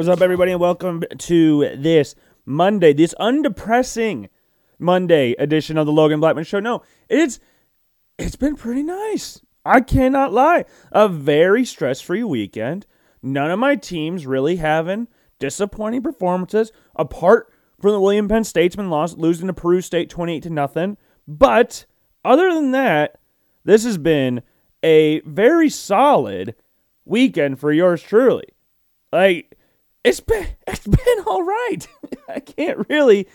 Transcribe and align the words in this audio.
What's 0.00 0.08
up, 0.08 0.22
everybody, 0.22 0.52
and 0.52 0.60
welcome 0.62 1.04
to 1.18 1.76
this 1.76 2.14
Monday, 2.46 2.94
this 2.94 3.12
undepressing 3.20 4.30
Monday 4.78 5.32
edition 5.32 5.76
of 5.76 5.84
the 5.84 5.92
Logan 5.92 6.20
Blackman 6.20 6.44
Show. 6.44 6.58
No, 6.58 6.80
it's 7.10 7.38
it's 8.16 8.34
been 8.34 8.56
pretty 8.56 8.82
nice. 8.82 9.42
I 9.62 9.82
cannot 9.82 10.32
lie. 10.32 10.64
A 10.90 11.06
very 11.06 11.66
stress-free 11.66 12.24
weekend. 12.24 12.86
None 13.22 13.50
of 13.50 13.58
my 13.58 13.76
teams 13.76 14.24
really 14.24 14.56
having 14.56 15.06
disappointing 15.38 16.00
performances, 16.02 16.72
apart 16.96 17.52
from 17.78 17.92
the 17.92 18.00
William 18.00 18.26
Penn 18.26 18.44
Statesman 18.44 18.88
loss, 18.88 19.18
losing 19.18 19.48
to 19.48 19.52
Peru 19.52 19.82
State 19.82 20.08
twenty-eight 20.08 20.44
to 20.44 20.50
nothing. 20.50 20.96
But 21.28 21.84
other 22.24 22.54
than 22.54 22.70
that, 22.70 23.18
this 23.66 23.84
has 23.84 23.98
been 23.98 24.40
a 24.82 25.20
very 25.26 25.68
solid 25.68 26.54
weekend 27.04 27.60
for 27.60 27.70
yours 27.70 28.02
truly. 28.02 28.46
Like 29.12 29.49
it's 30.04 30.20
been 30.20 30.46
it's 30.66 30.86
been 30.86 31.24
all 31.26 31.42
right. 31.42 31.86
I 32.28 32.40
can't 32.40 32.86
really 32.88 33.28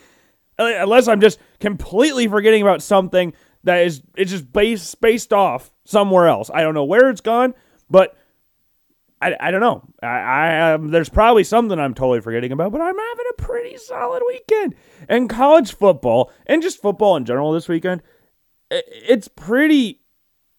unless 0.58 1.08
I'm 1.08 1.22
just 1.22 1.40
completely 1.60 2.28
forgetting 2.28 2.62
about 2.62 2.82
something 2.82 3.34
that 3.64 3.86
is 3.86 4.02
it's 4.16 4.32
just 4.32 4.52
based 4.52 4.88
spaced 4.90 5.34
off 5.34 5.72
somewhere 5.86 6.28
else. 6.28 6.50
I 6.54 6.62
don't 6.62 6.74
know 6.74 6.86
where 6.86 7.10
it's 7.10 7.22
gone, 7.22 7.54
but 7.90 8.16
I, 9.22 9.36
I 9.40 9.52
don't 9.52 9.62
know. 9.62 9.84
I, 10.04 10.08
I 10.08 10.74
um, 10.74 10.90
there's 10.90 11.10
probably 11.10 11.44
something 11.44 11.80
I'm 11.80 11.94
totally 11.94 12.22
forgetting 12.22 12.52
about, 12.52 12.72
but 12.72 12.82
I'm 12.82 12.98
having 12.98 13.26
a 13.32 13.42
pretty 13.42 13.78
solid 13.78 14.22
weekend. 14.28 14.76
And 15.10 15.30
college 15.30 15.74
football 15.74 16.32
and 16.46 16.62
just 16.62 16.82
football 16.82 17.16
in 17.16 17.26
general 17.26 17.52
this 17.52 17.68
weekend, 17.68 18.02
it, 18.70 18.86
it's 18.88 19.28
pretty. 19.28 20.02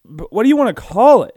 What 0.05 0.45
do 0.45 0.49
you 0.49 0.57
want 0.57 0.75
to 0.75 0.83
call 0.83 1.25
it? 1.25 1.35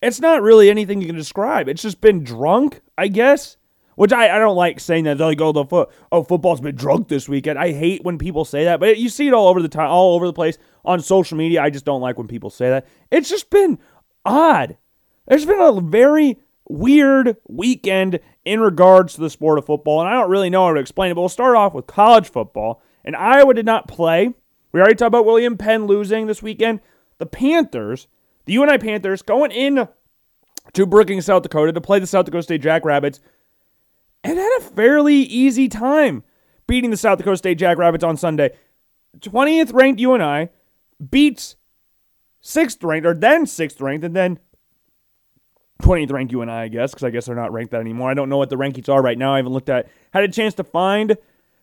It's 0.00 0.20
not 0.20 0.42
really 0.42 0.68
anything 0.68 1.00
you 1.00 1.06
can 1.06 1.16
describe. 1.16 1.68
It's 1.68 1.82
just 1.82 2.00
been 2.00 2.24
drunk, 2.24 2.82
I 2.98 3.08
guess. 3.08 3.56
Which 4.02 4.12
I, 4.12 4.34
I 4.34 4.40
don't 4.40 4.56
like 4.56 4.80
saying 4.80 5.04
that. 5.04 5.18
They're 5.18 5.28
like, 5.28 5.40
oh, 5.40 5.52
the 5.52 5.64
foot, 5.64 5.88
oh, 6.10 6.24
football's 6.24 6.60
been 6.60 6.74
drunk 6.74 7.06
this 7.06 7.28
weekend. 7.28 7.56
I 7.56 7.70
hate 7.70 8.02
when 8.02 8.18
people 8.18 8.44
say 8.44 8.64
that, 8.64 8.80
but 8.80 8.98
you 8.98 9.08
see 9.08 9.28
it 9.28 9.32
all 9.32 9.46
over 9.46 9.62
the 9.62 9.68
time, 9.68 9.88
all 9.90 10.16
over 10.16 10.26
the 10.26 10.32
place 10.32 10.58
on 10.84 11.00
social 11.00 11.38
media. 11.38 11.62
I 11.62 11.70
just 11.70 11.84
don't 11.84 12.00
like 12.00 12.18
when 12.18 12.26
people 12.26 12.50
say 12.50 12.68
that. 12.68 12.88
It's 13.12 13.28
just 13.28 13.48
been 13.48 13.78
odd. 14.24 14.76
There's 15.28 15.46
been 15.46 15.60
a 15.60 15.80
very 15.80 16.40
weird 16.68 17.36
weekend 17.46 18.18
in 18.44 18.58
regards 18.58 19.14
to 19.14 19.20
the 19.20 19.30
sport 19.30 19.58
of 19.58 19.66
football, 19.66 20.00
and 20.00 20.08
I 20.08 20.14
don't 20.14 20.30
really 20.30 20.50
know 20.50 20.66
how 20.66 20.74
to 20.74 20.80
explain 20.80 21.12
it. 21.12 21.14
But 21.14 21.20
we'll 21.20 21.28
start 21.28 21.54
off 21.54 21.72
with 21.72 21.86
college 21.86 22.28
football. 22.28 22.82
And 23.04 23.14
Iowa 23.14 23.54
did 23.54 23.66
not 23.66 23.86
play. 23.86 24.34
We 24.72 24.80
already 24.80 24.96
talked 24.96 25.08
about 25.08 25.26
William 25.26 25.56
Penn 25.56 25.86
losing 25.86 26.26
this 26.26 26.42
weekend. 26.42 26.80
The 27.18 27.26
Panthers 27.26 28.08
the 28.44 28.54
UNI 28.54 28.78
Panthers 28.78 29.22
going 29.22 29.50
in 29.50 29.88
to 30.72 30.86
Brookings, 30.86 31.26
South 31.26 31.42
Dakota 31.42 31.72
to 31.72 31.80
play 31.80 31.98
the 31.98 32.06
South 32.06 32.24
Dakota 32.24 32.42
State 32.42 32.62
Jackrabbits 32.62 33.20
and 34.24 34.38
had 34.38 34.58
a 34.58 34.62
fairly 34.62 35.16
easy 35.16 35.68
time 35.68 36.22
beating 36.66 36.90
the 36.90 36.96
South 36.96 37.18
Dakota 37.18 37.36
State 37.36 37.58
Jackrabbits 37.58 38.04
on 38.04 38.16
Sunday. 38.16 38.50
20th 39.18 39.74
ranked 39.74 40.00
UNI 40.00 40.48
beats 41.10 41.56
6th 42.42 42.82
ranked, 42.82 43.06
or 43.06 43.14
then 43.14 43.44
6th 43.44 43.80
ranked, 43.80 44.04
and 44.04 44.16
then 44.16 44.38
20th 45.82 46.12
ranked 46.12 46.32
UNI, 46.32 46.50
I 46.50 46.68
guess, 46.68 46.92
because 46.92 47.04
I 47.04 47.10
guess 47.10 47.26
they're 47.26 47.36
not 47.36 47.52
ranked 47.52 47.72
that 47.72 47.80
anymore. 47.80 48.10
I 48.10 48.14
don't 48.14 48.28
know 48.28 48.38
what 48.38 48.50
the 48.50 48.56
rankings 48.56 48.88
are 48.88 49.02
right 49.02 49.18
now. 49.18 49.34
I 49.34 49.38
haven't 49.38 49.52
looked 49.52 49.68
at, 49.68 49.88
had 50.12 50.24
a 50.24 50.28
chance 50.28 50.54
to 50.54 50.64
find 50.64 51.16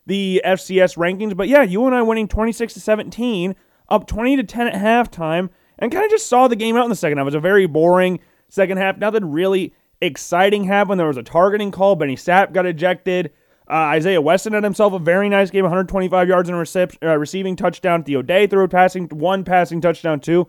the 0.06 0.42
FCS 0.46 0.98
rankings, 0.98 1.36
but 1.36 1.48
yeah, 1.48 1.64
UNI 1.64 2.02
winning 2.02 2.28
26 2.28 2.74
to 2.74 2.80
17, 2.80 3.56
up 3.90 4.08
20 4.08 4.38
to 4.38 4.44
10 4.44 4.68
at 4.68 4.74
halftime 4.74 5.50
and 5.78 5.92
kind 5.92 6.06
of 6.06 6.12
just 6.12 6.28
saw 6.28 6.48
the 6.48 6.56
game 6.56 6.76
out 6.76 6.84
in 6.84 6.90
the 6.90 6.96
second 6.96 7.18
half. 7.18 7.24
It 7.24 7.26
was 7.26 7.36
a 7.36 7.40
very 7.40 7.66
boring 7.66 8.20
second 8.50 8.78
half. 8.78 8.98
Nothing 8.98 9.32
really 9.32 9.74
exciting 10.02 10.66
happened. 10.66 11.00
There 11.00 11.08
was 11.08 11.18
a 11.18 11.24
targeting 11.24 11.72
call. 11.72 11.96
Benny 11.96 12.16
Sapp 12.16 12.54
got 12.54 12.66
ejected. 12.66 13.32
Uh, 13.70 13.94
Isaiah 13.94 14.22
Weston 14.22 14.54
had 14.54 14.64
himself 14.64 14.94
a 14.94 15.00
very 15.00 15.30
nice 15.30 15.52
game, 15.52 15.64
125 15.64 16.28
yards 16.28 16.50
and 16.50 16.58
a 16.58 16.90
uh, 17.04 17.16
receiving 17.16 17.56
touchdown. 17.56 18.04
Theo 18.04 18.24
Day 18.24 18.48
threw 18.48 18.64
a 18.64 18.68
passing, 18.68 19.08
one 19.10 19.44
passing 19.44 19.80
touchdown 19.80 20.20
too. 20.20 20.48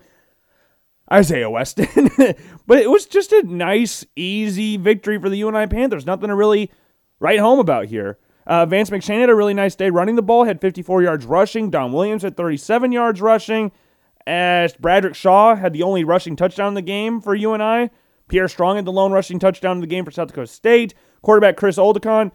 Isaiah 1.12 1.50
Weston. 1.50 1.87
but 2.66 2.78
it 2.78 2.88
was 2.88 3.05
just 3.06 3.33
a 3.33 3.43
nice, 3.43 4.06
easy 4.16 4.77
victory 4.77 5.21
for 5.21 5.28
the 5.28 5.37
UNI 5.38 5.67
Panthers. 5.67 6.06
Nothing 6.06 6.28
to 6.28 6.34
really 6.34 6.71
write 7.19 7.41
home 7.41 7.59
about 7.59 7.87
here. 7.87 8.19
Uh, 8.47 8.65
Vance 8.65 8.91
McShane 8.91 9.21
had 9.21 9.28
a 9.28 9.34
really 9.34 9.55
nice 9.55 9.75
day 9.75 9.91
running 9.91 10.17
the 10.17 10.22
ball, 10.22 10.44
had 10.44 10.61
54 10.61 11.03
yards 11.03 11.27
rushing. 11.27 11.69
Don 11.69 11.93
Williams 11.93 12.22
had 12.22 12.37
37 12.37 12.91
yards 12.91 13.21
rushing 13.21 13.71
as 14.27 14.75
Bradrick 14.75 15.15
Shaw 15.15 15.56
had 15.56 15.72
the 15.72 15.82
only 15.82 16.05
rushing 16.05 16.37
touchdown 16.37 16.69
in 16.69 16.75
the 16.75 16.82
game 16.82 17.21
for 17.21 17.34
UNI. 17.34 17.91
Pierre 18.30 18.48
Strong 18.48 18.76
had 18.76 18.84
the 18.84 18.92
lone 18.92 19.12
rushing 19.12 19.38
touchdown 19.38 19.76
in 19.76 19.80
the 19.80 19.86
game 19.86 20.04
for 20.04 20.10
South 20.10 20.28
Dakota 20.28 20.46
State. 20.46 20.94
Quarterback 21.20 21.56
Chris 21.56 21.76
Oladokun 21.76 22.30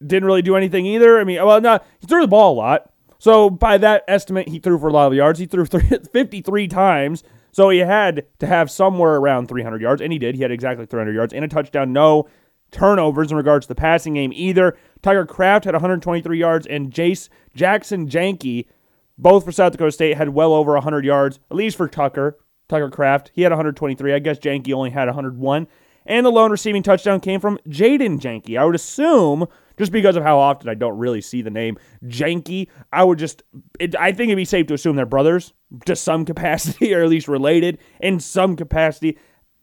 didn't 0.00 0.24
really 0.24 0.40
do 0.40 0.56
anything 0.56 0.86
either. 0.86 1.18
I 1.18 1.24
mean, 1.24 1.44
well, 1.44 1.60
no, 1.60 1.80
he 1.98 2.06
threw 2.06 2.22
the 2.22 2.28
ball 2.28 2.54
a 2.54 2.56
lot. 2.56 2.90
So 3.18 3.50
by 3.50 3.76
that 3.78 4.04
estimate, 4.06 4.48
he 4.48 4.60
threw 4.60 4.78
for 4.78 4.88
a 4.88 4.92
lot 4.92 5.08
of 5.08 5.14
yards. 5.14 5.40
He 5.40 5.46
threw 5.46 5.66
53 6.12 6.68
times. 6.68 7.24
So 7.50 7.68
he 7.70 7.78
had 7.78 8.24
to 8.38 8.46
have 8.46 8.70
somewhere 8.70 9.16
around 9.16 9.48
300 9.48 9.82
yards, 9.82 10.00
and 10.00 10.12
he 10.12 10.18
did. 10.18 10.36
He 10.36 10.42
had 10.42 10.52
exactly 10.52 10.86
300 10.86 11.12
yards 11.12 11.34
and 11.34 11.44
a 11.44 11.48
touchdown. 11.48 11.92
No 11.92 12.28
turnovers 12.70 13.32
in 13.32 13.36
regards 13.36 13.66
to 13.66 13.68
the 13.68 13.80
passing 13.80 14.14
game 14.14 14.32
either. 14.32 14.78
Tucker 15.02 15.26
Kraft 15.26 15.64
had 15.64 15.74
123 15.74 16.38
yards, 16.38 16.66
and 16.68 16.92
Jace 16.92 17.28
Jackson 17.54 18.08
Janke 18.08 18.66
both 19.16 19.44
for 19.44 19.50
South 19.50 19.72
Dakota 19.72 19.90
State 19.90 20.16
had 20.16 20.28
well 20.28 20.52
over 20.54 20.74
100 20.74 21.04
yards, 21.04 21.40
at 21.50 21.56
least 21.56 21.76
for 21.76 21.88
Tucker. 21.88 22.38
Tucker 22.68 22.90
Kraft, 22.90 23.30
he 23.34 23.42
had 23.42 23.52
123. 23.52 24.12
I 24.12 24.18
guess 24.18 24.38
Janke 24.38 24.72
only 24.72 24.90
had 24.90 25.06
101. 25.06 25.66
And 26.06 26.24
the 26.24 26.30
lone 26.30 26.50
receiving 26.50 26.82
touchdown 26.82 27.20
came 27.20 27.40
from 27.40 27.58
Jadon 27.68 28.18
Janke. 28.18 28.58
I 28.58 28.64
would 28.64 28.74
assume, 28.74 29.46
just 29.76 29.92
because 29.92 30.16
of 30.16 30.22
how 30.22 30.38
often 30.38 30.68
I 30.68 30.74
don't 30.74 30.96
really 30.96 31.20
see 31.20 31.42
the 31.42 31.50
name 31.50 31.76
Janke, 32.04 32.68
I 32.92 33.04
would 33.04 33.18
just, 33.18 33.42
it, 33.78 33.94
I 33.96 34.12
think 34.12 34.28
it'd 34.28 34.36
be 34.36 34.46
safe 34.46 34.66
to 34.68 34.74
assume 34.74 34.96
they're 34.96 35.06
brothers 35.06 35.52
to 35.84 35.94
some 35.94 36.24
capacity, 36.24 36.94
or 36.94 37.02
at 37.02 37.08
least 37.08 37.28
related 37.28 37.78
in 38.00 38.20
some 38.20 38.56
capacity. 38.56 39.18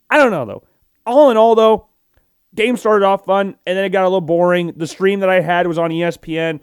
I 0.08 0.18
don't 0.18 0.30
know, 0.30 0.44
though. 0.44 0.64
All 1.04 1.30
in 1.30 1.36
all, 1.36 1.54
though, 1.54 1.88
game 2.54 2.76
started 2.76 3.04
off 3.04 3.24
fun, 3.24 3.56
and 3.66 3.76
then 3.76 3.84
it 3.84 3.90
got 3.90 4.02
a 4.02 4.08
little 4.08 4.20
boring. 4.20 4.72
The 4.76 4.86
stream 4.86 5.20
that 5.20 5.28
I 5.28 5.40
had 5.40 5.66
was 5.66 5.78
on 5.78 5.90
ESPN. 5.90 6.60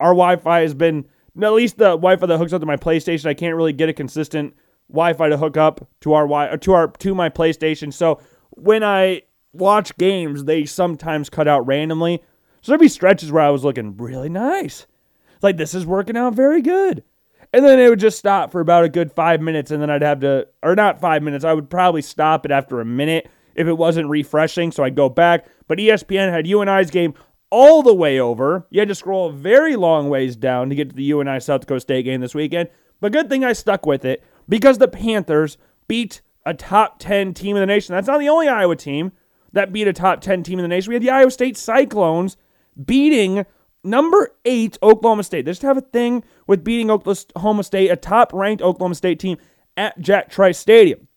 Our 0.00 0.10
Wi 0.10 0.36
Fi 0.36 0.60
has 0.60 0.74
been 0.74 1.06
at 1.42 1.52
least 1.52 1.78
the 1.78 1.90
Wi-Fi 1.96 2.26
that 2.26 2.38
hooks 2.38 2.52
up 2.52 2.60
to 2.60 2.66
my 2.66 2.76
PlayStation, 2.76 3.26
I 3.26 3.34
can't 3.34 3.56
really 3.56 3.72
get 3.72 3.88
a 3.88 3.92
consistent 3.92 4.54
Wi-Fi 4.88 5.28
to 5.28 5.36
hook 5.36 5.56
up 5.56 5.88
to 6.00 6.12
our 6.12 6.24
wi- 6.24 6.56
to 6.56 6.72
our 6.72 6.88
to 6.88 7.14
my 7.14 7.28
PlayStation. 7.28 7.92
So 7.92 8.20
when 8.50 8.84
I 8.84 9.22
watch 9.52 9.96
games, 9.96 10.44
they 10.44 10.64
sometimes 10.64 11.30
cut 11.30 11.48
out 11.48 11.66
randomly. 11.66 12.22
So 12.60 12.72
there'd 12.72 12.80
be 12.80 12.88
stretches 12.88 13.30
where 13.30 13.42
I 13.42 13.50
was 13.50 13.64
looking 13.64 13.96
really 13.96 14.28
nice. 14.28 14.86
It's 15.34 15.42
like 15.42 15.56
this 15.56 15.74
is 15.74 15.86
working 15.86 16.16
out 16.16 16.34
very 16.34 16.62
good. 16.62 17.04
And 17.52 17.64
then 17.64 17.78
it 17.78 17.88
would 17.88 18.00
just 18.00 18.18
stop 18.18 18.50
for 18.50 18.60
about 18.60 18.84
a 18.84 18.88
good 18.88 19.12
five 19.12 19.40
minutes, 19.40 19.70
and 19.70 19.80
then 19.80 19.88
I'd 19.88 20.02
have 20.02 20.20
to, 20.20 20.48
or 20.62 20.74
not 20.74 21.00
five 21.00 21.22
minutes, 21.22 21.44
I 21.44 21.52
would 21.52 21.70
probably 21.70 22.02
stop 22.02 22.44
it 22.44 22.50
after 22.50 22.80
a 22.80 22.84
minute 22.84 23.28
if 23.54 23.68
it 23.68 23.74
wasn't 23.74 24.08
refreshing. 24.08 24.72
So 24.72 24.82
I'd 24.82 24.96
go 24.96 25.08
back. 25.08 25.46
But 25.68 25.78
ESPN 25.78 26.30
had 26.32 26.48
UNI's 26.48 26.90
game 26.90 27.14
all 27.50 27.84
the 27.84 27.94
way 27.94 28.18
over. 28.18 28.66
You 28.70 28.80
had 28.80 28.88
to 28.88 28.94
scroll 28.96 29.28
a 29.28 29.32
very 29.32 29.76
long 29.76 30.08
ways 30.08 30.34
down 30.34 30.68
to 30.68 30.74
get 30.74 30.90
to 30.90 30.96
the 30.96 31.04
UNI 31.04 31.38
South 31.38 31.60
Dakota 31.60 31.78
State 31.78 32.02
game 32.04 32.20
this 32.20 32.34
weekend. 32.34 32.70
But 33.00 33.12
good 33.12 33.28
thing 33.28 33.44
I 33.44 33.52
stuck 33.52 33.86
with 33.86 34.04
it 34.04 34.24
because 34.48 34.78
the 34.78 34.88
Panthers 34.88 35.56
beat 35.88 36.20
a 36.46 36.54
top 36.54 36.98
10 36.98 37.34
team 37.34 37.56
in 37.56 37.60
the 37.60 37.66
nation. 37.66 37.94
That's 37.94 38.06
not 38.06 38.18
the 38.18 38.28
only 38.28 38.48
Iowa 38.48 38.76
team 38.76 39.12
that 39.52 39.72
beat 39.72 39.88
a 39.88 39.92
top 39.92 40.20
10 40.20 40.42
team 40.42 40.58
in 40.58 40.62
the 40.62 40.68
nation. 40.68 40.90
We 40.90 40.96
had 40.96 41.02
the 41.02 41.10
Iowa 41.10 41.30
State 41.30 41.56
Cyclones 41.56 42.36
beating 42.84 43.46
number 43.82 44.34
eight 44.44 44.78
Oklahoma 44.82 45.22
State. 45.22 45.44
They 45.44 45.52
just 45.52 45.62
have 45.62 45.76
a 45.76 45.82
thing 45.82 46.24
with 46.46 46.64
beating 46.64 46.90
Oklahoma 46.90 47.62
State, 47.62 47.90
a 47.90 47.96
top 47.96 48.32
ranked 48.32 48.62
Oklahoma 48.62 48.94
State 48.94 49.20
team 49.20 49.38
at 49.76 49.98
Jack 50.00 50.30
Trice 50.30 50.58
Stadium. 50.58 51.08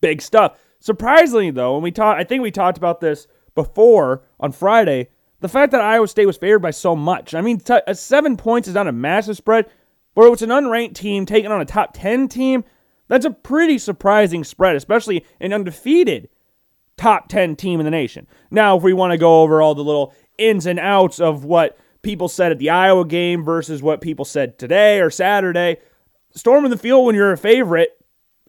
Big 0.00 0.22
stuff. 0.22 0.58
Surprisingly, 0.80 1.50
though, 1.50 1.74
when 1.74 1.82
we 1.82 1.90
talked, 1.90 2.20
I 2.20 2.24
think 2.24 2.42
we 2.42 2.50
talked 2.50 2.78
about 2.78 3.00
this 3.00 3.26
before 3.54 4.22
on 4.38 4.52
Friday. 4.52 5.08
The 5.40 5.48
fact 5.48 5.72
that 5.72 5.80
Iowa 5.80 6.08
State 6.08 6.26
was 6.26 6.36
favored 6.36 6.60
by 6.60 6.70
so 6.70 6.96
much. 6.96 7.34
I 7.34 7.40
mean, 7.40 7.58
t- 7.58 7.80
uh, 7.86 7.94
seven 7.94 8.36
points 8.36 8.68
is 8.68 8.74
not 8.74 8.88
a 8.88 8.92
massive 8.92 9.36
spread, 9.36 9.66
but 10.18 10.32
it's 10.32 10.42
an 10.42 10.50
unranked 10.50 10.94
team 10.94 11.26
taking 11.26 11.52
on 11.52 11.60
a 11.60 11.64
top 11.64 11.90
10 11.94 12.26
team. 12.26 12.64
That's 13.06 13.24
a 13.24 13.30
pretty 13.30 13.78
surprising 13.78 14.42
spread, 14.42 14.74
especially 14.74 15.24
an 15.40 15.52
undefeated 15.52 16.28
top 16.96 17.28
10 17.28 17.54
team 17.54 17.78
in 17.78 17.84
the 17.84 17.90
nation. 17.90 18.26
Now, 18.50 18.76
if 18.76 18.82
we 18.82 18.92
want 18.92 19.12
to 19.12 19.18
go 19.18 19.42
over 19.42 19.62
all 19.62 19.76
the 19.76 19.84
little 19.84 20.12
ins 20.36 20.66
and 20.66 20.80
outs 20.80 21.20
of 21.20 21.44
what 21.44 21.78
people 22.02 22.26
said 22.26 22.50
at 22.50 22.58
the 22.58 22.70
Iowa 22.70 23.04
game 23.04 23.44
versus 23.44 23.80
what 23.80 24.00
people 24.00 24.24
said 24.24 24.58
today 24.58 25.00
or 25.00 25.08
Saturday, 25.08 25.76
storming 26.34 26.72
the 26.72 26.76
field 26.76 27.06
when 27.06 27.14
you're 27.14 27.30
a 27.30 27.38
favorite, 27.38 27.90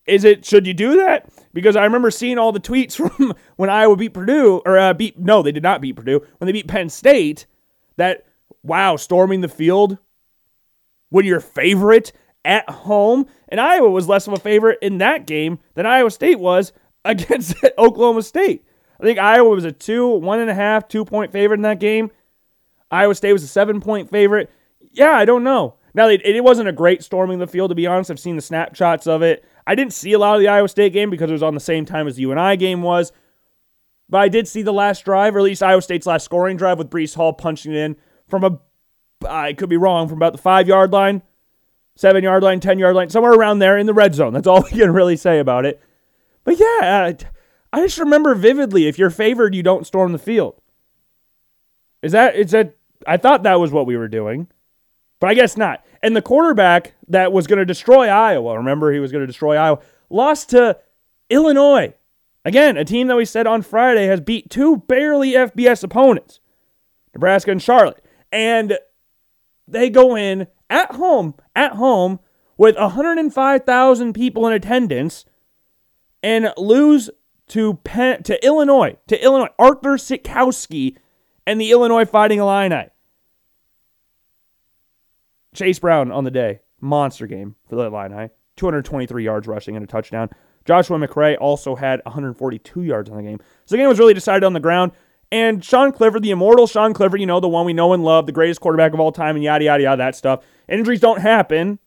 is 0.07 0.23
it 0.23 0.45
should 0.45 0.65
you 0.65 0.73
do 0.73 0.97
that? 0.97 1.29
because 1.53 1.75
I 1.75 1.83
remember 1.83 2.09
seeing 2.11 2.37
all 2.37 2.51
the 2.51 2.59
tweets 2.59 2.95
from 3.17 3.35
when 3.57 3.69
Iowa 3.69 3.95
beat 3.95 4.13
Purdue, 4.13 4.61
or 4.65 4.77
uh, 4.77 4.93
beat, 4.93 5.19
no, 5.19 5.41
they 5.41 5.51
did 5.51 5.63
not 5.63 5.81
beat 5.81 5.95
Purdue, 5.95 6.25
when 6.37 6.45
they 6.47 6.51
beat 6.51 6.67
Penn 6.67 6.89
State, 6.89 7.45
that, 7.97 8.25
wow, 8.63 8.95
storming 8.95 9.41
the 9.41 9.47
field 9.47 9.99
when 11.09 11.25
you're 11.25 11.39
favorite 11.39 12.11
at 12.45 12.69
home. 12.69 13.25
And 13.49 13.59
Iowa 13.59 13.89
was 13.89 14.07
less 14.07 14.27
of 14.27 14.33
a 14.33 14.39
favorite 14.39 14.79
in 14.81 14.99
that 14.99 15.27
game 15.27 15.59
than 15.75 15.85
Iowa 15.85 16.11
State 16.11 16.39
was 16.39 16.73
against 17.05 17.55
Oklahoma 17.77 18.23
State. 18.23 18.65
I 18.99 19.03
think 19.03 19.19
Iowa 19.19 19.49
was 19.49 19.65
a 19.65 19.71
two, 19.71 20.07
one 20.07 20.39
and 20.39 20.49
a 20.49 20.55
half, 20.55 20.87
two 20.87 21.05
point 21.05 21.31
favorite 21.31 21.57
in 21.57 21.63
that 21.63 21.79
game. 21.79 22.11
Iowa 22.91 23.15
State 23.15 23.33
was 23.33 23.43
a 23.43 23.47
seven 23.47 23.79
point 23.79 24.09
favorite. 24.09 24.49
Yeah, 24.91 25.11
I 25.11 25.25
don't 25.25 25.43
know. 25.43 25.75
Now, 25.93 26.07
it, 26.07 26.43
wasn't 26.43 26.69
a 26.69 26.73
great 26.73 27.03
storming 27.03 27.39
the 27.39 27.47
field, 27.47 27.71
to 27.71 27.75
be 27.75 27.87
honest. 27.87 28.11
I've 28.11 28.19
seen 28.19 28.35
the 28.35 28.41
snapshots 28.41 29.07
of 29.07 29.21
it. 29.21 29.43
I 29.65 29.75
didn't 29.75 29.93
see 29.93 30.13
a 30.13 30.19
lot 30.19 30.35
of 30.35 30.41
the 30.41 30.47
Iowa 30.47 30.67
State 30.67 30.93
game 30.93 31.09
because 31.09 31.29
it 31.29 31.33
was 31.33 31.43
on 31.43 31.55
the 31.55 31.59
same 31.59 31.85
time 31.85 32.07
as 32.07 32.15
the 32.15 32.21
UNI 32.23 32.57
game 32.57 32.81
was. 32.81 33.11
But 34.07 34.19
I 34.19 34.27
did 34.27 34.47
see 34.47 34.61
the 34.61 34.73
last 34.73 35.05
drive, 35.05 35.35
or 35.35 35.39
at 35.39 35.43
least 35.43 35.63
Iowa 35.63 35.81
State's 35.81 36.07
last 36.07 36.25
scoring 36.25 36.57
drive 36.57 36.77
with 36.77 36.89
Breece 36.89 37.15
Hall 37.15 37.33
punching 37.33 37.73
it 37.73 37.77
in 37.77 37.95
from 38.27 38.43
a, 38.43 38.59
I 39.27 39.53
could 39.53 39.69
be 39.69 39.77
wrong, 39.77 40.07
from 40.07 40.17
about 40.17 40.33
the 40.33 40.41
five 40.41 40.67
yard 40.67 40.91
line, 40.91 41.21
seven 41.95 42.23
yard 42.23 42.43
line, 42.43 42.59
10 42.59 42.79
yard 42.79 42.95
line, 42.95 43.09
somewhere 43.09 43.33
around 43.33 43.59
there 43.59 43.77
in 43.77 43.85
the 43.85 43.93
red 43.93 44.15
zone. 44.15 44.33
That's 44.33 44.47
all 44.47 44.61
we 44.71 44.77
can 44.77 44.93
really 44.93 45.17
say 45.17 45.39
about 45.39 45.65
it. 45.65 45.81
But 46.43 46.59
yeah, 46.59 47.13
I 47.71 47.81
just 47.81 47.99
remember 47.99 48.33
vividly 48.35 48.87
if 48.87 48.97
you're 48.97 49.09
favored, 49.09 49.53
you 49.53 49.63
don't 49.63 49.85
storm 49.85 50.11
the 50.11 50.17
field. 50.17 50.55
Is 52.01 52.13
that, 52.13 52.35
is 52.35 52.51
that, 52.51 52.75
I 53.05 53.17
thought 53.17 53.43
that 53.43 53.59
was 53.59 53.71
what 53.71 53.85
we 53.85 53.97
were 53.97 54.07
doing, 54.07 54.47
but 55.19 55.29
I 55.29 55.33
guess 55.33 55.57
not. 55.57 55.85
And 56.01 56.15
the 56.15 56.21
quarterback 56.21 56.93
that 57.09 57.33
was 57.33 57.45
going 57.45 57.59
to 57.59 57.65
destroy 57.65 58.07
Iowa, 58.07 58.57
remember 58.57 58.91
he 58.91 58.99
was 58.99 59.11
going 59.11 59.21
to 59.21 59.27
destroy 59.27 59.57
Iowa, 59.57 59.79
lost 60.09 60.51
to 60.51 60.77
Illinois. 61.29 61.93
Again, 62.45 62.77
a 62.77 62.85
team 62.85 63.07
that 63.07 63.17
we 63.17 63.25
said 63.25 63.45
on 63.45 63.61
Friday 63.61 64.07
has 64.07 64.21
beat 64.21 64.49
two 64.49 64.77
barely 64.77 65.33
FBS 65.33 65.83
opponents, 65.83 66.39
Nebraska 67.13 67.51
and 67.51 67.61
Charlotte. 67.61 68.03
And 68.31 68.77
they 69.71 69.89
go 69.89 70.15
in 70.15 70.47
at 70.69 70.95
home, 70.95 71.35
at 71.55 71.73
home, 71.73 72.19
with 72.57 72.75
105,000 72.75 74.13
people 74.13 74.45
in 74.47 74.53
attendance 74.53 75.25
and 76.21 76.53
lose 76.57 77.09
to 77.47 77.75
Penn, 77.75 78.23
to 78.23 78.45
Illinois, 78.45 78.97
to 79.07 79.23
Illinois, 79.23 79.49
Arthur 79.57 79.97
Sitkowski 79.97 80.97
and 81.47 81.59
the 81.59 81.71
Illinois 81.71 82.05
Fighting 82.05 82.39
Illini. 82.39 82.89
Chase 85.55 85.79
Brown 85.79 86.11
on 86.11 86.25
the 86.25 86.31
day, 86.31 86.59
monster 86.79 87.25
game 87.25 87.55
for 87.67 87.75
the 87.75 87.83
Illini, 87.83 88.29
223 88.55 89.23
yards 89.23 89.47
rushing 89.47 89.75
and 89.75 89.83
a 89.83 89.87
touchdown. 89.87 90.29
Joshua 90.65 90.99
McCray 90.99 91.37
also 91.39 91.75
had 91.75 92.01
142 92.05 92.83
yards 92.83 93.09
on 93.09 93.17
the 93.17 93.23
game. 93.23 93.39
So 93.65 93.73
the 93.73 93.77
game 93.77 93.87
was 93.87 93.97
really 93.97 94.13
decided 94.13 94.43
on 94.43 94.53
the 94.53 94.59
ground. 94.59 94.91
And 95.31 95.63
Sean 95.63 95.91
Clifford, 95.91 96.23
the 96.23 96.31
immortal 96.31 96.65
Sean 96.65 96.93
Clifford, 96.93 97.19
you 97.19 97.27
know, 97.27 97.39
the 97.39 97.47
one 97.47 97.65
we 97.65 97.73
know 97.73 97.93
and 97.93 98.03
love, 98.03 98.25
the 98.25 98.31
greatest 98.31 98.61
quarterback 98.61 98.93
of 98.93 98.99
all 98.99 99.11
time, 99.11 99.35
and 99.35 99.43
yada, 99.43 99.65
yada, 99.65 99.83
yada, 99.83 99.97
that 99.97 100.15
stuff. 100.15 100.43
Injuries 100.67 100.99
don't 100.99 101.21
happen, 101.21 101.77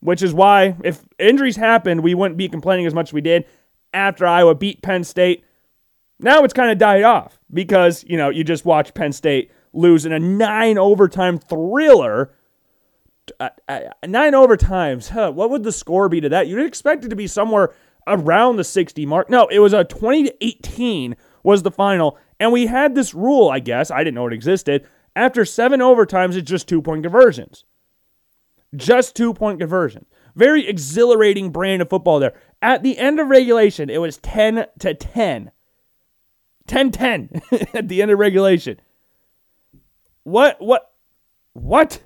which 0.00 0.22
is 0.22 0.32
why 0.32 0.76
if 0.84 1.02
injuries 1.18 1.56
happened, 1.56 2.02
we 2.02 2.14
wouldn't 2.14 2.38
be 2.38 2.48
complaining 2.48 2.86
as 2.86 2.94
much 2.94 3.08
as 3.08 3.12
we 3.12 3.20
did 3.20 3.46
after 3.92 4.26
Iowa 4.26 4.54
beat 4.54 4.82
Penn 4.82 5.02
State. 5.02 5.44
Now 6.20 6.44
it's 6.44 6.54
kind 6.54 6.70
of 6.70 6.78
died 6.78 7.02
off 7.02 7.40
because, 7.52 8.04
you 8.06 8.16
know, 8.16 8.28
you 8.28 8.44
just 8.44 8.64
watch 8.64 8.94
Penn 8.94 9.12
State 9.12 9.50
lose 9.72 10.06
in 10.06 10.12
a 10.12 10.18
nine 10.20 10.78
overtime 10.78 11.38
thriller. 11.38 12.32
Uh, 13.40 13.48
uh, 13.68 13.80
nine 14.06 14.34
overtimes. 14.34 15.08
Huh, 15.08 15.32
what 15.32 15.50
would 15.50 15.64
the 15.64 15.72
score 15.72 16.08
be 16.08 16.20
to 16.20 16.28
that? 16.28 16.46
You'd 16.46 16.64
expect 16.64 17.04
it 17.04 17.08
to 17.08 17.16
be 17.16 17.26
somewhere 17.26 17.74
around 18.06 18.56
the 18.56 18.64
60 18.64 19.06
mark. 19.06 19.30
No, 19.30 19.46
it 19.48 19.58
was 19.58 19.72
a 19.72 19.84
20 19.84 20.24
to 20.24 20.44
18 20.44 21.16
was 21.42 21.62
the 21.62 21.70
final. 21.70 22.18
And 22.40 22.52
we 22.52 22.66
had 22.66 22.94
this 22.94 23.14
rule, 23.14 23.48
I 23.48 23.60
guess. 23.60 23.90
I 23.90 23.98
didn't 23.98 24.14
know 24.14 24.26
it 24.26 24.32
existed. 24.32 24.86
After 25.16 25.44
seven 25.44 25.80
overtimes, 25.80 26.34
it's 26.34 26.50
just 26.50 26.68
two 26.68 26.82
point 26.82 27.02
conversions. 27.02 27.64
Just 28.74 29.14
two 29.14 29.32
point 29.32 29.60
conversions. 29.60 30.06
Very 30.34 30.66
exhilarating 30.66 31.50
brand 31.50 31.80
of 31.80 31.88
football 31.88 32.18
there. 32.18 32.34
At 32.60 32.82
the 32.82 32.98
end 32.98 33.20
of 33.20 33.28
regulation, 33.28 33.88
it 33.88 33.98
was 33.98 34.18
10 34.18 34.66
to 34.80 34.94
10. 34.94 35.50
10 36.66 36.90
10 36.90 37.42
at 37.74 37.88
the 37.88 38.02
end 38.02 38.10
of 38.10 38.18
regulation. 38.18 38.80
What, 40.24 40.60
what, 40.60 40.92
what? 41.52 42.02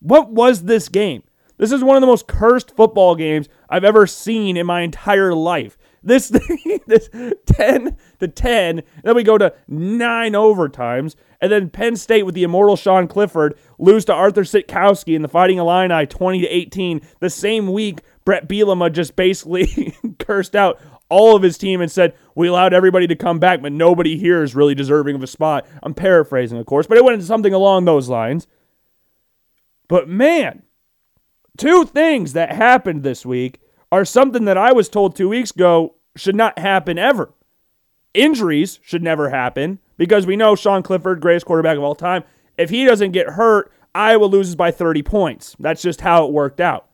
What 0.00 0.30
was 0.30 0.64
this 0.64 0.88
game? 0.88 1.22
This 1.58 1.72
is 1.72 1.84
one 1.84 1.94
of 1.94 2.00
the 2.00 2.06
most 2.06 2.26
cursed 2.26 2.74
football 2.74 3.14
games 3.14 3.48
I've 3.68 3.84
ever 3.84 4.06
seen 4.06 4.56
in 4.56 4.66
my 4.66 4.80
entire 4.80 5.34
life. 5.34 5.76
This 6.02 6.28
this 6.86 7.08
10 7.46 7.96
to 8.20 8.28
10, 8.28 8.82
then 9.04 9.14
we 9.14 9.22
go 9.22 9.38
to 9.38 9.54
9 9.68 10.32
overtimes, 10.32 11.14
and 11.40 11.52
then 11.52 11.70
Penn 11.70 11.96
State 11.96 12.24
with 12.24 12.34
the 12.34 12.42
immortal 12.42 12.76
Sean 12.76 13.06
Clifford 13.06 13.58
lose 13.78 14.04
to 14.06 14.14
Arthur 14.14 14.42
Sitkowski 14.42 15.14
in 15.14 15.22
the 15.22 15.28
Fighting 15.28 15.58
Illini 15.58 16.06
20 16.06 16.40
to 16.40 16.46
18. 16.46 17.00
The 17.20 17.30
same 17.30 17.72
week, 17.72 18.00
Brett 18.24 18.48
Bielema 18.48 18.92
just 18.92 19.16
basically 19.16 19.94
cursed 20.18 20.56
out 20.56 20.80
all 21.08 21.36
of 21.36 21.42
his 21.42 21.58
team 21.58 21.80
and 21.80 21.90
said, 21.90 22.14
We 22.34 22.48
allowed 22.48 22.72
everybody 22.72 23.06
to 23.06 23.16
come 23.16 23.38
back, 23.38 23.60
but 23.60 23.72
nobody 23.72 24.16
here 24.16 24.42
is 24.42 24.54
really 24.54 24.74
deserving 24.74 25.16
of 25.16 25.22
a 25.22 25.26
spot. 25.26 25.66
I'm 25.82 25.94
paraphrasing, 25.94 26.58
of 26.58 26.66
course, 26.66 26.86
but 26.86 26.98
it 26.98 27.04
went 27.04 27.14
into 27.14 27.26
something 27.26 27.52
along 27.52 27.84
those 27.84 28.08
lines. 28.08 28.46
But 29.88 30.08
man, 30.08 30.62
Two 31.60 31.84
things 31.84 32.32
that 32.32 32.52
happened 32.52 33.02
this 33.02 33.26
week 33.26 33.60
are 33.92 34.04
something 34.04 34.44
that 34.44 34.58
I 34.58 34.72
was 34.72 34.88
told 34.88 35.14
two 35.14 35.28
weeks 35.28 35.50
ago 35.50 35.96
should 36.16 36.36
not 36.36 36.58
happen 36.58 36.98
ever. 36.98 37.32
Injuries 38.14 38.80
should 38.82 39.02
never 39.02 39.30
happen 39.30 39.78
because 39.96 40.26
we 40.26 40.36
know 40.36 40.56
Sean 40.56 40.82
Clifford, 40.82 41.20
greatest 41.20 41.46
quarterback 41.46 41.76
of 41.76 41.82
all 41.82 41.94
time. 41.94 42.24
If 42.58 42.70
he 42.70 42.84
doesn't 42.84 43.12
get 43.12 43.30
hurt, 43.30 43.72
Iowa 43.94 44.24
loses 44.24 44.56
by 44.56 44.70
30 44.70 45.02
points. 45.02 45.56
That's 45.58 45.82
just 45.82 46.00
how 46.00 46.26
it 46.26 46.32
worked 46.32 46.60
out. 46.60 46.88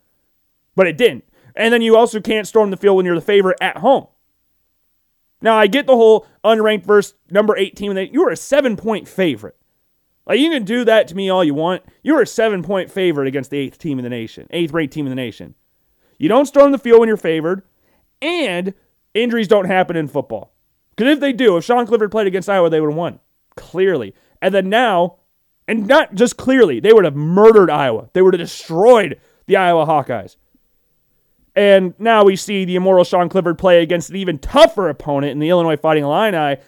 But 0.75 0.87
it 0.87 0.97
didn't. 0.97 1.25
And 1.55 1.73
then 1.73 1.83
you 1.83 1.97
also 1.97 2.21
can't 2.21 2.47
storm 2.47 2.71
the 2.71 2.77
field 2.77 2.97
when 2.97 3.07
you're 3.07 3.15
the 3.15 3.21
favorite 3.21 3.59
at 3.61 3.79
home. 3.79 4.07
Now, 5.41 5.57
I 5.57 5.67
get 5.67 5.87
the 5.87 5.97
whole 5.97 6.27
unranked 6.45 6.85
versus 6.85 7.15
number 7.31 7.57
18. 7.57 8.11
You 8.13 8.27
are 8.27 8.31
a 8.31 8.37
seven 8.37 8.77
point 8.77 9.09
favorite. 9.09 9.57
Like 10.27 10.41
you 10.41 10.51
can 10.51 10.65
do 10.65 10.85
that 10.85 11.09
to 11.09 11.15
me 11.15 11.31
all 11.31 11.45
you 11.45 11.55
want. 11.55 11.83
You're 12.03 12.23
a 12.23 12.27
seven 12.27 12.63
point 12.63 12.91
favorite 12.91 13.29
against 13.29 13.51
the 13.51 13.59
eighth 13.59 13.79
team 13.79 13.99
in 13.99 14.03
the 14.03 14.11
nation, 14.11 14.49
eighth 14.51 14.73
ranked 14.73 14.93
team 14.93 15.07
in 15.07 15.11
the 15.11 15.17
nation. 15.17 15.55
You 16.19 16.29
don't 16.29 16.47
storm 16.47 16.73
the 16.73 16.79
field 16.79 17.01
when 17.01 17.09
you're 17.09 17.17
favored, 17.17 17.63
and 18.23 18.75
injuries 19.15 19.49
don't 19.49 19.67
happen 19.67 19.97
in 19.97 20.09
football. 20.09 20.53
Because 20.95 21.13
if 21.13 21.21
they 21.21 21.33
do, 21.33 21.57
if 21.57 21.65
Sean 21.65 21.87
Clifford 21.87 22.11
played 22.11 22.27
against 22.27 22.49
Iowa, 22.49 22.71
they 22.71 22.81
would 22.81 22.91
have 22.91 22.97
won 22.97 23.21
clearly. 23.57 24.15
And 24.41 24.55
then 24.55 24.69
now, 24.69 25.17
and 25.69 25.87
not 25.87 26.15
just 26.15 26.37
clearly, 26.37 26.81
they 26.81 26.93
would 26.93 27.05
have 27.05 27.17
murdered 27.17 27.71
Iowa. 27.71 28.09
They 28.13 28.23
would 28.23 28.35
have 28.35 28.41
destroyed 28.41 29.21
the 29.47 29.57
Iowa 29.57 29.87
Hawkeyes. 29.87 30.37
And 31.55 31.95
now 31.99 32.25
we 32.25 32.37
see 32.37 32.65
the 32.65 32.77
immortal 32.77 33.05
Sean 33.05 33.29
Clifford 33.29 33.59
play 33.59 33.83
against 33.83 34.11
an 34.11 34.17
even 34.17 34.39
tougher 34.39 34.89
opponent 34.89 35.33
in 35.33 35.39
the 35.39 35.49
Illinois 35.49 35.77
Fighting 35.77 36.05
Illini 36.05 36.61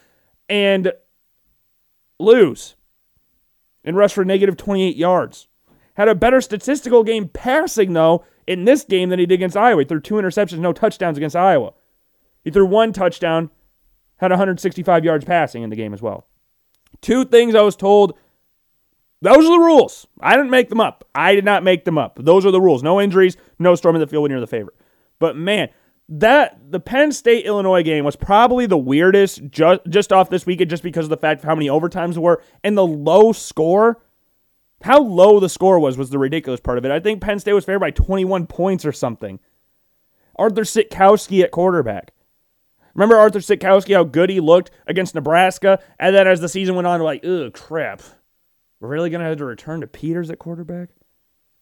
and 0.48 0.92
lose 2.18 2.74
and 3.84 3.96
rush 3.96 4.14
for 4.14 4.24
negative 4.24 4.56
28 4.56 4.96
yards. 4.96 5.47
Had 5.98 6.08
a 6.08 6.14
better 6.14 6.40
statistical 6.40 7.02
game 7.02 7.28
passing, 7.28 7.92
though, 7.92 8.24
in 8.46 8.64
this 8.64 8.84
game 8.84 9.10
than 9.10 9.18
he 9.18 9.26
did 9.26 9.34
against 9.34 9.56
Iowa. 9.56 9.82
He 9.82 9.84
threw 9.84 10.00
two 10.00 10.14
interceptions, 10.14 10.60
no 10.60 10.72
touchdowns 10.72 11.18
against 11.18 11.34
Iowa. 11.36 11.72
He 12.44 12.52
threw 12.52 12.66
one 12.66 12.92
touchdown, 12.92 13.50
had 14.18 14.30
165 14.30 15.04
yards 15.04 15.24
passing 15.24 15.64
in 15.64 15.70
the 15.70 15.76
game 15.76 15.92
as 15.92 16.00
well. 16.00 16.26
Two 17.00 17.24
things 17.24 17.56
I 17.56 17.62
was 17.62 17.74
told. 17.74 18.16
Those 19.20 19.44
are 19.44 19.58
the 19.58 19.64
rules. 19.64 20.06
I 20.20 20.36
didn't 20.36 20.50
make 20.50 20.68
them 20.68 20.80
up. 20.80 21.04
I 21.16 21.34
did 21.34 21.44
not 21.44 21.64
make 21.64 21.84
them 21.84 21.98
up. 21.98 22.18
Those 22.22 22.46
are 22.46 22.52
the 22.52 22.60
rules. 22.60 22.84
No 22.84 23.00
injuries, 23.00 23.36
no 23.58 23.74
storming 23.74 23.98
the 24.00 24.06
field 24.06 24.22
when 24.22 24.30
you're 24.30 24.40
the 24.40 24.46
favorite. 24.46 24.76
But 25.18 25.36
man, 25.36 25.68
that 26.08 26.58
the 26.70 26.78
Penn 26.78 27.10
State 27.10 27.44
Illinois 27.44 27.82
game 27.82 28.04
was 28.04 28.14
probably 28.14 28.66
the 28.66 28.78
weirdest 28.78 29.42
just 29.50 29.80
just 29.88 30.12
off 30.12 30.30
this 30.30 30.46
weekend 30.46 30.70
just 30.70 30.84
because 30.84 31.06
of 31.06 31.10
the 31.10 31.16
fact 31.16 31.40
of 31.40 31.44
how 31.44 31.56
many 31.56 31.68
overtimes 31.68 32.14
there 32.14 32.22
were 32.22 32.40
and 32.62 32.78
the 32.78 32.86
low 32.86 33.32
score. 33.32 34.00
How 34.82 35.00
low 35.00 35.40
the 35.40 35.48
score 35.48 35.78
was 35.78 35.98
was 35.98 36.10
the 36.10 36.18
ridiculous 36.18 36.60
part 36.60 36.78
of 36.78 36.84
it. 36.84 36.90
I 36.90 37.00
think 37.00 37.20
Penn 37.20 37.40
State 37.40 37.52
was 37.52 37.64
favored 37.64 37.80
by 37.80 37.90
21 37.90 38.46
points 38.46 38.84
or 38.84 38.92
something. 38.92 39.40
Arthur 40.36 40.62
Sitkowski 40.62 41.42
at 41.42 41.50
quarterback. 41.50 42.12
Remember 42.94 43.16
Arthur 43.16 43.40
Sitkowski, 43.40 43.94
how 43.94 44.04
good 44.04 44.30
he 44.30 44.40
looked 44.40 44.70
against 44.86 45.14
Nebraska? 45.14 45.80
And 45.98 46.14
then 46.14 46.26
as 46.26 46.40
the 46.40 46.48
season 46.48 46.74
went 46.74 46.86
on, 46.86 47.00
like, 47.00 47.24
ugh, 47.24 47.52
crap. 47.52 48.02
We're 48.80 48.88
really 48.88 49.10
going 49.10 49.20
to 49.20 49.28
have 49.28 49.38
to 49.38 49.44
return 49.44 49.80
to 49.80 49.86
Peters 49.86 50.30
at 50.30 50.38
quarterback? 50.38 50.90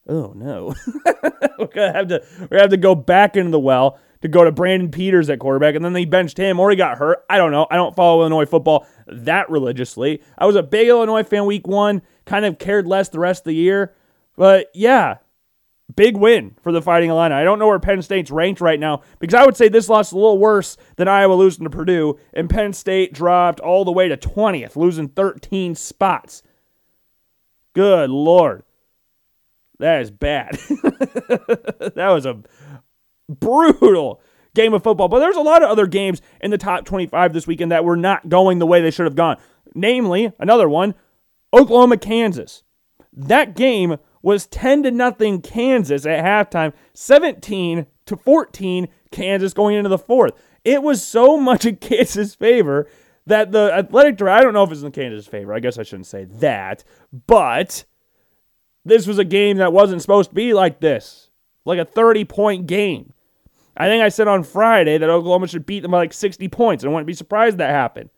Oh, 0.08 0.32
no. 0.35 0.75
we're 1.58 1.66
going 1.66 1.92
to 1.92 1.92
have 1.92 2.08
to, 2.08 2.25
we're 2.40 2.46
gonna 2.49 2.62
have 2.62 2.70
to 2.70 2.76
go 2.76 2.94
back 2.94 3.37
into 3.37 3.50
the 3.50 3.58
well 3.58 3.99
to 4.23 4.28
go 4.28 4.44
to 4.44 4.52
Brandon 4.52 4.90
Peters 4.90 5.28
at 5.30 5.38
quarterback, 5.38 5.75
and 5.75 5.85
then 5.85 5.92
they 5.92 6.04
benched 6.04 6.38
him 6.38 6.58
or 6.58 6.70
he 6.70 6.76
got 6.76 6.99
hurt. 6.99 7.25
I 7.28 7.37
don't 7.37 7.50
know. 7.50 7.66
I 7.70 7.76
don't 7.76 7.94
follow 7.94 8.20
Illinois 8.20 8.46
football 8.46 8.87
that 9.06 9.50
religiously. 9.50 10.23
I 10.38 10.46
was 10.46 10.56
a 10.56 10.62
big 10.62 10.88
Illinois 10.88 11.23
fan 11.23 11.46
week 11.46 11.66
one, 11.66 12.02
kind 12.26 12.45
of 12.45 12.59
cared 12.59 12.87
less 12.87 13.09
the 13.09 13.18
rest 13.18 13.42
of 13.42 13.47
the 13.47 13.54
year. 13.54 13.95
But 14.37 14.71
yeah, 14.75 15.16
big 15.95 16.16
win 16.16 16.56
for 16.61 16.73
the 16.73 16.83
Fighting 16.83 17.11
Illini. 17.11 17.35
I 17.35 17.45
don't 17.45 17.59
know 17.59 17.68
where 17.68 17.78
Penn 17.78 18.02
State's 18.02 18.30
ranked 18.30 18.61
right 18.61 18.78
now 18.78 19.02
because 19.18 19.35
I 19.35 19.45
would 19.45 19.56
say 19.56 19.68
this 19.68 19.88
loss 19.88 20.09
is 20.09 20.12
a 20.12 20.16
little 20.16 20.38
worse 20.38 20.76
than 20.97 21.09
Iowa 21.09 21.35
losing 21.35 21.64
to 21.64 21.71
Purdue, 21.71 22.18
and 22.35 22.50
Penn 22.50 22.73
State 22.73 23.14
dropped 23.14 23.61
all 23.61 23.85
the 23.85 23.92
way 23.92 24.09
to 24.09 24.16
20th, 24.16 24.76
losing 24.76 25.09
13 25.09 25.75
spots. 25.75 26.42
Good 27.75 28.11
Lord. 28.11 28.62
That 29.78 30.02
is 30.02 30.11
bad. 30.11 30.54
that 31.95 31.95
was 31.97 32.26
a 32.26 32.42
brutal 33.28 34.21
game 34.54 34.73
of 34.75 34.83
football. 34.83 35.09
But 35.09 35.21
there's 35.21 35.37
a 35.37 35.42
lot 35.42 35.62
of 35.62 35.71
other 35.71 35.87
games 35.87 36.23
in 36.40 36.50
the 36.50 36.59
top 36.59 36.87
25 36.87 37.33
this 37.33 37.47
weekend 37.47 37.73
that 37.73 37.85
were 37.85 37.97
not 37.97 38.28
going 38.28 38.59
the 38.59 38.66
way 38.66 38.80
they 38.80 38.90
should 38.90 39.04
have 39.04 39.14
gone. 39.14 39.37
Namely, 39.75 40.33
another 40.38 40.68
one, 40.68 40.95
Oklahoma, 41.53 41.97
Kansas. 41.97 42.62
That 43.12 43.57
game 43.57 43.97
was 44.23 44.47
10 44.47 44.83
to 44.83 44.91
nothing 44.91 45.41
Kansas 45.41 46.05
at 46.05 46.25
halftime, 46.25 46.73
17 46.95 47.87
to 48.07 48.17
14 48.17 48.88
Kansas 49.11 49.55
going 49.55 49.76
into 49.76 49.88
the 49.88 49.99
fourth. 49.99 50.33
It 50.65 50.83
was 50.83 51.07
so 51.07 51.37
much 51.41 51.65
in 51.65 51.76
Kansas' 51.76 52.35
favor 52.35 52.88
that 53.26 53.53
the 53.53 53.73
athletic 53.73 54.17
director, 54.17 54.29
I 54.29 54.43
don't 54.43 54.55
know 54.55 54.65
if 54.65 54.73
it's 54.73 54.83
in 54.83 54.93
Kansas' 54.93 55.26
favor. 55.26 55.53
I 55.53 55.61
guess 55.61 55.79
I 55.79 55.83
shouldn't 55.83 56.07
say 56.07 56.25
that, 56.25 56.85
but 57.26 57.85
this 58.85 59.07
was 59.07 59.19
a 59.19 59.25
game 59.25 59.57
that 59.57 59.73
wasn't 59.73 60.03
supposed 60.03 60.31
to 60.31 60.35
be 60.35 60.55
like 60.55 60.81
this, 60.81 61.31
like 61.65 61.79
a 61.79 61.85
30 61.85 62.25
point 62.25 62.67
game. 62.67 63.12
I 63.76 63.88
think 63.88 64.03
I 64.03 64.09
said 64.09 64.29
on 64.29 64.43
Friday 64.43 64.97
that 64.97 65.11
Oklahoma 65.11 65.49
should 65.49 65.67
beat 65.67 65.81
them 65.81 65.91
by 65.91 65.99
like 65.99 66.12
60 66.12 66.49
points. 66.49 66.85
I 66.85 66.88
wouldn't 66.88 67.07
be 67.07 67.12
surprised 67.12 67.59
that 67.59 67.71
happened. 67.71 68.11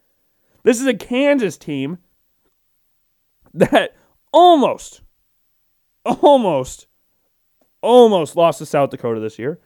This 0.63 0.81
is 0.81 0.87
a 0.87 0.95
Kansas 0.95 1.57
team 1.57 1.99
that 3.55 3.97
almost, 4.33 5.03
almost, 6.05 6.87
almost 7.81 8.37
lost 8.37 8.59
to 8.59 8.67
South 8.67 8.91
Dakota 8.91 9.21
this 9.21 9.39
year 9.39 9.61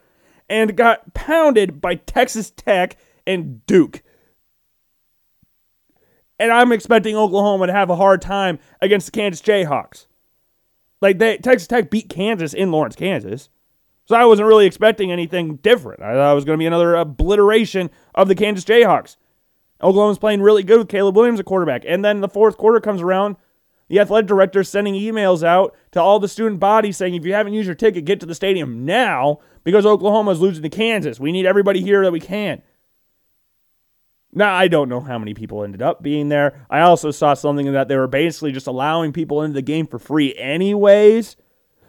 and 0.49 0.77
got 0.77 1.15
pounded 1.15 1.81
by 1.81 1.95
Texas 1.95 2.51
Tech 2.51 2.97
and 3.27 3.65
Duke. 3.67 4.03
And 6.39 6.53
I'm 6.53 6.73
expecting 6.73 7.17
Oklahoma 7.17 7.69
to 7.69 7.73
have 7.73 7.91
a 7.91 7.97
hard 7.97 8.21
time 8.21 8.59
against 8.81 9.07
the 9.07 9.13
Kansas 9.13 9.41
Jayhawks. 9.41 10.07
Like 11.01 11.19
they 11.19 11.37
Texas 11.39 11.69
Tech 11.69 11.91
beat 11.91 12.09
Kansas 12.09 12.55
in 12.55 12.71
Lawrence, 12.71 12.97
Kansas. 12.97 13.49
So 14.05 14.17
I 14.17 14.25
wasn't 14.25 14.49
really 14.49 14.67
expecting 14.67 15.13
anything 15.13 15.57
different. 15.57 16.03
I 16.03 16.15
thought 16.15 16.33
it 16.33 16.35
was 16.35 16.45
going 16.45 16.59
to 16.59 16.63
be 16.63 16.67
another 16.67 16.97
obliteration 16.97 17.91
of 18.15 18.29
the 18.29 18.35
Kansas 18.35 18.65
Jayhawks. 18.65 19.17
Oklahoma's 19.83 20.19
playing 20.19 20.43
really 20.43 20.63
good 20.63 20.79
with 20.79 20.89
Caleb 20.89 21.17
Williams 21.17 21.41
at 21.41 21.47
quarterback. 21.47 21.85
And 21.87 22.05
then 22.05 22.21
the 22.21 22.29
fourth 22.29 22.57
quarter 22.57 22.81
comes 22.81 23.03
around. 23.03 23.37
The 23.93 24.01
athletic 24.01 24.27
director 24.27 24.65
sending 24.65 24.95
emails 24.95 25.47
out 25.47 25.77
to 25.91 26.01
all 26.01 26.19
the 26.19 26.27
student 26.27 26.59
body 26.59 26.93
saying, 26.93 27.15
if 27.15 27.27
you 27.27 27.35
haven't 27.35 27.53
used 27.53 27.67
your 27.67 27.75
ticket, 27.75 28.07
get 28.07 28.21
to 28.21 28.27
the 28.27 28.35
stadium 28.35 28.87
now 28.87 29.41
because 29.65 29.85
Oklahoma 29.85 30.31
is 30.31 30.41
losing 30.41 30.63
to 30.63 30.71
Kansas. 30.71 31.21
We 31.21 31.31
need 31.31 31.45
everybody 31.45 31.83
here 31.83 32.03
that 32.03 32.11
we 32.11 32.19
can. 32.19 32.63
Now, 34.33 34.55
I 34.55 34.69
don't 34.69 34.89
know 34.89 35.01
how 35.01 35.19
many 35.19 35.35
people 35.35 35.63
ended 35.63 35.83
up 35.83 36.03
being 36.03 36.31
there. 36.31 36.65
I 36.71 36.81
also 36.81 37.11
saw 37.11 37.35
something 37.35 37.71
that 37.71 37.89
they 37.89 37.99
were 37.99 38.07
basically 38.07 38.51
just 38.53 38.67
allowing 38.67 39.13
people 39.13 39.43
into 39.43 39.57
the 39.57 39.61
game 39.61 39.87
for 39.87 39.99
free, 39.99 40.35
anyways. 40.39 41.37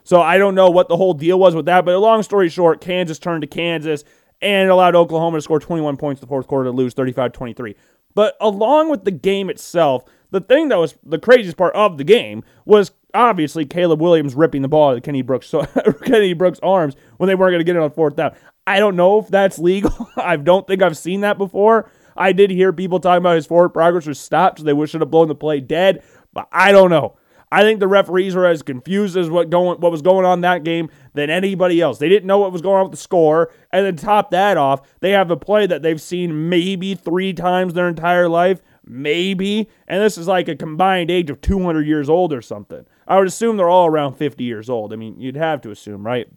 So 0.04 0.22
I 0.22 0.38
don't 0.38 0.56
know 0.56 0.70
what 0.70 0.90
the 0.90 0.98
whole 0.98 1.14
deal 1.14 1.40
was 1.40 1.56
with 1.56 1.68
that. 1.68 1.86
But 1.86 1.98
long 2.00 2.22
story 2.22 2.50
short, 2.50 2.82
Kansas 2.82 3.18
turned 3.18 3.44
to 3.44 3.48
Kansas 3.48 4.04
and 4.42 4.70
allowed 4.70 4.98
Oklahoma 4.98 5.38
to 5.38 5.42
score 5.42 5.62
21 5.62 5.96
points 5.96 6.20
in 6.20 6.26
the 6.26 6.30
fourth 6.30 6.48
quarter 6.48 6.66
to 6.66 6.76
lose 6.76 6.94
35 6.94 7.32
23. 7.32 7.78
But 8.14 8.36
along 8.42 8.90
with 8.90 9.06
the 9.06 9.12
game 9.12 9.50
itself, 9.50 10.04
the 10.34 10.42
thing 10.42 10.70
that 10.70 10.80
was 10.80 10.96
the 11.04 11.20
craziest 11.20 11.58
part 11.58 11.76
of 11.76 11.98
the 11.98 12.04
game 12.04 12.44
was 12.66 12.92
obviously 13.14 13.66
Caleb 13.66 14.02
Williams 14.02 14.34
ripping 14.34 14.64
the 14.64 14.68
ball 14.68 14.90
out 14.90 14.98
of 14.98 15.04
Kenny 15.04 15.22
Brooks 15.22 15.48
so, 15.48 15.64
Kenny 16.06 16.34
Brooks' 16.34 16.60
arms 16.64 16.96
when 17.18 17.28
they 17.28 17.36
weren't 17.36 17.52
going 17.52 17.60
to 17.60 17.64
get 17.64 17.76
it 17.76 17.82
on 17.82 17.92
fourth 17.92 18.16
down. 18.16 18.36
I 18.66 18.80
don't 18.80 18.96
know 18.96 19.20
if 19.20 19.28
that's 19.28 19.60
legal. 19.60 20.10
I 20.18 20.36
don't 20.38 20.66
think 20.66 20.82
I've 20.82 20.98
seen 20.98 21.22
that 21.22 21.38
before. 21.38 21.90
I 22.18 22.32
did 22.32 22.50
hear 22.50 22.74
people 22.74 23.00
talking 23.00 23.20
about 23.20 23.36
his 23.36 23.46
forward 23.46 23.70
progress 23.70 24.08
was 24.08 24.20
stopped, 24.20 24.60
so 24.60 24.66
they 24.66 24.86
should 24.88 25.02
have 25.02 25.12
blown 25.12 25.28
the 25.28 25.36
play 25.36 25.60
dead, 25.60 26.04
but 26.34 26.48
I 26.52 26.72
don't 26.72 26.90
know. 26.90 27.16
I 27.52 27.62
think 27.62 27.80
the 27.80 27.88
referees 27.88 28.36
were 28.36 28.48
as 28.48 28.64
confused 28.64 29.16
as 29.16 29.30
what 29.30 29.52
going 29.52 29.80
what 29.80 29.92
was 29.92 30.02
going 30.02 30.26
on 30.26 30.42
that 30.42 30.64
game 30.64 30.90
than 31.14 31.30
anybody 31.30 31.80
else. 31.82 32.00
They 32.00 32.10
didn't 32.10 32.26
know 32.26 32.40
what 32.40 32.52
was 32.52 32.64
going 32.64 32.78
on 32.78 32.86
with 32.86 32.94
the 32.94 32.98
score, 32.98 33.52
and 33.72 33.86
then 33.86 33.96
top 33.96 34.32
that 34.32 34.58
off, 34.58 34.82
they 35.02 35.12
have 35.12 35.30
a 35.30 35.38
play 35.38 35.68
that 35.68 35.84
they've 35.84 36.02
seen 36.02 36.50
maybe 36.50 36.96
three 36.96 37.32
times 37.32 37.76
their 37.76 37.88
entire 37.88 38.28
life, 38.28 38.64
maybe, 38.86 39.70
and 39.88 40.02
this 40.02 40.18
is 40.18 40.28
like 40.28 40.48
a 40.48 40.56
combined 40.56 41.12
age 41.12 41.30
of 41.30 41.42
200 41.42 41.88
years 41.88 42.10
old 42.10 42.34
or 42.34 42.42
something. 42.42 42.86
I 43.08 43.18
would 43.18 43.28
assume 43.28 43.58
they're 43.58 43.70
all 43.70 43.88
around 43.88 44.16
50 44.16 44.44
years 44.44 44.70
old. 44.70 44.94
I 44.94 44.96
mean, 44.96 45.20
you'd 45.20 45.36
have 45.36 45.62
to 45.62 45.72
assume, 45.72 46.06
right? 46.06 46.28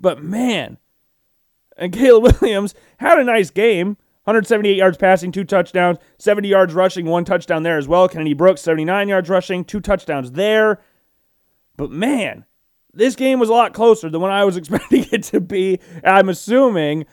But 0.00 0.22
man, 0.22 0.78
and 1.76 1.92
Caleb 1.92 2.40
Williams 2.40 2.74
had 2.98 3.18
a 3.18 3.24
nice 3.24 3.50
game. 3.50 3.96
178 4.24 4.76
yards 4.76 4.98
passing, 4.98 5.32
two 5.32 5.44
touchdowns, 5.44 5.96
70 6.18 6.48
yards 6.48 6.74
rushing, 6.74 7.06
one 7.06 7.24
touchdown 7.24 7.62
there 7.62 7.78
as 7.78 7.88
well. 7.88 8.08
Kennedy 8.10 8.34
Brooks, 8.34 8.60
79 8.60 9.08
yards 9.08 9.30
rushing, 9.30 9.64
two 9.64 9.80
touchdowns 9.80 10.32
there. 10.32 10.82
But 11.78 11.90
man, 11.90 12.44
this 12.92 13.16
game 13.16 13.38
was 13.38 13.48
a 13.48 13.54
lot 13.54 13.72
closer 13.72 14.10
than 14.10 14.20
what 14.20 14.30
I 14.30 14.44
was 14.44 14.56
expecting 14.58 15.06
it 15.10 15.22
to 15.24 15.40
be. 15.40 15.80
I'm 16.04 16.28
assuming 16.28 17.06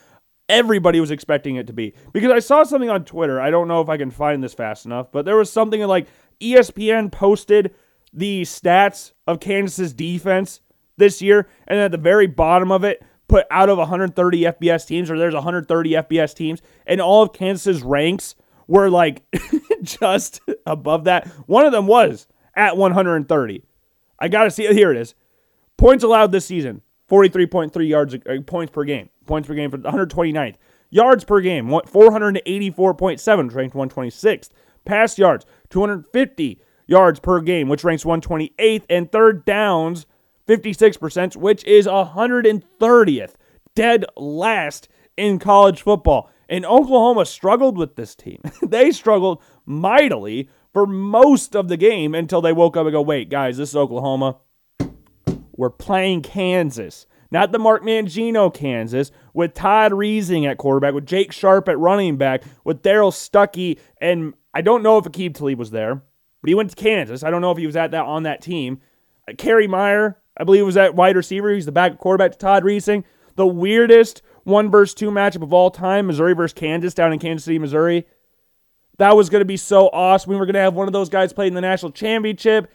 everybody 0.50 1.00
was 1.00 1.12
expecting 1.12 1.56
it 1.56 1.68
to 1.68 1.74
be. 1.74 1.94
Because 2.14 2.32
I 2.32 2.40
saw 2.40 2.64
something 2.64 2.90
on 2.90 3.06
Twitter. 3.06 3.40
I 3.40 3.50
don't 3.50 3.68
know 3.68 3.82
if 3.82 3.90
I 3.90 3.98
can 3.98 4.12
find 4.12 4.44
this 4.44 4.54
fast 4.54 4.86
enough, 4.86 5.12
but 5.12 5.26
there 5.26 5.38
was 5.38 5.52
something 5.52 5.82
like 5.82 6.08
ESPN 6.42 7.12
posted 7.12 7.74
the 8.14 8.44
stats 8.44 9.14
of 9.28 9.40
Kansas's 9.40 9.94
defense 9.94 10.62
this 10.98 11.22
year, 11.22 11.48
and 11.68 11.80
at 11.80 11.92
the 11.92 11.98
very 11.98 12.28
bottom 12.28 12.72
of 12.72 12.84
it, 12.84 13.04
put 13.28 13.46
out 13.52 13.70
of 13.70 13.78
130 13.78 14.42
FBS 14.42 14.88
teams, 14.88 15.12
or 15.12 15.18
there's 15.18 15.34
130 15.34 15.92
FBS 15.92 16.34
teams, 16.34 16.62
and 16.86 17.02
all 17.02 17.24
of 17.24 17.34
Kansas's 17.34 17.84
ranks 17.84 18.36
were 18.68 18.90
like 18.90 19.24
just 19.84 20.42
above 20.66 21.06
that. 21.06 21.28
One 21.48 21.66
of 21.66 21.72
them 21.72 21.88
was 21.88 22.28
at 22.56 22.78
130. 22.78 23.64
I 24.20 24.28
got 24.28 24.46
to 24.46 24.52
see 24.52 24.66
it. 24.66 24.76
Here 24.76 24.92
it 24.92 24.98
is. 24.98 25.16
Points 25.78 26.04
allowed 26.04 26.32
this 26.32 26.46
season 26.46 26.82
43.3 27.10 27.88
yards 27.88 28.16
uh, 28.16 28.42
points 28.46 28.72
per 28.72 28.84
game. 28.84 29.10
Points 29.26 29.48
per 29.48 29.54
game 29.54 29.72
for 29.72 29.78
129th. 29.78 30.56
Yards 30.90 31.24
per 31.24 31.42
game 31.42 31.68
484.7, 31.68 33.54
ranked 33.54 33.76
126th. 33.76 34.50
Pass 34.86 35.18
yards 35.18 35.46
250 35.70 36.62
yards 36.88 37.20
per 37.20 37.42
game, 37.42 37.68
which 37.70 37.84
ranks 37.84 38.04
128th. 38.04 38.84
And 38.90 39.12
third 39.12 39.46
downs 39.46 40.06
56%, 40.48 41.36
which 41.36 41.64
is 41.66 41.88
130th, 41.88 43.34
dead 43.74 44.06
last 44.16 44.88
in 45.18 45.40
college 45.40 45.82
football. 45.82 46.30
And 46.48 46.66
Oklahoma 46.66 47.26
struggled 47.26 47.78
with 47.78 47.96
this 47.96 48.16
team. 48.16 48.40
they 48.62 48.92
struggled 48.92 49.42
mightily 49.66 50.50
for 50.74 50.86
most 50.86 51.56
of 51.56 51.68
the 51.68 51.78
game 51.78 52.14
until 52.14 52.42
they 52.42 52.54
woke 52.54 52.78
up 52.78 52.86
and 52.86 52.94
go, 52.94 53.02
wait, 53.02 53.30
guys, 53.30 53.58
this 53.58 53.70
is 53.70 53.76
Oklahoma. 53.76 54.38
We're 55.58 55.70
playing 55.70 56.22
Kansas. 56.22 57.06
Not 57.32 57.52
the 57.52 57.60
Mark 57.60 57.84
Mangino 57.84 58.54
Kansas, 58.54 59.12
with 59.34 59.54
Todd 59.54 59.92
Reesing 59.92 60.50
at 60.50 60.58
quarterback, 60.58 60.94
with 60.94 61.06
Jake 61.06 61.32
Sharp 61.32 61.68
at 61.68 61.78
running 61.80 62.18
back, 62.18 62.44
with 62.64 62.82
Darrell 62.82 63.12
Stuckey, 63.12 63.80
and 64.00 64.34
I 64.54 64.62
don't 64.62 64.84
know 64.84 64.98
if 64.98 65.06
Aqib 65.06 65.34
Talib 65.34 65.60
was 65.60 65.72
there, 65.72 65.96
but 65.96 66.48
he 66.48 66.56
went 66.56 66.70
to 66.70 66.76
Kansas. 66.76 67.24
I 67.24 67.30
don't 67.30 67.42
know 67.42 67.52
if 67.52 67.58
he 67.58 67.66
was 67.66 67.76
at 67.76 67.92
that 67.92 68.06
on 68.06 68.24
that 68.24 68.42
team. 68.42 68.80
Uh, 69.28 69.34
Kerry 69.38 69.68
Meier, 69.68 70.18
I 70.38 70.44
believe 70.44 70.66
was 70.66 70.76
that 70.76 70.96
wide 70.96 71.18
receiver. 71.18 71.54
He's 71.54 71.66
the 71.66 71.72
back 71.72 71.98
quarterback 71.98 72.32
to 72.34 72.38
Todd 72.38 72.64
Reesing. 72.64 73.04
The 73.36 73.48
weirdest 73.48 74.22
one 74.44 74.70
versus 74.70 74.94
two 74.94 75.12
matchup 75.12 75.42
of 75.42 75.52
all 75.52 75.72
time, 75.72 76.08
Missouri 76.08 76.34
versus 76.34 76.54
Kansas 76.54 76.94
down 76.94 77.12
in 77.12 77.20
Kansas 77.20 77.44
City, 77.44 77.60
Missouri. 77.60 78.06
That 78.98 79.18
was 79.18 79.30
going 79.30 79.42
to 79.42 79.46
be 79.46 79.58
so 79.58 79.90
awesome. 79.90 80.30
We 80.30 80.38
were 80.38 80.46
going 80.46 80.54
to 80.54 80.62
have 80.62 80.74
one 80.74 80.88
of 80.88 80.94
those 80.94 81.10
guys 81.10 81.34
play 81.34 81.48
in 81.48 81.54
the 81.54 81.62
national 81.62 81.92
championship. 81.92 82.72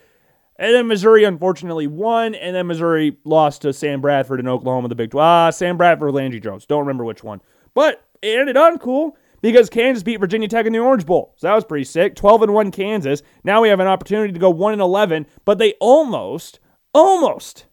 And 0.60 0.74
then 0.74 0.88
Missouri 0.88 1.24
unfortunately 1.24 1.86
won, 1.86 2.34
and 2.34 2.54
then 2.54 2.66
Missouri 2.66 3.16
lost 3.24 3.62
to 3.62 3.72
Sam 3.72 4.02
Bradford 4.02 4.40
in 4.40 4.46
Oklahoma, 4.46 4.88
the 4.88 4.94
Big 4.94 5.10
12. 5.10 5.24
Ah, 5.24 5.48
Sam 5.48 5.78
Bradford, 5.78 6.12
Landry 6.12 6.38
Jones. 6.38 6.66
Don't 6.66 6.80
remember 6.80 7.02
which 7.02 7.24
one. 7.24 7.40
But 7.72 8.04
it 8.20 8.38
ended 8.38 8.56
uncool 8.56 9.12
because 9.40 9.70
Kansas 9.70 10.02
beat 10.02 10.20
Virginia 10.20 10.48
Tech 10.48 10.66
in 10.66 10.74
the 10.74 10.78
Orange 10.78 11.06
Bowl. 11.06 11.32
So 11.38 11.46
that 11.46 11.54
was 11.54 11.64
pretty 11.64 11.84
sick. 11.84 12.14
12 12.14 12.42
and 12.42 12.52
1 12.52 12.72
Kansas. 12.72 13.22
Now 13.42 13.62
we 13.62 13.70
have 13.70 13.80
an 13.80 13.86
opportunity 13.86 14.34
to 14.34 14.38
go 14.38 14.50
1 14.50 14.74
and 14.74 14.82
11, 14.82 15.26
but 15.46 15.56
they 15.56 15.72
almost 15.80 16.60
almost 16.92 17.64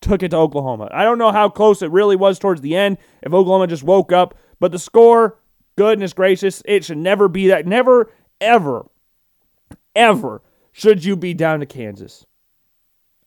took 0.00 0.22
it 0.22 0.30
to 0.30 0.38
Oklahoma. 0.38 0.88
I 0.94 1.04
don't 1.04 1.18
know 1.18 1.30
how 1.30 1.50
close 1.50 1.82
it 1.82 1.90
really 1.90 2.16
was 2.16 2.38
towards 2.38 2.62
the 2.62 2.74
end 2.74 2.96
if 3.22 3.34
Oklahoma 3.34 3.66
just 3.66 3.82
woke 3.82 4.12
up, 4.12 4.34
but 4.60 4.72
the 4.72 4.78
score, 4.78 5.38
goodness 5.76 6.14
gracious, 6.14 6.62
it 6.64 6.86
should 6.86 6.96
never 6.96 7.28
be 7.28 7.48
that. 7.48 7.66
Never, 7.66 8.10
ever, 8.40 8.88
ever 9.94 10.40
should 10.72 11.04
you 11.04 11.16
be 11.16 11.34
down 11.34 11.60
to 11.60 11.66
Kansas. 11.66 12.26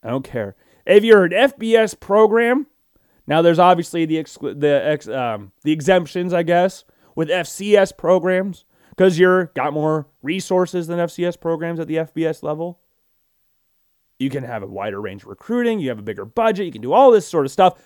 I 0.04 0.10
don't 0.10 0.24
care. 0.24 0.56
If 0.86 1.04
you're 1.04 1.24
an 1.24 1.32
FBS 1.32 2.00
program, 2.00 2.68
now 3.26 3.42
there's 3.42 3.60
obviously 3.60 4.06
the 4.06 4.20
ex- 4.20 4.38
the 4.38 4.82
ex- 4.84 5.08
um, 5.08 5.52
the 5.64 5.72
exemptions, 5.72 6.34
I 6.34 6.44
guess, 6.44 6.84
with 7.16 7.30
FCS 7.30 7.96
programs 7.98 8.66
because 8.90 9.18
you're 9.18 9.46
got 9.48 9.74
more 9.74 10.08
resources 10.22 10.88
than 10.88 11.00
FCS 11.00 11.40
programs 11.40 11.80
at 11.80 11.88
the 11.88 11.96
FBS 11.96 12.44
level. 12.44 12.80
You 14.20 14.30
can 14.30 14.44
have 14.44 14.62
a 14.62 14.68
wider 14.68 15.02
range 15.02 15.24
of 15.24 15.30
recruiting. 15.30 15.80
You 15.80 15.90
have 15.90 16.00
a 16.00 16.04
bigger 16.04 16.26
budget. 16.26 16.66
You 16.66 16.72
can 16.72 16.82
do 16.82 16.94
all 16.94 17.12
this 17.12 17.28
sort 17.28 17.46
of 17.46 17.52
stuff. 17.52 17.82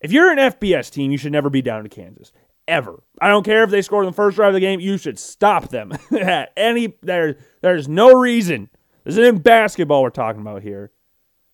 If 0.00 0.12
you're 0.12 0.30
an 0.30 0.38
FBS 0.38 0.90
team, 0.90 1.10
you 1.10 1.18
should 1.18 1.32
never 1.32 1.48
be 1.48 1.62
down 1.62 1.82
to 1.84 1.88
Kansas. 1.88 2.32
Ever. 2.66 3.02
I 3.20 3.28
don't 3.28 3.44
care 3.44 3.62
if 3.62 3.70
they 3.70 3.82
scored 3.82 4.04
in 4.06 4.10
the 4.10 4.16
first 4.16 4.36
drive 4.36 4.48
of 4.48 4.54
the 4.54 4.60
game. 4.60 4.80
You 4.80 4.96
should 4.96 5.18
stop 5.18 5.68
them. 5.68 5.92
any 6.56 6.94
there, 7.02 7.36
there's 7.60 7.88
no 7.88 8.12
reason. 8.12 8.70
This 9.04 9.18
isn't 9.18 9.42
basketball 9.42 10.02
we're 10.02 10.10
talking 10.10 10.40
about 10.40 10.62
here. 10.62 10.90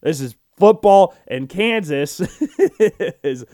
This 0.02 0.20
is 0.20 0.36
football, 0.56 1.16
and 1.26 1.48
Kansas 1.48 2.20
is 3.24 3.44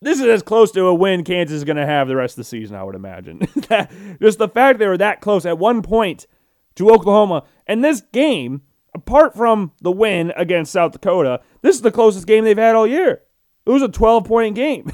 this 0.00 0.18
is 0.18 0.26
as 0.26 0.42
close 0.42 0.72
to 0.72 0.86
a 0.86 0.94
win 0.94 1.22
Kansas 1.22 1.58
is 1.58 1.64
going 1.64 1.76
to 1.76 1.86
have 1.86 2.08
the 2.08 2.16
rest 2.16 2.32
of 2.32 2.38
the 2.38 2.44
season, 2.44 2.74
I 2.74 2.82
would 2.82 2.96
imagine. 2.96 3.38
Just 4.20 4.38
the 4.38 4.48
fact 4.52 4.80
they 4.80 4.88
were 4.88 4.98
that 4.98 5.20
close 5.20 5.46
at 5.46 5.58
one 5.58 5.82
point 5.82 6.26
to 6.74 6.90
Oklahoma. 6.90 7.44
And 7.68 7.84
this 7.84 8.00
game, 8.12 8.62
apart 8.94 9.36
from 9.36 9.70
the 9.80 9.92
win 9.92 10.32
against 10.36 10.72
South 10.72 10.92
Dakota, 10.92 11.40
this 11.60 11.76
is 11.76 11.82
the 11.82 11.92
closest 11.92 12.26
game 12.26 12.42
they've 12.42 12.58
had 12.58 12.74
all 12.74 12.86
year. 12.86 13.22
It 13.64 13.70
was 13.70 13.82
a 13.82 13.88
12 13.88 14.24
point 14.24 14.56
game. 14.56 14.90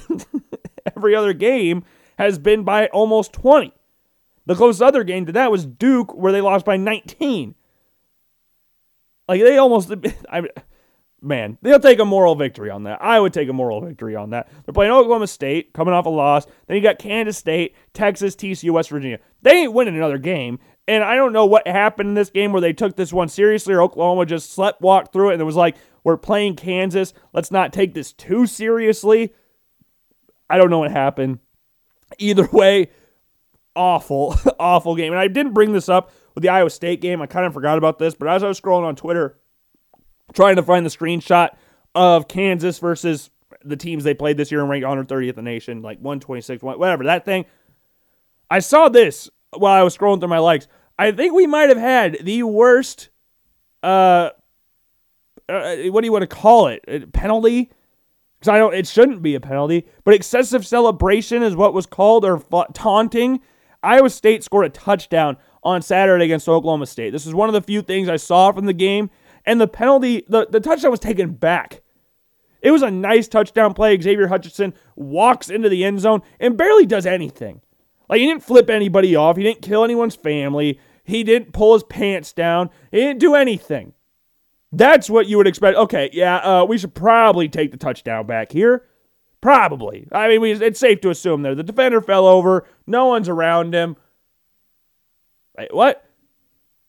Every 0.97 1.15
other 1.15 1.33
game 1.33 1.85
has 2.19 2.39
been 2.39 2.65
by 2.65 2.89
almost 2.89 3.33
20. 3.33 3.73
The 4.47 4.55
closest 4.55 4.83
other 4.83 5.05
game 5.05 5.27
to 5.27 5.33
that 5.33 5.51
was 5.51 5.67
Duke, 5.67 6.15
where 6.15 6.33
they 6.33 6.41
lost 6.41 6.65
by 6.65 6.77
19. 6.77 7.55
Like 9.29 9.43
they 9.43 9.59
almost, 9.59 9.93
I, 10.31 10.43
man, 11.21 11.59
they'll 11.61 11.79
take 11.79 11.99
a 11.99 12.05
moral 12.05 12.35
victory 12.35 12.71
on 12.71 12.85
that. 12.85 13.03
I 13.03 13.21
would 13.21 13.33
take 13.35 13.49
a 13.49 13.53
moral 13.53 13.81
victory 13.83 14.17
on 14.17 14.31
that. 14.31 14.49
They're 14.65 14.73
playing 14.73 14.93
Oklahoma 14.93 15.27
State, 15.27 15.75
coming 15.75 15.93
off 15.93 16.07
a 16.07 16.11
loss. 16.11 16.47
Then 16.67 16.77
you 16.77 16.83
got 16.83 16.99
Kansas 16.99 17.37
State, 17.37 17.75
Texas, 17.93 18.35
TCU, 18.35 18.71
West 18.71 18.91
Virginia. 18.91 19.19
They 19.43 19.63
ain't 19.63 19.75
winning 19.75 19.97
another 19.97 20.19
game. 20.19 20.59
And 20.87 21.05
I 21.05 21.17
don't 21.17 21.35
know 21.35 21.45
what 21.45 21.69
happened 21.69 22.09
in 22.09 22.15
this 22.15 22.31
game 22.31 22.51
where 22.51 22.63
they 22.63 22.73
took 22.73 22.97
this 22.97 23.13
one 23.13 23.29
seriously 23.29 23.75
or 23.75 23.83
Oklahoma 23.83 24.25
just 24.25 24.51
slept 24.51 24.81
walked 24.81 25.13
through 25.13 25.31
it 25.31 25.33
and 25.35 25.43
it 25.43 25.45
was 25.45 25.57
like, 25.57 25.77
we're 26.05 26.17
playing 26.17 26.57
Kansas. 26.57 27.13
Let's 27.35 27.51
not 27.51 27.75
take 27.75 27.93
this 27.93 28.15
too 28.15 28.47
seriously. 28.47 29.35
I 30.49 30.59
don't 30.59 30.71
know 30.71 30.81
what 30.81 30.91
happened. 30.91 31.39
Either 32.19 32.47
way, 32.53 32.91
awful, 33.77 34.37
awful 34.61 34.97
game. 34.97 35.13
And 35.13 35.21
I 35.21 35.29
didn't 35.29 35.55
bring 35.55 35.73
this 35.73 35.89
up 35.89 36.11
with 36.35 36.43
the 36.43 36.49
Iowa 36.49 36.71
State 36.71 37.01
game. 37.01 37.23
I 37.23 37.27
kind 37.27 37.47
of 37.47 37.55
forgot 37.55 37.79
about 37.79 37.99
this, 37.99 38.15
but 38.15 38.29
as 38.29 38.43
I 38.43 38.49
was 38.49 38.61
scrolling 38.61 38.85
on 38.85 38.97
Twitter, 38.97 39.39
trying 40.35 40.57
to 40.57 40.63
find 40.63 40.85
the 40.85 40.91
screenshot 40.91 41.51
of 41.95 42.29
Kansas 42.29 42.79
versus 42.79 43.31
the 43.65 43.77
teams 43.77 44.05
they 44.05 44.15
played 44.15 44.37
this 44.37 44.51
year 44.51 44.61
and 44.61 44.69
ranked 44.69 44.87
130th 44.87 45.31
in 45.31 45.35
the 45.37 45.43
nation, 45.43 45.83
like 45.83 45.99
126, 45.99 46.63
whatever, 46.63 47.05
that 47.05 47.25
thing. 47.25 47.45
I 48.51 48.61
saw 48.61 48.89
this 48.89 49.31
while 49.57 49.75
I 49.75 49.83
was 49.83 49.97
scrolling 49.97 50.21
through 50.21 50.29
my 50.29 50.39
likes. 50.39 50.69
I 50.99 51.13
think 51.13 51.35
we 51.35 51.47
might 51.47 51.69
have 51.69 51.79
had 51.79 52.19
the 52.23 52.43
worst, 52.43 53.09
uh, 53.83 54.31
uh 55.49 55.77
what 55.77 56.01
do 56.01 56.07
you 56.07 56.13
want 56.13 56.23
to 56.23 56.27
call 56.27 56.69
it? 56.69 57.13
Penalty? 57.13 57.71
Because 58.39 58.53
I 58.55 58.59
don't, 58.59 58.75
it 58.75 58.87
shouldn't 58.87 59.23
be 59.23 59.35
a 59.35 59.41
penalty, 59.41 59.87
but 60.05 60.15
excessive 60.15 60.67
celebration 60.67 61.43
is 61.43 61.57
what 61.57 61.75
was 61.75 61.87
called, 61.87 62.25
or 62.25 62.41
taunting. 62.73 63.41
Iowa 63.83 64.11
State 64.11 64.45
scored 64.45 64.67
a 64.67 64.71
touchdown 64.71 65.37
on 65.65 65.83
Saturday 65.83 66.25
against 66.25 66.49
Oklahoma 66.49 66.87
State. 66.87 67.11
This 67.11 67.27
is 67.27 67.35
one 67.35 67.49
of 67.49 67.53
the 67.53 67.63
few 67.63 67.83
things 67.83 68.09
I 68.09 68.17
saw 68.17 68.53
from 68.53 68.67
the 68.67 68.73
game 68.73 69.11
and 69.49 69.61
the 69.61 69.67
penalty, 69.67 70.25
the, 70.29 70.47
the 70.51 70.61
touchdown 70.61 70.91
was 70.91 71.01
taken 71.01 71.33
back. 71.33 71.81
It 72.61 72.71
was 72.71 72.83
a 72.83 72.91
nice 72.91 73.29
touchdown 73.29 73.73
play. 73.73 73.99
Xavier 73.99 74.27
Hutchinson 74.27 74.75
walks 74.95 75.49
into 75.49 75.71
the 75.71 75.85
end 75.85 76.01
zone 76.01 76.21
and 76.39 76.57
barely 76.57 76.85
does 76.85 77.07
anything. 77.07 77.63
Like, 78.11 78.21
he 78.21 78.27
didn't 78.27 78.43
flip 78.43 78.69
anybody 78.69 79.17
off. 79.17 79.37
He 79.37 79.43
didn't 79.43 79.63
kill 79.63 79.85
anyone's 79.85 80.17
family. 80.17 80.79
He 81.03 81.25
didn't 81.25 81.53
pull 81.53 81.73
his 81.73 81.85
pants 81.85 82.35
down. 82.35 82.69
He 82.91 82.99
didn't 82.99 83.21
do 83.21 83.35
anything. 83.35 83.95
That's 84.71 85.09
what 85.09 85.27
you 85.27 85.37
would 85.39 85.47
expect. 85.47 85.77
Okay, 85.77 86.11
yeah, 86.13 86.37
uh, 86.37 86.65
we 86.65 86.79
should 86.79 86.95
probably 86.95 87.49
take 87.49 87.71
the 87.71 87.77
touchdown 87.77 88.27
back 88.27 88.53
here. 88.53 88.85
Probably. 89.41 90.07
I 90.13 90.29
mean, 90.29 90.41
we, 90.41 90.53
it's 90.53 90.81
safe 90.81 91.01
to 91.03 91.11
assume 91.11 91.43
there. 91.43 91.55
The 91.55 91.63
defender 91.63 92.01
fell 92.01 92.27
over. 92.27 92.67
No 92.87 93.07
one's 93.07 93.29
around 93.29 93.73
him. 93.73 93.97
Wait, 95.57 95.73
what? 95.73 96.05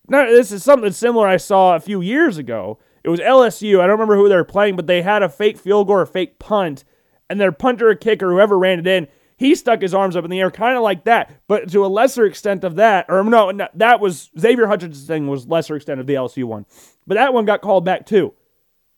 Now, 0.07 0.25
this 0.25 0.51
is 0.51 0.63
something 0.63 0.91
similar 0.91 1.27
I 1.27 1.37
saw 1.37 1.75
a 1.75 1.79
few 1.79 2.01
years 2.01 2.37
ago. 2.37 2.79
It 3.03 3.09
was 3.09 3.19
LSU. 3.19 3.79
I 3.79 3.83
don't 3.83 3.91
remember 3.91 4.15
who 4.15 4.27
they 4.27 4.35
were 4.35 4.43
playing, 4.43 4.75
but 4.75 4.87
they 4.87 5.03
had 5.03 5.23
a 5.23 5.29
fake 5.29 5.57
field 5.57 5.87
goal 5.87 5.97
or 5.97 6.05
fake 6.05 6.39
punt, 6.39 6.83
and 7.29 7.39
their 7.39 7.51
punter 7.51 7.89
or 7.89 7.95
kicker, 7.95 8.31
whoever 8.31 8.57
ran 8.57 8.79
it 8.79 8.87
in, 8.87 9.07
he 9.39 9.55
stuck 9.55 9.81
his 9.81 9.93
arms 9.93 10.17
up 10.17 10.25
in 10.25 10.29
the 10.29 10.41
air, 10.41 10.51
kind 10.51 10.75
of 10.75 10.83
like 10.83 11.05
that, 11.05 11.31
but 11.47 11.71
to 11.71 11.85
a 11.85 11.87
lesser 11.87 12.25
extent 12.25 12.65
of 12.65 12.75
that. 12.75 13.05
Or 13.07 13.23
no, 13.23 13.51
no 13.51 13.69
that 13.73 14.01
was 14.01 14.29
Xavier 14.37 14.67
Hutchinson's 14.67 15.07
thing 15.07 15.27
was 15.27 15.47
lesser 15.47 15.77
extent 15.77 16.01
of 16.01 16.07
the 16.07 16.15
LSU 16.15 16.43
one, 16.43 16.65
but 17.07 17.15
that 17.15 17.33
one 17.33 17.45
got 17.45 17.61
called 17.61 17.85
back 17.85 18.05
too. 18.05 18.33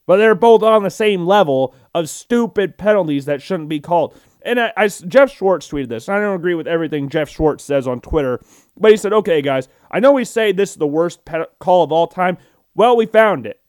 But 0.08 0.18
they're 0.18 0.34
both 0.34 0.64
on 0.64 0.82
the 0.82 0.90
same 0.90 1.28
level 1.28 1.76
of 1.94 2.10
stupid 2.10 2.80
penalties 2.80 3.26
that 3.26 3.44
shouldn't 3.44 3.70
be 3.70 3.80
called. 3.80 4.20
And 4.42 4.60
I, 4.60 4.74
I, 4.76 4.88
Jeff 4.88 5.32
Schwartz 5.32 5.70
tweeted 5.70 5.90
this. 5.90 6.10
I 6.10 6.20
don't 6.20 6.36
agree 6.36 6.56
with 6.56 6.68
everything 6.68 7.08
Jeff 7.08 7.30
Schwartz 7.30 7.64
says 7.64 7.88
on 7.88 8.02
Twitter, 8.02 8.42
but 8.76 8.90
he 8.90 8.98
said, 8.98 9.14
"Okay, 9.14 9.44
guys, 9.44 9.70
I 9.92 10.00
know 10.00 10.12
we 10.12 10.26
say 10.26 10.52
this 10.52 10.72
is 10.72 10.78
the 10.78 10.88
worst 10.88 11.20
call 11.60 11.84
of 11.84 11.92
all 11.92 12.08
time. 12.08 12.40
Well, 12.74 12.98
we 12.98 13.06
found 13.06 13.46
it. 13.46 13.62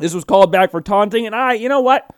This 0.00 0.14
was 0.14 0.24
called 0.24 0.50
back 0.50 0.70
for 0.70 0.80
taunting, 0.80 1.26
and 1.26 1.34
I, 1.34 1.52
you 1.52 1.68
know 1.68 1.80
what? 1.80 2.08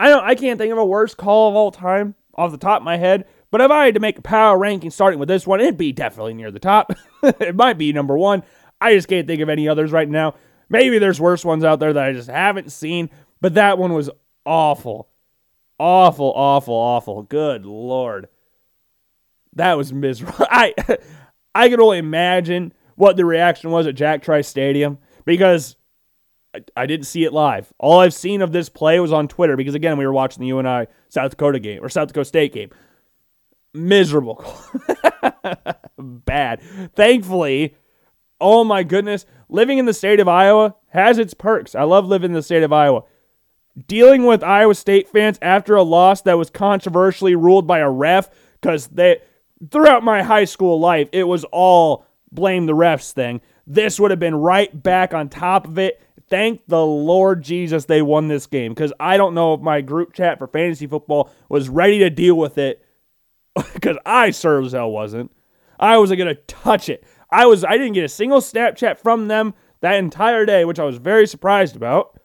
I 0.00 0.08
don't, 0.08 0.24
I 0.24 0.34
can't 0.34 0.58
think 0.58 0.72
of 0.72 0.78
a 0.78 0.84
worse 0.84 1.14
call 1.14 1.50
of 1.50 1.54
all 1.54 1.70
time 1.70 2.16
off 2.34 2.50
the 2.50 2.58
top 2.58 2.80
of 2.80 2.84
my 2.84 2.96
head. 2.96 3.26
But 3.50 3.60
if 3.60 3.70
I 3.70 3.84
had 3.84 3.94
to 3.94 4.00
make 4.00 4.18
a 4.18 4.22
power 4.22 4.58
ranking 4.58 4.90
starting 4.90 5.18
with 5.18 5.28
this 5.28 5.46
one, 5.46 5.60
it'd 5.60 5.76
be 5.76 5.92
definitely 5.92 6.34
near 6.34 6.50
the 6.50 6.58
top. 6.58 6.92
it 7.22 7.54
might 7.54 7.78
be 7.78 7.92
number 7.92 8.16
one. 8.16 8.42
I 8.80 8.94
just 8.94 9.08
can't 9.08 9.26
think 9.26 9.42
of 9.42 9.48
any 9.48 9.68
others 9.68 9.92
right 9.92 10.08
now. 10.08 10.34
Maybe 10.68 10.98
there's 10.98 11.20
worse 11.20 11.44
ones 11.44 11.64
out 11.64 11.80
there 11.80 11.92
that 11.92 12.04
I 12.04 12.12
just 12.12 12.30
haven't 12.30 12.72
seen, 12.72 13.10
but 13.40 13.54
that 13.54 13.78
one 13.78 13.92
was 13.92 14.10
awful. 14.46 15.08
Awful, 15.78 16.32
awful, 16.34 16.74
awful. 16.74 17.22
Good 17.22 17.66
lord. 17.66 18.28
That 19.54 19.76
was 19.76 19.92
miserable. 19.92 20.34
I 20.50 20.74
I 21.54 21.68
could 21.68 21.80
only 21.80 21.98
imagine 21.98 22.72
what 22.96 23.16
the 23.16 23.24
reaction 23.24 23.70
was 23.70 23.86
at 23.86 23.94
Jack 23.94 24.22
Trice 24.22 24.48
Stadium 24.48 24.98
because 25.24 25.76
I, 26.76 26.86
didn't 26.86 27.06
see 27.06 27.24
it 27.24 27.32
live. 27.32 27.72
All 27.78 28.00
I've 28.00 28.14
seen 28.14 28.42
of 28.42 28.52
this 28.52 28.68
play 28.68 29.00
was 29.00 29.12
on 29.12 29.28
Twitter 29.28 29.56
because 29.56 29.74
again 29.74 29.96
we 29.96 30.06
were 30.06 30.12
watching 30.12 30.40
the 30.42 30.48
UNI 30.48 30.86
South 31.08 31.30
Dakota 31.30 31.58
game 31.58 31.82
or 31.82 31.88
South 31.88 32.08
Dakota 32.08 32.24
State 32.24 32.52
game. 32.52 32.70
Miserable. 33.72 34.44
Bad. 35.98 36.60
Thankfully, 36.94 37.74
oh 38.40 38.64
my 38.64 38.82
goodness, 38.82 39.24
living 39.48 39.78
in 39.78 39.86
the 39.86 39.94
state 39.94 40.20
of 40.20 40.28
Iowa 40.28 40.74
has 40.88 41.18
its 41.18 41.32
perks. 41.32 41.74
I 41.74 41.84
love 41.84 42.06
living 42.06 42.32
in 42.32 42.34
the 42.34 42.42
state 42.42 42.62
of 42.62 42.72
Iowa. 42.72 43.04
Dealing 43.86 44.26
with 44.26 44.42
Iowa 44.42 44.74
State 44.74 45.08
fans 45.08 45.38
after 45.40 45.74
a 45.74 45.82
loss 45.82 46.20
that 46.22 46.36
was 46.36 46.50
controversially 46.50 47.34
ruled 47.34 47.66
by 47.66 47.78
a 47.78 47.88
ref 47.88 48.28
because 48.60 48.88
they 48.88 49.22
throughout 49.70 50.02
my 50.02 50.22
high 50.22 50.44
school 50.44 50.78
life, 50.78 51.08
it 51.12 51.24
was 51.24 51.44
all 51.44 52.04
blame 52.30 52.66
the 52.66 52.74
refs 52.74 53.12
thing. 53.12 53.40
This 53.66 54.00
would 54.00 54.10
have 54.10 54.20
been 54.20 54.34
right 54.34 54.82
back 54.82 55.14
on 55.14 55.28
top 55.28 55.66
of 55.66 55.78
it. 55.78 56.00
Thank 56.28 56.62
the 56.66 56.84
Lord 56.84 57.42
Jesus 57.42 57.84
they 57.84 58.02
won 58.02 58.28
this 58.28 58.46
game 58.46 58.72
because 58.72 58.92
I 58.98 59.16
don't 59.16 59.34
know 59.34 59.54
if 59.54 59.60
my 59.60 59.80
group 59.80 60.12
chat 60.12 60.38
for 60.38 60.46
fantasy 60.46 60.86
football 60.86 61.30
was 61.48 61.68
ready 61.68 61.98
to 62.00 62.10
deal 62.10 62.36
with 62.36 62.58
it 62.58 62.84
because 63.74 63.98
I 64.06 64.30
sure 64.30 64.62
as 64.62 64.72
hell 64.72 64.90
wasn't. 64.90 65.30
I 65.78 65.98
wasn't 65.98 66.18
gonna 66.18 66.34
touch 66.34 66.88
it. 66.88 67.04
I 67.30 67.46
was. 67.46 67.64
I 67.64 67.72
didn't 67.72 67.94
get 67.94 68.04
a 68.04 68.08
single 68.08 68.40
Snapchat 68.40 68.98
from 68.98 69.28
them 69.28 69.54
that 69.80 69.94
entire 69.96 70.46
day, 70.46 70.64
which 70.64 70.78
I 70.78 70.84
was 70.84 70.98
very 70.98 71.26
surprised 71.26 71.76
about. 71.76 72.18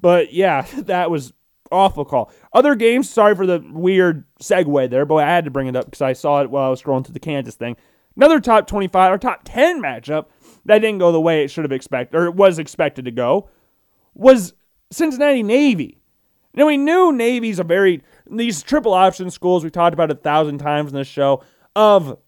But 0.00 0.32
yeah, 0.32 0.62
that 0.78 1.10
was 1.10 1.32
awful 1.70 2.04
call. 2.04 2.30
Other 2.52 2.74
games, 2.74 3.08
sorry 3.08 3.34
for 3.34 3.46
the 3.46 3.64
weird 3.72 4.24
segue 4.40 4.90
there, 4.90 5.06
but 5.06 5.16
I 5.16 5.28
had 5.28 5.44
to 5.44 5.50
bring 5.50 5.68
it 5.68 5.76
up 5.76 5.86
because 5.86 6.02
I 6.02 6.12
saw 6.12 6.40
it 6.42 6.50
while 6.50 6.66
I 6.66 6.70
was 6.70 6.82
scrolling 6.82 7.04
through 7.04 7.14
the 7.14 7.20
Kansas 7.20 7.54
thing. 7.54 7.76
Another 8.16 8.40
top 8.40 8.66
25 8.66 9.12
or 9.12 9.18
top 9.18 9.40
10 9.44 9.80
matchup 9.80 10.26
that 10.64 10.78
didn't 10.78 10.98
go 10.98 11.12
the 11.12 11.20
way 11.20 11.42
it 11.42 11.48
should 11.48 11.64
have 11.64 11.72
expected 11.72 12.16
or 12.16 12.26
it 12.26 12.34
was 12.34 12.58
expected 12.58 13.04
to 13.04 13.10
go 13.10 13.48
was 14.14 14.54
Cincinnati 14.90 15.42
Navy. 15.42 15.98
Now 16.54 16.66
we 16.66 16.76
knew 16.76 17.12
Navy's 17.12 17.58
a 17.58 17.64
very 17.64 18.02
these 18.30 18.62
triple 18.62 18.94
option 18.94 19.30
schools 19.30 19.64
we 19.64 19.70
talked 19.70 19.94
about 19.94 20.10
a 20.10 20.14
thousand 20.14 20.58
times 20.58 20.92
in 20.92 20.98
this 20.98 21.08
show 21.08 21.42
of 21.74 22.18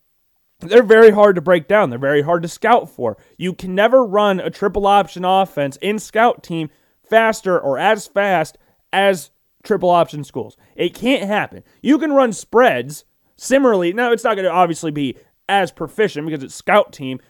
they're 0.61 0.83
very 0.83 1.11
hard 1.11 1.37
to 1.37 1.43
break 1.43 1.69
down. 1.69 1.91
They're 1.91 1.99
very 1.99 2.23
hard 2.23 2.43
to 2.43 2.49
scout 2.49 2.89
for. 2.89 3.17
You 3.37 3.53
can 3.53 3.75
never 3.75 4.05
run 4.05 4.41
a 4.41 4.51
triple 4.51 4.87
option 4.87 5.25
offense 5.25 5.77
in 5.83 5.99
scout 5.99 6.43
team 6.43 6.71
faster 7.03 7.59
or 7.59 7.79
as 7.79 8.07
fast 8.07 8.57
as 8.93 9.31
triple 9.63 9.91
option 9.91 10.25
schools. 10.25 10.57
It 10.77 10.95
can't 10.95 11.25
happen. 11.25 11.65
You 11.83 11.99
can 11.99 12.13
run 12.13 12.33
spreads 12.33 13.05
similarly. 13.37 13.93
Now, 13.93 14.13
it's 14.13 14.25
not 14.25 14.37
going 14.37 14.45
to 14.45 14.51
obviously 14.51 14.91
be 14.91 15.17
as 15.49 15.71
proficient 15.73 16.27
because 16.27 16.43
it's 16.43 16.55
scout 16.55 16.93
team, 16.93 17.21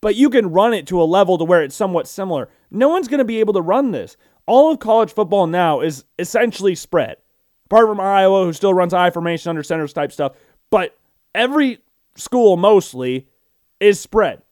but 0.00 0.14
you 0.14 0.30
can 0.30 0.52
run 0.52 0.74
it 0.74 0.86
to 0.88 1.00
a 1.00 1.04
level 1.04 1.38
to 1.38 1.44
where 1.44 1.62
it's 1.62 1.74
somewhat 1.74 2.08
similar. 2.08 2.48
No 2.70 2.88
one's 2.88 3.08
going 3.08 3.18
to 3.18 3.24
be 3.24 3.40
able 3.40 3.54
to 3.54 3.62
run 3.62 3.90
this. 3.90 4.16
All 4.46 4.70
of 4.70 4.78
college 4.78 5.12
football 5.12 5.46
now 5.46 5.80
is 5.80 6.04
essentially 6.18 6.74
spread. 6.74 7.16
Apart 7.66 7.88
from 7.88 8.00
Iowa, 8.00 8.44
who 8.44 8.52
still 8.52 8.74
runs 8.74 8.94
I 8.94 9.10
formation 9.10 9.50
under 9.50 9.62
centers 9.62 9.92
type 9.92 10.12
stuff, 10.12 10.36
but 10.70 10.96
every 11.34 11.78
school 12.14 12.56
mostly 12.56 13.26
is 13.80 13.98
spread. 13.98 14.42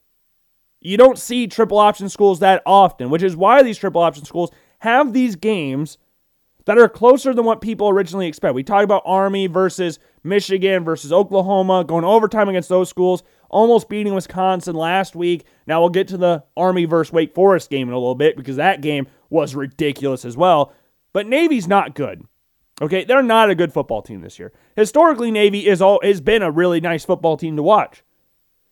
You 0.81 0.97
don't 0.97 1.19
see 1.19 1.47
triple 1.47 1.79
option 1.79 2.09
schools 2.09 2.41
that 2.41 2.63
often, 2.67 3.11
which 3.11 3.23
is 3.23 3.37
why 3.37 3.63
these 3.63 3.79
triple 3.79 4.03
option 4.03 4.25
schools 4.25 4.51
have 4.81 5.13
these 5.13 5.37
games 5.37 5.97
that 6.67 6.79
are 6.79 6.89
closer 6.89 7.33
than 7.35 7.45
what 7.45 7.61
people 7.61 7.89
originally 7.89 8.27
expect. 8.27 8.55
We 8.55 8.63
talk 8.63 8.85
about 8.85 9.03
Army 9.05 9.47
versus 9.47 9.99
Michigan 10.23 10.85
versus 10.85 11.13
Oklahoma, 11.13 11.85
going 11.85 12.05
overtime 12.05 12.49
against 12.49 12.69
those 12.69 12.89
schools, 12.89 13.23
almost 13.49 13.89
beating 13.89 14.15
Wisconsin 14.15 14.75
last 14.75 15.15
week. 15.15 15.45
Now 15.67 15.81
we'll 15.81 15.91
get 15.91 16.09
to 16.09 16.17
the 16.17 16.45
Army 16.57 16.85
versus 16.85 17.13
Wake 17.13 17.35
Forest 17.35 17.71
game 17.71 17.89
in 17.89 17.95
a 17.95 17.99
little 17.99 18.15
bit 18.15 18.37
because 18.37 18.57
that 18.57 18.81
game 18.81 19.07
was 19.31 19.55
ridiculous 19.55 20.25
as 20.25 20.37
well. 20.37 20.73
But 21.13 21.27
Navy's 21.27 21.69
not 21.69 21.95
good. 21.95 22.25
Okay, 22.83 23.05
they're 23.05 23.23
not 23.23 23.51
a 23.51 23.55
good 23.55 23.73
football 23.73 24.03
team 24.03 24.21
this 24.21 24.39
year. 24.39 24.53
Historically, 24.75 25.31
Navy 25.31 25.69
is 25.69 25.81
all 25.81 26.01
has 26.03 26.21
been 26.21 26.43
a 26.43 26.51
really 26.51 26.81
nice 26.81 27.05
football 27.05 27.37
team 27.37 27.57
to 27.57 27.63
watch. 27.63 28.03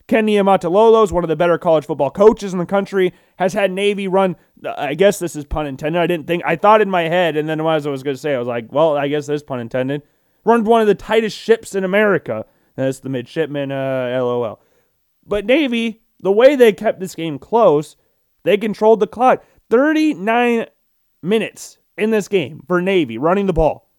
Ken 0.07 0.27
Niumatalolo 0.27 1.03
is 1.03 1.13
one 1.13 1.23
of 1.23 1.29
the 1.29 1.35
better 1.37 1.57
college 1.57 1.85
football 1.85 2.11
coaches 2.11 2.51
in 2.51 2.59
the 2.59 2.65
country. 2.65 3.13
Has 3.37 3.53
had 3.53 3.71
Navy 3.71 4.09
run. 4.09 4.35
I 4.65 4.95
guess 4.95 5.19
this 5.19 5.35
is 5.35 5.45
pun 5.45 5.65
intended. 5.65 6.01
I 6.01 6.07
didn't 6.07 6.27
think. 6.27 6.43
I 6.45 6.57
thought 6.57 6.81
in 6.81 6.89
my 6.89 7.03
head, 7.03 7.37
and 7.37 7.47
then 7.47 7.65
as 7.65 7.87
I 7.87 7.89
was 7.89 8.03
going 8.03 8.15
to 8.15 8.21
say, 8.21 8.35
I 8.35 8.39
was 8.39 8.47
like, 8.47 8.71
well, 8.71 8.97
I 8.97 9.07
guess 9.07 9.27
this 9.27 9.43
pun 9.43 9.61
intended. 9.61 10.03
Run 10.43 10.65
one 10.65 10.81
of 10.81 10.87
the 10.87 10.95
tightest 10.95 11.37
ships 11.37 11.73
in 11.73 11.85
America. 11.85 12.45
That's 12.75 12.99
the 12.99 13.09
midshipman. 13.09 13.71
Uh, 13.71 14.09
LOL. 14.11 14.59
But 15.25 15.45
Navy, 15.45 16.01
the 16.19 16.31
way 16.31 16.55
they 16.55 16.73
kept 16.73 16.99
this 16.99 17.15
game 17.15 17.39
close, 17.39 17.95
they 18.43 18.57
controlled 18.57 18.99
the 18.99 19.07
clock. 19.07 19.43
39 19.69 20.65
minutes 21.21 21.77
in 21.97 22.11
this 22.11 22.27
game 22.27 22.63
for 22.67 22.81
Navy 22.81 23.17
running 23.17 23.45
the 23.45 23.53
ball. 23.53 23.89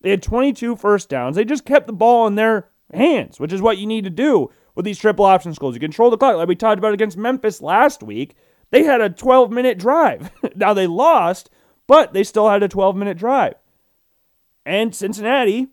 They 0.00 0.10
had 0.10 0.22
22 0.22 0.76
first 0.76 1.08
downs. 1.08 1.36
They 1.36 1.44
just 1.44 1.64
kept 1.64 1.86
the 1.86 1.92
ball 1.92 2.26
in 2.26 2.34
their 2.34 2.68
hands, 2.92 3.40
which 3.40 3.52
is 3.52 3.62
what 3.62 3.78
you 3.78 3.86
need 3.86 4.04
to 4.04 4.10
do 4.10 4.50
with 4.74 4.84
these 4.84 4.98
triple 4.98 5.24
option 5.24 5.54
schools. 5.54 5.74
You 5.74 5.80
control 5.80 6.10
the 6.10 6.16
clock, 6.16 6.36
like 6.36 6.48
we 6.48 6.54
talked 6.54 6.78
about 6.78 6.94
against 6.94 7.16
Memphis 7.16 7.60
last 7.60 8.02
week. 8.02 8.36
They 8.70 8.84
had 8.84 9.00
a 9.00 9.10
12 9.10 9.50
minute 9.50 9.78
drive. 9.78 10.30
now 10.54 10.74
they 10.74 10.86
lost, 10.86 11.50
but 11.86 12.12
they 12.12 12.22
still 12.22 12.48
had 12.48 12.62
a 12.62 12.68
12 12.68 12.94
minute 12.96 13.18
drive. 13.18 13.54
And 14.64 14.94
Cincinnati 14.94 15.68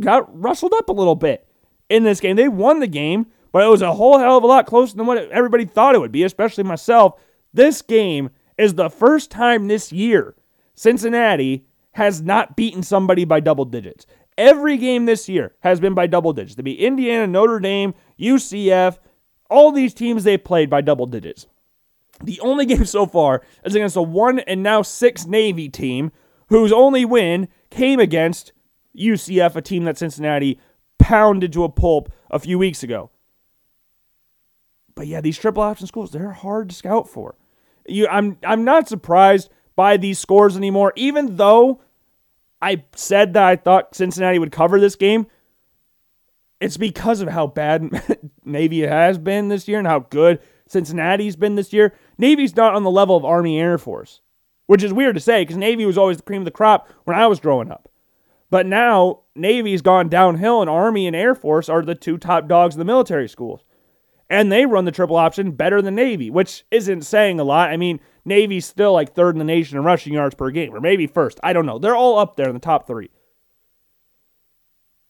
got 0.00 0.40
rustled 0.40 0.72
up 0.74 0.88
a 0.88 0.92
little 0.92 1.14
bit 1.14 1.46
in 1.88 2.04
this 2.04 2.20
game. 2.20 2.36
They 2.36 2.48
won 2.48 2.80
the 2.80 2.86
game, 2.86 3.26
but 3.52 3.64
it 3.64 3.70
was 3.70 3.82
a 3.82 3.94
whole 3.94 4.18
hell 4.18 4.36
of 4.36 4.44
a 4.44 4.46
lot 4.46 4.66
closer 4.66 4.96
than 4.96 5.06
what 5.06 5.30
everybody 5.30 5.64
thought 5.64 5.94
it 5.94 6.00
would 6.00 6.12
be, 6.12 6.22
especially 6.24 6.64
myself. 6.64 7.20
This 7.52 7.82
game 7.82 8.30
is 8.58 8.74
the 8.74 8.90
first 8.90 9.30
time 9.30 9.68
this 9.68 9.92
year 9.92 10.34
Cincinnati 10.74 11.66
has 11.92 12.20
not 12.20 12.56
beaten 12.56 12.82
somebody 12.82 13.24
by 13.24 13.40
double 13.40 13.64
digits. 13.64 14.06
Every 14.36 14.76
game 14.76 15.06
this 15.06 15.28
year 15.28 15.54
has 15.60 15.78
been 15.78 15.94
by 15.94 16.08
double 16.08 16.32
digits. 16.32 16.56
To 16.56 16.62
be 16.62 16.84
Indiana, 16.84 17.26
Notre 17.26 17.60
Dame, 17.60 17.94
UCF, 18.18 18.98
all 19.48 19.70
these 19.70 19.94
teams 19.94 20.24
they 20.24 20.36
played 20.36 20.68
by 20.68 20.80
double 20.80 21.06
digits. 21.06 21.46
The 22.22 22.40
only 22.40 22.66
game 22.66 22.84
so 22.84 23.06
far 23.06 23.42
is 23.64 23.74
against 23.74 23.96
a 23.96 24.02
one 24.02 24.40
and 24.40 24.62
now 24.62 24.82
six 24.82 25.26
Navy 25.26 25.68
team 25.68 26.10
whose 26.48 26.72
only 26.72 27.04
win 27.04 27.48
came 27.70 28.00
against 28.00 28.52
UCF, 28.98 29.56
a 29.56 29.62
team 29.62 29.84
that 29.84 29.98
Cincinnati 29.98 30.58
pounded 30.98 31.52
to 31.52 31.64
a 31.64 31.68
pulp 31.68 32.12
a 32.30 32.38
few 32.38 32.58
weeks 32.58 32.82
ago. 32.82 33.10
But 34.94 35.06
yeah, 35.06 35.20
these 35.20 35.38
triple 35.38 35.62
option 35.62 35.86
schools, 35.86 36.10
they're 36.10 36.32
hard 36.32 36.68
to 36.68 36.74
scout 36.74 37.08
for. 37.08 37.36
You, 37.86 38.06
I'm 38.08 38.38
I'm 38.44 38.64
not 38.64 38.88
surprised 38.88 39.50
by 39.76 39.96
these 39.96 40.18
scores 40.18 40.56
anymore, 40.56 40.92
even 40.96 41.36
though 41.36 41.82
I 42.62 42.84
said 42.94 43.34
that 43.34 43.42
I 43.42 43.56
thought 43.56 43.94
Cincinnati 43.94 44.38
would 44.38 44.52
cover 44.52 44.80
this 44.80 44.96
game. 44.96 45.26
It's 46.60 46.76
because 46.76 47.20
of 47.20 47.28
how 47.28 47.48
bad 47.48 47.90
Navy 48.44 48.80
has 48.80 49.18
been 49.18 49.48
this 49.48 49.68
year 49.68 49.78
and 49.78 49.86
how 49.86 49.98
good 49.98 50.40
Cincinnati's 50.66 51.36
been 51.36 51.56
this 51.56 51.72
year. 51.72 51.94
Navy's 52.16 52.56
not 52.56 52.74
on 52.74 52.84
the 52.84 52.90
level 52.90 53.16
of 53.16 53.24
Army 53.24 53.60
Air 53.60 53.76
Force, 53.76 54.22
which 54.66 54.82
is 54.82 54.92
weird 54.92 55.16
to 55.16 55.20
say 55.20 55.42
because 55.42 55.58
Navy 55.58 55.84
was 55.84 55.98
always 55.98 56.16
the 56.16 56.22
cream 56.22 56.40
of 56.40 56.46
the 56.46 56.50
crop 56.50 56.88
when 57.04 57.18
I 57.18 57.26
was 57.26 57.40
growing 57.40 57.70
up. 57.70 57.90
But 58.54 58.66
now 58.66 59.22
Navy's 59.34 59.82
gone 59.82 60.08
downhill, 60.08 60.60
and 60.60 60.70
Army 60.70 61.08
and 61.08 61.16
Air 61.16 61.34
Force 61.34 61.68
are 61.68 61.82
the 61.82 61.96
two 61.96 62.16
top 62.16 62.46
dogs 62.46 62.76
of 62.76 62.78
the 62.78 62.84
military 62.84 63.28
schools 63.28 63.64
and 64.30 64.52
they 64.52 64.64
run 64.64 64.84
the 64.84 64.92
triple 64.92 65.16
option 65.16 65.50
better 65.50 65.82
than 65.82 65.96
Navy, 65.96 66.30
which 66.30 66.64
isn't 66.70 67.02
saying 67.02 67.40
a 67.40 67.44
lot. 67.44 67.70
I 67.70 67.76
mean, 67.76 67.98
Navy's 68.24 68.64
still 68.64 68.92
like 68.92 69.12
third 69.12 69.34
in 69.34 69.40
the 69.40 69.44
nation 69.44 69.76
in 69.76 69.82
rushing 69.82 70.14
yards 70.14 70.36
per 70.36 70.52
game, 70.52 70.72
or 70.72 70.80
maybe 70.80 71.08
first. 71.08 71.40
I 71.42 71.52
don't 71.52 71.66
know. 71.66 71.80
They're 71.80 71.96
all 71.96 72.16
up 72.16 72.36
there 72.36 72.46
in 72.46 72.54
the 72.54 72.60
top 72.60 72.86
three. 72.86 73.10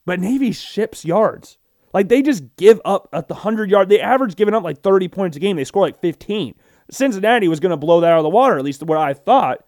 But 0.07 0.21
Navy 0.21 0.51
ships 0.53 1.05
yards. 1.05 1.59
Like 1.93 2.09
they 2.09 2.23
just 2.23 2.57
give 2.57 2.81
up 2.87 3.11
at 3.13 3.29
the 3.29 3.35
100 3.35 3.71
yard. 3.71 3.91
They 3.91 4.01
average 4.01 4.37
giving 4.37 4.55
up 4.55 4.65
like 4.65 4.83
30 4.83 5.09
points 5.09 5.37
a 5.37 5.41
game. 5.41 5.57
They 5.57 5.65
score 5.65 5.83
like 5.83 6.01
15. 6.01 6.55
Cincinnati 6.91 7.49
was 7.49 7.61
going 7.61 7.71
to 7.71 7.77
blow 7.77 8.01
that 8.01 8.13
out 8.13 8.21
of 8.21 8.25
the 8.25 8.31
water, 8.31 8.57
at 8.57 8.65
least 8.65 8.83
what 8.83 8.97
I 8.97 9.13
thought. 9.13 9.67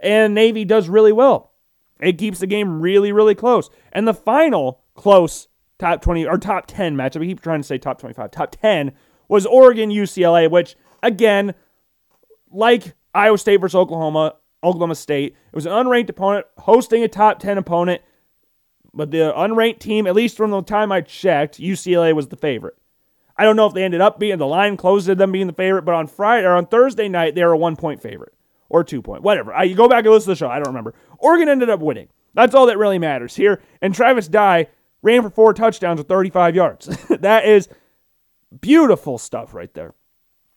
And 0.00 0.32
Navy 0.32 0.64
does 0.64 0.88
really 0.88 1.12
well. 1.12 1.47
It 2.00 2.18
keeps 2.18 2.38
the 2.38 2.46
game 2.46 2.80
really, 2.80 3.12
really 3.12 3.34
close. 3.34 3.70
And 3.92 4.06
the 4.06 4.14
final 4.14 4.82
close 4.94 5.48
top 5.78 6.02
20 6.02 6.26
or 6.26 6.38
top 6.38 6.66
10 6.66 6.96
matchup. 6.96 7.22
I 7.22 7.26
keep 7.26 7.40
trying 7.40 7.60
to 7.60 7.66
say 7.66 7.78
top 7.78 7.98
25. 7.98 8.30
Top 8.30 8.56
10 8.60 8.92
was 9.28 9.46
Oregon 9.46 9.90
UCLA, 9.90 10.50
which 10.50 10.76
again, 11.02 11.54
like 12.50 12.94
Iowa 13.14 13.38
State 13.38 13.60
versus 13.60 13.74
Oklahoma, 13.74 14.36
Oklahoma 14.62 14.94
State, 14.94 15.36
it 15.52 15.54
was 15.54 15.66
an 15.66 15.72
unranked 15.72 16.08
opponent 16.08 16.46
hosting 16.58 17.02
a 17.02 17.08
top 17.08 17.38
10 17.38 17.58
opponent. 17.58 18.02
But 18.94 19.10
the 19.10 19.32
unranked 19.36 19.80
team, 19.80 20.06
at 20.06 20.14
least 20.14 20.36
from 20.36 20.50
the 20.50 20.62
time 20.62 20.90
I 20.90 21.02
checked, 21.02 21.58
UCLA 21.60 22.14
was 22.14 22.28
the 22.28 22.36
favorite. 22.36 22.74
I 23.36 23.44
don't 23.44 23.54
know 23.54 23.66
if 23.66 23.74
they 23.74 23.84
ended 23.84 24.00
up 24.00 24.18
being 24.18 24.38
the 24.38 24.46
line 24.46 24.76
closed 24.76 25.06
to 25.06 25.14
them 25.14 25.30
being 25.30 25.46
the 25.46 25.52
favorite, 25.52 25.82
but 25.82 25.94
on 25.94 26.08
Friday 26.08 26.46
or 26.46 26.56
on 26.56 26.66
Thursday 26.66 27.08
night, 27.08 27.34
they 27.36 27.44
were 27.44 27.52
a 27.52 27.58
one 27.58 27.76
point 27.76 28.02
favorite 28.02 28.34
or 28.68 28.84
two 28.84 29.02
point, 29.02 29.22
whatever. 29.22 29.52
I, 29.52 29.64
you 29.64 29.74
go 29.74 29.88
back 29.88 30.04
and 30.04 30.12
listen 30.12 30.26
to 30.26 30.32
the 30.32 30.36
show. 30.36 30.48
I 30.48 30.56
don't 30.56 30.68
remember. 30.68 30.94
Oregon 31.18 31.48
ended 31.48 31.70
up 31.70 31.80
winning. 31.80 32.08
That's 32.34 32.54
all 32.54 32.66
that 32.66 32.78
really 32.78 32.98
matters 32.98 33.34
here. 33.34 33.62
And 33.80 33.94
Travis 33.94 34.28
Dye 34.28 34.68
ran 35.02 35.22
for 35.22 35.30
four 35.30 35.54
touchdowns 35.54 35.98
with 35.98 36.08
35 36.08 36.54
yards. 36.54 36.86
that 37.08 37.46
is 37.46 37.68
beautiful 38.60 39.18
stuff 39.18 39.54
right 39.54 39.72
there. 39.74 39.94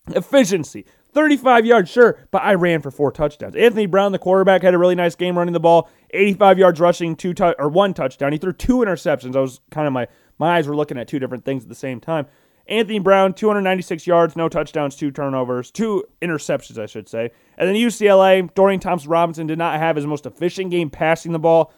Efficiency. 0.08 0.86
35 1.13 1.65
yards, 1.65 1.89
sure, 1.89 2.19
but 2.32 2.41
I 2.41 2.54
ran 2.54 2.82
for 2.82 2.89
four 2.89 3.12
touchdowns. 3.12 3.56
Anthony 3.56 3.86
Brown, 3.86 4.13
the 4.13 4.19
quarterback, 4.19 4.62
had 4.62 4.74
a 4.74 4.78
really 4.78 4.95
nice 4.95 5.15
game 5.15 5.38
running 5.38 5.54
the 5.54 5.60
ball. 5.60 5.89
85 6.12 6.58
yards 6.58 6.80
rushing, 6.80 7.15
two 7.15 7.34
tu- 7.34 7.56
or 7.60 7.67
one 7.67 7.93
touchdown. 7.93 8.32
He 8.32 8.38
threw 8.38 8.54
two 8.54 8.78
interceptions. 8.78 9.36
I 9.36 9.41
was 9.41 9.60
kind 9.71 9.88
of 9.88 9.93
my 9.93 10.08
my 10.39 10.58
eyes 10.58 10.67
were 10.67 10.76
looking 10.76 10.97
at 10.97 11.08
two 11.08 11.19
different 11.19 11.45
things 11.45 11.63
at 11.63 11.69
the 11.69 11.76
same 11.76 12.00
time. 12.00 12.28
Anthony 12.72 13.00
Brown, 13.00 13.34
296 13.34 14.08
yards, 14.08 14.36
no 14.36 14.50
touchdowns, 14.50 14.96
two 14.96 15.12
turnovers, 15.12 15.70
two 15.70 16.06
interceptions, 16.22 16.80
I 16.80 16.88
should 16.88 17.08
say. 17.08 17.32
And 17.58 17.68
then 17.68 17.76
UCLA, 17.76 18.52
Dorian 18.56 18.80
Thompson 18.80 19.10
Robinson 19.10 19.46
did 19.46 19.60
not 19.60 19.80
have 19.80 19.96
his 19.96 20.08
most 20.08 20.26
efficient 20.26 20.72
game 20.72 20.90
passing 20.90 21.34
the 21.34 21.40
ball 21.40 21.74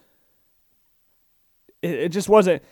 it, 1.84 1.99
it 1.99 2.10
just 2.10 2.29
wasn't. 2.29 2.63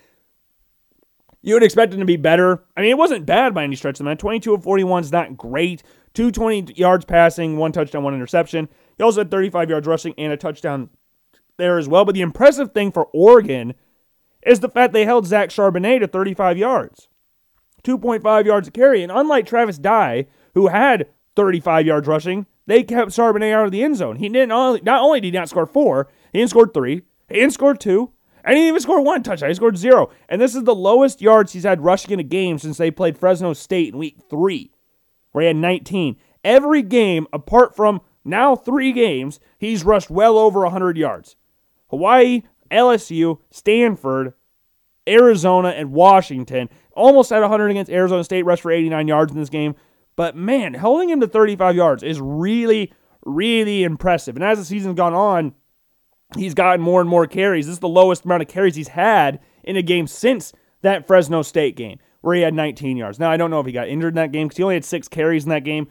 You 1.44 1.56
would 1.56 1.64
expect 1.64 1.94
him 1.94 2.00
to 2.00 2.06
be 2.06 2.18
better. 2.18 2.64
I 2.78 2.82
mean, 2.82 2.92
it 2.92 2.98
wasn't 2.98 3.26
bad 3.26 3.54
by 3.54 3.64
any 3.64 3.76
stretch 3.76 3.96
of 3.96 4.00
the 4.00 4.04
man. 4.06 4.18
22 4.18 4.54
of 4.54 4.64
41 4.64 5.04
is 5.04 5.12
not 5.12 5.38
great. 5.38 5.84
220 6.14 6.74
yards 6.74 7.06
passing, 7.06 7.58
one 7.58 7.72
touchdown, 7.72 8.04
one 8.04 8.14
interception. 8.14 8.70
He 8.98 9.04
also 9.04 9.22
had 9.22 9.32
35 9.32 9.70
yards 9.70 9.88
rushing 9.88 10.14
and 10.18 10.32
a 10.32 10.38
touchdown 10.38 10.90
there 11.58 11.78
as 11.78 11.88
well. 11.88 12.06
But 12.06 12.16
the 12.16 12.22
impressive 12.22 12.74
thing 12.74 12.92
for 12.92 13.06
Oregon 13.14 13.74
is 14.46 14.60
the 14.60 14.70
fact 14.70 14.94
they 14.94 15.06
held 15.06 15.26
Zach 15.26 15.50
Charbonnet 15.50 16.02
to 16.02 16.08
35 16.08 16.58
yards, 16.58 17.08
2.5 17.84 18.46
yards 18.46 18.68
a 18.68 18.72
carry. 18.72 19.04
And 19.04 19.12
unlike 19.12 19.46
Travis 19.46 19.78
Dye, 19.78 20.28
who 20.54 20.68
had 20.68 21.08
35 21.36 21.86
yards 21.86 22.08
rushing, 22.08 22.46
they 22.68 22.84
kept 22.84 23.12
Charbonnet 23.12 23.54
out 23.54 23.66
of 23.66 23.72
the 23.72 23.84
end 23.84 23.98
zone. 23.98 24.18
He 24.18 24.30
didn't 24.30 24.52
only, 24.52 24.82
not 24.82 25.02
only 25.02 25.20
did 25.20 25.34
he 25.34 25.40
not 25.40 25.50
score 25.50 25.66
four, 25.66 26.10
he 26.32 26.40
didn't 26.40 26.52
score 26.52 26.68
three, 26.68 27.02
he 27.28 27.36
didn't 27.36 27.54
score 27.54 27.74
two, 27.74 28.12
and 28.44 28.56
he 28.56 28.62
didn't 28.62 28.70
even 28.70 28.82
scored 28.82 29.06
one 29.06 29.24
touchdown. 29.24 29.50
He 29.50 29.56
scored 29.56 29.78
zero. 29.78 30.10
And 30.30 30.42
this 30.42 30.56
is 30.56 30.64
the 30.64 30.76
lowest 30.76 31.22
yards 31.22 31.54
he's 31.54 31.64
had 31.64 31.82
rushing 31.82 32.12
in 32.12 32.20
a 32.20 32.24
game 32.24 32.58
since 32.58 32.78
they 32.78 32.92
played 32.92 33.18
Fresno 33.18 33.54
State 33.54 33.94
in 33.94 34.00
week 34.00 34.18
three, 34.30 34.72
where 35.32 35.44
he 35.44 35.48
had 35.48 35.56
19. 35.58 36.18
Every 36.44 36.82
game, 36.82 37.28
apart 37.32 37.76
from 37.76 38.02
now 38.24 38.56
three 38.56 38.92
games, 38.92 39.40
he's 39.58 39.84
rushed 39.84 40.10
well 40.10 40.38
over 40.38 40.62
100 40.62 40.98
yards. 40.98 41.36
Hawaii, 41.90 42.44
LSU, 42.72 43.40
Stanford, 43.52 44.34
Arizona, 45.08 45.70
and 45.70 45.92
Washington 45.92 46.70
almost 46.94 47.30
had 47.30 47.42
100 47.42 47.70
against 47.70 47.92
Arizona 47.92 48.24
State, 48.24 48.44
rushed 48.44 48.64
for 48.64 48.72
89 48.72 49.08
yards 49.08 49.32
in 49.32 49.40
this 49.40 49.50
game. 49.50 49.76
But 50.16 50.36
man, 50.36 50.74
holding 50.74 51.10
him 51.10 51.22
to 51.22 51.28
35 51.28 51.76
yards 51.76 52.04
is 52.04 52.20
really, 52.20 52.94
really 53.26 53.84
impressive. 53.84 54.36
And 54.36 54.44
as 54.44 54.58
the 54.58 54.66
season's 54.66 54.96
gone 54.96 55.14
on, 55.14 55.54
he's 56.38 56.54
gotten 56.54 56.82
more 56.82 57.02
and 57.02 57.10
more 57.10 57.28
carries. 57.28 57.66
This 57.66 57.74
is 57.74 57.80
the 57.80 57.88
lowest 57.88 58.26
amount 58.26 58.42
of 58.42 58.48
carries 58.48 58.76
he's 58.76 58.90
had 58.90 59.40
in 59.64 59.78
a 59.78 59.82
game 59.82 60.08
since 60.08 60.54
that 60.82 61.08
Fresno 61.08 61.42
State 61.42 61.76
game 61.76 62.00
where 62.22 62.36
he 62.36 62.42
had 62.42 62.54
19 62.54 62.98
yards. 62.98 63.20
Now, 63.20 63.32
I 63.32 63.38
don't 63.38 63.50
know 63.50 63.60
if 63.60 63.66
he 63.66 63.72
got 63.72 63.88
injured 63.88 64.14
in 64.14 64.16
that 64.16 64.32
game 64.32 64.48
because 64.48 64.58
he 64.58 64.64
only 64.64 64.76
had 64.76 64.86
six 64.86 65.08
carries 65.08 65.44
in 65.44 65.50
that 65.50 65.64
game. 65.64 65.88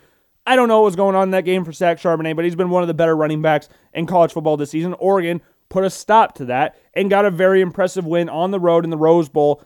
I 0.46 0.56
don't 0.56 0.68
know 0.68 0.80
what 0.80 0.86
was 0.86 0.96
going 0.96 1.16
on 1.16 1.24
in 1.24 1.30
that 1.32 1.44
game 1.44 1.64
for 1.64 1.72
Zach 1.72 1.98
Charbonnet, 1.98 2.36
but 2.36 2.44
he's 2.44 2.56
been 2.56 2.70
one 2.70 2.82
of 2.82 2.88
the 2.88 2.94
better 2.94 3.16
running 3.16 3.42
backs 3.42 3.68
in 3.92 4.06
college 4.06 4.32
football 4.32 4.56
this 4.56 4.70
season. 4.70 4.94
Oregon 4.94 5.42
put 5.68 5.84
a 5.84 5.90
stop 5.90 6.34
to 6.36 6.44
that 6.46 6.76
and 6.94 7.10
got 7.10 7.24
a 7.24 7.30
very 7.30 7.60
impressive 7.60 8.06
win 8.06 8.28
on 8.28 8.50
the 8.50 8.60
road 8.60 8.84
in 8.84 8.90
the 8.90 8.96
Rose 8.96 9.28
Bowl 9.28 9.62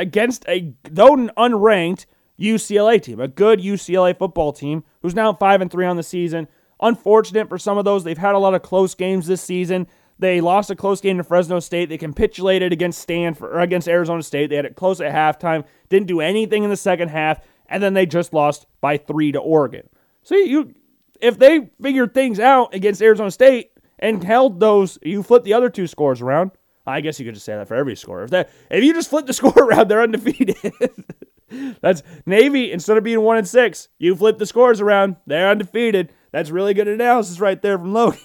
against 0.00 0.44
a, 0.48 0.72
though 0.90 1.16
unranked, 1.16 2.06
UCLA 2.38 3.00
team, 3.00 3.20
a 3.20 3.28
good 3.28 3.60
UCLA 3.60 4.16
football 4.18 4.52
team 4.52 4.82
who's 5.02 5.14
now 5.14 5.32
5 5.32 5.60
and 5.60 5.70
3 5.70 5.86
on 5.86 5.96
the 5.96 6.02
season. 6.02 6.48
Unfortunate 6.80 7.48
for 7.48 7.58
some 7.58 7.76
of 7.76 7.84
those. 7.84 8.04
They've 8.04 8.16
had 8.16 8.34
a 8.34 8.38
lot 8.38 8.54
of 8.54 8.62
close 8.62 8.94
games 8.94 9.26
this 9.26 9.42
season. 9.42 9.86
They 10.18 10.40
lost 10.40 10.70
a 10.70 10.76
close 10.76 11.00
game 11.00 11.18
to 11.18 11.24
Fresno 11.24 11.60
State. 11.60 11.88
They 11.88 11.98
capitulated 11.98 12.72
against 12.72 13.00
Stanford 13.00 13.54
or 13.54 13.60
against 13.60 13.88
Arizona 13.88 14.22
State. 14.22 14.48
They 14.48 14.56
had 14.56 14.64
it 14.64 14.76
close 14.76 15.00
at 15.00 15.12
halftime. 15.12 15.64
Didn't 15.88 16.08
do 16.08 16.20
anything 16.20 16.64
in 16.64 16.70
the 16.70 16.76
second 16.76 17.08
half, 17.08 17.40
and 17.66 17.82
then 17.82 17.94
they 17.94 18.06
just 18.06 18.32
lost 18.32 18.66
by 18.80 18.96
three 18.96 19.32
to 19.32 19.38
Oregon. 19.38 19.88
So 20.22 20.34
you, 20.34 20.74
if 21.20 21.38
they 21.38 21.70
figured 21.80 22.14
things 22.14 22.40
out 22.40 22.74
against 22.74 23.02
Arizona 23.02 23.30
State 23.30 23.72
and 24.00 24.24
held 24.24 24.58
those. 24.58 24.98
You 25.02 25.22
flip 25.22 25.44
the 25.44 25.54
other 25.54 25.70
two 25.70 25.86
scores 25.86 26.20
around. 26.20 26.50
I 26.90 27.00
guess 27.00 27.18
you 27.18 27.26
could 27.26 27.34
just 27.34 27.46
say 27.46 27.54
that 27.56 27.68
for 27.68 27.74
every 27.74 27.96
score. 27.96 28.22
If 28.22 28.30
that 28.30 28.50
if 28.70 28.84
you 28.84 28.92
just 28.92 29.10
flip 29.10 29.26
the 29.26 29.32
score 29.40 29.52
around, 29.56 29.88
they're 29.88 30.02
undefeated. 30.02 30.56
That's 31.80 32.02
Navy. 32.26 32.70
Instead 32.72 32.96
of 32.96 33.04
being 33.04 33.20
one 33.20 33.36
and 33.36 33.48
six, 33.48 33.88
you 33.98 34.14
flip 34.14 34.38
the 34.38 34.46
scores 34.46 34.80
around. 34.80 35.16
They're 35.26 35.50
undefeated. 35.50 36.12
That's 36.32 36.50
really 36.50 36.74
good 36.74 36.88
analysis 36.88 37.40
right 37.40 37.60
there 37.60 37.78
from 37.78 37.92
Logan. 37.92 38.20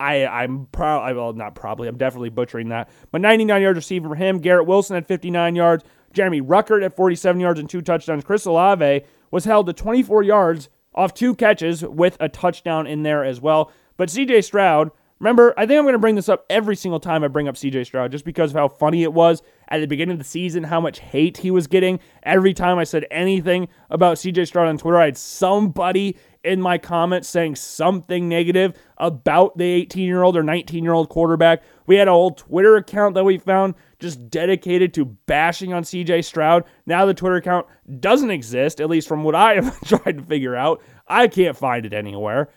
I, 0.00 0.26
I'm 0.26 0.66
probably, 0.72 1.14
well, 1.14 1.34
not 1.34 1.54
probably, 1.54 1.86
I'm 1.86 1.98
definitely 1.98 2.30
butchering 2.30 2.70
that. 2.70 2.88
But 3.12 3.20
99 3.20 3.60
yards 3.60 3.76
receiving 3.76 4.08
for 4.08 4.14
him. 4.14 4.38
Garrett 4.38 4.66
Wilson 4.66 4.96
at 4.96 5.06
59 5.06 5.54
yards. 5.54 5.84
Jeremy 6.14 6.40
Ruckert 6.40 6.82
at 6.82 6.96
47 6.96 7.40
yards 7.40 7.60
and 7.60 7.68
two 7.68 7.82
touchdowns. 7.82 8.24
Chris 8.24 8.46
Olave 8.46 9.02
was 9.30 9.44
held 9.44 9.66
to 9.66 9.72
24 9.72 10.22
yards 10.22 10.70
off 10.94 11.14
two 11.14 11.34
catches 11.34 11.84
with 11.84 12.16
a 12.18 12.28
touchdown 12.28 12.86
in 12.86 13.02
there 13.02 13.24
as 13.24 13.40
well. 13.40 13.70
But 13.96 14.08
CJ 14.08 14.42
Stroud, 14.42 14.90
remember, 15.20 15.52
I 15.56 15.66
think 15.66 15.78
I'm 15.78 15.84
going 15.84 15.92
to 15.92 15.98
bring 15.98 16.16
this 16.16 16.30
up 16.30 16.46
every 16.48 16.74
single 16.74 16.98
time 16.98 17.22
I 17.22 17.28
bring 17.28 17.46
up 17.46 17.54
CJ 17.54 17.84
Stroud 17.84 18.10
just 18.10 18.24
because 18.24 18.50
of 18.52 18.56
how 18.56 18.68
funny 18.68 19.02
it 19.02 19.12
was 19.12 19.42
at 19.68 19.80
the 19.80 19.86
beginning 19.86 20.14
of 20.14 20.18
the 20.18 20.24
season, 20.24 20.64
how 20.64 20.80
much 20.80 20.98
hate 20.98 21.36
he 21.36 21.50
was 21.50 21.66
getting. 21.66 22.00
Every 22.22 22.54
time 22.54 22.78
I 22.78 22.84
said 22.84 23.06
anything 23.10 23.68
about 23.90 24.16
CJ 24.16 24.46
Stroud 24.46 24.66
on 24.66 24.78
Twitter, 24.78 24.98
I 24.98 25.04
had 25.04 25.18
somebody 25.18 26.16
in 26.42 26.60
my 26.60 26.78
comments 26.78 27.28
saying 27.28 27.54
something 27.54 28.28
negative 28.28 28.74
about 28.98 29.56
the 29.58 29.64
18 29.64 30.04
year 30.04 30.22
old 30.22 30.36
or 30.36 30.42
19 30.42 30.82
year 30.82 30.92
old 30.92 31.08
quarterback. 31.08 31.62
We 31.86 31.96
had 31.96 32.08
a 32.08 32.12
whole 32.12 32.32
Twitter 32.32 32.76
account 32.76 33.14
that 33.14 33.24
we 33.24 33.38
found 33.38 33.74
just 33.98 34.30
dedicated 34.30 34.94
to 34.94 35.04
bashing 35.04 35.72
on 35.72 35.82
CJ 35.82 36.24
Stroud. 36.24 36.64
Now 36.86 37.04
the 37.04 37.14
Twitter 37.14 37.36
account 37.36 37.66
doesn't 37.98 38.30
exist, 38.30 38.80
at 38.80 38.88
least 38.88 39.08
from 39.08 39.24
what 39.24 39.34
I 39.34 39.54
have 39.60 39.80
tried 39.82 40.18
to 40.18 40.24
figure 40.24 40.56
out. 40.56 40.82
I 41.06 41.28
can't 41.28 41.56
find 41.56 41.84
it 41.84 41.92
anywhere. 41.92 42.50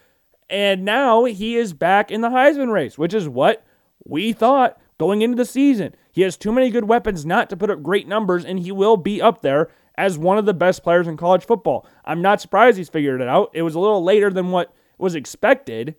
And 0.50 0.86
now 0.86 1.26
he 1.26 1.56
is 1.56 1.74
back 1.74 2.12
in 2.12 2.22
the 2.22 2.30
Heisman 2.30 2.72
race, 2.72 2.98
which 2.98 3.13
is 3.13 3.28
what 3.28 3.65
we 4.06 4.34
thought 4.34 4.78
going 4.98 5.22
into 5.22 5.36
the 5.36 5.46
season. 5.46 5.96
He 6.12 6.22
has 6.22 6.38
too 6.38 6.52
many 6.52 6.69
good 6.69 6.86
weapons 6.86 7.26
not 7.26 7.50
to 7.50 7.58
put 7.58 7.72
up 7.72 7.82
great 7.82 8.08
numbers, 8.08 8.46
and 8.46 8.60
he 8.60 8.72
will 8.72 8.98
be 8.98 9.22
up 9.22 9.41
there 9.41 9.69
as 9.97 10.17
one 10.17 10.38
of 10.38 10.45
the 10.45 10.53
best 10.53 10.84
players 10.84 11.08
in 11.08 11.17
college 11.17 11.45
football. 11.45 11.86
I'm 12.06 12.21
not 12.21 12.41
surprised 12.41 12.77
he's 12.77 12.89
figured 12.89 13.21
it 13.21 13.27
out. 13.27 13.51
It 13.53 13.62
was 13.62 13.75
a 13.75 13.79
little 13.79 14.03
later 14.03 14.29
than 14.29 14.51
what 14.51 14.73
was 14.97 15.15
expected, 15.15 15.95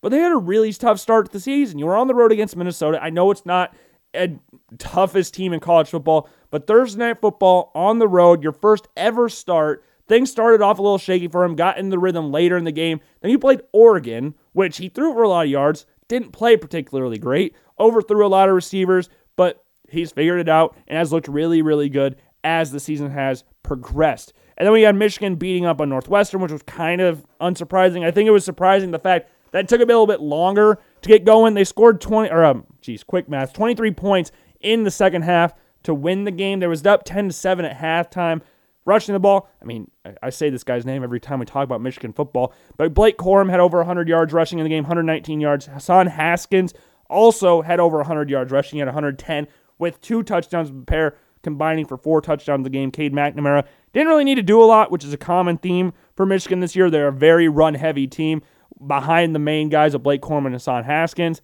but 0.00 0.10
they 0.10 0.18
had 0.18 0.32
a 0.32 0.36
really 0.36 0.72
tough 0.72 1.00
start 1.00 1.26
to 1.26 1.32
the 1.32 1.40
season. 1.40 1.78
You 1.78 1.86
were 1.86 1.96
on 1.96 2.06
the 2.06 2.14
road 2.14 2.32
against 2.32 2.56
Minnesota. 2.56 3.02
I 3.02 3.10
know 3.10 3.30
it's 3.30 3.46
not 3.46 3.74
a 4.14 4.38
toughest 4.78 5.34
team 5.34 5.52
in 5.52 5.60
college 5.60 5.88
football, 5.88 6.28
but 6.50 6.66
Thursday 6.66 7.00
night 7.00 7.20
football 7.20 7.72
on 7.74 7.98
the 7.98 8.08
road, 8.08 8.42
your 8.42 8.52
first 8.52 8.88
ever 8.96 9.28
start 9.28 9.84
Things 10.08 10.30
started 10.30 10.62
off 10.62 10.78
a 10.78 10.82
little 10.82 10.96
shaky 10.98 11.28
for 11.28 11.44
him, 11.44 11.54
got 11.54 11.76
in 11.76 11.90
the 11.90 11.98
rhythm 11.98 12.32
later 12.32 12.56
in 12.56 12.64
the 12.64 12.72
game. 12.72 13.00
Then 13.20 13.30
he 13.30 13.36
played 13.36 13.60
Oregon, 13.72 14.34
which 14.52 14.78
he 14.78 14.88
threw 14.88 15.12
for 15.12 15.22
a 15.22 15.28
lot 15.28 15.44
of 15.44 15.50
yards, 15.50 15.84
didn't 16.08 16.32
play 16.32 16.56
particularly 16.56 17.18
great, 17.18 17.54
overthrew 17.78 18.26
a 18.26 18.28
lot 18.28 18.48
of 18.48 18.54
receivers, 18.54 19.10
but 19.36 19.62
he's 19.90 20.10
figured 20.10 20.40
it 20.40 20.48
out 20.48 20.74
and 20.86 20.96
has 20.96 21.12
looked 21.12 21.28
really, 21.28 21.60
really 21.60 21.90
good 21.90 22.16
as 22.48 22.72
the 22.72 22.80
season 22.80 23.10
has 23.10 23.44
progressed. 23.62 24.32
And 24.56 24.66
then 24.66 24.72
we 24.72 24.82
had 24.82 24.96
Michigan 24.96 25.36
beating 25.36 25.66
up 25.66 25.82
on 25.82 25.90
Northwestern, 25.90 26.40
which 26.40 26.50
was 26.50 26.62
kind 26.62 27.02
of 27.02 27.26
unsurprising. 27.42 28.04
I 28.04 28.10
think 28.10 28.26
it 28.26 28.30
was 28.30 28.44
surprising 28.44 28.90
the 28.90 28.98
fact 28.98 29.30
that 29.52 29.64
it 29.64 29.68
took 29.68 29.82
a 29.82 29.84
little 29.84 30.06
bit 30.06 30.20
longer 30.20 30.78
to 31.02 31.08
get 31.08 31.26
going. 31.26 31.52
They 31.52 31.64
scored 31.64 32.00
20, 32.00 32.30
or 32.30 32.44
um, 32.44 32.64
geez, 32.80 33.04
quick 33.04 33.28
math, 33.28 33.52
23 33.52 33.90
points 33.92 34.32
in 34.60 34.82
the 34.82 34.90
second 34.90 35.22
half 35.22 35.52
to 35.82 35.92
win 35.92 36.24
the 36.24 36.30
game. 36.30 36.58
There 36.58 36.70
was 36.70 36.84
up 36.86 37.04
10 37.04 37.28
to 37.28 37.32
7 37.34 37.64
at 37.66 37.76
halftime. 37.76 38.40
Rushing 38.86 39.12
the 39.12 39.20
ball, 39.20 39.50
I 39.60 39.66
mean, 39.66 39.90
I 40.22 40.30
say 40.30 40.48
this 40.48 40.64
guy's 40.64 40.86
name 40.86 41.04
every 41.04 41.20
time 41.20 41.40
we 41.40 41.44
talk 41.44 41.64
about 41.64 41.82
Michigan 41.82 42.14
football, 42.14 42.54
but 42.78 42.94
Blake 42.94 43.18
Corum 43.18 43.50
had 43.50 43.60
over 43.60 43.76
100 43.76 44.08
yards 44.08 44.32
rushing 44.32 44.58
in 44.58 44.64
the 44.64 44.70
game, 44.70 44.84
119 44.84 45.42
yards. 45.42 45.66
Hassan 45.66 46.06
Haskins 46.06 46.72
also 47.10 47.60
had 47.60 47.80
over 47.80 47.98
100 47.98 48.30
yards 48.30 48.50
rushing 48.50 48.80
at 48.80 48.86
110 48.86 49.46
with 49.78 50.00
two 50.00 50.22
touchdowns, 50.22 50.72
pair 50.86 51.16
combining 51.42 51.86
for 51.86 51.96
four 51.96 52.20
touchdowns 52.20 52.64
the 52.64 52.70
game. 52.70 52.90
Cade 52.90 53.12
McNamara 53.12 53.66
didn't 53.92 54.08
really 54.08 54.24
need 54.24 54.36
to 54.36 54.42
do 54.42 54.62
a 54.62 54.64
lot, 54.64 54.90
which 54.90 55.04
is 55.04 55.12
a 55.12 55.18
common 55.18 55.58
theme 55.58 55.92
for 56.14 56.26
Michigan 56.26 56.60
this 56.60 56.76
year. 56.76 56.90
They're 56.90 57.08
a 57.08 57.12
very 57.12 57.48
run 57.48 57.74
heavy 57.74 58.06
team 58.06 58.42
behind 58.86 59.34
the 59.34 59.40
main 59.40 59.68
guys 59.68 59.94
of 59.94 60.02
Blake 60.02 60.20
Corum 60.20 60.46
and 60.46 60.54
Hassan 60.54 60.84
Haskins. 60.84 61.40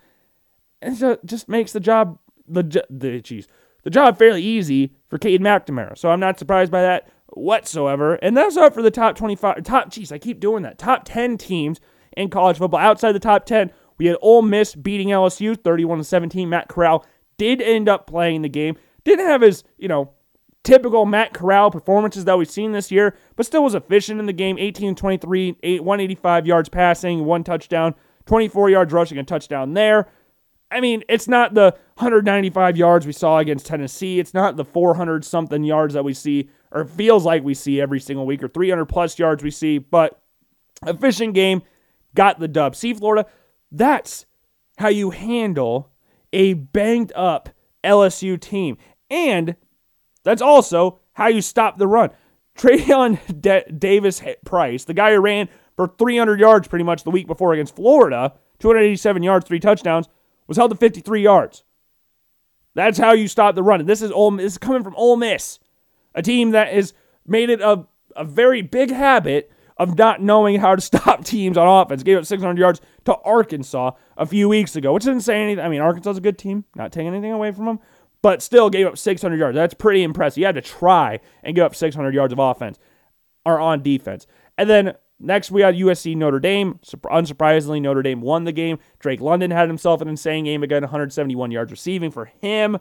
And 0.82 0.96
so 0.96 1.12
it 1.12 1.24
just 1.24 1.48
makes 1.48 1.72
the 1.72 1.80
job 1.80 2.18
the 2.46 2.84
the 2.90 3.20
geez, 3.20 3.48
the 3.82 3.90
job 3.90 4.18
fairly 4.18 4.42
easy 4.42 4.92
for 5.08 5.18
Cade 5.18 5.40
McNamara. 5.40 5.96
So 5.96 6.10
I'm 6.10 6.20
not 6.20 6.38
surprised 6.38 6.70
by 6.70 6.82
that 6.82 7.08
whatsoever. 7.28 8.14
And 8.16 8.36
that's 8.36 8.56
up 8.56 8.74
for 8.74 8.82
the 8.82 8.90
top 8.90 9.16
25, 9.16 9.62
top, 9.64 9.90
jeez, 9.90 10.12
I 10.12 10.18
keep 10.18 10.40
doing 10.40 10.62
that. 10.62 10.78
Top 10.78 11.02
10 11.04 11.38
teams 11.38 11.80
in 12.16 12.30
college 12.30 12.58
football. 12.58 12.80
Outside 12.80 13.12
the 13.12 13.20
top 13.20 13.46
10, 13.46 13.70
we 13.98 14.06
had 14.06 14.16
Ole 14.20 14.42
Miss 14.42 14.74
beating 14.74 15.08
LSU 15.08 15.56
31 15.56 15.98
to 15.98 16.04
17. 16.04 16.48
Matt 16.48 16.68
Corral 16.68 17.04
did 17.36 17.60
end 17.60 17.88
up 17.88 18.06
playing 18.06 18.42
the 18.42 18.48
game. 18.48 18.76
Didn't 19.04 19.26
have 19.26 19.42
his, 19.42 19.64
you 19.78 19.88
know, 19.88 20.12
typical 20.62 21.04
Matt 21.04 21.34
Corral 21.34 21.70
performances 21.70 22.24
that 22.24 22.38
we've 22.38 22.50
seen 22.50 22.72
this 22.72 22.90
year, 22.90 23.16
but 23.36 23.46
still 23.46 23.64
was 23.64 23.74
efficient 23.74 24.20
in 24.20 24.26
the 24.26 24.32
game. 24.32 24.58
18 24.58 24.94
23, 24.94 25.58
8, 25.62 25.84
185 25.84 26.46
yards 26.46 26.68
passing, 26.68 27.24
one 27.24 27.44
touchdown, 27.44 27.94
24 28.26 28.70
yards 28.70 28.92
rushing, 28.92 29.18
a 29.18 29.24
touchdown 29.24 29.74
there. 29.74 30.08
I 30.70 30.80
mean, 30.80 31.04
it's 31.08 31.28
not 31.28 31.54
the 31.54 31.76
195 31.98 32.76
yards 32.76 33.06
we 33.06 33.12
saw 33.12 33.38
against 33.38 33.66
Tennessee. 33.66 34.18
It's 34.18 34.34
not 34.34 34.56
the 34.56 34.64
400 34.64 35.24
something 35.24 35.62
yards 35.62 35.94
that 35.94 36.04
we 36.04 36.14
see 36.14 36.48
or 36.74 36.84
feels 36.84 37.24
like 37.24 37.44
we 37.44 37.54
see 37.54 37.80
every 37.80 38.00
single 38.00 38.26
week, 38.26 38.42
or 38.42 38.48
300 38.48 38.84
plus 38.86 39.18
yards 39.18 39.44
we 39.44 39.50
see, 39.50 39.78
but 39.78 40.20
fishing 41.00 41.32
game 41.32 41.62
got 42.14 42.40
the 42.40 42.48
dub. 42.48 42.74
See, 42.74 42.92
Florida, 42.92 43.26
that's 43.70 44.26
how 44.76 44.88
you 44.88 45.10
handle 45.10 45.92
a 46.32 46.54
banged 46.54 47.12
up 47.14 47.48
LSU 47.84 48.40
team. 48.40 48.76
And 49.14 49.54
that's 50.24 50.42
also 50.42 50.98
how 51.12 51.28
you 51.28 51.40
stop 51.40 51.78
the 51.78 51.86
run. 51.86 52.10
Traydon 52.58 53.18
D- 53.40 53.72
Davis 53.78 54.20
Price, 54.44 54.84
the 54.84 54.94
guy 54.94 55.12
who 55.12 55.20
ran 55.20 55.48
for 55.76 55.86
300 55.86 56.40
yards 56.40 56.66
pretty 56.66 56.84
much 56.84 57.04
the 57.04 57.10
week 57.10 57.28
before 57.28 57.52
against 57.52 57.76
Florida, 57.76 58.34
287 58.58 59.22
yards, 59.22 59.46
three 59.46 59.60
touchdowns, 59.60 60.08
was 60.48 60.56
held 60.56 60.72
to 60.72 60.76
53 60.76 61.22
yards. 61.22 61.62
That's 62.74 62.98
how 62.98 63.12
you 63.12 63.28
stop 63.28 63.54
the 63.54 63.62
run. 63.62 63.80
And 63.80 63.88
this 63.88 64.02
is 64.02 64.10
Ole, 64.10 64.32
this 64.32 64.52
is 64.52 64.58
coming 64.58 64.82
from 64.82 64.96
Ole 64.96 65.16
Miss 65.16 65.60
a 66.14 66.22
team 66.22 66.50
that 66.50 66.72
has 66.72 66.92
made 67.26 67.50
it 67.50 67.60
a, 67.60 67.86
a 68.16 68.24
very 68.24 68.62
big 68.62 68.90
habit 68.90 69.50
of 69.76 69.98
not 69.98 70.22
knowing 70.22 70.60
how 70.60 70.74
to 70.74 70.80
stop 70.80 71.24
teams 71.24 71.56
on 71.56 71.68
offense. 71.68 72.02
Gave 72.02 72.18
up 72.18 72.26
600 72.26 72.58
yards 72.58 72.80
to 73.04 73.14
Arkansas 73.18 73.92
a 74.16 74.26
few 74.26 74.48
weeks 74.48 74.76
ago, 74.76 74.92
which 74.92 75.04
didn't 75.04 75.22
say 75.22 75.42
anything. 75.42 75.64
I 75.64 75.68
mean, 75.68 75.80
Arkansas 75.80 76.10
is 76.10 76.18
a 76.18 76.22
good 76.22 76.38
team, 76.38 76.64
not 76.74 76.92
taking 76.92 77.08
anything 77.08 77.32
away 77.32 77.52
from 77.52 77.66
them, 77.66 77.80
but 78.24 78.40
still 78.40 78.70
gave 78.70 78.86
up 78.86 78.96
600 78.96 79.38
yards. 79.38 79.54
That's 79.54 79.74
pretty 79.74 80.02
impressive. 80.02 80.38
You 80.38 80.46
had 80.46 80.54
to 80.54 80.62
try 80.62 81.20
and 81.42 81.54
give 81.54 81.62
up 81.62 81.76
600 81.76 82.14
yards 82.14 82.32
of 82.32 82.38
offense 82.38 82.78
or 83.44 83.60
on 83.60 83.82
defense. 83.82 84.26
And 84.56 84.68
then 84.70 84.94
Next, 85.20 85.50
we 85.50 85.62
had 85.62 85.76
USC 85.76 86.16
Notre 86.16 86.40
Dame. 86.40 86.80
Unsurprisingly, 86.84 87.80
Notre 87.80 88.02
Dame 88.02 88.20
won 88.20 88.44
the 88.44 88.52
game. 88.52 88.78
Drake 88.98 89.20
London 89.20 89.50
had 89.52 89.68
himself 89.68 90.00
an 90.00 90.08
insane 90.08 90.44
game 90.44 90.62
again, 90.62 90.82
171 90.82 91.50
yards 91.50 91.70
receiving 91.70 92.10
for 92.10 92.24
him. 92.24 92.78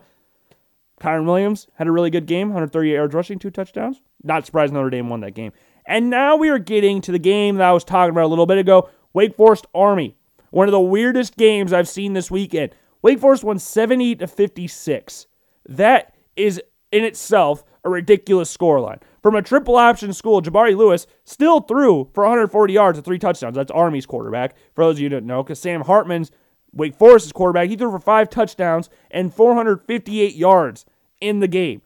Kyren 1.00 1.26
Williams 1.26 1.68
had 1.76 1.88
a 1.88 1.92
really 1.92 2.10
good 2.10 2.26
game, 2.26 2.48
138 2.48 2.94
yards 2.94 3.14
rushing, 3.14 3.38
two 3.38 3.52
touchdowns. 3.52 4.02
Not 4.24 4.46
surprised 4.46 4.74
Notre 4.74 4.90
Dame 4.90 5.10
won 5.10 5.20
that 5.22 5.36
game. 5.36 5.52
And 5.86 6.10
now 6.10 6.36
we 6.36 6.50
are 6.50 6.60
getting 6.60 7.02
to 7.02 7.12
the 7.12 7.20
game 7.20 7.58
that 7.58 7.70
I 7.70 7.72
was 7.72 7.84
talking 7.84 8.12
about 8.12 8.26
a 8.26 8.28
little 8.28 8.48
bit 8.48 8.58
ago 8.58 8.90
Wake 9.14 9.36
Forest 9.36 9.68
Army. 9.76 10.16
One 10.50 10.68
of 10.68 10.72
the 10.72 10.80
weirdest 10.80 11.38
games 11.38 11.72
I've 11.72 11.88
seen 11.88 12.14
this 12.14 12.32
weekend. 12.32 12.74
Wake 13.04 13.20
Forest 13.20 13.44
won 13.44 13.60
70 13.60 14.16
to 14.16 14.28
56. 14.28 15.28
That 15.68 16.14
is 16.36 16.62
in 16.92 17.04
itself 17.04 17.64
a 17.84 17.90
ridiculous 17.90 18.56
scoreline. 18.56 19.02
From 19.22 19.36
a 19.36 19.42
triple 19.42 19.76
option 19.76 20.14
school, 20.14 20.42
Jabari 20.42 20.76
Laws 20.76 21.08
still 21.24 21.62
threw 21.62 22.10
for 22.14 22.24
140 22.24 22.74
yards 22.74 22.98
and 22.98 23.06
three 23.06 23.20
touchdowns. 23.20 23.56
That's 23.56 23.72
Army's 23.72 24.06
quarterback, 24.06 24.56
for 24.74 24.84
those 24.84 24.96
of 24.96 25.00
you 25.00 25.06
who 25.06 25.16
don't 25.16 25.26
know, 25.26 25.44
because 25.44 25.60
Sam 25.60 25.82
Hartman's 25.82 26.32
Wake 26.74 26.96
Forest's 26.96 27.32
quarterback, 27.32 27.70
he 27.70 27.76
threw 27.76 27.92
for 27.92 28.00
five 28.00 28.30
touchdowns 28.30 28.90
and 29.12 29.34
458 29.34 30.36
yards 30.36 30.86
in 31.22 31.40
the 31.40 31.48
game. 31.48 31.82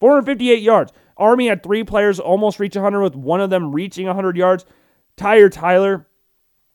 458 0.00 0.62
yards. 0.62 0.92
Army 1.16 1.48
had 1.48 1.62
three 1.62 1.84
players 1.84 2.20
almost 2.20 2.60
reach 2.60 2.76
100, 2.76 3.00
with 3.00 3.16
one 3.16 3.40
of 3.40 3.50
them 3.50 3.72
reaching 3.72 4.06
100 4.06 4.36
yards. 4.36 4.64
Tyhier 5.16 5.50
Tyler, 5.50 6.06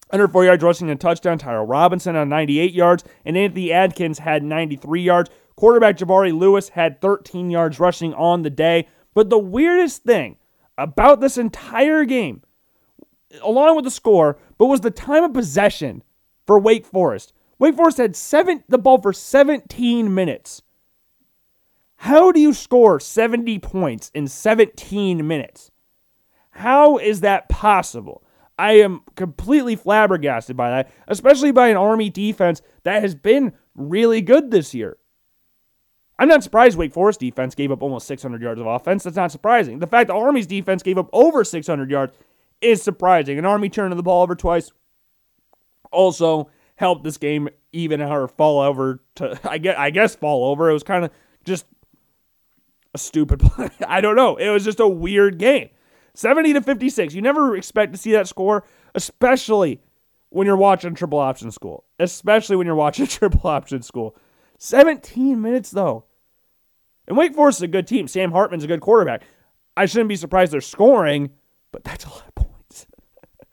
104 0.09 0.45
yards 0.45 0.63
rushing 0.63 0.89
and 0.89 0.99
touchdown. 0.99 1.37
Tyrell 1.37 1.65
Robinson 1.65 2.15
on 2.15 2.29
98 2.29 2.73
yards. 2.73 3.03
And 3.25 3.37
Anthony 3.37 3.71
Adkins 3.71 4.19
had 4.19 4.43
93 4.43 5.01
yards. 5.01 5.29
Quarterback 5.55 5.97
Jabari 5.97 6.37
Laws 6.37 6.69
had 6.69 7.01
13 7.01 7.49
yards 7.49 7.79
rushing 7.79 8.13
on 8.13 8.41
the 8.41 8.49
day. 8.49 8.87
But 9.13 9.29
the 9.29 9.39
weirdest 9.39 10.03
thing 10.03 10.37
about 10.77 11.21
this 11.21 11.37
entire 11.37 12.05
game, 12.05 12.41
along 13.41 13.75
with 13.75 13.85
the 13.85 13.91
score, 13.91 14.37
but 14.57 14.65
was 14.65 14.81
the 14.81 14.91
time 14.91 15.23
of 15.23 15.33
possession 15.33 16.03
for 16.47 16.59
Wake 16.59 16.85
Forest. 16.85 17.33
Wake 17.59 17.75
Forest 17.75 17.97
had 17.97 18.15
seven 18.15 18.63
the 18.67 18.77
ball 18.77 19.01
for 19.01 19.13
17 19.13 20.13
minutes. 20.13 20.61
How 21.97 22.31
do 22.31 22.39
you 22.39 22.53
score 22.53 22.99
70 22.99 23.59
points 23.59 24.11
in 24.13 24.27
17 24.27 25.25
minutes? 25.25 25.71
How 26.49 26.97
is 26.97 27.21
that 27.21 27.47
possible? 27.49 28.23
I 28.59 28.73
am 28.73 29.01
completely 29.15 29.75
flabbergasted 29.75 30.55
by 30.55 30.69
that, 30.69 30.91
especially 31.07 31.51
by 31.51 31.69
an 31.69 31.77
Army 31.77 32.09
defense 32.09 32.61
that 32.83 33.01
has 33.01 33.15
been 33.15 33.53
really 33.75 34.21
good 34.21 34.51
this 34.51 34.73
year. 34.73 34.97
I'm 36.23 36.29
not 36.29 36.41
surprised 36.41 36.77
Wake 36.77 36.93
Forest 36.93 37.19
defense 37.19 37.53
gave 37.53 37.69
up 37.69 37.83
almost 37.83 38.07
600 38.07 38.41
yards 38.41 38.61
of 38.61 38.65
offense. 38.65 39.03
That's 39.03 39.17
not 39.17 39.29
surprising. 39.29 39.79
The 39.79 39.87
fact 39.87 40.07
the 40.07 40.13
Army's 40.13 40.47
defense 40.47 40.81
gave 40.81 40.97
up 40.97 41.09
over 41.11 41.43
600 41.43 41.91
yards 41.91 42.15
is 42.61 42.81
surprising. 42.81 43.37
An 43.37 43.43
Army 43.43 43.67
turning 43.67 43.97
the 43.97 44.03
ball 44.03 44.23
over 44.23 44.33
twice 44.33 44.71
also 45.91 46.49
helped 46.77 47.03
this 47.03 47.17
game 47.17 47.49
even 47.73 48.01
or 48.01 48.29
fall 48.29 48.61
over 48.61 49.03
to 49.15 49.37
I 49.43 49.57
guess 49.57 49.75
I 49.77 49.89
guess 49.89 50.15
fall 50.15 50.49
over. 50.49 50.69
It 50.69 50.73
was 50.73 50.83
kind 50.83 51.03
of 51.03 51.11
just 51.43 51.65
a 52.93 52.97
stupid 52.97 53.41
play. 53.41 53.69
I 53.85 53.99
don't 53.99 54.15
know. 54.15 54.37
It 54.37 54.47
was 54.47 54.63
just 54.63 54.79
a 54.79 54.87
weird 54.87 55.37
game. 55.37 55.71
70 56.13 56.53
to 56.53 56.61
56. 56.61 57.13
You 57.13 57.21
never 57.21 57.57
expect 57.57 57.91
to 57.91 57.99
see 57.99 58.13
that 58.13 58.29
score, 58.29 58.63
especially 58.95 59.81
when 60.29 60.47
you're 60.47 60.55
watching 60.55 60.95
triple 60.95 61.19
option 61.19 61.51
school. 61.51 61.83
Especially 61.99 62.55
when 62.55 62.65
you're 62.65 62.77
watching 62.77 63.07
triple 63.07 63.49
option 63.49 63.81
school. 63.81 64.15
17 64.57 65.41
minutes 65.41 65.69
though. 65.69 66.05
And 67.07 67.17
Wake 67.17 67.35
Forest 67.35 67.59
is 67.59 67.63
a 67.63 67.67
good 67.67 67.87
team. 67.87 68.07
Sam 68.07 68.31
Hartman's 68.31 68.63
a 68.63 68.67
good 68.67 68.81
quarterback. 68.81 69.23
I 69.75 69.85
shouldn't 69.85 70.09
be 70.09 70.15
surprised 70.15 70.53
they're 70.53 70.61
scoring, 70.61 71.31
but 71.71 71.83
that's 71.83 72.05
a 72.05 72.09
lot 72.09 72.25
of 72.27 72.35
points. 72.35 72.87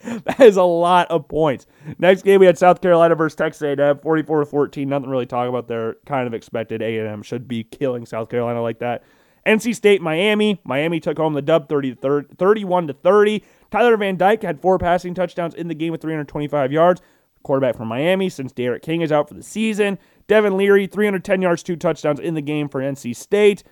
that 0.24 0.40
is 0.40 0.56
a 0.56 0.62
lot 0.62 1.10
of 1.10 1.28
points. 1.28 1.66
Next 1.98 2.22
game 2.22 2.40
we 2.40 2.46
had 2.46 2.58
South 2.58 2.80
Carolina 2.80 3.14
versus 3.14 3.36
Texas 3.36 3.62
A&M, 3.62 3.98
44 3.98 4.40
to 4.40 4.46
14. 4.46 4.88
Nothing 4.88 5.10
really 5.10 5.26
talk 5.26 5.48
about 5.48 5.68
there. 5.68 5.96
Kind 6.06 6.26
of 6.26 6.34
expected 6.34 6.82
A&M 6.82 7.22
should 7.22 7.48
be 7.48 7.64
killing 7.64 8.06
South 8.06 8.28
Carolina 8.28 8.62
like 8.62 8.78
that. 8.80 9.02
NC 9.46 9.74
State, 9.74 10.02
Miami. 10.02 10.60
Miami 10.64 11.00
took 11.00 11.16
home 11.16 11.32
the 11.32 11.42
dub 11.42 11.68
30 11.68 11.96
to 11.96 12.26
31 12.36 12.86
to 12.88 12.92
30. 12.92 13.42
Tyler 13.70 13.96
Van 13.96 14.16
Dyke 14.16 14.42
had 14.42 14.60
four 14.60 14.78
passing 14.78 15.14
touchdowns 15.14 15.54
in 15.54 15.68
the 15.68 15.74
game 15.74 15.92
with 15.92 16.02
325 16.02 16.72
yards. 16.72 17.00
Quarterback 17.42 17.76
from 17.76 17.88
Miami 17.88 18.28
since 18.28 18.52
D'Eriq 18.52 18.82
King 18.82 19.00
is 19.00 19.10
out 19.10 19.28
for 19.28 19.34
the 19.34 19.42
season. 19.42 19.98
Devin 20.30 20.56
Leary, 20.56 20.86
310 20.86 21.42
yards, 21.42 21.64
two 21.64 21.74
touchdowns 21.74 22.20
in 22.20 22.34
the 22.34 22.40
game 22.40 22.68
for 22.68 22.80
NC 22.80 23.16
State. 23.16 23.64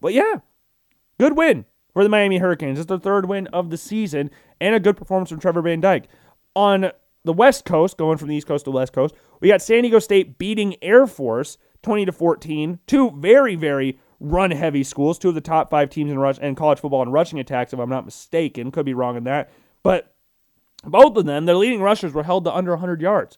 But 0.00 0.14
yeah, 0.14 0.36
good 1.18 1.36
win 1.36 1.66
for 1.92 2.02
the 2.02 2.08
Miami 2.08 2.38
Hurricanes. 2.38 2.78
It's 2.78 2.88
the 2.88 2.98
third 2.98 3.28
win 3.28 3.48
of 3.48 3.68
the 3.68 3.76
season 3.76 4.30
and 4.62 4.74
a 4.74 4.80
good 4.80 4.96
performance 4.96 5.28
from 5.28 5.40
Trevor 5.40 5.60
Van 5.60 5.78
Dyke. 5.78 6.08
On 6.56 6.90
the 7.22 7.34
West 7.34 7.66
Coast, 7.66 7.98
going 7.98 8.16
from 8.16 8.28
the 8.28 8.34
East 8.34 8.46
Coast 8.46 8.64
to 8.64 8.70
the 8.70 8.76
West 8.76 8.94
Coast, 8.94 9.14
we 9.40 9.48
got 9.48 9.60
San 9.60 9.82
Diego 9.82 9.98
State 9.98 10.38
beating 10.38 10.74
Air 10.82 11.06
Force 11.06 11.58
20 11.82 12.06
to 12.06 12.12
14. 12.12 12.78
Two 12.86 13.10
very, 13.18 13.54
very 13.54 13.98
run 14.20 14.52
heavy 14.52 14.82
schools, 14.82 15.18
two 15.18 15.28
of 15.28 15.34
the 15.34 15.42
top 15.42 15.68
five 15.68 15.90
teams 15.90 16.10
in 16.10 16.18
rush 16.18 16.38
and 16.40 16.56
college 16.56 16.80
football 16.80 17.02
in 17.02 17.10
rushing 17.10 17.38
attacks, 17.38 17.74
if 17.74 17.78
I'm 17.78 17.90
not 17.90 18.06
mistaken. 18.06 18.70
Could 18.70 18.86
be 18.86 18.94
wrong 18.94 19.18
in 19.18 19.24
that. 19.24 19.52
But 19.82 20.14
both 20.82 21.18
of 21.18 21.26
them, 21.26 21.44
their 21.44 21.56
leading 21.56 21.82
rushers 21.82 22.14
were 22.14 22.22
held 22.22 22.44
to 22.44 22.54
under 22.54 22.70
100 22.70 23.02
yards, 23.02 23.36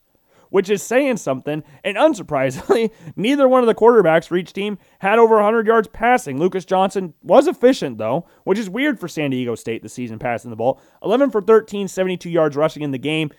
which 0.53 0.69
is 0.69 0.83
saying 0.83 1.17
something. 1.17 1.63
And 1.83 1.97
unsurprisingly, 1.97 2.91
neither 3.15 3.47
one 3.47 3.63
of 3.63 3.67
the 3.67 3.73
quarterbacks 3.73 4.27
for 4.27 4.37
each 4.37 4.53
team 4.53 4.77
had 4.99 5.17
over 5.17 5.37
100 5.37 5.65
yards 5.65 5.87
passing. 5.87 6.37
Lucas 6.37 6.63
Johnson 6.63 7.15
was 7.23 7.47
efficient, 7.47 7.97
though, 7.97 8.27
which 8.43 8.59
is 8.59 8.69
weird 8.69 8.99
for 8.99 9.07
San 9.07 9.31
Diego 9.31 9.55
State 9.55 9.81
this 9.81 9.93
season 9.93 10.19
passing 10.19 10.51
the 10.51 10.55
ball. 10.55 10.79
11 11.03 11.31
for 11.31 11.41
13, 11.41 11.87
72 11.87 12.29
yards 12.29 12.55
rushing 12.55 12.83
in 12.83 12.91
the 12.91 12.99
game. 12.99 13.31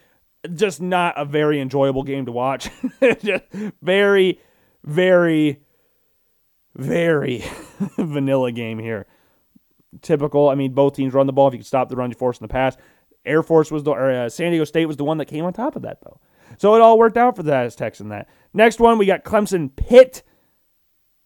Just 0.53 0.83
not 0.83 1.15
a 1.17 1.25
very 1.25 1.61
enjoyable 1.61 2.03
game 2.03 2.27
to 2.27 2.33
watch. 2.33 2.69
Very, 3.81 4.41
very 4.83 5.61
very 6.77 7.45
vanilla 7.97 8.51
game 8.51 8.81
here. 8.81 9.07
Typical. 10.03 10.49
I 10.49 10.57
mean, 10.57 10.75
both 10.75 10.97
teams 10.97 11.15
run 11.15 11.29
the 11.29 11.33
ball. 11.33 11.47
If 11.47 11.55
you 11.55 11.59
can 11.59 11.65
stop 11.65 11.89
the 11.89 11.95
run, 11.95 12.11
you 12.11 12.17
force 12.17 12.41
in 12.41 12.45
the 12.45 12.53
pass. 12.53 12.77
Air 13.25 13.43
Force 13.43 13.71
was 13.71 13.85
the, 13.85 13.93
or 13.93 14.11
uh, 14.11 14.29
San 14.29 14.51
Diego 14.51 14.65
State 14.65 14.87
was 14.87 14.97
the 14.97 15.05
one 15.05 15.19
that 15.19 15.27
came 15.27 15.45
on 15.45 15.53
top 15.53 15.77
of 15.77 15.83
that, 15.83 16.01
though. 16.03 16.19
So 16.59 16.75
it 16.75 16.81
all 16.81 16.99
worked 16.99 17.17
out 17.17 17.37
for 17.37 17.43
the 17.43 17.55
Aztecs 17.55 18.01
in 18.01 18.09
that. 18.11 18.29
Next 18.53 18.81
one, 18.81 18.99
we 18.99 19.07
got 19.07 19.25
Clemson 19.25 19.75
Pitt. 19.75 20.23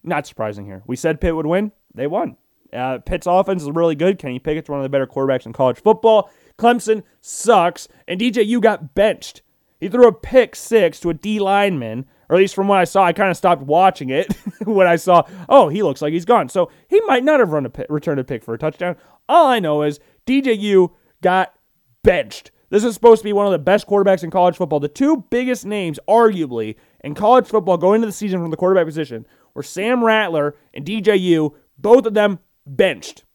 Not 0.03 0.27
surprising 0.27 0.65
here. 0.65 0.83
We 0.87 0.95
said 0.95 1.21
Pitt 1.21 1.35
would 1.35 1.45
win. 1.45 1.71
They 1.93 2.07
won. 2.07 2.37
Uh, 2.71 2.99
Pitt's 2.99 3.27
offense 3.27 3.63
is 3.63 3.71
really 3.71 3.95
good. 3.95 4.19
Kenny 4.19 4.39
Pickett's 4.39 4.69
one 4.69 4.79
of 4.79 4.83
the 4.83 4.89
better 4.89 5.07
quarterbacks 5.07 5.45
in 5.45 5.53
college 5.53 5.81
football. 5.81 6.29
Clemson 6.57 7.03
sucks, 7.21 7.87
and 8.07 8.19
DJU 8.19 8.61
got 8.61 8.93
benched. 8.95 9.41
He 9.79 9.89
threw 9.89 10.07
a 10.07 10.13
pick 10.13 10.55
six 10.55 10.99
to 10.99 11.09
a 11.09 11.13
D 11.13 11.39
lineman 11.39 12.05
or 12.29 12.35
at 12.35 12.39
least 12.39 12.55
from 12.55 12.67
what 12.67 12.77
I 12.77 12.83
saw, 12.83 13.03
I 13.03 13.11
kind 13.11 13.31
of 13.31 13.37
stopped 13.37 13.63
watching 13.63 14.09
it 14.09 14.31
when 14.63 14.87
I 14.87 14.95
saw, 14.97 15.23
oh, 15.49 15.67
he 15.67 15.81
looks 15.81 16.01
like 16.01 16.13
he's 16.13 16.25
gone. 16.25 16.47
So 16.47 16.71
he 16.87 17.01
might 17.01 17.23
not 17.23 17.39
have 17.39 17.51
run 17.51 17.65
a 17.65 17.69
pick, 17.69 17.87
returned 17.89 18.19
a 18.19 18.23
pick 18.23 18.43
for 18.43 18.53
a 18.53 18.57
touchdown. 18.57 18.95
All 19.27 19.47
I 19.47 19.59
know 19.59 19.81
is 19.81 19.99
DJU 20.27 20.91
got 21.21 21.53
benched. 22.03 22.51
This 22.69 22.83
is 22.83 22.93
supposed 22.93 23.21
to 23.21 23.23
be 23.23 23.33
one 23.33 23.45
of 23.45 23.51
the 23.51 23.59
best 23.59 23.87
quarterbacks 23.87 24.23
in 24.23 24.31
college 24.31 24.55
football. 24.55 24.79
The 24.79 24.87
two 24.87 25.25
biggest 25.29 25.65
names, 25.65 25.99
arguably, 26.07 26.75
in 27.03 27.15
college 27.15 27.47
football 27.47 27.77
going 27.77 27.95
into 27.95 28.07
the 28.07 28.13
season 28.13 28.41
from 28.41 28.51
the 28.51 28.57
quarterback 28.57 28.85
position 28.85 29.25
were 29.53 29.63
Sam 29.63 30.03
Rattler 30.03 30.55
and 30.73 30.85
DJU, 30.85 31.53
both 31.77 32.05
of 32.05 32.13
them 32.13 32.39
benched. 32.65 33.25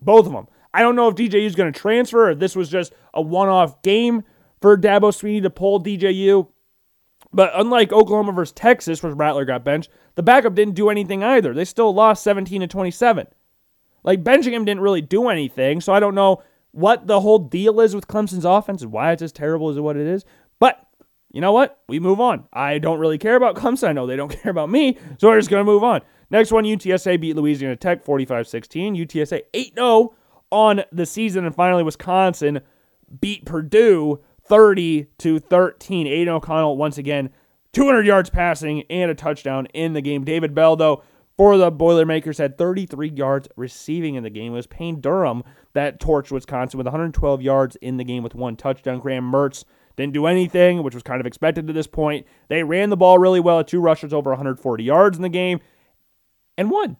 Both 0.00 0.26
of 0.26 0.32
them. 0.32 0.48
I 0.72 0.80
don't 0.80 0.96
know 0.96 1.08
if 1.08 1.14
DJU 1.14 1.44
is 1.44 1.54
going 1.54 1.72
to 1.72 1.78
transfer 1.78 2.30
or 2.30 2.34
this 2.34 2.56
was 2.56 2.68
just 2.68 2.92
a 3.12 3.20
one 3.20 3.48
off 3.48 3.82
game 3.82 4.22
for 4.60 4.76
Dabo 4.76 5.12
Swinney 5.12 5.42
to 5.42 5.50
pull 5.50 5.82
DJU. 5.82 6.48
But 7.32 7.52
unlike 7.54 7.92
Oklahoma 7.92 8.32
versus 8.32 8.52
Texas, 8.52 9.02
where 9.02 9.12
Rattler 9.12 9.44
got 9.44 9.64
benched, 9.64 9.90
the 10.14 10.22
backup 10.22 10.54
didn't 10.54 10.74
do 10.74 10.88
anything 10.88 11.22
either. 11.22 11.52
They 11.52 11.64
still 11.64 11.92
lost 11.92 12.22
17 12.22 12.62
to 12.62 12.66
27. 12.66 13.26
Like 14.04 14.22
benching 14.22 14.52
him 14.52 14.64
didn't 14.64 14.82
really 14.82 15.00
do 15.00 15.28
anything, 15.28 15.80
so 15.80 15.92
I 15.92 16.00
don't 16.00 16.14
know 16.14 16.42
what 16.74 17.06
the 17.06 17.20
whole 17.20 17.38
deal 17.38 17.80
is 17.80 17.94
with 17.94 18.08
Clemson's 18.08 18.44
offense 18.44 18.82
and 18.82 18.90
why 18.90 19.12
it's 19.12 19.22
as 19.22 19.32
terrible 19.32 19.70
as 19.70 19.78
what 19.78 19.96
it 19.96 20.06
is. 20.06 20.24
But 20.58 20.84
you 21.30 21.40
know 21.40 21.52
what? 21.52 21.80
We 21.88 22.00
move 22.00 22.20
on. 22.20 22.48
I 22.52 22.78
don't 22.78 22.98
really 22.98 23.18
care 23.18 23.36
about 23.36 23.54
Clemson. 23.54 23.88
I 23.88 23.92
know 23.92 24.06
they 24.06 24.16
don't 24.16 24.30
care 24.42 24.50
about 24.50 24.70
me, 24.70 24.98
so 25.18 25.28
we're 25.28 25.38
just 25.38 25.50
going 25.50 25.60
to 25.60 25.70
move 25.70 25.84
on. 25.84 26.00
Next 26.30 26.50
one, 26.50 26.64
UTSA 26.64 27.20
beat 27.20 27.36
Louisiana 27.36 27.76
Tech 27.76 28.04
45-16. 28.04 29.06
UTSA 29.06 29.42
8-0 29.52 30.14
on 30.50 30.82
the 30.90 31.06
season, 31.06 31.44
and 31.44 31.54
finally 31.54 31.82
Wisconsin 31.82 32.60
beat 33.20 33.44
Purdue 33.44 34.20
30 34.42 35.06
to 35.18 35.38
13. 35.38 36.06
Aidan 36.06 36.34
O'Connell 36.34 36.76
once 36.76 36.98
again 36.98 37.30
200 37.72 38.06
yards 38.06 38.30
passing 38.30 38.82
and 38.90 39.10
a 39.10 39.14
touchdown 39.14 39.66
in 39.74 39.92
the 39.92 40.00
game. 40.00 40.24
David 40.24 40.54
Bell 40.54 40.76
though 40.76 41.02
for 41.36 41.56
the 41.56 41.70
Boilermakers 41.70 42.38
had 42.38 42.56
33 42.56 43.10
yards 43.10 43.48
receiving 43.56 44.14
in 44.14 44.22
the 44.22 44.30
game. 44.30 44.52
It 44.52 44.56
was 44.56 44.66
Payne 44.66 45.00
Durham 45.00 45.42
that 45.72 46.00
torched 46.00 46.30
Wisconsin 46.30 46.78
with 46.78 46.86
112 46.86 47.42
yards 47.42 47.76
in 47.76 47.96
the 47.96 48.04
game 48.04 48.22
with 48.22 48.34
one 48.34 48.56
touchdown. 48.56 49.00
Graham 49.00 49.30
Mertz 49.30 49.64
didn't 49.96 50.14
do 50.14 50.26
anything, 50.26 50.82
which 50.82 50.94
was 50.94 51.02
kind 51.02 51.20
of 51.20 51.26
expected 51.26 51.66
to 51.66 51.72
this 51.72 51.86
point. 51.86 52.26
They 52.48 52.62
ran 52.62 52.90
the 52.90 52.96
ball 52.96 53.18
really 53.18 53.40
well. 53.40 53.62
Two 53.64 53.80
rushers 53.80 54.12
over 54.12 54.30
140 54.30 54.84
yards 54.84 55.16
in 55.16 55.22
the 55.22 55.28
game 55.28 55.60
and 56.56 56.70
won. 56.70 56.96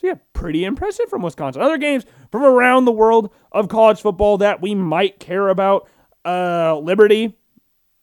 So 0.00 0.06
yeah, 0.06 0.14
pretty 0.32 0.64
impressive 0.64 1.08
from 1.08 1.22
Wisconsin. 1.22 1.62
Other 1.62 1.78
games 1.78 2.04
from 2.30 2.44
around 2.44 2.84
the 2.84 2.92
world 2.92 3.32
of 3.50 3.68
college 3.68 4.00
football 4.00 4.38
that 4.38 4.62
we 4.62 4.74
might 4.74 5.18
care 5.18 5.48
about. 5.48 5.88
Uh, 6.24 6.78
Liberty, 6.78 7.36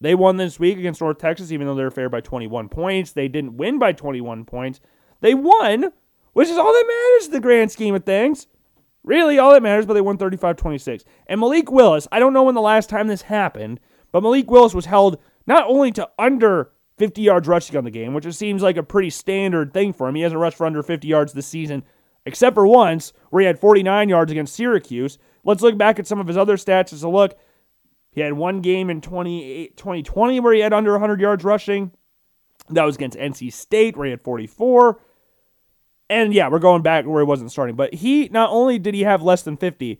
they 0.01 0.13
won 0.13 0.37
this 0.37 0.59
week 0.59 0.77
against 0.77 0.99
North 0.99 1.19
Texas, 1.19 1.51
even 1.51 1.67
though 1.67 1.75
they're 1.75 1.91
fair 1.91 2.09
by 2.09 2.21
21 2.21 2.69
points. 2.69 3.11
They 3.11 3.27
didn't 3.27 3.57
win 3.57 3.79
by 3.79 3.93
21 3.93 4.45
points. 4.45 4.81
They 5.21 5.33
won, 5.33 5.91
which 6.33 6.49
is 6.49 6.57
all 6.57 6.71
that 6.71 6.85
matters 6.87 7.27
in 7.27 7.33
the 7.33 7.39
grand 7.39 7.71
scheme 7.71 7.95
of 7.95 8.03
things. 8.03 8.47
Really, 9.03 9.37
all 9.37 9.53
that 9.53 9.63
matters, 9.63 9.85
but 9.85 9.93
they 9.93 10.01
won 10.01 10.17
35 10.17 10.57
26. 10.57 11.03
And 11.27 11.39
Malik 11.39 11.71
Willis, 11.71 12.07
I 12.11 12.19
don't 12.19 12.33
know 12.33 12.43
when 12.43 12.55
the 12.55 12.61
last 12.61 12.89
time 12.89 13.07
this 13.07 13.23
happened, 13.23 13.79
but 14.11 14.23
Malik 14.23 14.49
Willis 14.49 14.73
was 14.73 14.85
held 14.85 15.19
not 15.45 15.67
only 15.67 15.91
to 15.91 16.09
under 16.17 16.71
50 16.97 17.21
yards 17.21 17.47
rushing 17.47 17.77
on 17.77 17.83
the 17.83 17.91
game, 17.91 18.13
which 18.13 18.25
it 18.25 18.33
seems 18.33 18.63
like 18.63 18.77
a 18.77 18.83
pretty 18.83 19.09
standard 19.09 19.73
thing 19.73 19.93
for 19.93 20.07
him. 20.07 20.15
He 20.15 20.21
hasn't 20.21 20.39
rushed 20.39 20.57
for 20.57 20.65
under 20.65 20.81
50 20.81 21.07
yards 21.07 21.33
this 21.33 21.45
season, 21.45 21.83
except 22.25 22.55
for 22.55 22.65
once 22.65 23.13
where 23.29 23.41
he 23.41 23.47
had 23.47 23.59
49 23.59 24.09
yards 24.09 24.31
against 24.31 24.55
Syracuse. 24.55 25.17
Let's 25.43 25.61
look 25.61 25.77
back 25.77 25.99
at 25.99 26.07
some 26.07 26.19
of 26.19 26.27
his 26.27 26.37
other 26.37 26.57
stats 26.57 26.93
as 26.93 27.03
a 27.03 27.09
look. 27.09 27.37
He 28.11 28.21
had 28.21 28.33
one 28.33 28.61
game 28.61 28.89
in 28.89 29.01
2020 29.01 30.39
where 30.39 30.53
he 30.53 30.61
had 30.61 30.73
under 30.73 30.91
100 30.91 31.19
yards 31.19 31.43
rushing. 31.43 31.91
That 32.69 32.83
was 32.83 32.95
against 32.95 33.17
NC 33.17 33.53
State 33.53 33.95
where 33.95 34.05
he 34.05 34.11
had 34.11 34.21
44. 34.21 34.99
And 36.09 36.33
yeah, 36.33 36.49
we're 36.49 36.59
going 36.59 36.81
back 36.81 37.05
where 37.05 37.23
he 37.23 37.27
wasn't 37.27 37.51
starting. 37.51 37.75
But 37.75 37.93
he, 37.95 38.29
not 38.29 38.49
only 38.49 38.79
did 38.79 38.93
he 38.93 39.01
have 39.01 39.21
less 39.21 39.43
than 39.43 39.57
50, 39.57 39.99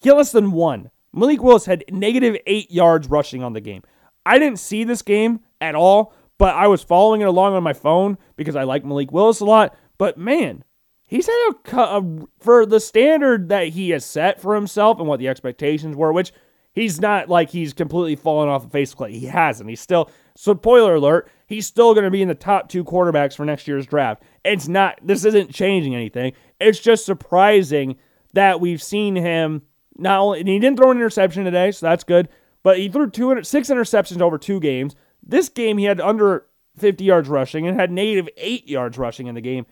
he 0.00 0.08
had 0.08 0.16
less 0.16 0.32
than 0.32 0.52
one. 0.52 0.90
Malik 1.12 1.42
Willis 1.42 1.66
had 1.66 1.84
negative 1.90 2.36
eight 2.46 2.70
yards 2.70 3.08
rushing 3.08 3.42
on 3.42 3.54
the 3.54 3.60
game. 3.60 3.82
I 4.24 4.38
didn't 4.38 4.58
see 4.58 4.84
this 4.84 5.02
game 5.02 5.40
at 5.60 5.74
all, 5.74 6.12
but 6.38 6.54
I 6.54 6.66
was 6.66 6.82
following 6.82 7.22
it 7.22 7.28
along 7.28 7.54
on 7.54 7.62
my 7.62 7.72
phone 7.72 8.18
because 8.36 8.56
I 8.56 8.64
like 8.64 8.84
Malik 8.84 9.12
Willis 9.12 9.40
a 9.40 9.44
lot. 9.44 9.74
But 9.98 10.18
man, 10.18 10.64
he's 11.06 11.26
had 11.26 11.52
a, 11.72 11.76
a, 11.78 12.26
for 12.38 12.66
the 12.66 12.80
standard 12.80 13.48
that 13.48 13.68
he 13.68 13.90
has 13.90 14.04
set 14.04 14.40
for 14.40 14.54
himself 14.54 14.98
and 14.98 15.08
what 15.08 15.18
the 15.18 15.28
expectations 15.28 15.96
were, 15.96 16.12
which 16.12 16.32
he's 16.72 17.00
not 17.00 17.28
like 17.28 17.50
he's 17.50 17.72
completely 17.72 18.16
fallen 18.16 18.48
off 18.48 18.64
the 18.64 18.68
face 18.70 18.92
of 18.92 18.98
clay. 18.98 19.18
He 19.18 19.26
hasn't. 19.26 19.70
He's 19.70 19.80
still 19.80 20.10
So, 20.36 20.54
spoiler 20.54 20.96
alert. 20.96 21.30
He's 21.46 21.66
still 21.66 21.94
going 21.94 22.04
to 22.04 22.10
be 22.10 22.22
in 22.22 22.28
the 22.28 22.34
top 22.34 22.68
two 22.68 22.84
quarterbacks 22.84 23.36
for 23.36 23.44
next 23.44 23.68
year's 23.68 23.86
draft. 23.86 24.22
It's 24.44 24.66
not. 24.66 24.98
This 25.02 25.24
isn't 25.24 25.54
changing 25.54 25.94
anything. 25.94 26.32
It's 26.60 26.80
just 26.80 27.06
surprising 27.06 27.96
that 28.32 28.60
we've 28.60 28.82
seen 28.82 29.14
him 29.14 29.62
not 29.96 30.20
only. 30.20 30.38
He 30.38 30.58
didn't 30.58 30.76
throw 30.76 30.90
an 30.90 30.96
interception 30.96 31.44
today, 31.44 31.70
so 31.70 31.86
that's 31.86 32.04
good. 32.04 32.28
But 32.62 32.78
he 32.78 32.88
threw 32.88 33.08
two, 33.08 33.42
six 33.44 33.68
interceptions 33.68 34.20
over 34.20 34.38
two 34.38 34.58
games. 34.58 34.96
This 35.22 35.48
game, 35.48 35.78
he 35.78 35.84
had 35.84 36.00
under 36.00 36.46
50 36.78 37.04
yards 37.04 37.28
rushing 37.28 37.66
and 37.66 37.78
had 37.78 37.90
negative 37.90 38.28
eight 38.36 38.68
yards 38.68 38.98
rushing 38.98 39.28
in 39.28 39.36
the 39.36 39.40
game, 39.40 39.66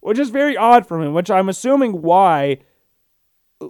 which 0.00 0.18
is 0.18 0.30
very 0.30 0.56
odd 0.56 0.86
for 0.86 1.02
him, 1.02 1.14
which 1.14 1.30
I'm 1.30 1.48
assuming 1.48 2.02
why 2.02 2.58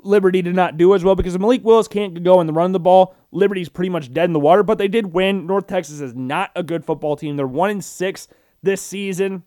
Liberty 0.02 0.42
did 0.42 0.54
not 0.54 0.76
do 0.76 0.94
as 0.94 1.04
well 1.04 1.14
because 1.14 1.38
Malik 1.38 1.64
Willis 1.64 1.88
can't 1.88 2.22
go 2.22 2.42
the 2.42 2.52
run 2.52 2.72
the 2.72 2.80
ball. 2.80 3.14
Liberty's 3.30 3.68
pretty 3.68 3.90
much 3.90 4.12
dead 4.12 4.24
in 4.24 4.32
the 4.32 4.40
water, 4.40 4.62
but 4.62 4.78
they 4.78 4.88
did 4.88 5.12
win. 5.12 5.46
North 5.46 5.66
Texas 5.66 6.00
is 6.00 6.14
not 6.14 6.50
a 6.56 6.62
good 6.62 6.84
football 6.84 7.16
team. 7.16 7.36
They're 7.36 7.46
one 7.46 7.70
in 7.70 7.80
six 7.80 8.28
this 8.62 8.82
season. 8.82 9.44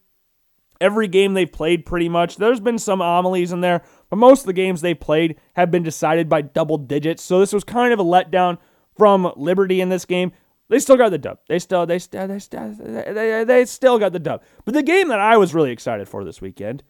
Every 0.80 1.08
game 1.08 1.34
they've 1.34 1.52
played, 1.52 1.86
pretty 1.86 2.08
much. 2.08 2.38
There's 2.38 2.60
been 2.60 2.78
some 2.78 3.02
anomalies 3.02 3.52
in 3.52 3.62
there, 3.62 3.82
but 4.10 4.18
most 4.18 4.41
of 4.41 4.45
the 4.45 4.54
games 4.54 4.82
they've 4.82 5.00
played 5.00 5.38
have 5.54 5.72
been 5.72 5.84
decided 5.84 6.30
by 6.30 6.41
double 6.41 6.78
digits. 6.78 7.24
So 7.24 7.39
this 7.39 7.54
was 7.54 7.64
kind 7.64 7.93
of 7.93 8.00
a 8.00 8.04
letdown 8.04 8.60
from 8.95 9.32
Liberty 9.36 9.82
in 9.82 9.89
this 9.89 10.06
game. 10.06 10.32
They 10.70 10.80
still 10.80 10.98
got 10.98 11.10
the 11.10 11.18
dub. 11.18 11.39
They 11.48 11.60
still 11.60 11.86
they 11.86 11.98
still 11.98 12.28
they 12.28 12.39
still 12.39 12.74
they, 12.78 13.43
they 13.45 13.66
still 13.66 13.98
got 13.98 14.12
the 14.12 14.20
dub. 14.20 14.43
But 14.66 14.74
the 14.74 14.84
game 14.84 15.08
that 15.08 15.20
I 15.20 15.38
was 15.38 15.56
really 15.56 15.72
excited 15.72 16.08
for 16.10 16.26
this 16.26 16.41
weekend 16.41 16.84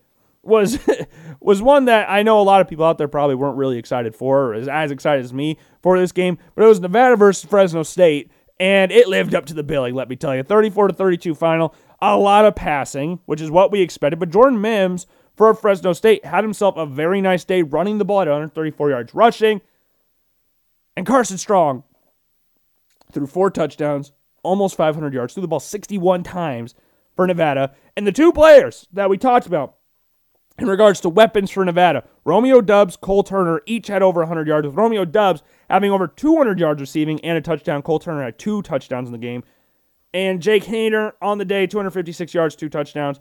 was 0.47 0.79
was 1.39 1.61
one 1.61 1.85
that 1.85 2.09
I 2.09 2.23
know 2.23 2.39
a 2.39 2.43
lot 2.43 2.61
of 2.61 2.67
people 2.67 2.85
out 2.85 2.97
there 2.97 3.07
probably 3.07 3.35
weren't 3.35 3.57
really 3.57 3.77
excited 3.77 4.15
for, 4.15 4.45
or 4.45 4.53
as, 4.53 4.67
as 4.67 4.91
excited 4.91 5.23
as 5.23 5.33
me 5.33 5.57
for 5.81 5.99
this 5.99 6.11
game. 6.11 6.37
But 6.55 6.63
it 6.63 6.67
was 6.67 6.79
Nevada 6.79 7.15
versus 7.15 7.47
Fresno 7.49 7.83
State, 7.83 8.31
and 8.59 8.91
it 8.91 9.07
lived 9.07 9.35
up 9.35 9.45
to 9.47 9.53
the 9.53 9.63
billing. 9.63 9.93
Let 9.93 10.09
me 10.09 10.15
tell 10.15 10.35
you, 10.35 10.43
34 10.43 10.89
to 10.89 10.93
32 10.93 11.35
final. 11.35 11.75
A 12.01 12.17
lot 12.17 12.45
of 12.45 12.55
passing, 12.55 13.19
which 13.25 13.41
is 13.41 13.49
what 13.49 13.71
we 13.71 13.81
expected. 13.81 14.19
But 14.19 14.29
Jordan 14.29 14.61
Mims 14.61 15.07
for 15.35 15.53
Fresno 15.53 15.93
State 15.93 16.25
had 16.25 16.43
himself 16.43 16.77
a 16.77 16.85
very 16.85 17.21
nice 17.21 17.43
day 17.43 17.61
running 17.61 17.97
the 17.97 18.05
ball 18.05 18.21
at 18.21 18.27
134 18.27 18.89
yards 18.89 19.15
rushing. 19.15 19.61
And 20.95 21.05
Carson 21.05 21.37
Strong 21.37 21.83
threw 23.11 23.27
four 23.27 23.49
touchdowns, 23.49 24.11
almost 24.43 24.75
500 24.75 25.13
yards, 25.13 25.33
threw 25.33 25.41
the 25.41 25.47
ball 25.47 25.59
61 25.59 26.23
times 26.23 26.75
for 27.15 27.25
Nevada. 27.25 27.75
And 27.95 28.05
the 28.05 28.11
two 28.11 28.31
players 28.31 28.87
that 28.93 29.09
we 29.09 29.17
talked 29.17 29.47
about 29.47 29.75
in 30.57 30.67
regards 30.67 30.99
to 31.01 31.09
weapons 31.09 31.51
for 31.51 31.63
Nevada, 31.63 32.03
Romeo 32.25 32.61
Doubs, 32.61 32.97
Cole 32.97 33.23
Turner 33.23 33.61
each 33.65 33.87
had 33.87 34.01
over 34.01 34.21
100 34.21 34.47
yards, 34.47 34.65
with 34.65 34.75
Romeo 34.75 35.05
Doubs 35.05 35.43
having 35.69 35.91
over 35.91 36.07
200 36.07 36.59
yards 36.59 36.81
receiving 36.81 37.23
and 37.23 37.37
a 37.37 37.41
touchdown. 37.41 37.81
Cole 37.81 37.99
Turner 37.99 38.23
had 38.23 38.39
two 38.39 38.61
touchdowns 38.61 39.07
in 39.07 39.11
the 39.11 39.17
game. 39.17 39.43
And 40.13 40.41
Jake 40.41 40.63
Haener 40.63 41.13
on 41.21 41.37
the 41.37 41.45
day, 41.45 41.67
256 41.67 42.33
yards, 42.33 42.55
two 42.55 42.69
touchdowns. 42.69 43.19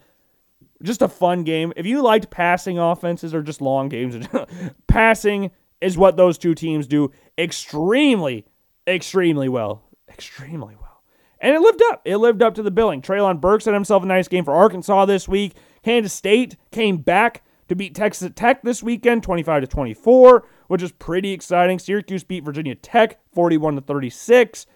Just 0.82 1.02
a 1.02 1.08
fun 1.08 1.44
game. 1.44 1.72
If 1.76 1.86
you 1.86 2.02
liked 2.02 2.30
passing 2.30 2.78
offenses 2.78 3.34
or 3.34 3.42
just 3.42 3.60
long 3.60 3.88
games, 3.88 4.26
passing 4.86 5.50
is 5.80 5.98
what 5.98 6.16
those 6.16 6.38
two 6.38 6.54
teams 6.54 6.86
do 6.86 7.10
extremely, 7.36 8.46
extremely 8.86 9.48
well. 9.48 9.82
Extremely 10.08 10.74
well. 10.74 11.02
And 11.40 11.54
it 11.54 11.60
lived 11.60 11.82
up. 11.90 12.02
It 12.04 12.16
lived 12.16 12.42
up 12.42 12.54
to 12.54 12.62
the 12.62 12.70
billing. 12.70 13.02
Treylon 13.02 13.40
Burks 13.40 13.66
had 13.66 13.74
himself 13.74 14.02
a 14.02 14.06
nice 14.06 14.28
game 14.28 14.44
for 14.44 14.54
Arkansas 14.54 15.04
this 15.04 15.28
week. 15.28 15.54
Kansas 15.86 16.12
State 16.12 16.56
came 16.72 16.96
back 16.96 17.44
to 17.68 17.76
beat 17.76 17.94
Texas 17.94 18.32
Tech 18.34 18.60
this 18.62 18.82
weekend, 18.82 19.22
25 19.22 19.60
to 19.60 19.66
24, 19.68 20.44
which 20.66 20.82
is 20.82 20.90
pretty 20.90 21.30
exciting. 21.30 21.78
Syracuse 21.78 22.24
beat 22.24 22.42
Virginia 22.42 22.74
Tech, 22.74 23.20
41 23.32 23.76
to 23.76 23.80
36. 23.82 24.66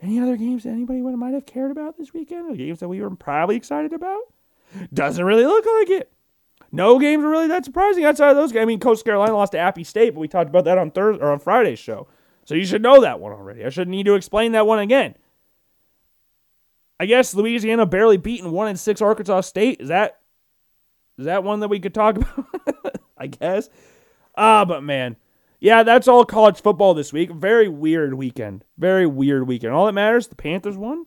Any 0.00 0.20
other 0.20 0.36
games 0.36 0.62
that 0.62 0.68
anybody 0.68 1.00
might 1.00 1.34
have 1.34 1.44
cared 1.44 1.72
about 1.72 1.98
this 1.98 2.14
weekend? 2.14 2.56
games 2.56 2.78
that 2.78 2.86
we 2.86 3.00
were 3.00 3.10
probably 3.10 3.56
excited 3.56 3.92
about? 3.92 4.20
Doesn't 4.94 5.24
really 5.24 5.44
look 5.44 5.66
like 5.66 5.90
it. 5.90 6.12
No 6.70 7.00
games 7.00 7.24
are 7.24 7.28
really 7.28 7.48
that 7.48 7.64
surprising 7.64 8.04
outside 8.04 8.30
of 8.30 8.36
those 8.36 8.52
games. 8.52 8.62
I 8.62 8.66
mean, 8.66 8.78
Coastal 8.78 9.04
Carolina 9.04 9.34
lost 9.34 9.50
to 9.52 9.58
Appy 9.58 9.82
State, 9.82 10.10
but 10.10 10.20
we 10.20 10.28
talked 10.28 10.50
about 10.50 10.66
that 10.66 10.78
on 10.78 10.92
Thursday 10.92 11.20
or 11.20 11.32
on 11.32 11.40
Friday's 11.40 11.80
show. 11.80 12.06
So 12.44 12.54
you 12.54 12.64
should 12.64 12.82
know 12.82 13.00
that 13.00 13.18
one 13.18 13.32
already. 13.32 13.64
I 13.64 13.70
shouldn't 13.70 13.90
need 13.90 14.06
to 14.06 14.14
explain 14.14 14.52
that 14.52 14.68
one 14.68 14.78
again. 14.78 15.16
I 17.02 17.04
guess 17.04 17.34
Louisiana 17.34 17.84
barely 17.84 18.16
beaten 18.16 18.52
one 18.52 18.68
in 18.68 18.76
six 18.76 19.02
Arkansas 19.02 19.40
State. 19.40 19.80
Is 19.80 19.88
that 19.88 20.20
is 21.18 21.24
that 21.24 21.42
one 21.42 21.58
that 21.58 21.66
we 21.66 21.80
could 21.80 21.92
talk 21.92 22.16
about? 22.64 22.96
I 23.18 23.26
guess. 23.26 23.68
Ah, 24.36 24.64
but 24.64 24.84
man, 24.84 25.16
yeah, 25.58 25.82
that's 25.82 26.06
all 26.06 26.24
college 26.24 26.62
football 26.62 26.94
this 26.94 27.12
week. 27.12 27.32
Very 27.32 27.66
weird 27.66 28.14
weekend. 28.14 28.64
Very 28.78 29.04
weird 29.04 29.48
weekend. 29.48 29.72
All 29.72 29.86
that 29.86 29.94
matters, 29.94 30.28
the 30.28 30.36
Panthers 30.36 30.76
won, 30.76 31.06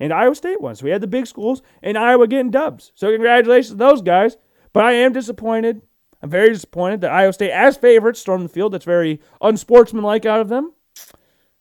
and 0.00 0.10
Iowa 0.10 0.34
State 0.34 0.62
won. 0.62 0.74
So 0.74 0.84
we 0.84 0.90
had 0.90 1.02
the 1.02 1.06
big 1.06 1.26
schools, 1.26 1.60
and 1.82 1.98
Iowa 1.98 2.26
getting 2.26 2.50
dubs. 2.50 2.92
So 2.94 3.12
congratulations 3.12 3.72
to 3.72 3.76
those 3.76 4.00
guys. 4.00 4.38
But 4.72 4.86
I 4.86 4.92
am 4.92 5.12
disappointed. 5.12 5.82
I'm 6.22 6.30
very 6.30 6.48
disappointed 6.48 7.02
that 7.02 7.12
Iowa 7.12 7.34
State, 7.34 7.50
as 7.52 7.76
favorites, 7.76 8.20
stormed 8.20 8.46
the 8.46 8.48
field. 8.48 8.72
That's 8.72 8.86
very 8.86 9.20
unsportsmanlike 9.42 10.24
out 10.24 10.40
of 10.40 10.48
them. 10.48 10.72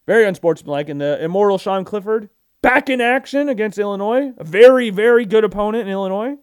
Very 0.07 0.25
unsportsmanlike. 0.25 0.87
And 0.87 1.01
the 1.01 1.21
immortal 1.21 1.57
Sean 1.57 1.83
Clifford 1.83 2.29
back 2.61 2.89
in 2.89 3.01
action 3.01 3.49
against 3.49 3.77
Illinois, 3.77 4.33
a 4.37 4.43
very, 4.43 4.89
very 4.89 5.25
good 5.25 5.43
opponent 5.43 5.87
in 5.87 5.89
Illinois, 5.89 6.37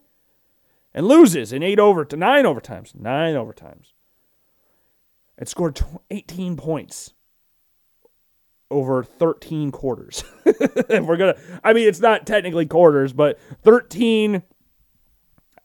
and 0.94 1.06
loses 1.06 1.52
in 1.52 1.62
eight 1.62 1.78
over 1.78 2.04
to 2.04 2.16
nine 2.16 2.44
overtimes, 2.44 2.94
nine 2.94 3.34
overtimes, 3.34 3.92
and 5.38 5.48
scored 5.48 5.80
18 6.10 6.56
points 6.56 7.14
over 8.70 9.04
13 9.04 9.70
quarters. 9.70 10.24
if 10.44 11.04
we're 11.04 11.16
gonna, 11.16 11.36
I 11.62 11.72
mean, 11.72 11.86
it's 11.86 12.00
not 12.00 12.26
technically 12.26 12.66
quarters, 12.66 13.12
but 13.12 13.38
13. 13.62 14.42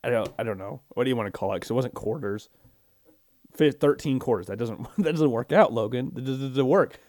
I 0.04 0.10
don't, 0.10 0.30
I 0.38 0.44
don't 0.44 0.58
know. 0.58 0.82
What 0.90 1.06
do 1.06 1.10
you 1.10 1.16
want 1.16 1.28
to 1.28 1.32
call 1.32 1.54
it? 1.54 1.58
Because 1.58 1.72
it 1.72 1.74
wasn't 1.74 1.94
quarters. 1.96 2.50
13 3.58 4.20
quarters. 4.20 4.48
That 4.48 4.58
doesn't, 4.58 4.88
that 4.98 5.12
doesn't 5.12 5.32
work 5.32 5.52
out, 5.52 5.74
Logan. 5.74 6.12
That 6.14 6.26
doesn't 6.26 6.68
work. 6.68 7.00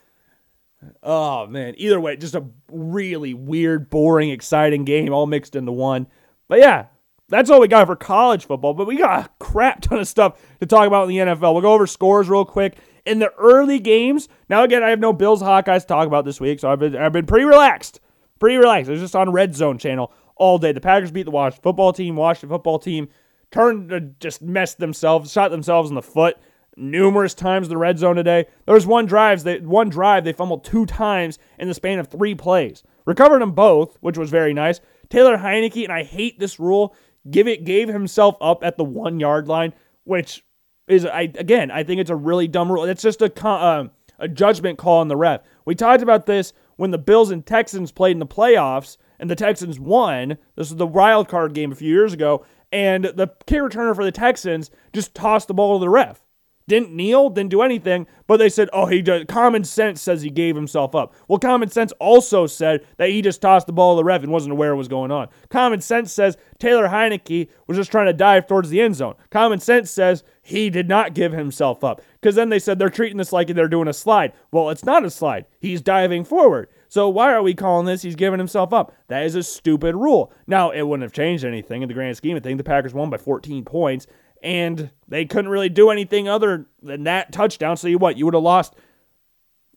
Oh 1.02 1.46
man, 1.46 1.74
either 1.76 2.00
way, 2.00 2.16
just 2.16 2.34
a 2.34 2.44
really 2.70 3.34
weird, 3.34 3.90
boring, 3.90 4.30
exciting 4.30 4.84
game 4.84 5.12
all 5.12 5.26
mixed 5.26 5.56
into 5.56 5.72
one. 5.72 6.06
But 6.46 6.60
yeah, 6.60 6.86
that's 7.28 7.50
all 7.50 7.60
we 7.60 7.68
got 7.68 7.86
for 7.86 7.96
college 7.96 8.46
football. 8.46 8.74
But 8.74 8.86
we 8.86 8.96
got 8.96 9.26
a 9.26 9.30
crap 9.44 9.80
ton 9.80 9.98
of 9.98 10.08
stuff 10.08 10.40
to 10.60 10.66
talk 10.66 10.86
about 10.86 11.08
in 11.08 11.08
the 11.08 11.32
NFL. 11.32 11.52
We'll 11.52 11.62
go 11.62 11.72
over 11.72 11.86
scores 11.86 12.28
real 12.28 12.44
quick. 12.44 12.78
In 13.04 13.18
the 13.18 13.32
early 13.38 13.78
games, 13.78 14.28
now 14.48 14.62
again, 14.62 14.82
I 14.82 14.90
have 14.90 15.00
no 15.00 15.12
Bills 15.12 15.42
Hawkeyes 15.42 15.82
to 15.82 15.86
talk 15.86 16.06
about 16.06 16.24
this 16.24 16.40
week, 16.40 16.60
so 16.60 16.70
I've 16.70 16.78
been 16.78 16.96
I've 16.96 17.12
been 17.12 17.26
pretty 17.26 17.44
relaxed. 17.44 18.00
Pretty 18.38 18.56
relaxed. 18.56 18.88
It 18.88 18.92
was 18.92 19.00
just 19.00 19.16
on 19.16 19.32
Red 19.32 19.56
Zone 19.56 19.78
channel 19.78 20.12
all 20.36 20.58
day. 20.58 20.72
The 20.72 20.80
Packers 20.80 21.10
beat 21.10 21.24
the 21.24 21.30
Washington 21.32 21.62
football 21.62 21.92
team. 21.92 22.14
Washington 22.14 22.50
football 22.50 22.78
team 22.78 23.08
turned 23.50 23.88
to 23.88 24.00
just 24.00 24.42
messed 24.42 24.78
themselves, 24.78 25.32
shot 25.32 25.50
themselves 25.50 25.88
in 25.88 25.96
the 25.96 26.02
foot 26.02 26.36
numerous 26.78 27.34
times 27.34 27.68
the 27.68 27.76
red 27.76 27.98
zone 27.98 28.16
today. 28.16 28.46
There 28.64 28.74
was 28.74 28.86
one 28.86 29.06
drives 29.06 29.44
they 29.44 29.58
one 29.58 29.88
drive 29.88 30.24
they 30.24 30.32
fumbled 30.32 30.64
two 30.64 30.86
times 30.86 31.38
in 31.58 31.68
the 31.68 31.74
span 31.74 31.98
of 31.98 32.08
three 32.08 32.34
plays. 32.34 32.82
Recovered 33.04 33.42
them 33.42 33.52
both, 33.52 33.96
which 34.00 34.18
was 34.18 34.30
very 34.30 34.54
nice. 34.54 34.80
Taylor 35.08 35.38
Heinicke, 35.38 35.84
and 35.84 35.92
I 35.92 36.04
hate 36.04 36.38
this 36.38 36.60
rule, 36.60 36.94
give 37.30 37.48
it 37.48 37.64
gave 37.64 37.88
himself 37.88 38.36
up 38.40 38.62
at 38.62 38.76
the 38.76 38.84
one 38.84 39.20
yard 39.20 39.48
line, 39.48 39.74
which 40.04 40.44
is 40.86 41.04
I 41.04 41.22
again 41.22 41.70
I 41.70 41.82
think 41.82 42.00
it's 42.00 42.10
a 42.10 42.16
really 42.16 42.48
dumb 42.48 42.70
rule. 42.70 42.84
It's 42.84 43.02
just 43.02 43.22
a 43.22 43.46
uh, 43.46 43.88
a 44.18 44.28
judgment 44.28 44.78
call 44.78 45.00
on 45.00 45.08
the 45.08 45.16
ref. 45.16 45.40
We 45.64 45.74
talked 45.74 46.02
about 46.02 46.26
this 46.26 46.52
when 46.76 46.90
the 46.90 46.98
Bills 46.98 47.30
and 47.30 47.44
Texans 47.44 47.92
played 47.92 48.12
in 48.12 48.18
the 48.20 48.26
playoffs 48.26 48.96
and 49.18 49.28
the 49.28 49.36
Texans 49.36 49.80
won. 49.80 50.38
This 50.56 50.70
was 50.70 50.76
the 50.76 50.86
wild 50.86 51.28
card 51.28 51.54
game 51.54 51.72
a 51.72 51.76
few 51.76 51.92
years 51.92 52.12
ago, 52.12 52.44
and 52.70 53.04
the 53.04 53.28
kick 53.46 53.60
returner 53.60 53.94
for 53.94 54.04
the 54.04 54.12
Texans 54.12 54.70
just 54.92 55.14
tossed 55.14 55.48
the 55.48 55.54
ball 55.54 55.78
to 55.78 55.80
the 55.80 55.88
ref 55.88 56.22
didn't 56.68 56.92
kneel, 56.92 57.30
didn't 57.30 57.50
do 57.50 57.62
anything, 57.62 58.06
but 58.28 58.36
they 58.36 58.48
said, 58.48 58.68
oh, 58.72 58.86
he 58.86 59.02
does. 59.02 59.24
Common 59.26 59.64
sense 59.64 60.00
says 60.00 60.22
he 60.22 60.30
gave 60.30 60.54
himself 60.54 60.94
up. 60.94 61.14
Well, 61.26 61.38
common 61.38 61.70
sense 61.70 61.92
also 61.98 62.46
said 62.46 62.86
that 62.98 63.08
he 63.08 63.22
just 63.22 63.40
tossed 63.40 63.66
the 63.66 63.72
ball 63.72 63.94
to 63.94 64.00
the 64.00 64.04
ref 64.04 64.22
and 64.22 64.30
wasn't 64.30 64.52
aware 64.52 64.74
what 64.74 64.78
was 64.78 64.88
going 64.88 65.10
on. 65.10 65.28
Common 65.48 65.80
sense 65.80 66.12
says 66.12 66.36
Taylor 66.58 66.88
Heinicke 66.88 67.48
was 67.66 67.76
just 67.76 67.90
trying 67.90 68.06
to 68.06 68.12
dive 68.12 68.46
towards 68.46 68.68
the 68.68 68.80
end 68.80 68.94
zone. 68.94 69.14
Common 69.30 69.58
sense 69.58 69.90
says 69.90 70.22
he 70.42 70.70
did 70.70 70.88
not 70.88 71.14
give 71.14 71.32
himself 71.32 71.82
up. 71.82 72.02
Because 72.20 72.34
then 72.34 72.50
they 72.50 72.58
said 72.58 72.78
they're 72.78 72.90
treating 72.90 73.16
this 73.16 73.32
like 73.32 73.48
they're 73.48 73.68
doing 73.68 73.88
a 73.88 73.92
slide. 73.92 74.32
Well, 74.52 74.70
it's 74.70 74.84
not 74.84 75.04
a 75.04 75.10
slide. 75.10 75.46
He's 75.58 75.80
diving 75.80 76.24
forward. 76.24 76.68
So 76.88 77.08
why 77.08 77.32
are 77.32 77.42
we 77.42 77.54
calling 77.54 77.86
this 77.86 78.02
he's 78.02 78.16
giving 78.16 78.38
himself 78.38 78.72
up? 78.72 78.94
That 79.08 79.24
is 79.24 79.34
a 79.34 79.42
stupid 79.42 79.94
rule. 79.94 80.32
Now, 80.46 80.70
it 80.70 80.82
wouldn't 80.82 81.02
have 81.02 81.12
changed 81.12 81.44
anything 81.44 81.82
in 81.82 81.88
the 81.88 81.94
grand 81.94 82.16
scheme 82.16 82.36
of 82.36 82.42
things. 82.42 82.56
The 82.56 82.64
Packers 82.64 82.94
won 82.94 83.10
by 83.10 83.18
14 83.18 83.64
points 83.64 84.06
and 84.42 84.90
they 85.08 85.24
couldn't 85.24 85.50
really 85.50 85.68
do 85.68 85.90
anything 85.90 86.28
other 86.28 86.66
than 86.82 87.04
that 87.04 87.32
touchdown. 87.32 87.76
So 87.76 87.88
you 87.88 87.98
what? 87.98 88.16
You 88.16 88.24
would 88.24 88.34
have 88.34 88.42
lost. 88.42 88.74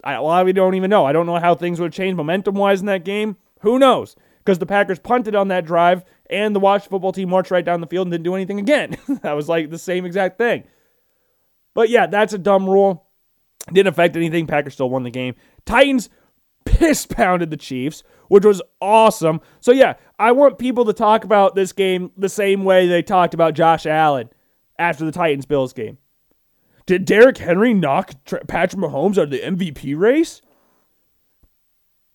I, 0.03 0.19
well, 0.19 0.51
don't 0.51 0.75
even 0.75 0.89
know. 0.89 1.05
I 1.05 1.11
don't 1.11 1.25
know 1.25 1.39
how 1.39 1.55
things 1.55 1.79
would 1.79 1.87
have 1.87 1.93
changed 1.93 2.17
momentum 2.17 2.55
wise 2.55 2.79
in 2.79 2.87
that 2.87 3.05
game. 3.05 3.37
Who 3.61 3.77
knows? 3.77 4.15
Because 4.39 4.57
the 4.57 4.65
Packers 4.65 4.97
punted 4.97 5.35
on 5.35 5.49
that 5.49 5.65
drive, 5.65 6.03
and 6.29 6.55
the 6.55 6.59
Washington 6.59 6.89
football 6.89 7.11
team 7.11 7.29
marched 7.29 7.51
right 7.51 7.63
down 7.63 7.81
the 7.81 7.87
field 7.87 8.07
and 8.07 8.11
didn't 8.11 8.23
do 8.23 8.33
anything 8.33 8.59
again. 8.59 8.97
that 9.21 9.33
was 9.33 9.47
like 9.47 9.69
the 9.69 9.77
same 9.77 10.05
exact 10.05 10.37
thing. 10.37 10.63
But 11.73 11.89
yeah, 11.89 12.07
that's 12.07 12.33
a 12.33 12.39
dumb 12.39 12.67
rule. 12.67 13.05
Didn't 13.71 13.93
affect 13.93 14.15
anything. 14.15 14.47
Packers 14.47 14.73
still 14.73 14.89
won 14.89 15.03
the 15.03 15.11
game. 15.11 15.35
Titans 15.65 16.09
piss 16.65 17.05
pounded 17.05 17.51
the 17.51 17.57
Chiefs, 17.57 18.03
which 18.27 18.43
was 18.43 18.61
awesome. 18.81 19.41
So 19.59 19.71
yeah, 19.71 19.93
I 20.17 20.31
want 20.31 20.57
people 20.57 20.85
to 20.85 20.93
talk 20.93 21.23
about 21.23 21.53
this 21.53 21.71
game 21.71 22.11
the 22.17 22.29
same 22.29 22.63
way 22.63 22.87
they 22.87 23.03
talked 23.03 23.35
about 23.35 23.53
Josh 23.53 23.85
Allen 23.85 24.29
after 24.81 25.05
the 25.05 25.11
Titans 25.11 25.45
Bills 25.45 25.73
game. 25.73 25.99
Did 26.87 27.05
Derrick 27.05 27.37
Henry 27.37 27.73
knock 27.73 28.13
Patrick 28.25 28.81
Mahomes 28.81 29.11
out 29.11 29.25
of 29.25 29.29
the 29.29 29.39
MVP 29.39 29.97
race? 29.97 30.41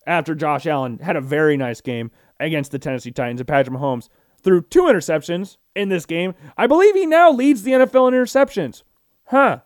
After 0.05 0.35
Josh 0.35 0.65
Allen 0.67 0.99
had 0.99 1.15
a 1.15 1.21
very 1.21 1.57
nice 1.57 1.81
game 1.81 2.11
against 2.39 2.71
the 2.71 2.79
Tennessee 2.79 3.11
Titans 3.11 3.39
and 3.39 3.47
Patrick 3.47 3.75
Mahomes 3.75 4.09
threw 4.41 4.61
two 4.61 4.83
interceptions 4.83 5.57
in 5.75 5.89
this 5.89 6.05
game. 6.05 6.33
I 6.57 6.67
believe 6.67 6.93
he 6.93 7.05
now 7.05 7.31
leads 7.31 7.63
the 7.63 7.71
NFL 7.71 8.09
in 8.09 8.13
interceptions. 8.13 8.83
Huh. 9.25 9.61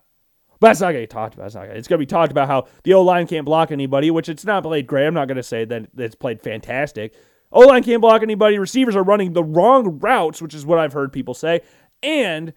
But 0.60 0.68
that's 0.68 0.80
not 0.80 0.92
going 0.92 1.02
to 1.02 1.02
be 1.02 1.06
talked 1.08 1.34
about. 1.34 1.46
It's, 1.46 1.54
not 1.56 1.66
gonna, 1.66 1.74
it's 1.74 1.88
going 1.88 1.98
to 1.98 2.06
be 2.06 2.10
talked 2.10 2.30
about 2.30 2.48
how 2.48 2.66
the 2.84 2.94
O 2.94 3.02
line 3.02 3.26
can't 3.26 3.44
block 3.44 3.72
anybody, 3.72 4.10
which 4.12 4.28
it's 4.28 4.44
not 4.44 4.62
played 4.62 4.86
great. 4.86 5.06
I'm 5.06 5.14
not 5.14 5.26
going 5.26 5.36
to 5.36 5.42
say 5.42 5.64
that 5.64 5.88
it's 5.98 6.14
played 6.14 6.40
fantastic. 6.40 7.14
O 7.50 7.60
line 7.66 7.82
can't 7.82 8.00
block 8.00 8.22
anybody. 8.22 8.58
Receivers 8.58 8.96
are 8.96 9.02
running 9.02 9.32
the 9.32 9.44
wrong 9.44 9.98
routes, 9.98 10.40
which 10.40 10.54
is 10.54 10.64
what 10.64 10.78
I've 10.78 10.92
heard 10.92 11.12
people 11.12 11.34
say. 11.34 11.60
And 12.02 12.52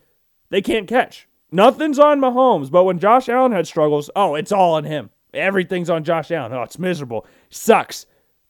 they 0.55 0.61
can't 0.61 0.87
catch. 0.87 1.27
Nothing's 1.51 1.99
on 1.99 2.21
Mahomes, 2.21 2.71
but 2.71 2.85
when 2.85 2.97
Josh 2.97 3.27
Allen 3.27 3.51
had 3.51 3.67
struggles, 3.67 4.09
oh, 4.15 4.35
it's 4.35 4.53
all 4.53 4.75
on 4.75 4.85
him. 4.85 5.09
Everything's 5.33 5.89
on 5.89 6.05
Josh 6.05 6.31
Allen. 6.31 6.53
Oh, 6.53 6.61
it's 6.61 6.79
miserable. 6.79 7.27
Sucks. 7.49 8.05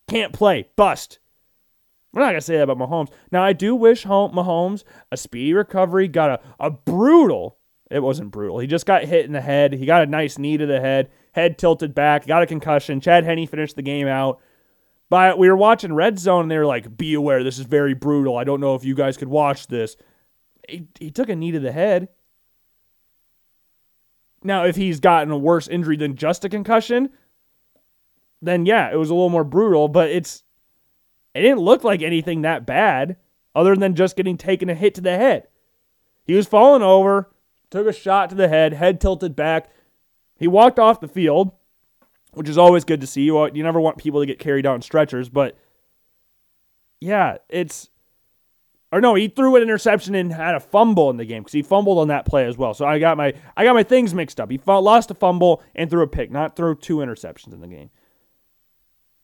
Can't 0.07 0.31
play. 0.31 0.69
Bust. 0.75 1.17
We're 2.13 2.21
not 2.21 2.27
going 2.27 2.35
to 2.35 2.41
say 2.41 2.57
that 2.57 2.69
about 2.69 2.77
Mahomes. 2.77 3.11
Now, 3.31 3.43
I 3.43 3.53
do 3.53 3.75
wish 3.75 4.05
Mahomes 4.05 4.83
a 5.11 5.17
speedy 5.17 5.55
recovery, 5.55 6.07
got 6.07 6.29
a, 6.29 6.39
a 6.59 6.69
brutal, 6.69 7.57
it 7.89 8.03
wasn't 8.03 8.29
brutal. 8.29 8.59
He 8.59 8.67
just 8.67 8.85
got 8.85 9.05
hit 9.05 9.25
in 9.25 9.31
the 9.31 9.41
head. 9.41 9.73
He 9.73 9.87
got 9.87 10.03
a 10.03 10.05
nice 10.05 10.37
knee 10.37 10.57
to 10.57 10.67
the 10.67 10.79
head, 10.79 11.09
head 11.31 11.57
tilted 11.57 11.95
back, 11.95 12.27
got 12.27 12.43
a 12.43 12.45
concussion. 12.45 13.01
Chad 13.01 13.23
Henne 13.23 13.47
finished 13.47 13.77
the 13.77 13.81
game 13.81 14.07
out. 14.07 14.39
But 15.09 15.39
we 15.39 15.49
were 15.49 15.57
watching 15.57 15.95
Red 15.95 16.19
Zone 16.19 16.43
and 16.43 16.51
they 16.51 16.59
were 16.59 16.67
like, 16.67 16.95
be 16.97 17.15
aware, 17.15 17.43
this 17.43 17.57
is 17.57 17.65
very 17.65 17.95
brutal. 17.95 18.37
I 18.37 18.43
don't 18.43 18.61
know 18.61 18.75
if 18.75 18.85
you 18.85 18.93
guys 18.93 19.17
could 19.17 19.27
watch 19.27 19.65
this 19.65 19.97
he, 20.67 21.11
took 21.11 21.29
a 21.29 21.35
knee 21.35 21.51
to 21.51 21.59
the 21.59 21.71
head. 21.71 22.09
Now, 24.43 24.65
if 24.65 24.75
he's 24.75 24.99
gotten 24.99 25.31
a 25.31 25.37
worse 25.37 25.67
injury 25.67 25.97
than 25.97 26.15
just 26.15 26.45
a 26.45 26.49
concussion, 26.49 27.09
then 28.41 28.65
yeah, 28.65 28.91
it 28.91 28.95
was 28.95 29.09
a 29.09 29.13
little 29.13 29.29
more 29.29 29.43
brutal, 29.43 29.87
but 29.87 30.09
it's 30.09 30.43
it 31.33 31.41
didn't 31.41 31.59
look 31.59 31.83
like 31.83 32.01
anything 32.01 32.41
that 32.41 32.65
bad 32.65 33.17
other 33.55 33.75
than 33.75 33.95
just 33.95 34.15
getting 34.15 34.37
taken 34.37 34.69
a 34.69 34.75
hit 34.75 34.95
to 34.95 35.01
the 35.01 35.17
head. 35.17 35.47
He 36.25 36.33
was 36.33 36.47
falling 36.47 36.81
over, 36.81 37.31
took 37.69 37.87
a 37.87 37.93
shot 37.93 38.29
to 38.29 38.35
the 38.35 38.47
head, 38.47 38.73
head 38.73 39.01
tilted 39.01 39.35
back. 39.35 39.69
He 40.37 40.47
walked 40.47 40.79
off 40.79 40.99
the 40.99 41.07
field, 41.07 41.51
which 42.33 42.49
is 42.49 42.57
always 42.57 42.83
good 42.83 43.01
to 43.01 43.07
see. 43.07 43.23
You, 43.23 43.45
you 43.53 43.63
never 43.63 43.79
want 43.79 43.97
people 43.97 44.19
to 44.19 44.25
get 44.25 44.39
carried 44.39 44.65
out 44.65 44.75
in 44.75 44.81
stretchers, 44.81 45.29
but 45.29 45.57
yeah, 46.99 47.37
it's 47.49 47.89
or 48.91 49.01
no, 49.01 49.15
he 49.15 49.27
threw 49.27 49.55
an 49.55 49.63
interception 49.63 50.15
and 50.15 50.31
had 50.31 50.55
a 50.55 50.59
fumble 50.59 51.09
in 51.09 51.17
the 51.17 51.25
game 51.25 51.41
because 51.41 51.53
he 51.53 51.63
fumbled 51.63 51.97
on 51.97 52.07
that 52.09 52.25
play 52.25 52.45
as 52.45 52.57
well. 52.57 52.73
So 52.73 52.85
I 52.85 52.99
got 52.99 53.17
my 53.17 53.33
I 53.57 53.63
got 53.63 53.73
my 53.73 53.83
things 53.83 54.13
mixed 54.13 54.39
up. 54.39 54.49
He 54.49 54.59
lost 54.65 55.11
a 55.11 55.15
fumble 55.15 55.61
and 55.75 55.89
threw 55.89 56.03
a 56.03 56.07
pick, 56.07 56.31
not 56.31 56.55
throw 56.55 56.73
two 56.73 56.97
interceptions 56.97 57.53
in 57.53 57.61
the 57.61 57.67
game. 57.67 57.89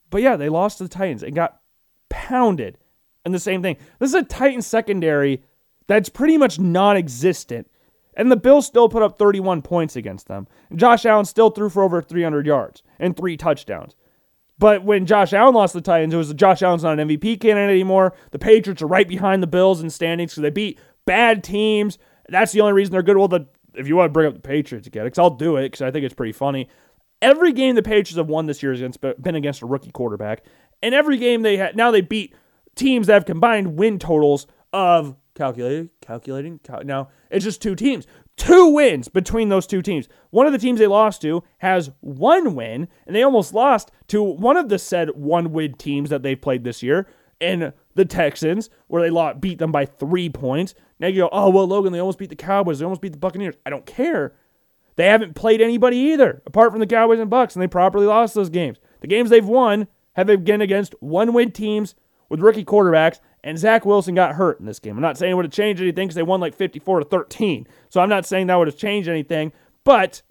But 0.09 0.21
yeah, 0.21 0.35
they 0.35 0.49
lost 0.49 0.79
to 0.79 0.83
the 0.83 0.89
Titans 0.89 1.23
and 1.23 1.35
got 1.35 1.61
pounded. 2.09 2.77
And 3.23 3.33
the 3.33 3.39
same 3.39 3.61
thing. 3.61 3.77
This 3.99 4.09
is 4.09 4.15
a 4.15 4.23
Titan 4.23 4.61
secondary 4.61 5.43
that's 5.87 6.09
pretty 6.09 6.37
much 6.37 6.59
non-existent. 6.59 7.69
And 8.15 8.31
the 8.31 8.35
Bills 8.35 8.65
still 8.65 8.89
put 8.89 9.03
up 9.03 9.17
31 9.17 9.61
points 9.61 9.95
against 9.95 10.27
them. 10.27 10.47
Josh 10.75 11.05
Allen 11.05 11.25
still 11.25 11.49
threw 11.49 11.69
for 11.69 11.83
over 11.83 12.01
300 12.01 12.45
yards 12.45 12.83
and 12.99 13.15
three 13.15 13.37
touchdowns. 13.37 13.95
But 14.61 14.83
when 14.83 15.07
Josh 15.07 15.33
Allen 15.33 15.55
lost 15.55 15.73
the 15.73 15.81
Titans, 15.81 16.13
it 16.13 16.17
was 16.17 16.31
Josh 16.35 16.61
Allen's 16.61 16.83
not 16.83 16.99
an 16.99 17.09
MVP 17.09 17.41
candidate 17.41 17.71
anymore. 17.71 18.13
The 18.29 18.37
Patriots 18.37 18.83
are 18.83 18.87
right 18.87 19.07
behind 19.07 19.41
the 19.41 19.47
Bills 19.47 19.81
in 19.81 19.89
standings 19.89 20.33
because 20.33 20.43
they 20.43 20.51
beat 20.51 20.77
bad 21.07 21.43
teams. 21.43 21.97
That's 22.29 22.51
the 22.51 22.61
only 22.61 22.73
reason 22.73 22.91
they're 22.91 23.01
good. 23.01 23.17
Well, 23.17 23.27
the, 23.27 23.47
if 23.73 23.87
you 23.87 23.95
want 23.95 24.09
to 24.09 24.13
bring 24.13 24.27
up 24.27 24.35
the 24.35 24.39
Patriots 24.39 24.85
again, 24.85 25.05
because 25.05 25.17
I'll 25.17 25.31
do 25.31 25.55
it 25.55 25.63
because 25.63 25.81
I 25.81 25.89
think 25.89 26.05
it's 26.05 26.13
pretty 26.13 26.31
funny. 26.31 26.69
Every 27.23 27.53
game 27.53 27.73
the 27.73 27.81
Patriots 27.81 28.17
have 28.17 28.27
won 28.27 28.45
this 28.45 28.61
year 28.61 28.75
has 28.75 28.97
been 28.97 29.33
against 29.33 29.63
a 29.63 29.65
rookie 29.65 29.89
quarterback, 29.89 30.45
and 30.83 30.93
every 30.93 31.17
game 31.17 31.41
they 31.41 31.57
had 31.57 31.75
now 31.75 31.89
they 31.89 32.01
beat 32.01 32.35
teams 32.75 33.07
that 33.07 33.13
have 33.13 33.25
combined 33.25 33.77
win 33.77 33.97
totals 33.97 34.45
of 34.71 35.15
calculating, 35.33 35.89
calculating. 36.01 36.59
Cal- 36.59 36.83
now 36.83 37.09
it's 37.31 37.43
just 37.43 37.63
two 37.63 37.73
teams 37.73 38.05
two 38.37 38.67
wins 38.67 39.07
between 39.07 39.49
those 39.49 39.67
two 39.67 39.81
teams. 39.81 40.07
One 40.29 40.45
of 40.45 40.53
the 40.53 40.59
teams 40.59 40.79
they 40.79 40.87
lost 40.87 41.21
to 41.21 41.43
has 41.59 41.91
one 41.99 42.55
win, 42.55 42.87
and 43.05 43.15
they 43.15 43.23
almost 43.23 43.53
lost 43.53 43.91
to 44.07 44.23
one 44.23 44.57
of 44.57 44.69
the 44.69 44.79
said 44.79 45.09
one 45.09 45.51
win 45.51 45.73
teams 45.73 46.09
that 46.09 46.23
they've 46.23 46.41
played 46.41 46.63
this 46.63 46.81
year, 46.81 47.07
and 47.39 47.73
the 47.95 48.05
Texans, 48.05 48.69
where 48.87 49.01
they 49.01 49.09
lost, 49.09 49.41
beat 49.41 49.59
them 49.59 49.71
by 49.71 49.85
three 49.85 50.29
points. 50.29 50.75
Now 50.99 51.07
you 51.07 51.23
go, 51.23 51.29
oh, 51.31 51.49
well, 51.49 51.67
Logan, 51.67 51.93
they 51.93 51.99
almost 51.99 52.19
beat 52.19 52.29
the 52.29 52.35
Cowboys. 52.35 52.79
They 52.79 52.85
almost 52.85 53.01
beat 53.01 53.13
the 53.13 53.17
Buccaneers. 53.17 53.55
I 53.65 53.69
don't 53.69 53.85
care. 53.85 54.33
They 54.95 55.07
haven't 55.07 55.35
played 55.35 55.61
anybody 55.61 55.97
either, 55.97 56.41
apart 56.45 56.71
from 56.71 56.79
the 56.79 56.87
Cowboys 56.87 57.19
and 57.19 57.29
Bucks, 57.29 57.55
and 57.55 57.61
they 57.61 57.67
properly 57.67 58.05
lost 58.05 58.35
those 58.35 58.49
games. 58.49 58.77
The 58.99 59.07
games 59.07 59.29
they've 59.29 59.45
won 59.45 59.87
have 60.13 60.27
been 60.27 60.61
against 60.61 60.93
one 60.99 61.33
win 61.33 61.51
teams 61.51 61.95
with 62.29 62.41
rookie 62.41 62.65
quarterbacks 62.65 63.19
and 63.43 63.57
Zach 63.57 63.85
Wilson 63.85 64.15
got 64.15 64.35
hurt 64.35 64.59
in 64.59 64.65
this 64.65 64.79
game. 64.79 64.95
I'm 64.95 65.01
not 65.01 65.17
saying 65.17 65.31
it 65.31 65.35
would 65.35 65.45
have 65.45 65.53
changed 65.53 65.81
anything 65.81 66.07
because 66.07 66.15
they 66.15 66.23
won 66.23 66.39
like 66.39 66.55
54 66.55 66.99
to 66.99 67.05
13. 67.05 67.67
So 67.89 67.99
I'm 68.01 68.09
not 68.09 68.25
saying 68.25 68.47
that 68.47 68.55
would 68.55 68.67
have 68.67 68.77
changed 68.77 69.09
anything. 69.09 69.51
But 69.83 70.21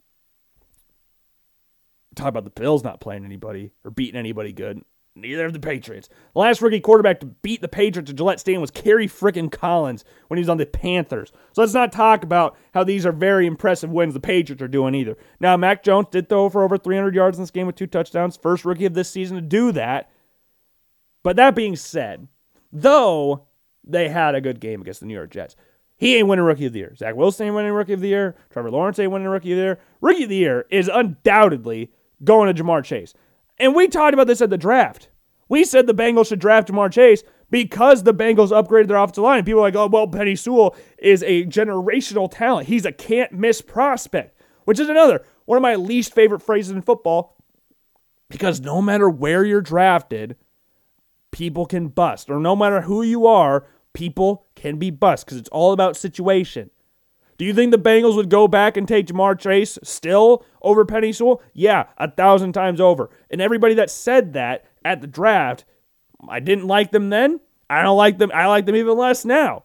talk 2.14 2.28
about 2.28 2.44
the 2.44 2.50
Bills 2.50 2.84
not 2.84 3.00
playing 3.00 3.24
anybody 3.24 3.72
or 3.84 3.90
beating 3.90 4.18
anybody 4.18 4.52
good. 4.52 4.82
Neither 5.16 5.46
of 5.46 5.52
the 5.52 5.60
Patriots. 5.60 6.08
The 6.34 6.38
last 6.38 6.62
rookie 6.62 6.78
quarterback 6.78 7.18
to 7.20 7.26
beat 7.26 7.60
the 7.60 7.68
Patriots 7.68 8.10
at 8.10 8.16
Gillette 8.16 8.38
Stadium 8.38 8.60
was 8.60 8.70
Kerry 8.70 9.08
frickin' 9.08 9.50
Collins 9.50 10.04
when 10.28 10.38
he 10.38 10.42
was 10.42 10.48
on 10.48 10.56
the 10.56 10.66
Panthers. 10.66 11.32
So 11.52 11.62
let's 11.62 11.74
not 11.74 11.90
talk 11.90 12.22
about 12.22 12.56
how 12.72 12.84
these 12.84 13.04
are 13.04 13.12
very 13.12 13.46
impressive 13.46 13.90
wins 13.90 14.14
the 14.14 14.20
Patriots 14.20 14.62
are 14.62 14.68
doing 14.68 14.94
either. 14.94 15.16
Now, 15.40 15.56
Mac 15.56 15.82
Jones 15.82 16.06
did 16.12 16.28
throw 16.28 16.48
for 16.48 16.62
over 16.62 16.78
300 16.78 17.12
yards 17.12 17.38
in 17.38 17.42
this 17.42 17.50
game 17.50 17.66
with 17.66 17.74
two 17.74 17.88
touchdowns. 17.88 18.36
First 18.36 18.64
rookie 18.64 18.86
of 18.86 18.94
this 18.94 19.10
season 19.10 19.34
to 19.34 19.42
do 19.42 19.72
that. 19.72 20.10
But 21.24 21.36
that 21.36 21.56
being 21.56 21.74
said, 21.74 22.28
though 22.72 23.46
they 23.84 24.08
had 24.08 24.34
a 24.34 24.40
good 24.40 24.60
game 24.60 24.80
against 24.80 25.00
the 25.00 25.06
New 25.06 25.14
York 25.14 25.30
Jets. 25.30 25.56
He 25.96 26.16
ain't 26.16 26.28
winning 26.28 26.44
Rookie 26.44 26.66
of 26.66 26.72
the 26.72 26.78
Year. 26.78 26.94
Zach 26.96 27.14
Wilson 27.14 27.46
ain't 27.46 27.54
winning 27.54 27.72
Rookie 27.72 27.92
of 27.92 28.00
the 28.00 28.08
Year. 28.08 28.34
Trevor 28.50 28.70
Lawrence 28.70 28.98
ain't 28.98 29.12
winning 29.12 29.28
Rookie 29.28 29.52
of 29.52 29.58
the 29.58 29.62
Year. 29.62 29.80
Rookie 30.00 30.22
of 30.24 30.28
the 30.30 30.36
Year 30.36 30.66
is 30.70 30.88
undoubtedly 30.92 31.92
going 32.24 32.54
to 32.54 32.62
Ja'Marr 32.62 32.84
Chase. 32.84 33.12
And 33.58 33.74
we 33.74 33.88
talked 33.88 34.14
about 34.14 34.26
this 34.26 34.40
at 34.40 34.50
the 34.50 34.56
draft. 34.56 35.10
We 35.48 35.64
said 35.64 35.86
the 35.86 35.94
Bengals 35.94 36.28
should 36.28 36.38
draft 36.38 36.68
Ja'Marr 36.68 36.90
Chase 36.90 37.22
because 37.50 38.02
the 38.02 38.14
Bengals 38.14 38.50
upgraded 38.50 38.88
their 38.88 38.96
offensive 38.96 39.24
line. 39.24 39.44
People 39.44 39.60
are 39.60 39.64
like, 39.64 39.74
oh, 39.74 39.88
well, 39.88 40.06
Penei 40.06 40.38
Sewell 40.38 40.74
is 40.98 41.22
a 41.24 41.44
generational 41.44 42.30
talent. 42.30 42.68
He's 42.68 42.86
a 42.86 42.92
can't 42.92 43.32
miss 43.32 43.60
prospect, 43.60 44.40
which 44.64 44.80
is 44.80 44.88
another 44.88 45.24
one 45.44 45.56
of 45.56 45.62
my 45.62 45.74
least 45.74 46.14
favorite 46.14 46.40
phrases 46.40 46.70
in 46.70 46.80
football 46.80 47.36
because 48.30 48.60
no 48.60 48.80
matter 48.80 49.10
where 49.10 49.44
you're 49.44 49.60
drafted– 49.60 50.36
people 51.30 51.66
can 51.66 51.88
bust, 51.88 52.30
or 52.30 52.38
no 52.40 52.56
matter 52.56 52.82
who 52.82 53.02
you 53.02 53.26
are, 53.26 53.66
people 53.92 54.46
can 54.54 54.78
be 54.78 54.90
bust 54.90 55.26
because 55.26 55.38
it's 55.38 55.48
all 55.50 55.72
about 55.72 55.96
situation. 55.96 56.70
Do 57.38 57.46
you 57.46 57.54
think 57.54 57.70
the 57.70 57.78
Bengals 57.78 58.16
would 58.16 58.28
go 58.28 58.46
back 58.46 58.76
and 58.76 58.86
take 58.86 59.06
Ja'Marr 59.06 59.38
Chase 59.38 59.78
still 59.82 60.44
over 60.60 60.84
Penei 60.84 61.14
Sewell? 61.14 61.40
Yeah, 61.54 61.86
a 61.96 62.10
thousand 62.10 62.52
times 62.52 62.80
over. 62.82 63.08
And 63.30 63.40
everybody 63.40 63.72
that 63.74 63.90
said 63.90 64.34
that 64.34 64.66
at 64.84 65.00
the 65.00 65.06
draft, 65.06 65.64
I 66.28 66.40
didn't 66.40 66.66
like 66.66 66.90
them 66.90 67.08
then. 67.08 67.40
I 67.70 67.82
don't 67.82 67.96
like 67.96 68.18
them. 68.18 68.30
I 68.34 68.46
like 68.46 68.66
them 68.66 68.76
even 68.76 68.98
less 68.98 69.24
now. 69.24 69.64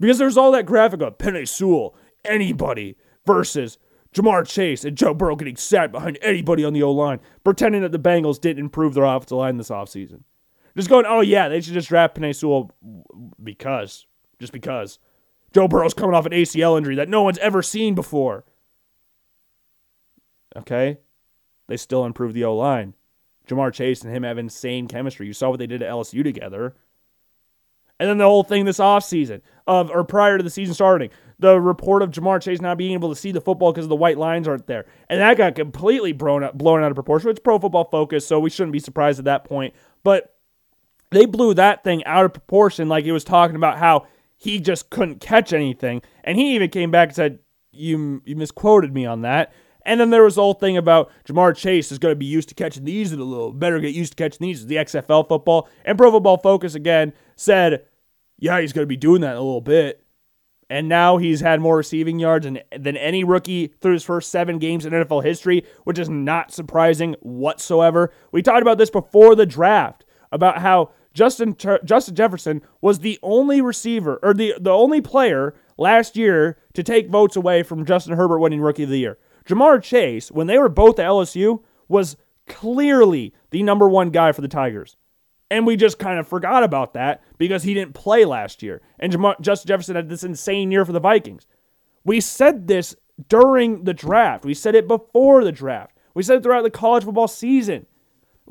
Because 0.00 0.18
there's 0.18 0.36
all 0.36 0.50
that 0.50 0.66
graphic 0.66 1.00
of 1.00 1.18
Penei 1.18 1.46
Sewell, 1.46 1.94
anybody 2.24 2.96
versus 3.24 3.78
Ja'Marr 4.12 4.44
Chase 4.44 4.84
and 4.84 4.96
Joe 4.98 5.14
Burrow 5.14 5.36
getting 5.36 5.54
sat 5.54 5.92
behind 5.92 6.18
anybody 6.22 6.64
on 6.64 6.72
the 6.72 6.82
O 6.82 6.90
line, 6.90 7.20
pretending 7.44 7.82
that 7.82 7.92
the 7.92 7.98
Bengals 8.00 8.40
didn't 8.40 8.64
improve 8.64 8.94
their 8.94 9.04
offensive 9.04 9.38
line 9.38 9.58
this 9.58 9.70
offseason. 9.70 10.22
Just 10.76 10.88
going, 10.88 11.04
oh 11.06 11.20
yeah, 11.20 11.48
they 11.48 11.60
should 11.60 11.74
just 11.74 11.88
draft 11.88 12.16
Penei 12.16 12.34
Sewell 12.34 12.70
because, 13.42 14.06
just 14.38 14.52
because. 14.52 14.98
Joe 15.52 15.68
Burrow's 15.68 15.94
coming 15.94 16.14
off 16.14 16.26
an 16.26 16.32
ACL 16.32 16.78
injury 16.78 16.94
that 16.96 17.08
no 17.08 17.22
one's 17.22 17.38
ever 17.38 17.62
seen 17.62 17.94
before. 17.94 18.44
Okay? 20.56 20.98
They 21.68 21.76
still 21.76 22.04
improved 22.04 22.34
the 22.34 22.44
O 22.44 22.56
line. 22.56 22.94
Ja'Marr 23.48 23.72
Chase 23.72 24.02
and 24.02 24.14
him 24.14 24.22
have 24.22 24.38
insane 24.38 24.88
chemistry. 24.88 25.26
You 25.26 25.32
saw 25.32 25.50
what 25.50 25.58
they 25.58 25.66
did 25.66 25.82
at 25.82 25.90
LSU 25.90 26.22
together. 26.22 26.74
And 27.98 28.08
then 28.08 28.18
the 28.18 28.24
whole 28.24 28.42
thing 28.42 28.64
this 28.64 28.78
offseason 28.78 29.42
of 29.66 29.90
or 29.90 30.04
prior 30.04 30.36
to 30.36 30.42
the 30.42 30.50
season 30.50 30.74
starting, 30.74 31.10
the 31.38 31.60
report 31.60 32.02
of 32.02 32.10
Ja'Marr 32.10 32.40
Chase 32.40 32.60
not 32.60 32.78
being 32.78 32.92
able 32.92 33.10
to 33.10 33.16
see 33.16 33.30
the 33.30 33.40
football 33.40 33.72
because 33.72 33.88
the 33.88 33.96
white 33.96 34.18
lines 34.18 34.48
aren't 34.48 34.66
there. 34.66 34.86
And 35.08 35.20
that 35.20 35.36
got 35.36 35.54
completely 35.54 36.12
blown 36.12 36.42
out, 36.42 36.56
blown 36.56 36.82
out 36.82 36.90
of 36.90 36.94
proportion. 36.94 37.30
It's 37.30 37.40
pro 37.40 37.58
football 37.58 37.84
focus, 37.84 38.26
so 38.26 38.40
we 38.40 38.50
shouldn't 38.50 38.72
be 38.72 38.80
surprised 38.80 39.18
at 39.18 39.26
that 39.26 39.44
point. 39.44 39.74
But 40.02 40.31
they 41.12 41.26
blew 41.26 41.54
that 41.54 41.84
thing 41.84 42.04
out 42.04 42.24
of 42.24 42.32
proportion, 42.32 42.88
like 42.88 43.04
he 43.04 43.12
was 43.12 43.24
talking 43.24 43.56
about 43.56 43.78
how 43.78 44.06
he 44.36 44.58
just 44.58 44.90
couldn't 44.90 45.20
catch 45.20 45.52
anything. 45.52 46.02
And 46.24 46.36
he 46.36 46.54
even 46.54 46.70
came 46.70 46.90
back 46.90 47.10
and 47.10 47.16
said, 47.16 47.38
You, 47.70 48.22
you 48.24 48.36
misquoted 48.36 48.92
me 48.92 49.06
on 49.06 49.22
that. 49.22 49.52
And 49.84 50.00
then 50.00 50.10
there 50.10 50.22
was 50.22 50.36
the 50.36 50.42
whole 50.42 50.54
thing 50.54 50.76
about 50.76 51.10
Ja'Marr 51.26 51.56
Chase 51.56 51.90
is 51.90 51.98
going 51.98 52.12
to 52.12 52.16
be 52.16 52.26
used 52.26 52.48
to 52.50 52.54
catching 52.54 52.84
these 52.84 53.12
a 53.12 53.16
little 53.16 53.52
better 53.52 53.80
get 53.80 53.94
used 53.94 54.12
to 54.12 54.22
catching 54.22 54.46
these 54.46 54.60
is 54.60 54.66
the 54.66 54.76
XFL 54.76 55.28
football. 55.28 55.68
And 55.84 55.98
Pro 55.98 56.10
Football 56.10 56.38
Focus 56.38 56.74
again 56.74 57.12
said, 57.36 57.84
yeah, 58.38 58.60
he's 58.60 58.72
going 58.72 58.82
to 58.82 58.88
be 58.88 58.96
doing 58.96 59.20
that 59.22 59.32
in 59.32 59.36
a 59.36 59.42
little 59.42 59.60
bit. 59.60 60.04
And 60.68 60.88
now 60.88 61.18
he's 61.18 61.40
had 61.40 61.60
more 61.60 61.76
receiving 61.76 62.18
yards 62.18 62.44
than, 62.44 62.60
than 62.76 62.96
any 62.96 63.24
rookie 63.24 63.68
through 63.80 63.92
his 63.92 64.04
first 64.04 64.30
seven 64.30 64.58
games 64.58 64.86
in 64.86 64.92
NFL 64.92 65.22
history, 65.22 65.64
which 65.84 65.98
is 65.98 66.08
not 66.08 66.50
surprising 66.50 67.14
whatsoever. 67.20 68.12
We 68.32 68.42
talked 68.42 68.62
about 68.62 68.78
this 68.78 68.90
before 68.90 69.34
the 69.34 69.46
draft 69.46 70.04
about 70.32 70.58
how 70.58 70.90
Justin 71.14 71.56
Justin 71.84 72.14
Jefferson 72.14 72.62
was 72.80 73.00
the 73.00 73.18
only 73.22 73.60
receiver 73.60 74.18
or 74.22 74.32
the, 74.32 74.54
the 74.58 74.70
only 74.70 75.00
player 75.00 75.54
last 75.76 76.16
year 76.16 76.58
to 76.74 76.82
take 76.82 77.10
votes 77.10 77.36
away 77.36 77.62
from 77.62 77.84
Justin 77.84 78.16
Herbert 78.16 78.38
winning 78.38 78.60
Rookie 78.60 78.84
of 78.84 78.88
the 78.88 78.98
Year. 78.98 79.18
Ja'Marr 79.46 79.82
Chase, 79.82 80.30
when 80.30 80.46
they 80.46 80.58
were 80.58 80.68
both 80.68 80.98
at 80.98 81.06
LSU, 81.06 81.62
was 81.88 82.16
clearly 82.46 83.34
the 83.50 83.62
number 83.62 83.88
one 83.88 84.10
guy 84.10 84.32
for 84.32 84.40
the 84.40 84.48
Tigers. 84.48 84.96
And 85.50 85.66
we 85.66 85.76
just 85.76 85.98
kind 85.98 86.18
of 86.18 86.26
forgot 86.26 86.62
about 86.64 86.94
that 86.94 87.22
because 87.36 87.62
he 87.62 87.74
didn't 87.74 87.92
play 87.92 88.24
last 88.24 88.62
year. 88.62 88.80
And 88.98 89.12
Ja'Marr- 89.12 89.40
Justin 89.40 89.68
Jefferson 89.68 89.96
had 89.96 90.08
this 90.08 90.24
insane 90.24 90.70
year 90.70 90.84
for 90.84 90.92
the 90.92 91.00
Vikings. 91.00 91.46
We 92.04 92.20
said 92.20 92.68
this 92.68 92.96
during 93.28 93.84
the 93.84 93.94
draft. 93.94 94.44
We 94.44 94.54
said 94.54 94.74
it 94.74 94.88
before 94.88 95.44
the 95.44 95.52
draft. 95.52 95.98
We 96.14 96.22
said 96.22 96.38
it 96.38 96.42
throughout 96.42 96.62
the 96.62 96.70
college 96.70 97.04
football 97.04 97.28
season. 97.28 97.86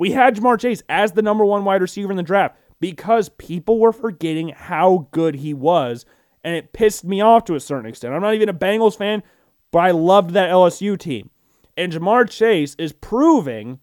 We 0.01 0.13
had 0.13 0.35
Ja'Marr 0.35 0.59
Chase 0.59 0.81
as 0.89 1.11
the 1.11 1.21
number 1.21 1.45
one 1.45 1.63
wide 1.63 1.79
receiver 1.79 2.09
in 2.09 2.17
the 2.17 2.23
draft 2.23 2.57
because 2.79 3.29
people 3.29 3.77
were 3.77 3.93
forgetting 3.93 4.49
how 4.49 5.07
good 5.11 5.35
he 5.35 5.53
was. 5.53 6.07
And 6.43 6.55
it 6.55 6.73
pissed 6.73 7.05
me 7.05 7.21
off 7.21 7.43
to 7.45 7.53
a 7.53 7.59
certain 7.59 7.85
extent. 7.85 8.15
I'm 8.15 8.23
not 8.23 8.33
even 8.33 8.49
a 8.49 8.53
Bengals 8.53 8.97
fan, 8.97 9.21
but 9.69 9.77
I 9.77 9.91
loved 9.91 10.31
that 10.31 10.49
LSU 10.49 10.97
team. 10.97 11.29
And 11.77 11.93
Ja'Marr 11.93 12.27
Chase 12.27 12.75
is 12.79 12.93
proving 12.93 13.77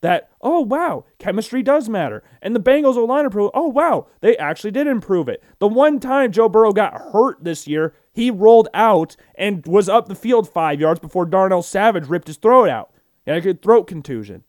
that, 0.00 0.30
oh, 0.40 0.60
wow, 0.60 1.04
chemistry 1.18 1.62
does 1.62 1.86
matter. 1.86 2.24
And 2.40 2.56
the 2.56 2.60
Bengals 2.60 2.96
O 2.96 3.04
line 3.04 3.26
improved. 3.26 3.52
Oh, 3.52 3.68
wow, 3.68 4.06
they 4.22 4.38
actually 4.38 4.70
did 4.70 4.86
improve 4.86 5.28
it. 5.28 5.44
The 5.58 5.68
one 5.68 6.00
time 6.00 6.32
Joe 6.32 6.48
Burrow 6.48 6.72
got 6.72 7.12
hurt 7.12 7.44
this 7.44 7.66
year, 7.66 7.92
he 8.10 8.30
rolled 8.30 8.68
out 8.72 9.16
and 9.34 9.66
was 9.66 9.90
up 9.90 10.08
the 10.08 10.14
field 10.14 10.48
five 10.48 10.80
yards 10.80 10.98
before 10.98 11.26
Darnell 11.26 11.60
Savage 11.60 12.08
ripped 12.08 12.28
his 12.28 12.38
throat 12.38 12.70
out. 12.70 12.90
Had 13.26 13.46
a 13.46 13.52
throat 13.52 13.86
contusion. 13.86 14.44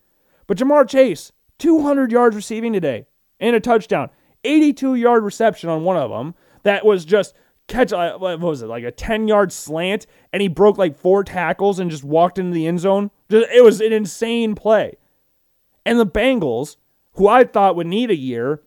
But 0.50 0.58
Ja'Marr 0.58 0.90
Chase, 0.90 1.32
200 1.60 2.12
yards 2.12 2.36
receiving 2.36 2.74
today 2.74 3.06
and 3.40 3.56
a 3.56 3.60
touchdown, 3.60 4.10
82 4.44 4.96
yard 4.96 5.24
reception 5.24 5.70
on 5.70 5.84
one 5.84 5.96
of 5.96 6.10
them. 6.10 6.34
That 6.64 6.84
was 6.84 7.06
just 7.06 7.36
catch 7.68 7.94
uh, 7.94 8.18
what 8.18 8.40
was 8.40 8.64
it 8.64 8.66
like 8.66 8.84
a 8.84 8.90
10 8.90 9.28
yard 9.28 9.54
slant 9.54 10.08
and 10.34 10.42
he 10.42 10.48
broke 10.48 10.80
like 10.80 10.98
four 10.98 11.24
tackles 11.24 11.78
and 11.78 11.92
just 11.92 12.04
walked 12.04 12.40
into 12.40 12.52
the 12.52 12.66
end 12.66 12.80
zone? 12.80 13.12
It 13.30 13.64
was 13.64 13.80
an 13.80 13.94
insane 13.94 14.56
play. 14.56 14.98
And 15.86 16.00
the 16.00 16.08
bengals 16.08 16.78
who 17.14 17.28
i 17.28 17.44
thought 17.44 17.76
would 17.76 17.88
need 17.88 18.10
a 18.10 18.16
year 18.16 18.62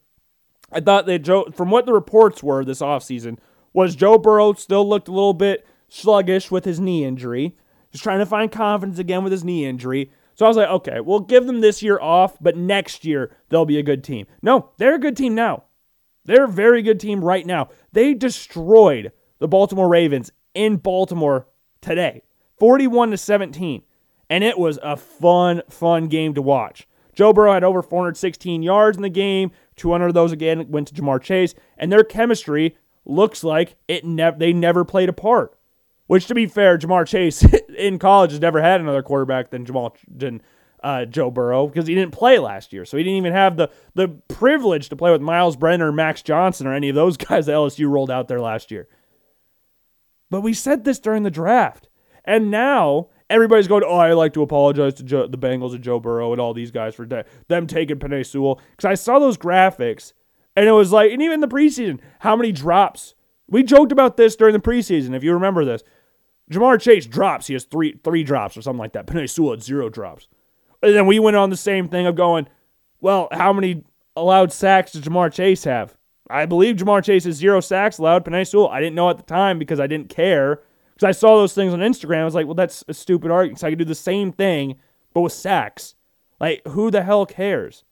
i 0.70 0.78
thought 0.78 1.06
that 1.06 1.20
joe 1.20 1.46
from 1.52 1.70
what 1.70 1.86
the 1.86 1.92
reports 1.92 2.42
were 2.42 2.64
this 2.64 2.80
offseason 2.80 3.38
was 3.72 3.96
joe 3.96 4.18
burrow 4.18 4.52
still 4.52 4.86
looked 4.86 5.08
a 5.08 5.12
little 5.12 5.32
bit 5.32 5.64
sluggish 5.88 6.50
with 6.50 6.64
his 6.64 6.80
knee 6.80 7.04
injury. 7.04 7.56
He's 7.90 8.00
trying 8.00 8.18
to 8.20 8.26
find 8.26 8.50
confidence 8.52 8.98
again 8.98 9.22
with 9.22 9.32
his 9.32 9.44
knee 9.44 9.64
injury 9.64 10.10
so 10.34 10.44
i 10.44 10.48
was 10.48 10.56
like 10.56 10.68
okay 10.68 11.00
we'll 11.00 11.20
give 11.20 11.46
them 11.46 11.60
this 11.60 11.82
year 11.82 12.00
off 12.00 12.36
but 12.40 12.56
next 12.56 13.04
year 13.04 13.34
they'll 13.48 13.64
be 13.64 13.78
a 13.78 13.82
good 13.82 14.04
team 14.04 14.26
no 14.42 14.70
they're 14.78 14.94
a 14.94 15.00
good 15.00 15.16
team 15.16 15.34
now 15.34 15.64
they're 16.24 16.44
a 16.44 16.48
very 16.48 16.82
good 16.82 17.00
team 17.00 17.24
right 17.24 17.44
now. 17.44 17.68
They 17.92 18.14
destroyed 18.14 19.12
the 19.38 19.48
Baltimore 19.48 19.88
Ravens 19.88 20.30
in 20.54 20.76
Baltimore 20.76 21.48
today, 21.80 22.22
41 22.58 23.10
to 23.10 23.16
17. 23.16 23.82
And 24.30 24.44
it 24.44 24.58
was 24.58 24.78
a 24.82 24.96
fun, 24.96 25.62
fun 25.68 26.08
game 26.08 26.34
to 26.34 26.42
watch. 26.42 26.86
Joe 27.14 27.32
Burrow 27.32 27.52
had 27.52 27.64
over 27.64 27.82
416 27.82 28.62
yards 28.62 28.96
in 28.96 29.02
the 29.02 29.10
game. 29.10 29.50
200 29.76 30.08
of 30.08 30.14
those 30.14 30.32
again 30.32 30.70
went 30.70 30.88
to 30.88 30.94
Ja'Marr 30.94 31.20
Chase, 31.20 31.54
and 31.76 31.90
their 31.90 32.04
chemistry 32.04 32.76
looks 33.04 33.42
like 33.42 33.76
it 33.88 34.04
never 34.04 34.38
they 34.38 34.52
never 34.52 34.84
played 34.84 35.08
apart. 35.08 35.54
Which, 36.06 36.26
to 36.26 36.34
be 36.34 36.46
fair, 36.46 36.76
Ja'Marr 36.78 37.06
Chase 37.06 37.44
in 37.76 37.98
college 37.98 38.32
has 38.32 38.40
never 38.40 38.60
had 38.60 38.80
another 38.80 39.02
quarterback 39.02 39.50
than 39.50 39.64
Jamal 39.64 39.96
than 40.08 40.42
uh, 40.82 41.04
Joe 41.04 41.30
Burrow 41.30 41.68
because 41.68 41.86
he 41.86 41.94
didn't 41.94 42.12
play 42.12 42.38
last 42.38 42.72
year. 42.72 42.84
So 42.84 42.96
he 42.96 43.04
didn't 43.04 43.18
even 43.18 43.32
have 43.32 43.56
the, 43.56 43.70
the 43.94 44.08
privilege 44.08 44.88
to 44.88 44.96
play 44.96 45.12
with 45.12 45.20
Myles 45.20 45.56
Brennan, 45.56 45.94
Max 45.94 46.22
Johnson 46.22 46.66
or 46.66 46.74
any 46.74 46.88
of 46.88 46.94
those 46.94 47.16
guys 47.28 47.46
that 47.46 47.52
LSU 47.52 47.88
rolled 47.88 48.10
out 48.10 48.28
there 48.28 48.40
last 48.40 48.70
year. 48.70 48.88
But 50.30 50.40
we 50.40 50.54
said 50.54 50.84
this 50.84 50.98
during 50.98 51.22
the 51.22 51.30
draft. 51.30 51.88
And 52.24 52.50
now 52.50 53.08
everybody's 53.28 53.68
going, 53.68 53.84
oh, 53.86 53.96
I 53.96 54.12
like 54.12 54.32
to 54.34 54.42
apologize 54.42 54.94
to 54.94 55.02
Joe, 55.02 55.26
the 55.26 55.38
Bengals 55.38 55.74
and 55.74 55.82
Joe 55.82 56.00
Burrow 56.00 56.32
and 56.32 56.40
all 56.40 56.54
these 56.54 56.70
guys 56.70 56.94
for 56.94 57.04
de- 57.04 57.24
them 57.48 57.66
taking 57.66 57.98
Penei 57.98 58.24
Sewell. 58.24 58.60
Because 58.70 58.84
I 58.86 58.94
saw 58.94 59.18
those 59.18 59.36
graphics 59.36 60.12
and 60.56 60.66
it 60.66 60.72
was 60.72 60.92
like, 60.92 61.12
and 61.12 61.22
even 61.22 61.40
the 61.40 61.48
preseason, 61.48 62.00
how 62.20 62.36
many 62.36 62.52
drops. 62.52 63.14
We 63.52 63.62
joked 63.62 63.92
about 63.92 64.16
this 64.16 64.34
during 64.34 64.54
the 64.54 64.60
preseason, 64.60 65.14
if 65.14 65.22
you 65.22 65.34
remember 65.34 65.64
this. 65.64 65.82
Ja'Marr 66.50 66.80
Chase 66.80 67.06
drops. 67.06 67.46
He 67.46 67.52
has 67.52 67.64
three 67.64 68.00
three 68.02 68.24
drops 68.24 68.56
or 68.56 68.62
something 68.62 68.80
like 68.80 68.94
that. 68.94 69.06
Penei 69.06 69.28
Sewell 69.28 69.52
had 69.52 69.62
zero 69.62 69.90
drops. 69.90 70.26
And 70.82 70.94
then 70.94 71.06
we 71.06 71.18
went 71.18 71.36
on 71.36 71.50
the 71.50 71.56
same 71.56 71.86
thing 71.88 72.06
of 72.06 72.16
going, 72.16 72.48
well, 73.00 73.28
how 73.30 73.52
many 73.52 73.84
allowed 74.16 74.52
sacks 74.52 74.92
does 74.92 75.02
Ja'Marr 75.02 75.32
Chase 75.32 75.64
have? 75.64 75.96
I 76.30 76.46
believe 76.46 76.76
Ja'Marr 76.76 77.04
Chase 77.04 77.24
has 77.24 77.36
zero 77.36 77.60
sacks 77.60 77.98
allowed. 77.98 78.24
Penei 78.24 78.48
Sewell, 78.48 78.68
I 78.68 78.80
didn't 78.80 78.96
know 78.96 79.10
at 79.10 79.18
the 79.18 79.22
time 79.22 79.58
because 79.58 79.78
I 79.78 79.86
didn't 79.86 80.08
care. 80.08 80.62
Because 80.94 81.06
I 81.06 81.12
saw 81.12 81.36
those 81.36 81.52
things 81.52 81.74
on 81.74 81.80
Instagram. 81.80 82.22
I 82.22 82.24
was 82.24 82.34
like, 82.34 82.46
well, 82.46 82.54
that's 82.54 82.84
a 82.88 82.94
stupid 82.94 83.30
argument. 83.30 83.60
So 83.60 83.66
I 83.66 83.70
could 83.70 83.78
do 83.78 83.84
the 83.84 83.94
same 83.94 84.32
thing, 84.32 84.76
but 85.12 85.20
with 85.20 85.32
sacks. 85.32 85.94
Like, 86.40 86.66
who 86.68 86.90
the 86.90 87.02
hell 87.02 87.26
cares? 87.26 87.84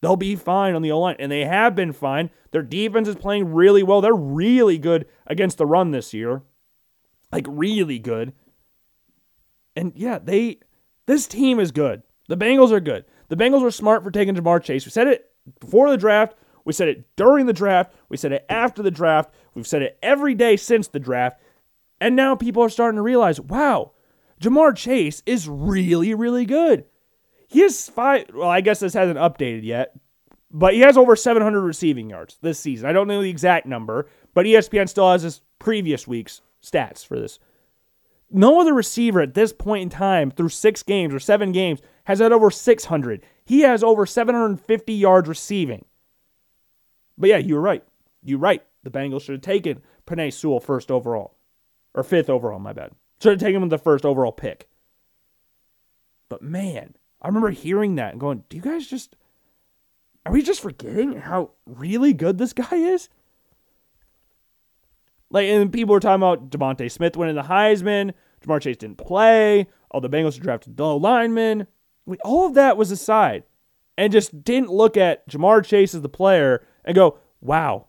They'll 0.00 0.16
be 0.16 0.36
fine 0.36 0.74
on 0.74 0.82
the 0.82 0.92
O 0.92 1.00
line, 1.00 1.16
and 1.18 1.30
they 1.30 1.44
have 1.44 1.74
been 1.74 1.92
fine. 1.92 2.30
Their 2.52 2.62
defense 2.62 3.06
is 3.06 3.16
playing 3.16 3.52
really 3.52 3.82
well. 3.82 4.00
They're 4.00 4.14
really 4.14 4.78
good 4.78 5.06
against 5.26 5.58
the 5.58 5.66
run 5.66 5.90
this 5.90 6.14
year. 6.14 6.42
Like, 7.30 7.46
really 7.48 7.98
good. 7.98 8.32
And 9.76 9.92
yeah, 9.94 10.18
they 10.18 10.58
this 11.06 11.26
team 11.26 11.58
is 11.58 11.72
good. 11.72 12.02
The 12.28 12.36
Bengals 12.36 12.70
are 12.70 12.80
good. 12.80 13.04
The 13.28 13.36
Bengals 13.36 13.62
were 13.62 13.70
smart 13.70 14.02
for 14.02 14.10
taking 14.10 14.34
Ja'Marr 14.34 14.62
Chase. 14.62 14.84
We 14.84 14.90
said 14.90 15.06
it 15.06 15.30
before 15.58 15.90
the 15.90 15.96
draft. 15.96 16.36
We 16.64 16.72
said 16.72 16.88
it 16.88 17.16
during 17.16 17.46
the 17.46 17.52
draft. 17.52 17.92
We 18.08 18.16
said 18.16 18.32
it 18.32 18.46
after 18.48 18.82
the 18.82 18.90
draft. 18.90 19.34
We've 19.54 19.66
said 19.66 19.82
it 19.82 19.98
every 20.02 20.34
day 20.34 20.56
since 20.56 20.88
the 20.88 21.00
draft. 21.00 21.40
And 22.00 22.14
now 22.14 22.34
people 22.34 22.62
are 22.62 22.68
starting 22.68 22.96
to 22.96 23.02
realize 23.02 23.40
wow, 23.40 23.92
Ja'Marr 24.40 24.76
Chase 24.76 25.22
is 25.26 25.48
really, 25.48 26.14
really 26.14 26.46
good. 26.46 26.84
He 27.50 27.62
has 27.62 27.88
five, 27.88 28.26
well, 28.32 28.48
I 28.48 28.60
guess 28.60 28.78
this 28.78 28.94
hasn't 28.94 29.18
updated 29.18 29.64
yet, 29.64 29.98
but 30.52 30.72
he 30.72 30.80
has 30.80 30.96
over 30.96 31.16
700 31.16 31.60
receiving 31.60 32.08
yards 32.08 32.38
this 32.40 32.60
season. 32.60 32.88
I 32.88 32.92
don't 32.92 33.08
know 33.08 33.20
the 33.20 33.28
exact 33.28 33.66
number, 33.66 34.08
but 34.34 34.46
ESPN 34.46 34.88
still 34.88 35.10
has 35.10 35.22
his 35.22 35.40
previous 35.58 36.06
week's 36.06 36.42
stats 36.62 37.04
for 37.04 37.18
this. 37.18 37.40
No 38.30 38.60
other 38.60 38.72
receiver 38.72 39.20
at 39.20 39.34
this 39.34 39.52
point 39.52 39.82
in 39.82 39.88
time, 39.90 40.30
through 40.30 40.50
six 40.50 40.84
games 40.84 41.12
or 41.12 41.18
seven 41.18 41.50
games, 41.50 41.80
has 42.04 42.20
had 42.20 42.30
over 42.30 42.52
600. 42.52 43.20
He 43.44 43.62
has 43.62 43.82
over 43.82 44.06
750 44.06 44.92
yards 44.92 45.28
receiving. 45.28 45.84
But 47.18 47.30
yeah, 47.30 47.38
you 47.38 47.56
were 47.56 47.60
right. 47.60 47.82
You're 48.22 48.38
right. 48.38 48.62
the 48.84 48.90
Bengals 48.90 49.22
should 49.22 49.34
have 49.34 49.42
taken 49.42 49.82
Penei 50.06 50.32
Sewell 50.32 50.60
first 50.60 50.92
overall, 50.92 51.34
or 51.94 52.04
fifth 52.04 52.30
overall, 52.30 52.60
my 52.60 52.72
bad. 52.72 52.92
Should 53.20 53.32
have 53.32 53.40
taken 53.40 53.56
him 53.56 53.62
with 53.62 53.70
the 53.70 53.78
first 53.78 54.04
overall 54.04 54.30
pick. 54.30 54.68
But 56.28 56.42
man, 56.42 56.94
I 57.22 57.28
remember 57.28 57.50
hearing 57.50 57.96
that 57.96 58.12
and 58.12 58.20
going, 58.20 58.44
do 58.48 58.56
you 58.56 58.62
guys 58.62 58.86
just, 58.86 59.16
are 60.24 60.32
we 60.32 60.42
just 60.42 60.60
forgetting 60.60 61.20
how 61.20 61.50
really 61.66 62.12
good 62.12 62.38
this 62.38 62.52
guy 62.52 62.74
is? 62.76 63.08
Like, 65.30 65.46
and 65.46 65.72
people 65.72 65.92
were 65.92 66.00
talking 66.00 66.22
about 66.22 66.50
DeVonta 66.50 66.90
Smith 66.90 67.16
winning 67.16 67.36
the 67.36 67.42
Heisman. 67.42 68.14
Ja'Marr 68.44 68.60
Chase 68.60 68.78
didn't 68.78 68.98
play. 68.98 69.66
All 69.90 70.00
the 70.00 70.08
Bengals 70.08 70.40
drafted 70.40 70.76
the 70.76 70.96
linemen. 70.96 71.66
All 72.24 72.46
of 72.46 72.54
that 72.54 72.76
was 72.76 72.90
aside, 72.90 73.44
and 73.96 74.12
just 74.12 74.42
didn't 74.42 74.70
look 74.70 74.96
at 74.96 75.28
Ja'Marr 75.28 75.64
Chase 75.64 75.94
as 75.94 76.00
the 76.00 76.08
player 76.08 76.66
and 76.84 76.94
go, 76.94 77.18
"Wow, 77.40 77.86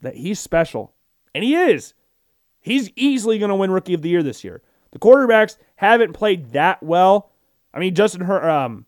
that 0.00 0.16
he's 0.16 0.38
special," 0.38 0.94
and 1.34 1.44
he 1.44 1.54
is. 1.54 1.92
He's 2.60 2.90
easily 2.94 3.38
going 3.38 3.50
to 3.50 3.56
win 3.56 3.70
Rookie 3.70 3.94
of 3.94 4.02
the 4.02 4.08
Year 4.08 4.22
this 4.22 4.44
year. 4.44 4.62
The 4.92 4.98
quarterbacks 4.98 5.56
haven't 5.76 6.12
played 6.12 6.52
that 6.52 6.82
well. 6.82 7.29
I 7.72 7.78
mean, 7.78 7.94
Justin, 7.94 8.22
Her- 8.22 8.48
um, 8.48 8.86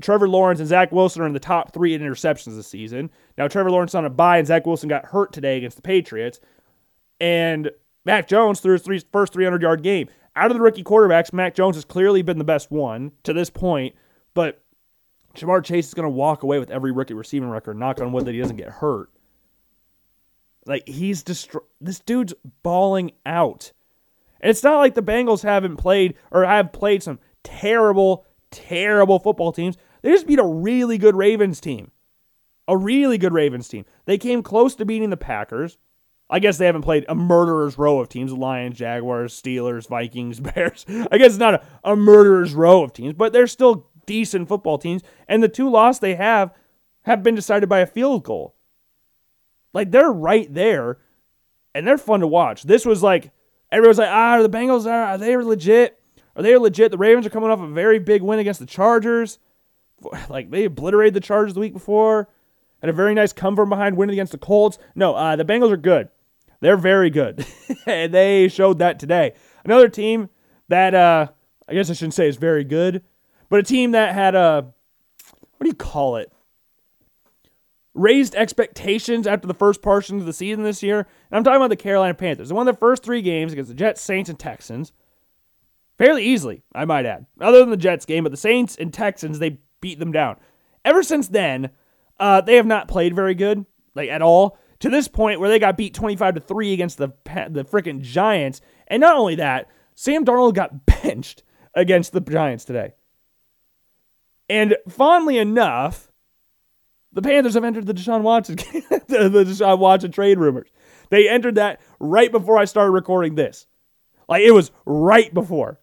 Trevor 0.00 0.28
Lawrence 0.28 0.60
and 0.60 0.68
Zach 0.68 0.92
Wilson 0.92 1.22
are 1.22 1.26
in 1.26 1.32
the 1.32 1.40
top 1.40 1.72
three 1.72 1.94
in 1.94 2.02
interceptions 2.02 2.56
this 2.56 2.66
season. 2.66 3.10
Now, 3.38 3.48
Trevor 3.48 3.70
Lawrence 3.70 3.94
on 3.94 4.04
a 4.04 4.10
bye, 4.10 4.38
and 4.38 4.46
Zach 4.46 4.66
Wilson 4.66 4.88
got 4.88 5.06
hurt 5.06 5.32
today 5.32 5.56
against 5.56 5.76
the 5.76 5.82
Patriots. 5.82 6.40
And 7.20 7.70
Mac 8.04 8.26
Jones 8.26 8.60
threw 8.60 8.72
his 8.72 8.82
three, 8.82 9.00
first 9.12 9.32
300 9.32 9.62
yard 9.62 9.82
game. 9.82 10.08
Out 10.34 10.50
of 10.50 10.56
the 10.56 10.62
rookie 10.62 10.82
quarterbacks, 10.82 11.32
Mac 11.32 11.54
Jones 11.54 11.76
has 11.76 11.84
clearly 11.84 12.22
been 12.22 12.38
the 12.38 12.44
best 12.44 12.70
one 12.70 13.12
to 13.22 13.32
this 13.32 13.50
point, 13.50 13.94
but 14.34 14.62
Ja'Marr 15.36 15.62
Chase 15.62 15.88
is 15.88 15.94
going 15.94 16.04
to 16.04 16.10
walk 16.10 16.42
away 16.42 16.58
with 16.58 16.70
every 16.70 16.90
rookie 16.90 17.14
receiving 17.14 17.50
record, 17.50 17.76
knock 17.78 18.00
on 18.00 18.12
wood 18.12 18.24
that 18.24 18.32
he 18.32 18.40
doesn't 18.40 18.56
get 18.56 18.68
hurt. 18.68 19.10
Like, 20.66 20.88
he's 20.88 21.22
destroy. 21.22 21.60
This 21.80 22.00
dude's 22.00 22.34
balling 22.62 23.12
out. 23.26 23.72
And 24.40 24.50
it's 24.50 24.62
not 24.62 24.78
like 24.78 24.94
the 24.94 25.02
Bengals 25.02 25.42
haven't 25.42 25.76
played 25.76 26.14
or 26.30 26.44
have 26.44 26.72
played 26.72 27.02
some 27.02 27.18
terrible, 27.44 28.24
terrible 28.50 29.18
football 29.18 29.52
teams. 29.52 29.76
They 30.02 30.10
just 30.10 30.26
beat 30.26 30.38
a 30.38 30.44
really 30.44 30.98
good 30.98 31.16
Ravens 31.16 31.60
team. 31.60 31.90
A 32.68 32.76
really 32.76 33.18
good 33.18 33.32
Ravens 33.32 33.68
team. 33.68 33.84
They 34.04 34.18
came 34.18 34.42
close 34.42 34.74
to 34.76 34.84
beating 34.84 35.10
the 35.10 35.16
Packers. 35.16 35.78
I 36.30 36.38
guess 36.38 36.56
they 36.56 36.66
haven't 36.66 36.82
played 36.82 37.04
a 37.08 37.14
murderer's 37.14 37.76
row 37.76 37.98
of 37.98 38.08
teams 38.08 38.32
Lions, 38.32 38.78
Jaguars, 38.78 39.40
Steelers, 39.40 39.88
Vikings, 39.88 40.40
Bears. 40.40 40.86
I 40.88 41.18
guess 41.18 41.32
it's 41.32 41.36
not 41.38 41.54
a, 41.54 41.62
a 41.84 41.96
murderer's 41.96 42.54
row 42.54 42.82
of 42.82 42.92
teams, 42.92 43.14
but 43.14 43.32
they're 43.32 43.46
still 43.46 43.86
decent 44.06 44.48
football 44.48 44.78
teams. 44.78 45.02
And 45.28 45.42
the 45.42 45.48
two 45.48 45.68
losses 45.68 46.00
they 46.00 46.14
have 46.14 46.52
have 47.02 47.22
been 47.22 47.34
decided 47.34 47.68
by 47.68 47.80
a 47.80 47.86
field 47.86 48.24
goal. 48.24 48.54
Like 49.74 49.90
they're 49.90 50.12
right 50.12 50.52
there 50.52 50.98
and 51.74 51.86
they're 51.86 51.98
fun 51.98 52.20
to 52.20 52.26
watch. 52.26 52.62
This 52.62 52.86
was 52.86 53.02
like, 53.02 53.30
everyone's 53.70 53.98
like, 53.98 54.08
ah, 54.10 54.40
the 54.42 54.48
Bengals 54.48 54.86
are, 54.86 55.04
are 55.04 55.18
they 55.18 55.36
legit? 55.36 56.01
Are 56.36 56.42
they 56.42 56.56
legit? 56.56 56.90
The 56.90 56.98
Ravens 56.98 57.26
are 57.26 57.30
coming 57.30 57.50
off 57.50 57.60
a 57.60 57.66
very 57.66 57.98
big 57.98 58.22
win 58.22 58.38
against 58.38 58.60
the 58.60 58.66
Chargers. 58.66 59.38
Like 60.28 60.50
they 60.50 60.64
obliterated 60.64 61.14
the 61.14 61.20
Chargers 61.20 61.54
the 61.54 61.60
week 61.60 61.72
before. 61.72 62.28
and 62.80 62.90
a 62.90 62.92
very 62.92 63.14
nice 63.14 63.32
come 63.32 63.54
from 63.54 63.68
behind 63.68 63.96
win 63.96 64.10
against 64.10 64.32
the 64.32 64.38
Colts. 64.38 64.76
No, 64.96 65.14
uh, 65.14 65.36
the 65.36 65.44
Bengals 65.44 65.70
are 65.70 65.76
good. 65.76 66.08
They're 66.60 66.76
very 66.76 67.08
good. 67.08 67.46
and 67.86 68.12
they 68.12 68.48
showed 68.48 68.80
that 68.80 68.98
today. 68.98 69.34
Another 69.64 69.88
team 69.88 70.28
that 70.68 70.92
uh, 70.94 71.28
I 71.68 71.74
guess 71.74 71.88
I 71.88 71.92
shouldn't 71.92 72.14
say 72.14 72.26
is 72.26 72.36
very 72.36 72.64
good, 72.64 73.04
but 73.48 73.60
a 73.60 73.62
team 73.62 73.92
that 73.92 74.12
had 74.14 74.34
a 74.34 74.72
what 75.56 75.64
do 75.64 75.68
you 75.68 75.74
call 75.74 76.16
it? 76.16 76.32
Raised 77.94 78.34
expectations 78.34 79.28
after 79.28 79.46
the 79.46 79.54
first 79.54 79.82
portion 79.82 80.18
of 80.18 80.26
the 80.26 80.32
season 80.32 80.64
this 80.64 80.82
year. 80.82 81.06
And 81.30 81.38
I'm 81.38 81.44
talking 81.44 81.58
about 81.58 81.70
the 81.70 81.76
Carolina 81.76 82.14
Panthers. 82.14 82.48
They 82.48 82.54
won 82.56 82.66
their 82.66 82.74
first 82.74 83.04
three 83.04 83.22
games 83.22 83.52
against 83.52 83.68
the 83.68 83.76
Jets, 83.76 84.00
Saints, 84.00 84.28
and 84.28 84.38
Texans. 84.38 84.92
Fairly 86.02 86.24
easily, 86.24 86.64
I 86.74 86.84
might 86.84 87.06
add. 87.06 87.26
Other 87.40 87.60
than 87.60 87.70
the 87.70 87.76
Jets 87.76 88.06
game, 88.06 88.24
but 88.24 88.32
the 88.32 88.36
Saints 88.36 88.74
and 88.74 88.92
Texans, 88.92 89.38
they 89.38 89.60
beat 89.80 90.00
them 90.00 90.10
down. 90.10 90.34
Ever 90.84 91.04
since 91.04 91.28
then, 91.28 91.70
uh, 92.18 92.40
they 92.40 92.56
have 92.56 92.66
not 92.66 92.88
played 92.88 93.14
very 93.14 93.36
good, 93.36 93.66
like 93.94 94.10
at 94.10 94.20
all 94.20 94.58
to 94.80 94.90
this 94.90 95.06
point 95.06 95.38
where 95.38 95.48
they 95.48 95.60
got 95.60 95.76
beat 95.76 95.94
25 95.94 96.34
to 96.34 96.40
3 96.40 96.72
against 96.72 96.98
the 96.98 97.10
the 97.24 97.64
freaking 97.64 98.00
Giants. 98.00 98.60
And 98.88 99.00
not 99.00 99.14
only 99.14 99.36
that, 99.36 99.68
Sam 99.94 100.24
Darnold 100.24 100.54
got 100.54 100.86
benched 100.86 101.44
against 101.72 102.12
the 102.12 102.20
Giants 102.20 102.64
today. 102.64 102.94
And 104.48 104.76
fondly 104.88 105.38
enough, 105.38 106.10
the 107.12 107.22
Panthers 107.22 107.54
have 107.54 107.62
entered 107.62 107.86
the 107.86 107.94
Deshaun 107.94 108.22
Watson 108.22 108.56
the 109.06 109.44
Deshaun 109.46 109.78
Watson 109.78 110.10
trade 110.10 110.40
rumors. 110.40 110.68
They 111.10 111.28
entered 111.28 111.54
that 111.54 111.80
right 112.00 112.32
before 112.32 112.58
I 112.58 112.64
started 112.64 112.90
recording 112.90 113.36
this. 113.36 113.68
Like 114.28 114.42
it 114.42 114.50
was 114.50 114.72
right 114.84 115.32
before. 115.32 115.78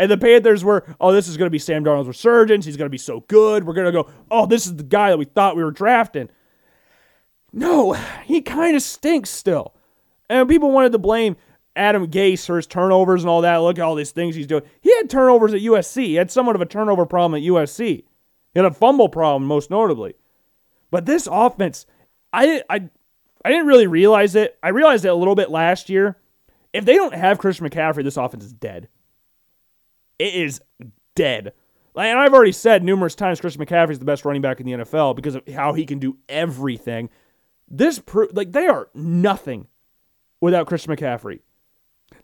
And 0.00 0.10
the 0.10 0.16
Panthers 0.16 0.64
were, 0.64 0.82
oh, 0.98 1.12
this 1.12 1.28
is 1.28 1.36
going 1.36 1.44
to 1.44 1.50
be 1.50 1.58
Sam 1.58 1.84
Darnold's 1.84 2.08
resurgence. 2.08 2.64
He's 2.64 2.78
going 2.78 2.86
to 2.86 2.90
be 2.90 2.96
so 2.96 3.20
good. 3.28 3.64
We're 3.64 3.74
going 3.74 3.84
to 3.84 3.92
go, 3.92 4.10
oh, 4.30 4.46
this 4.46 4.64
is 4.64 4.76
the 4.76 4.82
guy 4.82 5.10
that 5.10 5.18
we 5.18 5.26
thought 5.26 5.56
we 5.56 5.62
were 5.62 5.70
drafting. 5.70 6.30
No, 7.52 7.92
he 8.24 8.40
kind 8.40 8.74
of 8.74 8.80
stinks 8.80 9.28
still. 9.28 9.74
And 10.30 10.48
people 10.48 10.70
wanted 10.70 10.92
to 10.92 10.98
blame 10.98 11.36
Adam 11.76 12.06
Gase 12.06 12.46
for 12.46 12.56
his 12.56 12.66
turnovers 12.66 13.22
and 13.22 13.28
all 13.28 13.42
that. 13.42 13.58
Look 13.58 13.78
at 13.78 13.82
all 13.82 13.94
these 13.94 14.10
things 14.10 14.34
he's 14.34 14.46
doing. 14.46 14.62
He 14.80 14.90
had 14.96 15.10
turnovers 15.10 15.52
at 15.52 15.60
USC. 15.60 16.02
He 16.02 16.14
had 16.14 16.30
somewhat 16.30 16.56
of 16.56 16.62
a 16.62 16.66
turnover 16.66 17.04
problem 17.04 17.38
at 17.38 17.46
USC. 17.46 17.84
He 17.84 18.04
had 18.54 18.64
a 18.64 18.70
fumble 18.70 19.10
problem, 19.10 19.44
most 19.44 19.68
notably. 19.68 20.14
But 20.90 21.04
this 21.04 21.28
offense, 21.30 21.84
I, 22.32 22.62
I, 22.70 22.88
I 23.44 23.50
didn't 23.50 23.66
really 23.66 23.86
realize 23.86 24.34
it. 24.34 24.56
I 24.62 24.70
realized 24.70 25.04
it 25.04 25.08
a 25.08 25.14
little 25.14 25.34
bit 25.34 25.50
last 25.50 25.90
year. 25.90 26.16
If 26.72 26.86
they 26.86 26.94
don't 26.94 27.12
have 27.12 27.36
Christian 27.36 27.68
McCaffrey, 27.68 28.02
this 28.02 28.16
offense 28.16 28.46
is 28.46 28.54
dead. 28.54 28.88
It 30.20 30.34
is 30.34 30.60
dead. 31.14 31.54
And 31.96 32.18
I've 32.18 32.34
already 32.34 32.52
said 32.52 32.84
numerous 32.84 33.14
times 33.14 33.40
Christian 33.40 33.64
McCaffrey 33.64 33.92
is 33.92 33.98
the 33.98 34.04
best 34.04 34.26
running 34.26 34.42
back 34.42 34.60
in 34.60 34.66
the 34.66 34.72
NFL 34.72 35.16
because 35.16 35.34
of 35.34 35.48
how 35.48 35.72
he 35.72 35.86
can 35.86 35.98
do 35.98 36.18
everything. 36.28 37.08
This 37.66 37.98
pro- 37.98 38.28
like 38.32 38.52
they 38.52 38.66
are 38.66 38.90
nothing 38.92 39.66
without 40.38 40.66
Christian 40.66 40.94
McCaffrey. 40.94 41.40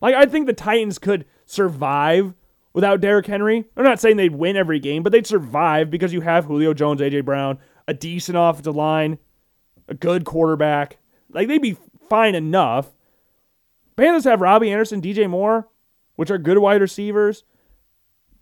Like 0.03 0.15
I 0.15 0.27
think 0.27 0.47
the 0.47 0.53
Titans 0.53 0.99
could 0.99 1.25
survive 1.47 2.35
without 2.75 3.01
Derrick 3.01 3.27
Henry. 3.27 3.65
I'm 3.75 3.85
not 3.85 3.99
saying 3.99 4.19
they'd 4.19 4.35
win 4.35 4.59
every 4.59 4.79
game, 4.79 5.03
but 5.03 5.11
they'd 5.11 5.27
survive 5.27 5.91
because 5.91 6.13
you 6.13 6.21
have 6.21 6.45
Julio 6.45 6.75
Jones, 6.75 7.01
AJ 7.01 7.25
Brown, 7.25 7.59
a 7.89 7.95
decent 7.95 8.37
offensive 8.37 8.77
line, 8.77 9.19
a 9.89 9.95
good 9.95 10.27
quarterback. 10.27 10.99
Like 11.31 11.49
they'd 11.49 11.63
be 11.63 11.79
fine 12.11 12.35
enough. 12.35 12.95
Panthers 13.97 14.25
have 14.25 14.43
Robbie 14.43 14.71
Anderson, 14.71 15.01
DJ 15.01 15.31
Moore, 15.31 15.69
which 16.17 16.31
are 16.31 16.37
good 16.37 16.59
wide 16.59 16.83
receivers, 16.83 17.45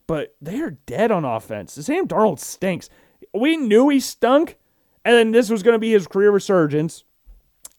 but 0.06 0.34
they 0.40 0.60
are 0.60 0.72
dead 0.86 1.10
on 1.10 1.24
offense. 1.24 1.72
Sam 1.72 2.06
Darnold 2.06 2.38
stinks. 2.38 2.88
We 3.32 3.56
knew 3.56 3.88
he 3.88 4.00
stunk 4.00 4.58
and 5.04 5.14
then 5.14 5.32
this 5.32 5.50
was 5.50 5.62
going 5.62 5.74
to 5.74 5.78
be 5.78 5.92
his 5.92 6.06
career 6.06 6.30
resurgence. 6.30 7.04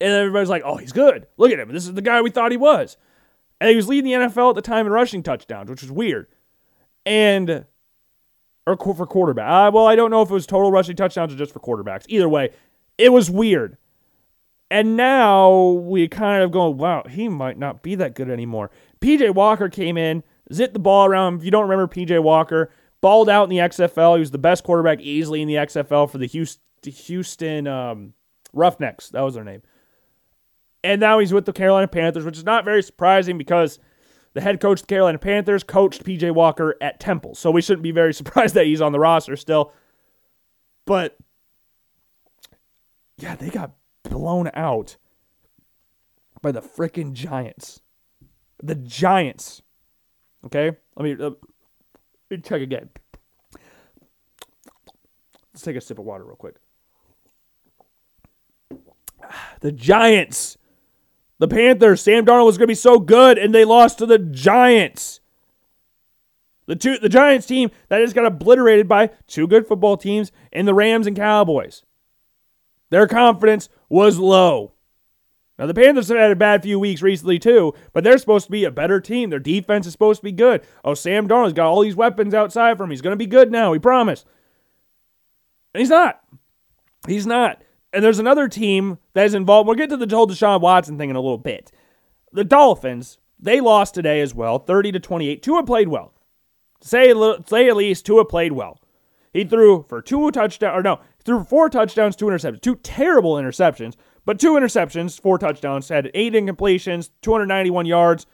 And 0.00 0.12
everybody's 0.12 0.48
like, 0.48 0.62
oh, 0.64 0.76
he's 0.76 0.92
good. 0.92 1.26
Look 1.36 1.50
at 1.50 1.58
him. 1.58 1.72
This 1.72 1.86
is 1.86 1.94
the 1.94 2.02
guy 2.02 2.22
we 2.22 2.30
thought 2.30 2.50
he 2.50 2.56
was. 2.56 2.96
And 3.60 3.70
he 3.70 3.76
was 3.76 3.88
leading 3.88 4.10
the 4.10 4.26
NFL 4.26 4.50
at 4.50 4.54
the 4.54 4.62
time 4.62 4.86
in 4.86 4.92
rushing 4.92 5.22
touchdowns, 5.22 5.70
which 5.70 5.82
was 5.82 5.90
weird. 5.90 6.28
And, 7.04 7.64
or 8.66 8.76
for 8.76 9.06
quarterback. 9.06 9.48
Uh, 9.48 9.70
well, 9.72 9.86
I 9.86 9.96
don't 9.96 10.10
know 10.10 10.22
if 10.22 10.30
it 10.30 10.34
was 10.34 10.46
total 10.46 10.70
rushing 10.70 10.96
touchdowns 10.96 11.32
or 11.32 11.36
just 11.36 11.52
for 11.52 11.60
quarterbacks. 11.60 12.04
Either 12.08 12.28
way, 12.28 12.50
it 12.98 13.12
was 13.12 13.30
weird. 13.30 13.78
And 14.70 14.96
now 14.96 15.50
we 15.52 16.08
kind 16.08 16.42
of 16.42 16.50
go, 16.50 16.68
wow, 16.68 17.04
he 17.08 17.28
might 17.28 17.58
not 17.58 17.82
be 17.82 17.94
that 17.94 18.14
good 18.14 18.28
anymore. 18.28 18.70
PJ 19.00 19.34
Walker 19.34 19.68
came 19.68 19.96
in, 19.96 20.22
zipped 20.52 20.74
the 20.74 20.80
ball 20.80 21.06
around. 21.06 21.38
If 21.38 21.44
you 21.44 21.50
don't 21.50 21.68
remember 21.68 21.86
PJ 21.86 22.22
Walker, 22.22 22.70
balled 23.00 23.28
out 23.28 23.44
in 23.44 23.50
the 23.50 23.58
XFL. 23.58 24.14
He 24.14 24.20
was 24.20 24.30
the 24.30 24.38
best 24.38 24.64
quarterback 24.64 25.00
easily 25.00 25.42
in 25.42 25.48
the 25.48 25.54
XFL 25.54 26.10
for 26.10 26.18
the 26.18 26.26
Houston 26.26 26.62
the 26.82 26.90
Houston 26.90 27.66
um, 27.66 28.14
Roughnecks. 28.52 29.10
That 29.10 29.22
was 29.22 29.34
their 29.34 29.44
name. 29.44 29.62
And 30.84 31.00
now 31.00 31.18
he's 31.18 31.32
with 31.32 31.44
the 31.44 31.52
Carolina 31.52 31.88
Panthers, 31.88 32.24
which 32.24 32.38
is 32.38 32.44
not 32.44 32.64
very 32.64 32.82
surprising 32.82 33.36
because 33.36 33.78
the 34.34 34.40
head 34.40 34.60
coach 34.60 34.80
of 34.80 34.86
the 34.86 34.94
Carolina 34.94 35.18
Panthers 35.18 35.64
coached 35.64 36.04
PJ 36.04 36.32
Walker 36.32 36.76
at 36.80 37.00
Temple. 37.00 37.34
So 37.34 37.50
we 37.50 37.60
shouldn't 37.60 37.82
be 37.82 37.90
very 37.90 38.14
surprised 38.14 38.54
that 38.54 38.66
he's 38.66 38.80
on 38.80 38.92
the 38.92 39.00
roster 39.00 39.36
still. 39.36 39.72
But 40.84 41.16
yeah, 43.18 43.34
they 43.34 43.50
got 43.50 43.72
blown 44.04 44.50
out 44.54 44.96
by 46.40 46.52
the 46.52 46.62
freaking 46.62 47.12
Giants. 47.12 47.80
The 48.62 48.76
Giants. 48.76 49.62
Okay? 50.44 50.76
Let 50.96 51.04
me, 51.04 51.24
uh, 51.24 51.30
check 52.42 52.62
again. 52.62 52.90
Let's 55.52 55.64
take 55.64 55.76
a 55.76 55.80
sip 55.80 55.98
of 55.98 56.04
water 56.04 56.24
real 56.24 56.36
quick. 56.36 56.56
The 59.60 59.72
Giants. 59.72 60.58
The 61.38 61.48
Panthers. 61.48 62.02
Sam 62.02 62.26
Darnold 62.26 62.46
was 62.46 62.58
going 62.58 62.66
to 62.66 62.70
be 62.70 62.74
so 62.74 62.98
good, 62.98 63.38
and 63.38 63.54
they 63.54 63.64
lost 63.64 63.98
to 63.98 64.06
the 64.06 64.18
Giants. 64.18 65.20
The 66.66 66.76
two, 66.76 66.98
the 66.98 67.08
Giants 67.08 67.46
team 67.46 67.70
that 67.88 68.00
just 68.00 68.14
got 68.14 68.26
obliterated 68.26 68.86
by 68.88 69.10
two 69.26 69.46
good 69.46 69.66
football 69.66 69.96
teams 69.96 70.30
and 70.52 70.68
the 70.68 70.74
Rams 70.74 71.06
and 71.06 71.16
Cowboys. 71.16 71.82
Their 72.90 73.06
confidence 73.06 73.68
was 73.88 74.18
low. 74.18 74.72
Now, 75.58 75.66
the 75.66 75.74
Panthers 75.74 76.08
have 76.08 76.18
had 76.18 76.30
a 76.30 76.36
bad 76.36 76.62
few 76.62 76.78
weeks 76.78 77.00
recently, 77.00 77.38
too, 77.38 77.72
but 77.92 78.04
they're 78.04 78.18
supposed 78.18 78.46
to 78.46 78.52
be 78.52 78.64
a 78.64 78.70
better 78.70 79.00
team. 79.00 79.30
Their 79.30 79.38
defense 79.38 79.86
is 79.86 79.92
supposed 79.92 80.20
to 80.20 80.24
be 80.24 80.32
good. 80.32 80.62
Oh, 80.84 80.94
Sam 80.94 81.26
Darnold's 81.26 81.54
got 81.54 81.68
all 81.68 81.80
these 81.80 81.96
weapons 81.96 82.34
outside 82.34 82.76
for 82.76 82.84
him. 82.84 82.90
He's 82.90 83.00
going 83.00 83.14
to 83.14 83.16
be 83.16 83.26
good 83.26 83.50
now. 83.50 83.72
We 83.72 83.78
promise. 83.78 84.26
And 85.72 85.80
he's 85.80 85.88
not. 85.88 86.20
He's 87.06 87.26
not. 87.26 87.62
And 87.92 88.04
there's 88.04 88.18
another 88.18 88.48
team 88.48 88.98
that 89.14 89.24
is 89.24 89.34
involved. 89.34 89.66
We'll 89.66 89.76
get 89.76 89.88
to 89.90 89.96
the 89.96 90.14
whole 90.14 90.26
Deshaun 90.26 90.60
Watson 90.60 90.98
thing 90.98 91.08
in 91.08 91.16
a 91.16 91.20
little 91.20 91.38
bit. 91.38 91.72
The 92.32 92.44
Dolphins, 92.44 93.18
they 93.38 93.60
lost 93.60 93.94
today 93.94 94.20
as 94.20 94.34
well, 94.34 94.58
30 94.58 94.92
to 94.92 95.00
28. 95.00 95.42
Tua 95.42 95.64
played 95.64 95.88
well. 95.88 96.12
Say, 96.82 97.14
say 97.46 97.68
at 97.68 97.76
least 97.76 98.04
Tua 98.04 98.26
played 98.26 98.52
well. 98.52 98.78
He 99.32 99.44
threw 99.44 99.84
for 99.88 100.02
two 100.02 100.30
touchdowns, 100.30 100.78
or 100.78 100.82
no, 100.82 101.00
threw 101.24 101.44
four 101.44 101.68
touchdowns, 101.68 102.16
two 102.16 102.26
interceptions, 102.26 102.60
two 102.60 102.76
terrible 102.76 103.34
interceptions, 103.34 103.94
but 104.26 104.38
two 104.38 104.52
interceptions, 104.52 105.18
four 105.18 105.38
touchdowns, 105.38 105.88
had 105.88 106.10
eight 106.12 106.34
incompletions, 106.34 107.08
291 107.22 107.86
yards. 107.86 108.26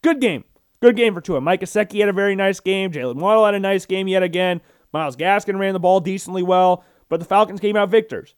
Good 0.00 0.20
game. 0.20 0.44
Good 0.80 0.96
game 0.96 1.12
for 1.12 1.20
Tua. 1.20 1.42
Mike 1.42 1.60
Gesicki 1.60 2.00
had 2.00 2.08
a 2.08 2.14
very 2.14 2.34
nice 2.34 2.60
game. 2.60 2.90
Jaylen 2.90 3.16
Waddle 3.16 3.44
had 3.44 3.54
a 3.54 3.60
nice 3.60 3.84
game 3.84 4.08
yet 4.08 4.22
again. 4.22 4.62
Myles 4.92 5.16
Gaskin 5.16 5.58
ran 5.58 5.74
the 5.74 5.80
ball 5.80 6.00
decently 6.00 6.42
well, 6.42 6.84
but 7.10 7.20
the 7.20 7.26
Falcons 7.26 7.60
came 7.60 7.76
out 7.76 7.90
victors. 7.90 8.34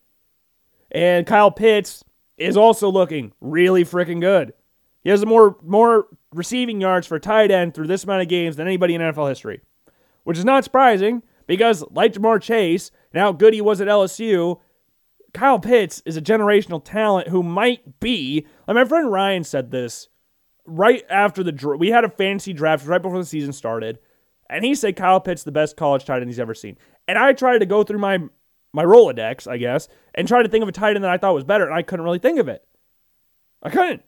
And 0.90 1.26
Kyle 1.26 1.50
Pitts 1.50 2.02
is 2.36 2.56
also 2.56 2.90
looking 2.90 3.32
really 3.40 3.84
freaking 3.84 4.20
good. 4.20 4.54
He 5.04 5.10
has 5.10 5.24
more 5.24 5.56
more 5.62 6.06
receiving 6.32 6.80
yards 6.80 7.06
for 7.06 7.18
tight 7.18 7.50
end 7.50 7.74
through 7.74 7.86
this 7.86 8.04
amount 8.04 8.22
of 8.22 8.28
games 8.28 8.56
than 8.56 8.66
anybody 8.66 8.94
in 8.94 9.00
NFL 9.00 9.28
history, 9.28 9.60
which 10.24 10.38
is 10.38 10.44
not 10.44 10.64
surprising 10.64 11.22
because, 11.46 11.84
like 11.90 12.14
Ja'Marr 12.14 12.40
Chase 12.40 12.90
and 13.12 13.20
how 13.20 13.32
good 13.32 13.54
he 13.54 13.60
was 13.60 13.80
at 13.80 13.88
LSU, 13.88 14.58
Kyle 15.34 15.58
Pitts 15.58 16.02
is 16.04 16.16
a 16.16 16.22
generational 16.22 16.84
talent 16.84 17.28
who 17.28 17.42
might 17.42 18.00
be. 18.00 18.46
Like 18.66 18.74
my 18.74 18.84
friend 18.84 19.10
Ryan 19.10 19.44
said 19.44 19.70
this 19.70 20.08
right 20.66 21.04
after 21.08 21.42
the 21.42 21.76
we 21.78 21.88
had 21.88 22.04
a 22.04 22.10
fantasy 22.10 22.52
draft 22.52 22.86
right 22.86 23.00
before 23.00 23.18
the 23.18 23.24
season 23.24 23.52
started, 23.52 23.98
and 24.50 24.64
he 24.64 24.74
said 24.74 24.96
Kyle 24.96 25.20
Pitts 25.20 25.42
the 25.42 25.52
best 25.52 25.76
college 25.76 26.04
tight 26.04 26.20
end 26.20 26.28
he's 26.28 26.40
ever 26.40 26.54
seen. 26.54 26.76
And 27.08 27.18
I 27.18 27.32
tried 27.32 27.58
to 27.58 27.66
go 27.66 27.82
through 27.82 27.98
my 27.98 28.18
my 28.72 28.84
Rolodex, 28.84 29.50
I 29.50 29.56
guess, 29.56 29.88
and 30.14 30.28
try 30.28 30.42
to 30.42 30.48
think 30.48 30.62
of 30.62 30.68
a 30.68 30.72
tight 30.72 30.96
end 30.96 31.04
that 31.04 31.10
I 31.10 31.18
thought 31.18 31.34
was 31.34 31.44
better, 31.44 31.64
and 31.64 31.74
I 31.74 31.82
couldn't 31.82 32.04
really 32.04 32.18
think 32.18 32.38
of 32.38 32.48
it. 32.48 32.66
I 33.62 33.70
couldn't. 33.70 34.02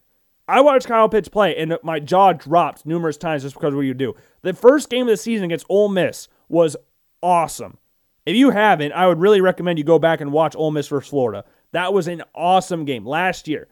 I 0.46 0.60
watched 0.60 0.86
Kyle 0.86 1.08
Pitts 1.08 1.28
play, 1.28 1.56
and 1.56 1.78
my 1.82 2.00
jaw 2.00 2.32
dropped 2.32 2.84
numerous 2.84 3.16
times 3.16 3.42
just 3.42 3.54
because 3.54 3.72
of 3.72 3.76
what 3.76 3.86
you 3.86 3.94
do. 3.94 4.14
The 4.42 4.52
first 4.52 4.90
game 4.90 5.02
of 5.02 5.08
the 5.08 5.16
season 5.16 5.46
against 5.46 5.66
Ole 5.70 5.88
Miss 5.88 6.28
was 6.48 6.76
awesome. 7.22 7.78
If 8.26 8.36
you 8.36 8.50
haven't, 8.50 8.92
I 8.92 9.06
would 9.06 9.20
really 9.20 9.40
recommend 9.40 9.78
you 9.78 9.84
go 9.84 9.98
back 9.98 10.20
and 10.20 10.32
watch 10.32 10.56
Ole 10.56 10.70
Miss 10.70 10.88
versus 10.88 11.10
Florida. 11.10 11.44
That 11.72 11.92
was 11.92 12.08
an 12.08 12.22
awesome 12.34 12.84
game 12.84 13.04
last 13.04 13.48
year. 13.48 13.68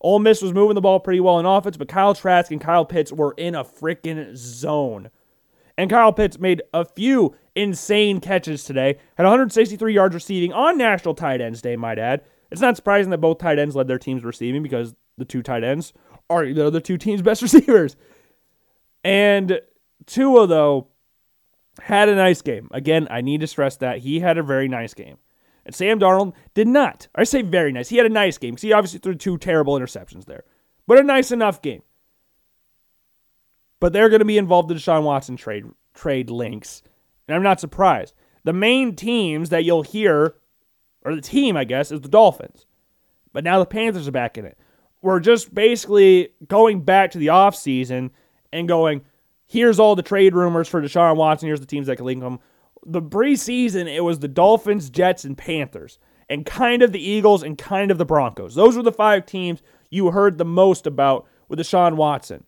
Ole 0.00 0.18
Miss 0.18 0.42
was 0.42 0.52
moving 0.52 0.74
the 0.74 0.80
ball 0.80 1.00
pretty 1.00 1.20
well 1.20 1.38
in 1.40 1.46
offense, 1.46 1.76
but 1.76 1.88
Kyle 1.88 2.14
Trask 2.14 2.50
and 2.52 2.60
Kyle 2.60 2.84
Pitts 2.84 3.12
were 3.12 3.34
in 3.36 3.54
a 3.54 3.64
freaking 3.64 4.36
zone. 4.36 5.10
And 5.78 5.90
Kyle 5.90 6.12
Pitts 6.12 6.38
made 6.38 6.62
a 6.72 6.84
few 6.84 7.34
insane 7.54 8.20
catches 8.20 8.64
today, 8.64 8.98
had 9.16 9.24
163 9.24 9.92
yards 9.92 10.14
receiving 10.14 10.52
on 10.52 10.78
National 10.78 11.14
Tight 11.14 11.40
Ends 11.40 11.62
Day, 11.62 11.76
might 11.76 11.98
add. 11.98 12.22
It's 12.50 12.60
not 12.60 12.76
surprising 12.76 13.10
that 13.10 13.18
both 13.18 13.38
tight 13.38 13.58
ends 13.58 13.74
led 13.74 13.88
their 13.88 13.98
teams 13.98 14.22
receiving 14.22 14.62
because 14.62 14.94
the 15.18 15.24
two 15.24 15.42
tight 15.42 15.64
ends 15.64 15.92
are 16.30 16.52
the 16.52 16.66
other 16.66 16.80
two 16.80 16.98
teams' 16.98 17.22
best 17.22 17.42
receivers. 17.42 17.96
And 19.02 19.60
Tua, 20.06 20.46
though, 20.46 20.88
had 21.80 22.08
a 22.08 22.14
nice 22.14 22.42
game. 22.42 22.68
Again, 22.70 23.06
I 23.10 23.20
need 23.20 23.40
to 23.40 23.46
stress 23.46 23.76
that 23.76 23.98
he 23.98 24.20
had 24.20 24.38
a 24.38 24.42
very 24.42 24.68
nice 24.68 24.94
game. 24.94 25.18
And 25.64 25.74
Sam 25.74 25.98
Darnold 25.98 26.34
did 26.54 26.68
not. 26.68 27.08
I 27.14 27.24
say 27.24 27.42
very 27.42 27.72
nice. 27.72 27.88
He 27.88 27.96
had 27.96 28.06
a 28.06 28.10
nice 28.10 28.38
game 28.38 28.54
because 28.54 28.62
he 28.62 28.72
obviously 28.72 29.00
threw 29.00 29.16
two 29.16 29.36
terrible 29.36 29.74
interceptions 29.78 30.24
there, 30.24 30.44
but 30.86 30.98
a 30.98 31.02
nice 31.02 31.32
enough 31.32 31.60
game. 31.60 31.82
But 33.80 33.92
they're 33.92 34.08
going 34.08 34.20
to 34.20 34.24
be 34.24 34.38
involved 34.38 34.70
in 34.70 34.76
Deshaun 34.76 35.02
Watson 35.02 35.36
trade 35.36 35.64
trade 35.92 36.30
links, 36.30 36.82
and 37.26 37.34
I'm 37.34 37.42
not 37.42 37.60
surprised. 37.60 38.14
The 38.44 38.52
main 38.52 38.94
teams 38.94 39.48
that 39.50 39.64
you'll 39.64 39.82
hear, 39.82 40.36
or 41.04 41.16
the 41.16 41.20
team, 41.20 41.56
I 41.56 41.64
guess, 41.64 41.90
is 41.90 42.00
the 42.00 42.08
Dolphins. 42.08 42.64
But 43.32 43.42
now 43.44 43.58
the 43.58 43.66
Panthers 43.66 44.06
are 44.06 44.12
back 44.12 44.38
in 44.38 44.44
it. 44.44 44.56
We're 45.02 45.20
just 45.20 45.52
basically 45.52 46.30
going 46.46 46.82
back 46.82 47.10
to 47.10 47.18
the 47.18 47.26
offseason 47.26 48.10
and 48.52 48.68
going, 48.68 49.04
here's 49.46 49.78
all 49.78 49.96
the 49.96 50.02
trade 50.02 50.34
rumors 50.34 50.68
for 50.68 50.82
Deshaun 50.82 51.16
Watson. 51.16 51.48
Here's 51.48 51.60
the 51.60 51.66
teams 51.66 51.86
that 51.86 51.96
can 51.96 52.06
link 52.06 52.22
him. 52.22 52.38
The 52.84 53.02
preseason, 53.02 53.92
it 53.92 54.02
was 54.02 54.18
the 54.18 54.28
Dolphins, 54.28 54.90
Jets, 54.90 55.24
and 55.24 55.36
Panthers, 55.36 55.98
and 56.28 56.46
kind 56.46 56.82
of 56.82 56.92
the 56.92 57.02
Eagles 57.02 57.42
and 57.42 57.56
kind 57.58 57.90
of 57.90 57.98
the 57.98 58.04
Broncos. 58.04 58.54
Those 58.54 58.76
were 58.76 58.82
the 58.82 58.92
five 58.92 59.26
teams 59.26 59.62
you 59.90 60.10
heard 60.10 60.38
the 60.38 60.44
most 60.44 60.86
about 60.86 61.26
with 61.48 61.58
Deshaun 61.58 61.96
Watson. 61.96 62.44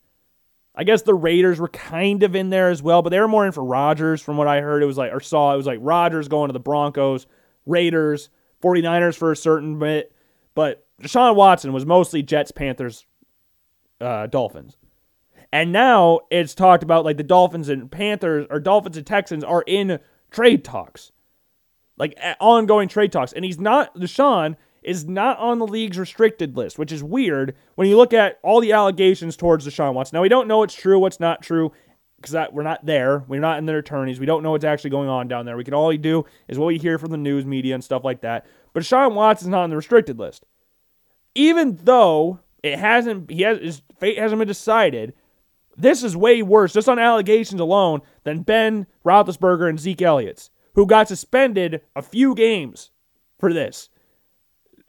I 0.75 0.85
guess 0.85 1.03
the 1.03 1.15
Raiders 1.15 1.59
were 1.59 1.69
kind 1.69 2.23
of 2.23 2.37
in 2.37 2.51
there 2.51 2.71
as 2.71 2.83
well, 2.83 3.03
but 3.03 3.11
they 3.11 3.19
were 3.19 3.27
more 3.27 3.45
in 3.45 3.51
for 3.51 3.65
Rodgers 3.65 4.23
from 4.23 4.37
what 4.37 4.47
I 4.47 4.61
heard. 4.61 4.81
It 4.81 4.87
was 4.87 4.97
like, 4.97 5.13
or 5.13 5.19
saw, 5.19 5.53
it 5.53 5.57
was 5.57 5.67
like 5.67 5.81
Rodgers 5.83 6.29
going 6.29 6.51
to 6.51 6.53
the 6.53 6.61
Broncos, 6.61 7.27
Raiders, 7.67 8.31
49ers 8.63 9.17
for 9.17 9.33
a 9.33 9.37
certain 9.37 9.81
bit. 9.81 10.13
But 10.55 10.87
Deshaun 11.03 11.35
Watson 11.35 11.73
was 11.73 11.85
mostly 11.85 12.23
Jets, 12.23 12.53
Panthers, 12.53 13.07
uh, 14.01 14.29
Dolphins. 14.29 14.78
And 15.53 15.73
now 15.73 16.21
it's 16.31 16.55
talked 16.55 16.83
about 16.83 17.05
like 17.05 17.17
the 17.17 17.23
Dolphins 17.23 17.69
and 17.69 17.91
Panthers 17.91 18.47
or 18.51 18.61
Dolphins 18.61 18.97
and 18.97 19.07
Texans 19.07 19.43
are 19.43 19.65
in 19.67 19.99
trade 20.31 20.65
talks, 20.65 21.13
like 21.97 22.19
ongoing 22.41 22.89
trade 22.89 23.13
talks. 23.13 23.33
And 23.33 23.45
he's 23.45 23.59
not, 23.59 23.95
Deshaun 23.95 24.57
is 24.83 25.07
not 25.07 25.39
on 25.39 25.59
the 25.59 25.67
league's 25.67 25.99
restricted 25.99 26.57
list, 26.57 26.79
which 26.79 26.93
is 26.93 27.03
weird 27.03 27.57
when 27.75 27.89
you 27.89 27.97
look 27.97 28.13
at 28.13 28.39
all 28.43 28.61
the 28.61 28.73
allegations 28.73 29.37
towards 29.37 29.67
Deshaun 29.67 29.95
Watson. 29.95 30.17
Now, 30.17 30.23
we 30.23 30.29
don't 30.29 30.49
know 30.49 30.59
what's 30.59 30.75
true, 30.75 30.99
what's 30.99 31.21
not 31.21 31.43
true, 31.43 31.73
because 32.21 32.51
we're 32.53 32.63
not 32.63 32.85
there. 32.85 33.25
We're 33.29 33.41
not 33.41 33.59
in 33.59 33.67
their 33.67 33.79
attorneys. 33.79 34.21
We 34.21 34.27
don't 34.27 34.43
know 34.43 34.51
what's 34.51 34.65
actually 34.65 34.91
going 34.91 35.09
on 35.09 35.29
down 35.29 35.47
there. 35.47 35.57
We 35.57 35.65
can 35.65 35.75
all 35.75 35.93
do 35.97 36.27
is 36.49 36.59
what 36.59 36.67
we 36.67 36.79
hear 36.79 36.99
from 36.99 37.11
the 37.11 37.17
news 37.17 37.47
media 37.47 37.75
and 37.75 37.83
stuff 37.83 38.05
like 38.05 38.21
that. 38.23 38.45
But 38.73 38.83
Deshaun 38.83 39.15
Watson's 39.15 39.51
not 39.51 39.63
on 39.63 39.71
the 39.71 39.77
restricted 39.77 40.19
list. 40.19 40.45
Even 41.35 41.79
though 41.85 42.41
it 42.63 42.79
hasn't, 42.79 43.31
he 43.31 43.43
has, 43.43 43.59
his 43.61 43.83
fate 43.99 44.19
hasn't 44.19 44.39
been 44.39 44.49
decided, 44.49 45.15
this 45.79 46.03
is 46.03 46.17
way 46.17 46.43
worse, 46.43 46.73
just 46.73 46.89
on 46.89 46.99
allegations 46.99 47.61
alone, 47.61 48.03
than 48.25 48.43
Ben 48.43 48.89
Roethlisberger 49.05 49.69
and 49.69 49.79
Zeke 49.79 50.03
Elliott's, 50.03 50.51
who 50.75 50.85
got 50.87 51.07
suspended 51.07 51.83
a 51.95 52.03
few 52.03 52.35
games 52.35 52.91
for 53.39 53.53
this. 53.53 53.89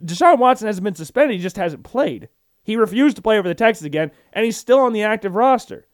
Deshaun 0.04 0.40
Watson 0.40 0.66
hasn't 0.66 0.84
been 0.84 0.96
suspended, 0.96 1.38
he 1.38 1.44
just 1.44 1.58
hasn't 1.58 1.84
played. 1.84 2.28
He 2.64 2.76
refused 2.76 3.16
to 3.18 3.22
play 3.22 3.38
over 3.38 3.48
the 3.48 3.54
Texans 3.54 3.86
again, 3.86 4.12
and 4.34 4.46
he's 4.46 4.58
still 4.58 4.80
on 4.80 4.94
the 4.94 5.04
active 5.04 5.36
roster. 5.36 5.86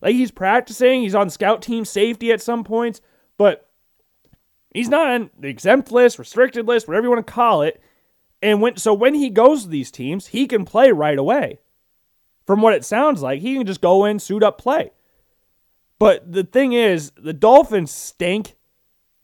Like 0.00 0.14
he's 0.14 0.30
practicing, 0.30 1.02
he's 1.02 1.14
on 1.14 1.28
scout 1.28 1.60
team 1.60 1.84
safety 1.84 2.32
at 2.32 2.40
some 2.40 2.64
points, 2.64 3.02
but 3.36 3.68
he's 4.72 4.88
not 4.88 5.08
on 5.08 5.30
the 5.38 5.48
exempt 5.48 5.92
list, 5.92 6.18
restricted 6.18 6.66
list, 6.66 6.88
whatever 6.88 7.06
you 7.06 7.10
want 7.10 7.26
to 7.26 7.32
call 7.32 7.60
it. 7.60 7.82
And 8.40 8.62
when 8.62 8.78
so 8.78 8.94
when 8.94 9.14
he 9.14 9.28
goes 9.28 9.64
to 9.64 9.68
these 9.68 9.90
teams, 9.90 10.28
he 10.28 10.46
can 10.46 10.64
play 10.64 10.92
right 10.92 11.18
away 11.18 11.58
from 12.46 12.62
what 12.62 12.74
it 12.74 12.84
sounds 12.84 13.22
like, 13.22 13.40
he 13.40 13.54
can 13.54 13.66
just 13.66 13.80
go 13.80 14.04
in, 14.04 14.18
suit 14.18 14.42
up, 14.42 14.58
play. 14.58 14.92
But 15.98 16.32
the 16.32 16.44
thing 16.44 16.72
is, 16.72 17.12
the 17.16 17.34
Dolphins 17.34 17.90
stink. 17.90 18.56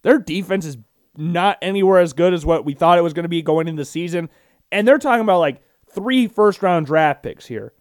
Their 0.03 0.19
defense 0.19 0.67
is 0.67 0.77
not 1.17 1.59
anywhere 1.63 2.01
as 2.01 2.13
good 2.13 2.35
as 2.35 2.45
what 2.45 2.65
we 2.65 2.75
thought 2.75 2.99
it 2.99 3.03
was 3.03 3.15
going 3.15 3.25
to 3.25 3.29
be 3.29 3.43
going 3.43 3.67
into 3.67 3.81
the 3.81 3.87
season. 3.87 4.29
And 4.71 4.87
they're 4.87 4.99
talking 4.99 5.23
about 5.23 5.41
like 5.41 5.63
three 5.91 6.29
first 6.29 6.63
round 6.63 6.87
draft 6.87 7.23
picks 7.23 7.47
here. 7.47 7.73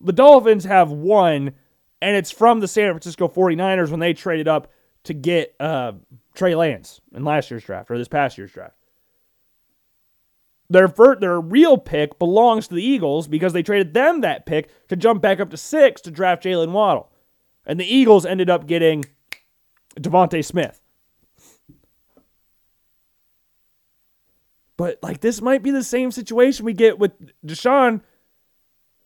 The 0.00 0.12
Dolphins 0.12 0.64
have 0.64 0.90
one, 0.90 1.52
and 2.00 2.16
it's 2.16 2.30
from 2.30 2.60
the 2.60 2.68
San 2.68 2.92
Francisco 2.92 3.28
49ers 3.28 3.90
when 3.90 4.00
they 4.00 4.12
traded 4.12 4.46
up 4.46 4.70
to 5.04 5.14
get 5.14 5.54
uh, 5.58 5.92
Trey 6.34 6.54
Lance 6.54 7.00
in 7.14 7.24
last 7.24 7.50
year's 7.50 7.64
draft 7.64 7.90
or 7.90 7.98
this 7.98 8.08
past 8.08 8.38
year's 8.38 8.52
draft. 8.52 8.75
Their 10.68 10.88
their 11.20 11.40
real 11.40 11.78
pick 11.78 12.18
belongs 12.18 12.68
to 12.68 12.74
the 12.74 12.82
Eagles 12.84 13.28
because 13.28 13.52
they 13.52 13.62
traded 13.62 13.94
them 13.94 14.20
that 14.22 14.46
pick 14.46 14.68
to 14.88 14.96
jump 14.96 15.22
back 15.22 15.38
up 15.38 15.50
to 15.50 15.56
six 15.56 16.00
to 16.02 16.10
draft 16.10 16.42
Jaylen 16.42 16.72
Waddle. 16.72 17.10
And 17.64 17.78
the 17.78 17.86
Eagles 17.86 18.26
ended 18.26 18.50
up 18.50 18.66
getting 18.66 19.04
DeVonta 19.98 20.44
Smith. 20.44 20.80
But 24.76 24.98
like 25.02 25.20
this 25.20 25.40
might 25.40 25.62
be 25.62 25.70
the 25.70 25.84
same 25.84 26.10
situation 26.10 26.64
we 26.64 26.72
get 26.72 26.98
with 26.98 27.12
Deshaun 27.44 28.02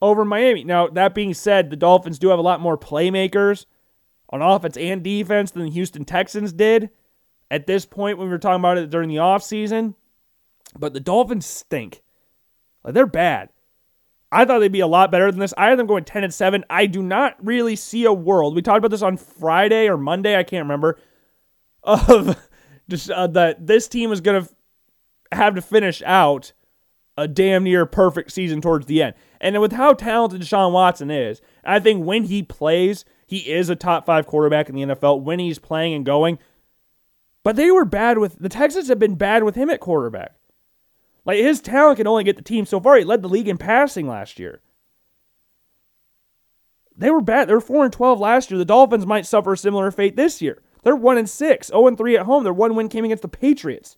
over 0.02 0.24
Miami. 0.24 0.64
Now, 0.64 0.88
that 0.88 1.14
being 1.14 1.34
said, 1.34 1.70
the 1.70 1.76
Dolphins 1.76 2.18
do 2.18 2.28
have 2.28 2.38
a 2.38 2.42
lot 2.42 2.60
more 2.60 2.78
playmakers 2.78 3.66
on 4.30 4.42
offense 4.42 4.76
and 4.76 5.02
defense 5.02 5.50
than 5.50 5.64
the 5.64 5.70
Houston 5.70 6.04
Texans 6.04 6.52
did 6.52 6.90
at 7.50 7.66
this 7.66 7.84
point 7.84 8.16
when 8.18 8.28
we 8.28 8.32
were 8.32 8.38
talking 8.38 8.60
about 8.60 8.78
it 8.78 8.90
during 8.90 9.08
the 9.08 9.16
offseason. 9.16 9.94
But 10.78 10.94
the 10.94 11.00
Dolphins 11.00 11.46
stink. 11.46 12.02
Like 12.84 12.94
they're 12.94 13.06
bad. 13.06 13.50
I 14.32 14.44
thought 14.44 14.60
they'd 14.60 14.68
be 14.68 14.80
a 14.80 14.86
lot 14.86 15.10
better 15.10 15.30
than 15.30 15.40
this. 15.40 15.54
I 15.58 15.68
had 15.68 15.78
them 15.78 15.86
going 15.86 16.04
10 16.04 16.22
and 16.22 16.32
7. 16.32 16.64
I 16.70 16.86
do 16.86 17.02
not 17.02 17.34
really 17.44 17.74
see 17.74 18.04
a 18.04 18.12
world. 18.12 18.54
We 18.54 18.62
talked 18.62 18.78
about 18.78 18.92
this 18.92 19.02
on 19.02 19.16
Friday 19.16 19.88
or 19.88 19.96
Monday, 19.96 20.36
I 20.36 20.44
can't 20.44 20.64
remember, 20.64 20.98
of 21.82 22.36
just 22.88 23.10
uh, 23.10 23.26
that 23.28 23.66
this 23.66 23.88
team 23.88 24.12
is 24.12 24.20
going 24.20 24.44
to 24.44 24.54
have 25.32 25.56
to 25.56 25.62
finish 25.62 26.02
out 26.06 26.52
a 27.16 27.26
damn 27.26 27.64
near 27.64 27.86
perfect 27.86 28.30
season 28.32 28.60
towards 28.60 28.86
the 28.86 29.02
end. 29.02 29.14
And 29.40 29.60
with 29.60 29.72
how 29.72 29.94
talented 29.94 30.40
Deshaun 30.42 30.72
Watson 30.72 31.10
is, 31.10 31.40
I 31.64 31.80
think 31.80 32.04
when 32.04 32.24
he 32.24 32.42
plays, 32.42 33.04
he 33.26 33.50
is 33.50 33.68
a 33.68 33.76
top 33.76 34.06
five 34.06 34.26
quarterback 34.26 34.68
in 34.68 34.74
the 34.74 34.82
NFL 34.82 35.22
when 35.22 35.38
he's 35.38 35.58
playing 35.58 35.94
and 35.94 36.06
going. 36.06 36.38
But 37.42 37.56
they 37.56 37.70
were 37.70 37.84
bad 37.84 38.18
with 38.18 38.38
the 38.38 38.48
Texans 38.48 38.88
have 38.88 38.98
been 38.98 39.16
bad 39.16 39.44
with 39.44 39.54
him 39.54 39.70
at 39.70 39.80
quarterback. 39.80 40.34
Like 41.30 41.38
his 41.38 41.60
talent 41.60 41.98
can 41.98 42.08
only 42.08 42.24
get 42.24 42.34
the 42.34 42.42
team 42.42 42.66
so 42.66 42.80
far. 42.80 42.96
He 42.96 43.04
led 43.04 43.22
the 43.22 43.28
league 43.28 43.46
in 43.46 43.56
passing 43.56 44.08
last 44.08 44.40
year. 44.40 44.62
They 46.96 47.08
were 47.08 47.20
bad. 47.20 47.48
They 47.48 47.54
were 47.54 47.60
four 47.60 47.84
and 47.84 47.92
twelve 47.92 48.18
last 48.18 48.50
year. 48.50 48.58
The 48.58 48.64
Dolphins 48.64 49.06
might 49.06 49.26
suffer 49.26 49.52
a 49.52 49.56
similar 49.56 49.92
fate 49.92 50.16
this 50.16 50.42
year. 50.42 50.60
They're 50.82 50.96
one 50.96 51.18
and 51.18 51.30
six, 51.30 51.68
0 51.68 51.86
and 51.86 51.96
three 51.96 52.16
at 52.16 52.26
home. 52.26 52.42
Their 52.42 52.52
one 52.52 52.74
win 52.74 52.88
came 52.88 53.04
against 53.04 53.22
the 53.22 53.28
Patriots, 53.28 53.96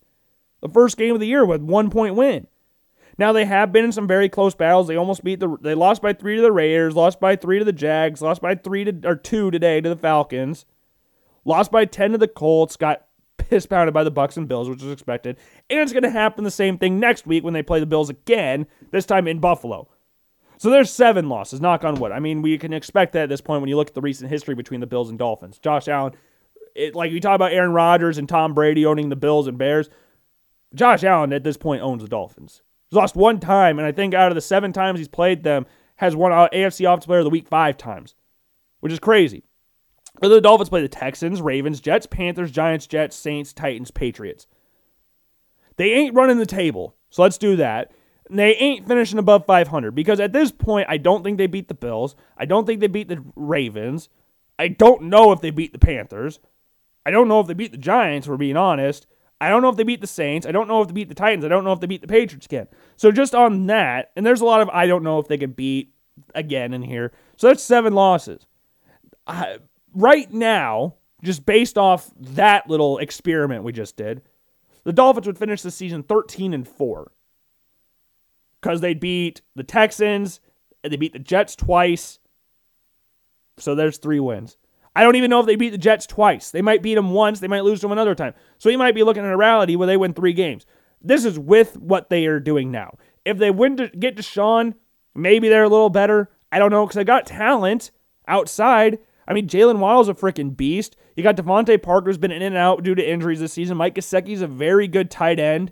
the 0.61 0.69
first 0.69 0.95
game 0.95 1.15
of 1.15 1.19
the 1.19 1.25
year 1.25 1.43
with 1.43 1.63
one 1.63 1.89
point 1.89 2.13
win. 2.13 2.45
Now 3.17 3.31
they 3.31 3.45
have 3.45 3.71
been 3.71 3.85
in 3.85 3.91
some 3.91 4.07
very 4.07 4.29
close 4.29 4.53
battles. 4.53 4.87
They 4.87 4.95
almost 4.95 5.23
beat 5.23 5.39
the. 5.39 5.57
They 5.59 5.73
lost 5.73 6.03
by 6.03 6.13
three 6.13 6.35
to 6.35 6.41
the 6.43 6.51
Raiders, 6.51 6.95
lost 6.95 7.19
by 7.19 7.35
three 7.35 7.57
to 7.57 7.65
the 7.65 7.73
Jags, 7.73 8.21
lost 8.21 8.43
by 8.43 8.53
three 8.53 8.83
to 8.83 8.95
or 9.05 9.15
two 9.15 9.49
today 9.49 9.81
to 9.81 9.89
the 9.89 9.95
Falcons, 9.95 10.67
lost 11.45 11.71
by 11.71 11.85
ten 11.85 12.11
to 12.11 12.19
the 12.19 12.27
Colts. 12.27 12.77
Got 12.77 13.07
piss 13.49 13.65
pounded 13.65 13.93
by 13.93 14.03
the 14.03 14.11
Bucs 14.11 14.37
and 14.37 14.47
Bills, 14.47 14.69
which 14.69 14.81
was 14.81 14.91
expected. 14.91 15.37
And 15.69 15.79
it's 15.79 15.93
going 15.93 16.03
to 16.03 16.09
happen 16.09 16.43
the 16.43 16.51
same 16.51 16.77
thing 16.77 16.99
next 16.99 17.25
week 17.25 17.43
when 17.43 17.53
they 17.53 17.63
play 17.63 17.79
the 17.79 17.85
Bills 17.85 18.09
again. 18.09 18.67
This 18.91 19.05
time 19.05 19.27
in 19.27 19.39
Buffalo. 19.39 19.87
So 20.57 20.69
there's 20.69 20.91
seven 20.91 21.29
losses. 21.29 21.61
Knock 21.61 21.83
on 21.83 21.95
wood. 21.95 22.11
I 22.11 22.19
mean, 22.19 22.41
we 22.41 22.57
can 22.57 22.73
expect 22.73 23.13
that 23.13 23.23
at 23.23 23.29
this 23.29 23.41
point 23.41 23.61
when 23.61 23.69
you 23.69 23.75
look 23.75 23.89
at 23.89 23.95
the 23.95 24.01
recent 24.01 24.29
history 24.29 24.55
between 24.55 24.79
the 24.79 24.87
Bills 24.87 25.09
and 25.09 25.19
Dolphins. 25.19 25.59
Josh 25.59 25.87
Allen, 25.87 26.13
it, 26.75 26.95
like 26.95 27.11
we 27.11 27.19
talk 27.19 27.35
about 27.35 27.51
Aaron 27.51 27.73
Rodgers 27.73 28.17
and 28.17 28.29
Tom 28.29 28.53
Brady 28.53 28.85
owning 28.85 29.09
the 29.09 29.15
Bills 29.15 29.47
and 29.47 29.57
Bears. 29.57 29.89
Josh 30.73 31.03
Allen 31.03 31.33
at 31.33 31.43
this 31.43 31.57
point 31.57 31.81
owns 31.81 32.01
the 32.01 32.07
Dolphins. 32.07 32.61
He's 32.89 32.97
lost 32.97 33.15
one 33.15 33.39
time, 33.39 33.77
and 33.77 33.87
I 33.87 33.91
think 33.91 34.13
out 34.13 34.31
of 34.31 34.35
the 34.35 34.41
seven 34.41 34.71
times 34.73 34.99
he's 34.99 35.07
played 35.07 35.43
them, 35.43 35.65
has 35.97 36.15
won 36.15 36.31
AFC 36.31 36.87
Offensive 36.87 37.07
Player 37.07 37.19
of 37.19 37.25
the 37.25 37.29
Week 37.29 37.47
five 37.47 37.77
times, 37.77 38.15
which 38.79 38.93
is 38.93 38.99
crazy. 38.99 39.43
The 40.29 40.41
Dolphins 40.41 40.69
play 40.69 40.81
the 40.81 40.87
Texans, 40.87 41.41
Ravens, 41.41 41.81
Jets, 41.81 42.05
Panthers, 42.05 42.51
Giants, 42.51 42.87
Jets, 42.87 43.15
Saints, 43.15 43.53
Titans, 43.53 43.91
Patriots. 43.91 44.47
They 45.75 45.91
ain't 45.91 46.15
running 46.15 46.37
the 46.37 46.45
table, 46.45 46.95
so 47.09 47.23
let's 47.23 47.37
do 47.37 47.55
that. 47.57 47.91
They 48.29 48.55
ain't 48.55 48.87
finishing 48.87 49.19
above 49.19 49.45
500 49.45 49.93
because 49.93 50.19
at 50.19 50.33
this 50.33 50.51
point, 50.51 50.87
I 50.89 50.97
don't 50.97 51.23
think 51.23 51.37
they 51.37 51.47
beat 51.47 51.67
the 51.67 51.73
Bills. 51.73 52.15
I 52.37 52.45
don't 52.45 52.65
think 52.65 52.79
they 52.79 52.87
beat 52.87 53.09
the 53.09 53.23
Ravens. 53.35 54.09
I 54.57 54.69
don't 54.69 55.03
know 55.03 55.31
if 55.31 55.41
they 55.41 55.51
beat 55.51 55.73
the 55.73 55.79
Panthers. 55.79 56.39
I 57.05 57.11
don't 57.11 57.27
know 57.27 57.41
if 57.41 57.47
they 57.47 57.53
beat 57.53 57.71
the 57.71 57.77
Giants, 57.77 58.27
we're 58.27 58.37
being 58.37 58.57
honest. 58.57 59.07
I 59.41 59.49
don't 59.49 59.61
know 59.61 59.69
if 59.69 59.75
they 59.75 59.83
beat 59.83 59.99
the 59.99 60.07
Saints. 60.07 60.47
I 60.47 60.53
don't 60.53 60.69
know 60.69 60.81
if 60.81 60.87
they 60.87 60.93
beat 60.93 61.09
the 61.09 61.15
Titans. 61.15 61.43
I 61.43 61.49
don't 61.49 61.65
know 61.65 61.73
if 61.73 61.81
they 61.81 61.87
beat 61.87 62.01
the 62.01 62.07
Patriots 62.07 62.45
again. 62.45 62.67
So 62.95 63.11
just 63.11 63.35
on 63.35 63.65
that, 63.67 64.11
and 64.15 64.25
there's 64.25 64.39
a 64.39 64.45
lot 64.45 64.61
of 64.61 64.69
I 64.69 64.87
don't 64.87 65.03
know 65.03 65.19
if 65.19 65.27
they 65.27 65.37
can 65.37 65.51
beat 65.51 65.93
again 66.33 66.73
in 66.73 66.81
here. 66.81 67.11
So 67.35 67.47
that's 67.47 67.61
seven 67.61 67.93
losses. 67.93 68.45
Uh, 69.27 69.57
right 69.93 70.31
now, 70.31 70.95
just 71.23 71.45
based 71.45 71.77
off 71.77 72.11
that 72.19 72.69
little 72.69 72.97
experiment 72.97 73.63
we 73.63 73.71
just 73.71 73.95
did, 73.95 74.21
the 74.83 74.93
Dolphins 74.93 75.27
would 75.27 75.37
finish 75.37 75.61
the 75.61 75.71
season 75.71 76.03
13 76.03 76.53
and 76.53 76.67
4. 76.67 77.11
Because 78.61 78.81
they 78.81 78.93
beat 78.93 79.41
the 79.55 79.63
Texans, 79.63 80.39
and 80.83 80.91
they 80.91 80.97
beat 80.97 81.13
the 81.13 81.19
Jets 81.19 81.55
twice. 81.55 82.19
So 83.57 83.75
there's 83.75 83.97
three 83.97 84.19
wins. 84.19 84.57
I 84.95 85.03
don't 85.03 85.15
even 85.15 85.29
know 85.29 85.39
if 85.39 85.45
they 85.45 85.55
beat 85.55 85.71
the 85.71 85.77
Jets 85.77 86.05
twice. 86.05 86.51
They 86.51 86.61
might 86.61 86.83
beat 86.83 86.95
them 86.95 87.11
once. 87.11 87.39
They 87.39 87.47
might 87.47 87.63
lose 87.63 87.79
to 87.79 87.85
them 87.85 87.93
another 87.93 88.15
time. 88.15 88.33
So 88.57 88.69
you 88.69 88.77
might 88.77 88.95
be 88.95 89.03
looking 89.03 89.23
at 89.23 89.31
a 89.31 89.37
reality 89.37 89.75
where 89.75 89.87
they 89.87 89.97
win 89.97 90.13
three 90.13 90.33
games. 90.33 90.65
This 91.01 91.25
is 91.25 91.39
with 91.39 91.77
what 91.77 92.09
they 92.09 92.25
are 92.27 92.39
doing 92.39 92.71
now. 92.71 92.97
If 93.25 93.37
they 93.37 93.51
win 93.51 93.77
to 93.77 93.87
get 93.87 94.15
Deshaun, 94.15 94.75
maybe 95.15 95.49
they're 95.49 95.63
a 95.63 95.69
little 95.69 95.89
better. 95.89 96.29
I 96.51 96.59
don't 96.59 96.71
know 96.71 96.85
because 96.85 96.95
they 96.95 97.03
got 97.03 97.25
talent 97.25 97.91
outside. 98.27 98.99
I 99.27 99.33
mean, 99.33 99.47
Jaylen 99.47 99.79
Waddle's 99.79 100.09
a 100.09 100.13
freaking 100.13 100.55
beast. 100.55 100.95
You 101.15 101.23
got 101.23 101.37
DeVante 101.37 101.81
Parker's 101.81 102.17
been 102.17 102.31
in 102.31 102.41
and 102.41 102.57
out 102.57 102.83
due 102.83 102.95
to 102.95 103.09
injuries 103.09 103.39
this 103.39 103.53
season. 103.53 103.77
Mike 103.77 103.95
Gesicki's 103.95 104.41
a 104.41 104.47
very 104.47 104.87
good 104.87 105.09
tight 105.09 105.39
end. 105.39 105.71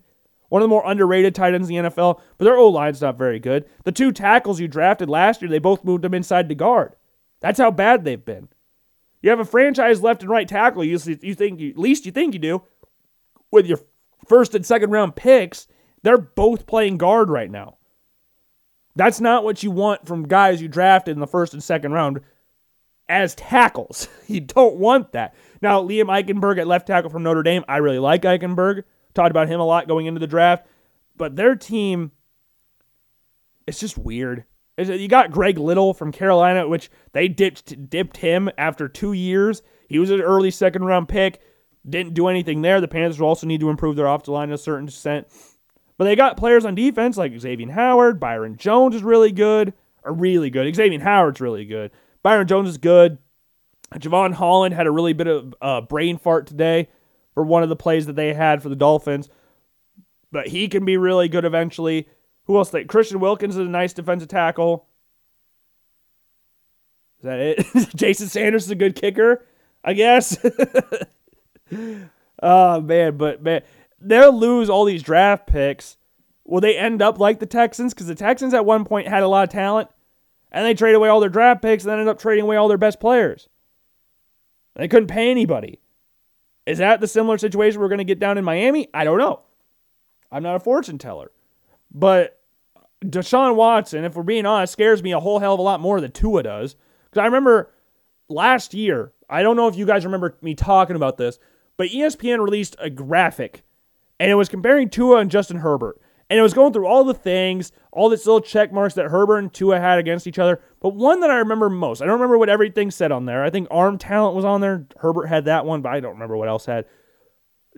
One 0.49 0.61
of 0.61 0.65
the 0.65 0.69
more 0.69 0.83
underrated 0.85 1.33
tight 1.33 1.53
ends 1.53 1.69
in 1.69 1.83
the 1.83 1.89
NFL, 1.89 2.19
but 2.37 2.45
their 2.45 2.57
O 2.57 2.67
line's 2.67 3.01
not 3.01 3.17
very 3.17 3.39
good. 3.39 3.65
The 3.85 3.91
two 3.91 4.11
tackles 4.11 4.59
you 4.59 4.67
drafted 4.67 5.09
last 5.09 5.41
year, 5.41 5.49
they 5.49 5.59
both 5.59 5.85
moved 5.85 6.03
them 6.03 6.13
inside 6.13 6.49
to 6.49 6.55
guard. 6.55 6.95
That's 7.39 7.59
how 7.59 7.71
bad 7.71 8.03
they've 8.03 8.23
been. 8.23 8.49
You 9.21 9.29
have 9.29 9.39
a 9.39 9.45
franchise 9.45 10.01
left 10.01 10.23
and 10.23 10.29
right 10.29 10.47
tackle. 10.47 10.83
You, 10.83 10.99
you 11.21 11.35
think 11.35 11.59
you, 11.59 11.69
at 11.69 11.77
least 11.77 12.05
you 12.05 12.11
think 12.11 12.33
you 12.33 12.39
do 12.39 12.63
with 13.51 13.65
your 13.65 13.79
first 14.27 14.55
and 14.55 14.65
second 14.65 14.91
round 14.91 15.15
picks. 15.15 15.67
They're 16.03 16.17
both 16.17 16.65
playing 16.65 16.97
guard 16.97 17.29
right 17.29 17.49
now. 17.49 17.77
That's 18.95 19.21
not 19.21 19.43
what 19.43 19.63
you 19.63 19.71
want 19.71 20.05
from 20.07 20.27
guys 20.27 20.61
you 20.61 20.67
drafted 20.67 21.13
in 21.13 21.19
the 21.19 21.27
first 21.27 21.53
and 21.53 21.63
second 21.63 21.93
round 21.93 22.19
as 23.11 23.35
tackles. 23.35 24.07
you 24.27 24.39
don't 24.39 24.77
want 24.77 25.11
that. 25.11 25.35
Now, 25.61 25.83
Liam 25.83 26.05
Eichenberg 26.05 26.57
at 26.59 26.65
left 26.65 26.87
tackle 26.87 27.11
from 27.11 27.23
Notre 27.23 27.43
Dame, 27.43 27.63
I 27.67 27.77
really 27.77 27.99
like 27.99 28.23
Eichenberg. 28.23 28.83
Talked 29.13 29.31
about 29.31 29.49
him 29.49 29.59
a 29.59 29.65
lot 29.65 29.87
going 29.87 30.05
into 30.05 30.19
the 30.19 30.27
draft. 30.27 30.65
But 31.17 31.35
their 31.35 31.55
team, 31.55 32.11
it's 33.67 33.79
just 33.79 33.97
weird. 33.97 34.45
You 34.77 35.07
got 35.09 35.31
Greg 35.31 35.59
Little 35.59 35.93
from 35.93 36.11
Carolina, 36.11 36.67
which 36.67 36.89
they 37.11 37.27
dipped 37.27 37.89
dipped 37.89 38.17
him 38.17 38.49
after 38.57 38.87
two 38.87 39.13
years. 39.13 39.61
He 39.87 39.99
was 39.99 40.09
an 40.09 40.21
early 40.21 40.49
second 40.49 40.85
round 40.85 41.09
pick. 41.09 41.41
Didn't 41.87 42.13
do 42.13 42.27
anything 42.27 42.61
there. 42.61 42.79
The 42.79 42.87
Panthers 42.87 43.19
will 43.19 43.27
also 43.27 43.45
need 43.45 43.59
to 43.59 43.69
improve 43.69 43.97
their 43.97 44.07
offensive 44.07 44.33
line 44.33 44.47
to 44.47 44.55
a 44.55 44.57
certain 44.57 44.87
extent. 44.87 45.27
But 45.97 46.05
they 46.05 46.15
got 46.15 46.37
players 46.37 46.65
on 46.65 46.73
defense 46.73 47.17
like 47.17 47.37
Xavier 47.37 47.71
Howard. 47.71 48.19
Byron 48.19 48.55
Jones 48.55 48.95
is 48.95 49.03
really 49.03 49.31
good, 49.31 49.73
or 50.03 50.13
really 50.13 50.49
good. 50.49 50.73
Xavier 50.73 51.01
Howard's 51.01 51.41
really 51.41 51.65
good. 51.65 51.91
Byron 52.23 52.47
Jones 52.47 52.69
is 52.69 52.77
good. 52.77 53.17
Jevon 53.95 54.33
Holland 54.33 54.73
had 54.73 54.87
a 54.87 54.91
really 54.91 55.13
bit 55.13 55.27
of 55.27 55.53
uh, 55.61 55.81
brain 55.81 56.17
fart 56.17 56.47
today 56.47 56.89
for 57.33 57.43
one 57.43 57.63
of 57.63 57.69
the 57.69 57.75
plays 57.75 58.05
that 58.05 58.15
they 58.15 58.33
had 58.33 58.63
for 58.63 58.69
the 58.69 58.75
Dolphins. 58.75 59.29
But 60.31 60.47
he 60.47 60.67
can 60.69 60.85
be 60.85 60.97
really 60.97 61.27
good 61.27 61.43
eventually. 61.43 62.07
Who 62.45 62.57
else? 62.57 62.73
Like 62.73 62.87
Christian 62.87 63.19
Wilkins 63.19 63.55
is 63.55 63.65
a 63.65 63.69
nice 63.69 63.93
defensive 63.93 64.29
tackle. 64.29 64.87
Is 67.19 67.25
that 67.25 67.39
it? 67.39 67.89
Jason 67.95 68.27
Sanders 68.27 68.65
is 68.65 68.71
a 68.71 68.75
good 68.75 68.95
kicker, 68.95 69.45
I 69.83 69.93
guess. 69.93 70.37
oh 72.41 72.81
man, 72.81 73.17
but 73.17 73.43
man, 73.43 73.61
they'll 73.99 74.37
lose 74.37 74.69
all 74.69 74.85
these 74.85 75.03
draft 75.03 75.47
picks. 75.47 75.97
Will 76.45 76.61
they 76.61 76.77
end 76.77 77.01
up 77.01 77.19
like 77.19 77.39
the 77.39 77.45
Texans? 77.45 77.93
Because 77.93 78.07
the 78.07 78.15
Texans 78.15 78.53
at 78.53 78.65
one 78.65 78.85
point 78.85 79.07
had 79.07 79.23
a 79.23 79.27
lot 79.27 79.43
of 79.43 79.49
talent, 79.49 79.89
and 80.51 80.65
they 80.65 80.73
traded 80.73 80.95
away 80.95 81.09
all 81.09 81.19
their 81.19 81.29
draft 81.29 81.61
picks, 81.61 81.83
and 81.83 81.91
ended 81.91 82.07
up 82.07 82.19
trading 82.19 82.43
away 82.43 82.57
all 82.57 82.67
their 82.67 82.77
best 82.77 82.99
players. 82.99 83.49
They 84.75 84.87
couldn't 84.87 85.07
pay 85.07 85.31
anybody. 85.31 85.79
Is 86.65 86.77
that 86.77 87.01
the 87.01 87.07
similar 87.07 87.37
situation 87.37 87.79
we're 87.81 87.89
going 87.89 87.97
to 87.97 88.03
get 88.03 88.19
down 88.19 88.37
in 88.37 88.45
Miami? 88.45 88.87
I 88.93 89.03
don't 89.03 89.17
know. 89.17 89.41
I'm 90.31 90.43
not 90.43 90.55
a 90.55 90.59
fortune 90.59 90.97
teller. 90.97 91.31
But 91.93 92.39
Deshaun 93.03 93.55
Watson, 93.55 94.05
if 94.05 94.15
we're 94.15 94.23
being 94.23 94.45
honest, 94.45 94.73
scares 94.73 95.03
me 95.03 95.11
a 95.11 95.19
whole 95.19 95.39
hell 95.39 95.55
of 95.55 95.59
a 95.59 95.63
lot 95.63 95.81
more 95.81 95.99
than 95.99 96.11
Tua 96.11 96.43
does. 96.43 96.75
Because 97.05 97.21
I 97.21 97.25
remember 97.25 97.73
last 98.29 98.73
year, 98.73 99.11
I 99.29 99.43
don't 99.43 99.55
know 99.55 99.67
if 99.67 99.75
you 99.75 99.85
guys 99.85 100.05
remember 100.05 100.37
me 100.41 100.55
talking 100.55 100.95
about 100.95 101.17
this, 101.17 101.39
but 101.77 101.89
ESPN 101.89 102.43
released 102.43 102.75
a 102.79 102.89
graphic 102.89 103.63
and 104.19 104.29
it 104.29 104.35
was 104.35 104.49
comparing 104.49 104.89
Tua 104.89 105.17
and 105.17 105.31
Justin 105.31 105.57
Herbert. 105.57 105.99
And 106.31 106.39
it 106.39 106.43
was 106.43 106.53
going 106.53 106.71
through 106.71 106.87
all 106.87 107.03
the 107.03 107.13
things, 107.13 107.73
all 107.91 108.07
these 108.07 108.25
little 108.25 108.39
check 108.39 108.71
marks 108.71 108.93
that 108.93 109.07
Herbert 109.07 109.39
and 109.39 109.53
Tua 109.53 109.81
had 109.81 109.99
against 109.99 110.27
each 110.27 110.39
other. 110.39 110.61
But 110.79 110.95
one 110.95 111.19
that 111.19 111.29
I 111.29 111.39
remember 111.39 111.69
most, 111.69 112.01
I 112.01 112.05
don't 112.05 112.13
remember 112.13 112.37
what 112.37 112.47
everything 112.47 112.89
said 112.89 113.11
on 113.11 113.25
there. 113.25 113.43
I 113.43 113.49
think 113.49 113.67
arm 113.69 113.97
talent 113.97 114.33
was 114.33 114.45
on 114.45 114.61
there. 114.61 114.87
Herbert 114.95 115.27
had 115.27 115.43
that 115.43 115.65
one, 115.65 115.81
but 115.81 115.91
I 115.91 115.99
don't 115.99 116.13
remember 116.13 116.37
what 116.37 116.47
else 116.47 116.65
had. 116.65 116.85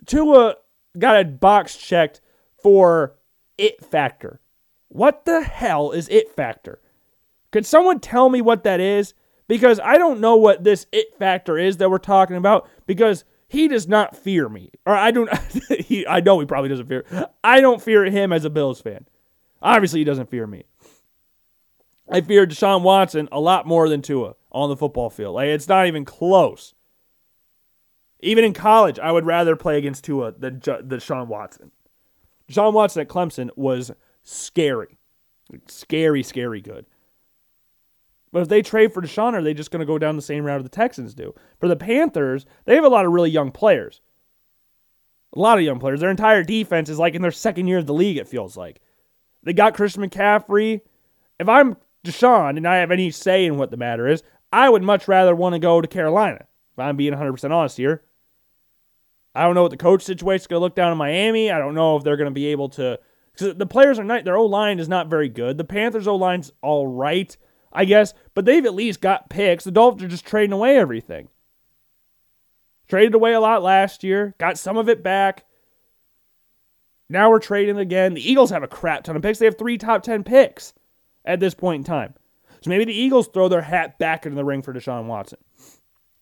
Tua 0.06 0.54
got 0.96 1.20
a 1.20 1.24
box 1.24 1.76
checked 1.76 2.20
for 2.62 3.16
it 3.58 3.84
factor. 3.84 4.40
What 4.86 5.24
the 5.24 5.42
hell 5.42 5.90
is 5.90 6.08
it 6.08 6.30
factor? 6.30 6.80
Could 7.50 7.66
someone 7.66 7.98
tell 7.98 8.28
me 8.28 8.40
what 8.40 8.62
that 8.62 8.78
is? 8.78 9.14
Because 9.48 9.80
I 9.80 9.98
don't 9.98 10.20
know 10.20 10.36
what 10.36 10.62
this 10.62 10.86
it 10.92 11.18
factor 11.18 11.58
is 11.58 11.78
that 11.78 11.90
we're 11.90 11.98
talking 11.98 12.36
about 12.36 12.68
because 12.86 13.24
he 13.48 13.68
does 13.68 13.88
not 13.88 14.16
fear 14.16 14.48
me. 14.48 14.70
Or 14.86 14.94
I 14.94 15.10
don't 15.10 15.30
he 15.68 16.06
I 16.06 16.20
know 16.20 16.38
he 16.40 16.46
probably 16.46 16.68
doesn't 16.68 16.86
fear. 16.86 17.04
I 17.42 17.60
don't 17.60 17.82
fear 17.82 18.04
him 18.04 18.32
as 18.32 18.44
a 18.44 18.50
Bills 18.50 18.80
fan. 18.80 19.06
Obviously 19.62 20.00
he 20.00 20.04
doesn't 20.04 20.30
fear 20.30 20.46
me. 20.46 20.64
I 22.10 22.20
fear 22.20 22.46
Deshaun 22.46 22.82
Watson 22.82 23.28
a 23.32 23.40
lot 23.40 23.66
more 23.66 23.88
than 23.88 24.02
Tua 24.02 24.34
on 24.52 24.68
the 24.68 24.76
football 24.76 25.10
field. 25.10 25.34
Like 25.34 25.48
it's 25.48 25.68
not 25.68 25.86
even 25.86 26.04
close. 26.04 26.74
Even 28.20 28.44
in 28.44 28.54
college, 28.54 28.98
I 28.98 29.12
would 29.12 29.26
rather 29.26 29.54
play 29.54 29.76
against 29.76 30.04
Tua 30.04 30.32
than 30.32 30.60
Deshaun 30.60 31.26
Watson. 31.26 31.72
Deshaun 32.50 32.72
Watson 32.72 33.02
at 33.02 33.08
Clemson 33.08 33.50
was 33.56 33.90
scary. 34.22 34.98
Scary, 35.66 36.22
scary 36.22 36.60
good. 36.60 36.86
But 38.34 38.42
if 38.42 38.48
they 38.48 38.62
trade 38.62 38.92
for 38.92 39.00
Deshaun, 39.00 39.34
are 39.34 39.42
they 39.42 39.54
just 39.54 39.70
going 39.70 39.78
to 39.78 39.86
go 39.86 39.96
down 39.96 40.16
the 40.16 40.20
same 40.20 40.44
route 40.44 40.60
the 40.64 40.68
Texans 40.68 41.14
do? 41.14 41.36
For 41.60 41.68
the 41.68 41.76
Panthers, 41.76 42.46
they 42.64 42.74
have 42.74 42.82
a 42.82 42.88
lot 42.88 43.06
of 43.06 43.12
really 43.12 43.30
young 43.30 43.52
players. 43.52 44.00
A 45.36 45.38
lot 45.38 45.56
of 45.56 45.62
young 45.62 45.78
players. 45.78 46.00
Their 46.00 46.10
entire 46.10 46.42
defense 46.42 46.88
is 46.88 46.98
like 46.98 47.14
in 47.14 47.22
their 47.22 47.30
second 47.30 47.68
year 47.68 47.78
of 47.78 47.86
the 47.86 47.94
league, 47.94 48.16
it 48.16 48.26
feels 48.26 48.56
like. 48.56 48.80
They 49.44 49.52
got 49.52 49.74
Christian 49.76 50.02
McCaffrey. 50.02 50.80
If 51.38 51.48
I'm 51.48 51.76
Deshaun 52.04 52.56
and 52.56 52.66
I 52.66 52.78
have 52.78 52.90
any 52.90 53.12
say 53.12 53.44
in 53.44 53.56
what 53.56 53.70
the 53.70 53.76
matter 53.76 54.08
is, 54.08 54.24
I 54.52 54.68
would 54.68 54.82
much 54.82 55.06
rather 55.06 55.36
want 55.36 55.52
to 55.52 55.60
go 55.60 55.80
to 55.80 55.86
Carolina. 55.86 56.46
If 56.72 56.78
I'm 56.80 56.96
being 56.96 57.14
100% 57.14 57.52
honest 57.52 57.76
here. 57.76 58.02
I 59.32 59.44
don't 59.44 59.54
know 59.54 59.62
what 59.62 59.70
the 59.70 59.76
coach 59.76 60.02
situation 60.02 60.42
is 60.42 60.46
going 60.48 60.58
to 60.58 60.64
look 60.64 60.74
down 60.74 60.90
in 60.90 60.98
Miami. 60.98 61.52
I 61.52 61.60
don't 61.60 61.74
know 61.74 61.96
if 61.96 62.02
they're 62.02 62.16
going 62.16 62.24
to 62.24 62.34
be 62.34 62.46
able 62.46 62.70
to. 62.70 62.98
Because 63.32 63.54
the 63.54 63.66
players 63.66 64.00
are 64.00 64.04
not, 64.04 64.24
their 64.24 64.36
O 64.36 64.44
line 64.44 64.80
is 64.80 64.88
not 64.88 65.06
very 65.06 65.28
good. 65.28 65.56
The 65.56 65.62
Panthers' 65.62 66.08
O 66.08 66.16
line's 66.16 66.50
all 66.62 66.88
right, 66.88 67.36
I 67.74 67.84
guess, 67.84 68.14
but 68.34 68.44
they've 68.44 68.64
at 68.64 68.74
least 68.74 69.00
got 69.00 69.28
picks. 69.28 69.64
The 69.64 69.70
Dolphins 69.72 70.04
are 70.04 70.08
just 70.08 70.26
trading 70.26 70.52
away 70.52 70.76
everything. 70.76 71.28
Traded 72.88 73.14
away 73.14 73.32
a 73.32 73.40
lot 73.40 73.62
last 73.62 74.04
year, 74.04 74.34
got 74.38 74.58
some 74.58 74.76
of 74.76 74.88
it 74.88 75.02
back. 75.02 75.44
Now 77.08 77.30
we're 77.30 77.40
trading 77.40 77.78
again. 77.78 78.14
The 78.14 78.30
Eagles 78.30 78.50
have 78.50 78.62
a 78.62 78.68
crap 78.68 79.04
ton 79.04 79.16
of 79.16 79.22
picks. 79.22 79.38
They 79.38 79.46
have 79.46 79.58
three 79.58 79.78
top 79.78 80.02
10 80.02 80.24
picks 80.24 80.72
at 81.24 81.40
this 81.40 81.54
point 81.54 81.80
in 81.80 81.84
time. 81.84 82.14
So 82.60 82.70
maybe 82.70 82.84
the 82.84 82.98
Eagles 82.98 83.28
throw 83.28 83.48
their 83.48 83.62
hat 83.62 83.98
back 83.98 84.24
into 84.24 84.36
the 84.36 84.44
ring 84.44 84.62
for 84.62 84.72
Deshaun 84.72 85.06
Watson. 85.06 85.38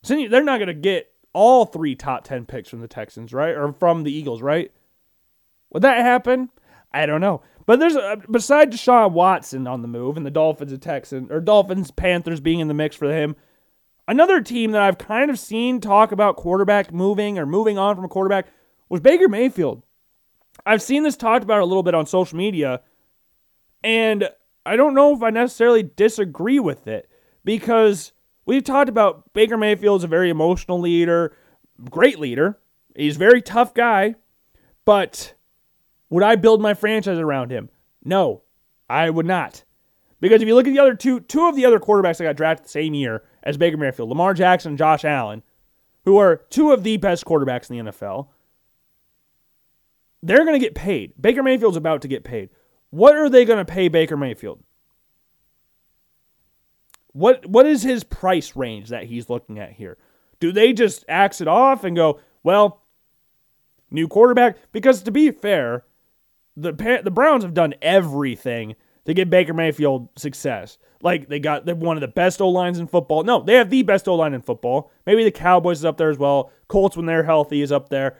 So 0.03 0.17
they're 0.29 0.43
not 0.43 0.59
going 0.59 0.67
to 0.69 0.75
get 0.75 1.13
all 1.33 1.67
three 1.67 1.95
top 1.95 2.25
10 2.25 2.47
picks 2.47 2.69
from 2.69 2.81
the 2.81 2.89
Texans, 2.89 3.33
right? 3.33 3.55
Or 3.55 3.73
from 3.73 4.03
the 4.03 4.13
Eagles, 4.13 4.43
right? 4.43 4.73
Would 5.71 5.83
that 5.83 5.99
happen? 5.99 6.51
I 6.93 7.07
don't 7.07 7.21
know. 7.21 7.43
But 7.67 7.79
there's 7.79 7.97
uh, 7.97 8.17
a, 8.19 8.31
besides 8.31 8.77
Deshaun 8.77 9.13
Watson 9.13 9.67
on 9.67 9.83
the 9.83 9.89
move 9.89 10.17
and 10.17 10.27
the 10.27 10.31
Dolphins 10.31 10.73
and 10.73 10.83
Texans 10.83 11.31
or 11.31 11.41
Dolphins 11.41 11.91
Panthers 11.91 12.41
being 12.41 12.61
in 12.61 12.69
the 12.69 12.75
mix 12.75 12.97
for 12.97 13.13
him, 13.13 13.37
another 14.09 14.41
team 14.41 14.73
that 14.73 14.83
I've 14.83 14.99
kind 14.99 15.31
of 15.31 15.39
seen 15.39 15.81
talk 15.81 16.13
about 16.13 16.37
quarterback 16.37 16.93
moving 16.93 17.39
or 17.39 17.47
moving 17.47 17.79
on 17.79 17.95
from 17.95 18.05
a 18.05 18.09
quarterback 18.09 18.47
was 18.89 19.01
Baker 19.01 19.29
Mayfield. 19.29 19.83
I've 20.67 20.83
seen 20.83 21.03
this 21.03 21.17
talked 21.17 21.45
about 21.45 21.61
a 21.61 21.65
little 21.65 21.83
bit 21.83 21.95
on 21.95 22.07
social 22.07 22.37
media, 22.37 22.83
and 23.83 24.29
I 24.67 24.77
don't 24.77 24.95
know 24.95 25.15
if 25.15 25.23
I 25.23 25.31
necessarily 25.31 25.83
disagree 25.83 26.61
with 26.61 26.87
it 26.87 27.09
because 27.45 28.13
We've 28.45 28.65
talked 28.65 28.89
about 28.89 29.33
Baker 29.33 29.57
Mayfield 29.57 30.01
is 30.01 30.05
a 30.05 30.09
very 30.09 30.31
emotional 30.31 30.81
leader, 30.81 31.37
great 31.91 32.19
leader. 32.19 32.59
He's 32.97 33.17
a 33.17 33.19
very 33.19 33.41
tough 33.41 33.73
guy, 33.73 34.17
but 34.85 35.35
would 36.13 36.23
I 36.23 36.37
build 36.37 36.61
my 36.61 36.75
franchise 36.75 37.19
around 37.19 37.51
him? 37.51 37.71
No, 38.05 38.43
I 38.89 39.09
would 39.09 39.25
not. 39.25 39.65
Because 40.21 40.43
if 40.43 40.47
you 40.47 40.55
look 40.55 40.69
at 40.69 40.75
the 40.75 40.79
other 40.79 40.95
two, 40.95 41.21
two 41.21 41.49
of 41.49 41.57
the 41.57 41.65
other 41.65 41.81
quarterbacks 41.81 42.19
that 42.19 42.25
got 42.25 42.37
drafted 42.37 42.67
the 42.67 42.71
same 42.71 42.93
year 42.93 43.25
as 43.43 43.57
Baker 43.57 43.79
Mayfield, 43.79 44.11
Lamar 44.11 44.35
Jackson 44.35 44.73
and 44.73 44.79
Josh 44.79 45.07
Allen, 45.07 45.43
who 46.05 46.19
are 46.19 46.43
two 46.51 46.71
of 46.71 46.83
the 46.83 46.99
best 46.99 47.25
quarterbacks 47.25 47.71
in 47.71 47.87
the 47.87 47.91
NFL, 47.91 48.29
they're 50.23 50.45
going 50.45 50.53
to 50.53 50.65
get 50.65 50.75
paid. 50.75 51.15
Baker 51.19 51.43
Mayfield's 51.43 51.79
about 51.79 52.03
to 52.03 52.09
get 52.09 52.25
paid. 52.25 52.51
What 52.91 53.17
are 53.17 53.31
they 53.31 53.47
going 53.47 53.65
to 53.65 53.73
pay 53.73 53.89
Baker 53.89 54.19
Mayfield? 54.19 54.63
What 57.15 57.47
what 57.47 57.67
is 57.67 57.83
his 57.83 58.05
price 58.05 58.55
range 58.55 58.91
that 58.91 59.05
he's 59.05 59.31
looking 59.31 59.59
at 59.59 59.73
here? 59.73 59.97
Do 60.41 60.53
they 60.53 60.75
just 60.75 61.07
axe 61.09 61.41
it 61.41 61.49
off 61.49 61.85
and 61.85 61.97
go, 61.97 62.21
well, 62.43 62.83
new 63.91 64.09
quarterback? 64.09 64.59
Because 64.73 65.03
to 65.05 65.11
be 65.11 65.31
fair, 65.31 65.85
the 66.57 67.01
the 67.03 67.11
Browns 67.11 67.45
have 67.45 67.55
done 67.55 67.75
everything 67.83 68.75
to 69.05 69.15
get 69.15 69.31
Baker 69.31 69.55
Mayfield 69.55 70.09
success. 70.17 70.79
Like 71.03 71.29
they 71.29 71.41
got 71.41 71.67
one 71.77 71.97
of 71.97 72.01
the 72.01 72.09
best 72.09 72.41
O 72.41 72.49
lines 72.49 72.79
in 72.79 72.87
football. 72.87 73.25
No, 73.25 73.43
they 73.43 73.55
have 73.55 73.71
the 73.71 73.83
best 73.83 74.07
O 74.07 74.15
line 74.15 74.35
in 74.35 74.43
football. 74.43 74.91
Maybe 75.07 75.25
the 75.25 75.31
Cowboys 75.31 75.79
is 75.79 75.85
up 75.85 75.97
there 75.97 76.11
as 76.11 76.19
well. 76.19 76.51
Colts 76.69 76.97
when 76.97 77.07
they're 77.07 77.25
healthy 77.25 77.63
is 77.63 77.73
up 77.73 77.89
there. 77.89 78.17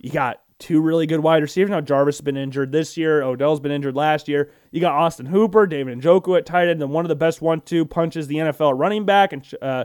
You 0.00 0.10
got 0.10 0.42
two 0.58 0.80
really 0.80 1.06
good 1.06 1.20
wide 1.20 1.42
receivers. 1.42 1.70
Now 1.70 1.80
Jarvis 1.80 2.16
has 2.16 2.22
been 2.22 2.36
injured 2.36 2.72
this 2.72 2.96
year. 2.96 3.22
Odell's 3.22 3.60
been 3.60 3.72
injured 3.72 3.96
last 3.96 4.28
year. 4.28 4.50
You 4.70 4.80
got 4.80 4.92
Austin 4.94 5.26
Hooper, 5.26 5.66
David 5.66 5.98
Njoku 6.00 6.36
at 6.36 6.46
tight 6.46 6.68
end, 6.68 6.82
and 6.82 6.92
one 6.92 7.04
of 7.04 7.08
the 7.08 7.16
best 7.16 7.42
one-two 7.42 7.86
punches 7.86 8.26
the 8.26 8.36
NFL 8.36 8.78
running 8.78 9.04
back, 9.04 9.32
and 9.32 9.46
uh, 9.62 9.84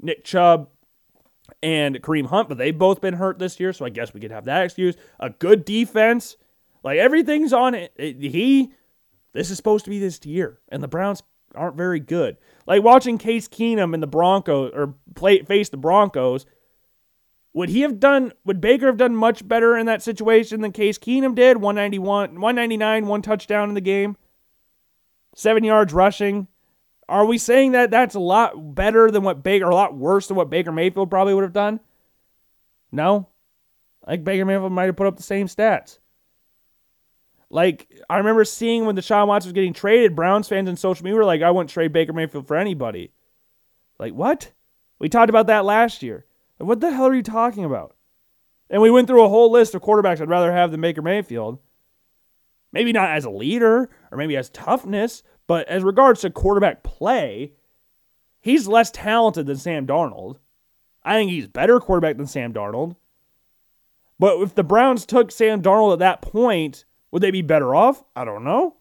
Nick 0.00 0.24
Chubb 0.24 0.68
and 1.62 2.00
Kareem 2.02 2.26
Hunt. 2.26 2.48
But 2.48 2.58
they've 2.58 2.76
both 2.76 3.00
been 3.00 3.14
hurt 3.14 3.38
this 3.38 3.58
year, 3.60 3.72
so 3.72 3.84
I 3.84 3.90
guess 3.90 4.14
we 4.14 4.20
could 4.20 4.30
have 4.30 4.46
that 4.46 4.64
excuse. 4.64 4.96
A 5.20 5.30
good 5.30 5.64
defense, 5.64 6.36
like 6.86 6.98
everything's 6.98 7.52
on 7.52 7.74
it. 7.74 7.92
He, 7.98 8.70
this 9.32 9.50
is 9.50 9.56
supposed 9.56 9.84
to 9.86 9.90
be 9.90 9.98
this 9.98 10.24
year, 10.24 10.60
and 10.68 10.80
the 10.80 10.88
Browns 10.88 11.20
aren't 11.52 11.76
very 11.76 11.98
good. 11.98 12.36
Like 12.64 12.84
watching 12.84 13.18
Case 13.18 13.48
Keenum 13.48 13.92
and 13.92 14.00
the 14.00 14.06
Broncos 14.06 14.70
or 14.72 14.94
play 15.16 15.42
face 15.42 15.68
the 15.68 15.76
Broncos 15.76 16.46
would 17.52 17.70
he 17.70 17.80
have 17.80 17.98
done, 17.98 18.32
would 18.44 18.60
Baker 18.60 18.86
have 18.86 18.98
done 18.98 19.16
much 19.16 19.48
better 19.48 19.76
in 19.76 19.86
that 19.86 20.00
situation 20.00 20.60
than 20.60 20.70
Case 20.70 20.96
Keenum 20.96 21.34
did? 21.34 21.56
191, 21.56 22.34
199, 22.34 23.06
one 23.06 23.22
touchdown 23.22 23.68
in 23.68 23.74
the 23.74 23.80
game, 23.80 24.16
seven 25.34 25.64
yards 25.64 25.92
rushing. 25.92 26.46
Are 27.08 27.24
we 27.24 27.36
saying 27.36 27.72
that 27.72 27.90
that's 27.90 28.14
a 28.14 28.20
lot 28.20 28.76
better 28.76 29.10
than 29.10 29.24
what 29.24 29.42
Baker, 29.42 29.64
a 29.64 29.74
lot 29.74 29.96
worse 29.96 30.28
than 30.28 30.36
what 30.36 30.50
Baker 30.50 30.70
Mayfield 30.70 31.10
probably 31.10 31.34
would 31.34 31.42
have 31.42 31.52
done? 31.52 31.80
No. 32.92 33.28
Like 34.06 34.22
Baker 34.22 34.44
Mayfield 34.44 34.70
might 34.70 34.84
have 34.84 34.96
put 34.96 35.08
up 35.08 35.16
the 35.16 35.22
same 35.24 35.48
stats. 35.48 35.98
Like 37.50 37.88
I 38.10 38.18
remember 38.18 38.44
seeing 38.44 38.86
when 38.86 38.96
Deshaun 38.96 39.28
Watson 39.28 39.48
was 39.48 39.52
getting 39.54 39.72
traded, 39.72 40.16
Browns 40.16 40.48
fans 40.48 40.68
and 40.68 40.78
social 40.78 41.04
media 41.04 41.16
were 41.16 41.24
like, 41.24 41.42
"I 41.42 41.50
wouldn't 41.50 41.70
trade 41.70 41.92
Baker 41.92 42.12
Mayfield 42.12 42.46
for 42.46 42.56
anybody." 42.56 43.12
Like 43.98 44.14
what? 44.14 44.52
We 44.98 45.08
talked 45.08 45.30
about 45.30 45.46
that 45.46 45.64
last 45.64 46.02
year. 46.02 46.26
What 46.58 46.80
the 46.80 46.90
hell 46.90 47.06
are 47.06 47.14
you 47.14 47.22
talking 47.22 47.64
about? 47.64 47.94
And 48.70 48.82
we 48.82 48.90
went 48.90 49.06
through 49.06 49.24
a 49.24 49.28
whole 49.28 49.52
list 49.52 49.74
of 49.74 49.82
quarterbacks 49.82 50.20
I'd 50.20 50.28
rather 50.28 50.52
have 50.52 50.70
than 50.70 50.80
Baker 50.80 51.02
Mayfield. 51.02 51.58
Maybe 52.72 52.92
not 52.92 53.10
as 53.10 53.24
a 53.24 53.30
leader 53.30 53.88
or 54.10 54.18
maybe 54.18 54.36
as 54.36 54.50
toughness, 54.50 55.22
but 55.46 55.68
as 55.68 55.84
regards 55.84 56.22
to 56.22 56.30
quarterback 56.30 56.82
play, 56.82 57.52
he's 58.40 58.66
less 58.66 58.90
talented 58.90 59.46
than 59.46 59.56
Sam 59.56 59.86
Darnold. 59.86 60.38
I 61.04 61.14
think 61.14 61.30
he's 61.30 61.46
better 61.46 61.78
quarterback 61.78 62.16
than 62.16 62.26
Sam 62.26 62.52
Darnold. 62.52 62.96
But 64.18 64.40
if 64.40 64.54
the 64.54 64.64
Browns 64.64 65.06
took 65.06 65.30
Sam 65.30 65.62
Darnold 65.62 65.92
at 65.92 65.98
that 66.00 66.22
point, 66.22 66.84
would 67.16 67.22
they 67.22 67.30
be 67.30 67.40
better 67.40 67.74
off? 67.74 68.04
I 68.14 68.26
don't 68.26 68.44
know. 68.44 68.76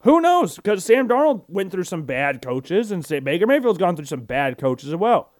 Who 0.00 0.20
knows? 0.20 0.56
Because 0.56 0.84
Sam 0.84 1.08
Darnold 1.08 1.44
went 1.46 1.70
through 1.70 1.84
some 1.84 2.02
bad 2.02 2.42
coaches, 2.42 2.90
and 2.90 3.06
Baker 3.22 3.46
Mayfield's 3.46 3.78
gone 3.78 3.94
through 3.94 4.06
some 4.06 4.22
bad 4.22 4.58
coaches 4.58 4.88
as 4.88 4.96
well. 4.96 5.30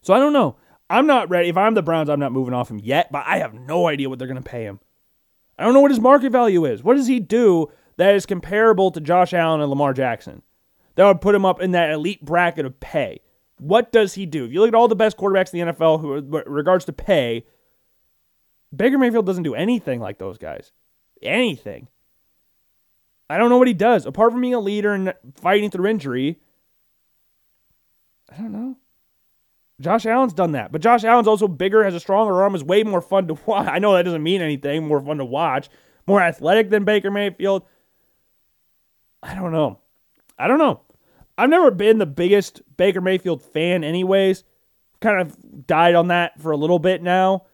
So 0.00 0.14
I 0.14 0.18
don't 0.18 0.32
know. 0.32 0.56
I'm 0.88 1.06
not 1.06 1.28
ready. 1.28 1.50
If 1.50 1.58
I'm 1.58 1.74
the 1.74 1.82
Browns, 1.82 2.08
I'm 2.08 2.18
not 2.18 2.32
moving 2.32 2.54
off 2.54 2.70
him 2.70 2.78
yet, 2.78 3.12
but 3.12 3.24
I 3.26 3.40
have 3.40 3.52
no 3.52 3.88
idea 3.88 4.08
what 4.08 4.18
they're 4.18 4.26
going 4.26 4.42
to 4.42 4.50
pay 4.50 4.64
him. 4.64 4.80
I 5.58 5.64
don't 5.64 5.74
know 5.74 5.82
what 5.82 5.90
his 5.90 6.00
market 6.00 6.32
value 6.32 6.64
is. 6.64 6.82
What 6.82 6.96
does 6.96 7.08
he 7.08 7.20
do 7.20 7.66
that 7.98 8.14
is 8.14 8.24
comparable 8.24 8.90
to 8.92 9.02
Josh 9.02 9.34
Allen 9.34 9.60
and 9.60 9.68
Lamar 9.68 9.92
Jackson? 9.92 10.40
That 10.94 11.04
would 11.04 11.20
put 11.20 11.34
him 11.34 11.44
up 11.44 11.60
in 11.60 11.72
that 11.72 11.90
elite 11.90 12.24
bracket 12.24 12.64
of 12.64 12.80
pay. 12.80 13.20
What 13.58 13.92
does 13.92 14.14
he 14.14 14.24
do? 14.24 14.46
If 14.46 14.52
you 14.52 14.60
look 14.60 14.68
at 14.68 14.74
all 14.74 14.88
the 14.88 14.96
best 14.96 15.18
quarterbacks 15.18 15.52
in 15.52 15.66
the 15.66 15.74
NFL 15.74 16.00
who 16.00 16.22
regards 16.50 16.86
to 16.86 16.94
pay, 16.94 17.44
Baker 18.74 18.98
Mayfield 18.98 19.26
doesn't 19.26 19.42
do 19.42 19.54
anything 19.54 20.00
like 20.00 20.18
those 20.18 20.38
guys. 20.38 20.72
Anything. 21.22 21.88
I 23.28 23.38
don't 23.38 23.50
know 23.50 23.58
what 23.58 23.68
he 23.68 23.74
does. 23.74 24.06
Apart 24.06 24.32
from 24.32 24.40
being 24.40 24.54
a 24.54 24.60
leader 24.60 24.92
and 24.92 25.14
fighting 25.36 25.70
through 25.70 25.86
injury, 25.86 26.38
I 28.30 28.36
don't 28.36 28.52
know. 28.52 28.76
Josh 29.80 30.06
Allen's 30.06 30.32
done 30.32 30.52
that. 30.52 30.72
But 30.72 30.80
Josh 30.80 31.04
Allen's 31.04 31.28
also 31.28 31.48
bigger, 31.48 31.84
has 31.84 31.94
a 31.94 32.00
stronger 32.00 32.42
arm, 32.42 32.54
is 32.54 32.64
way 32.64 32.82
more 32.82 33.00
fun 33.00 33.26
to 33.28 33.34
watch. 33.46 33.68
I 33.68 33.78
know 33.78 33.94
that 33.94 34.04
doesn't 34.04 34.22
mean 34.22 34.40
anything, 34.40 34.86
more 34.86 35.00
fun 35.00 35.18
to 35.18 35.24
watch, 35.24 35.68
more 36.06 36.20
athletic 36.20 36.70
than 36.70 36.84
Baker 36.84 37.10
Mayfield. 37.10 37.64
I 39.22 39.34
don't 39.34 39.52
know. 39.52 39.80
I 40.38 40.48
don't 40.48 40.58
know. 40.58 40.80
I've 41.38 41.50
never 41.50 41.70
been 41.70 41.98
the 41.98 42.06
biggest 42.06 42.62
Baker 42.76 43.00
Mayfield 43.00 43.42
fan, 43.42 43.84
anyways. 43.84 44.44
Kind 45.00 45.20
of 45.20 45.66
died 45.66 45.94
on 45.94 46.08
that 46.08 46.40
for 46.40 46.52
a 46.52 46.56
little 46.56 46.78
bit 46.78 47.02
now, 47.02 47.46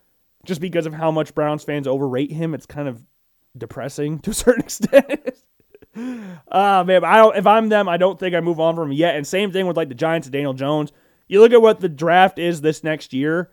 just 0.48 0.60
because 0.62 0.86
of 0.86 0.94
how 0.94 1.10
much 1.10 1.34
Browns 1.34 1.62
fans 1.62 1.86
overrate 1.86 2.32
him. 2.32 2.54
It's 2.54 2.66
kind 2.66 2.88
of 2.88 3.04
depressing 3.56 4.18
to 4.20 4.30
a 4.30 4.34
certain 4.34 4.64
extent. 4.64 5.30
uh, 5.94 6.84
man, 6.86 7.04
I 7.04 7.16
don't, 7.18 7.36
if 7.36 7.46
I'm 7.46 7.68
them, 7.68 7.88
I 7.88 7.98
don't 7.98 8.18
think 8.18 8.34
I 8.34 8.40
move 8.40 8.58
on 8.58 8.74
from 8.74 8.90
him 8.90 8.96
yet. 8.96 9.14
And 9.14 9.26
same 9.26 9.52
thing 9.52 9.66
with 9.66 9.76
like 9.76 9.90
the 9.90 9.94
Giants 9.94 10.26
and 10.26 10.32
Daniel 10.32 10.54
Jones. 10.54 10.90
You 11.28 11.40
look 11.40 11.52
at 11.52 11.62
what 11.62 11.80
the 11.80 11.88
draft 11.88 12.38
is 12.38 12.62
this 12.62 12.82
next 12.82 13.12
year 13.12 13.52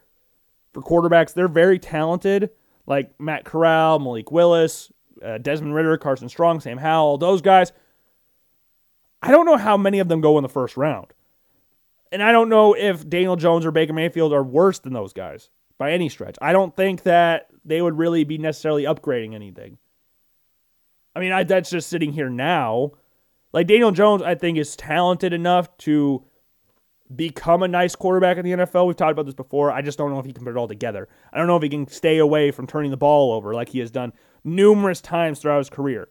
for 0.73 0.81
quarterbacks, 0.81 1.33
they're 1.33 1.47
very 1.49 1.79
talented, 1.79 2.49
like 2.87 3.19
Matt 3.19 3.43
Corral, 3.43 3.99
Malik 3.99 4.31
Willis, 4.31 4.91
uh, 5.23 5.37
Desmond 5.37 5.75
Ridder, 5.75 5.97
Carson 5.97 6.29
Strong, 6.29 6.61
Sam 6.61 6.77
Howell, 6.77 7.17
those 7.17 7.41
guys. 7.41 7.73
I 9.21 9.31
don't 9.31 9.45
know 9.45 9.57
how 9.57 9.75
many 9.75 9.99
of 9.99 10.07
them 10.07 10.21
go 10.21 10.37
in 10.37 10.43
the 10.43 10.49
first 10.49 10.77
round. 10.77 11.07
And 12.11 12.23
I 12.23 12.31
don't 12.31 12.47
know 12.47 12.73
if 12.73 13.07
Daniel 13.09 13.35
Jones 13.35 13.65
or 13.65 13.71
Baker 13.71 13.91
Mayfield 13.91 14.31
are 14.31 14.43
worse 14.43 14.79
than 14.79 14.93
those 14.93 15.11
guys 15.11 15.49
by 15.77 15.91
any 15.91 16.09
stretch. 16.09 16.37
I 16.41 16.53
don't 16.53 16.75
think 16.75 17.03
that 17.03 17.47
they 17.63 17.81
would 17.81 17.97
really 17.97 18.23
be 18.23 18.37
necessarily 18.37 18.83
upgrading 18.83 19.33
anything. 19.33 19.77
I 21.15 21.19
mean, 21.19 21.31
I, 21.31 21.43
that's 21.43 21.69
just 21.69 21.89
sitting 21.89 22.11
here 22.11 22.29
now. 22.29 22.91
Like 23.53 23.67
Daniel 23.67 23.91
Jones, 23.91 24.21
I 24.21 24.35
think 24.35 24.57
is 24.57 24.75
talented 24.75 25.33
enough 25.33 25.75
to 25.79 26.25
become 27.15 27.63
a 27.63 27.67
nice 27.67 27.95
quarterback 27.95 28.37
in 28.37 28.45
the 28.45 28.51
NFL. 28.51 28.87
We've 28.87 28.95
talked 28.95 29.11
about 29.11 29.25
this 29.25 29.35
before. 29.35 29.71
I 29.71 29.81
just 29.81 29.97
don't 29.97 30.11
know 30.11 30.19
if 30.19 30.25
he 30.25 30.33
can 30.33 30.43
put 30.43 30.51
it 30.51 30.57
all 30.57 30.67
together. 30.67 31.07
I 31.31 31.37
don't 31.37 31.47
know 31.47 31.55
if 31.55 31.63
he 31.63 31.69
can 31.69 31.87
stay 31.87 32.17
away 32.17 32.51
from 32.51 32.67
turning 32.67 32.91
the 32.91 32.97
ball 32.97 33.33
over 33.33 33.53
like 33.53 33.69
he 33.69 33.79
has 33.79 33.91
done. 33.91 34.13
numerous 34.43 35.01
times 35.01 35.39
throughout 35.39 35.59
his 35.59 35.69
career. 35.69 36.09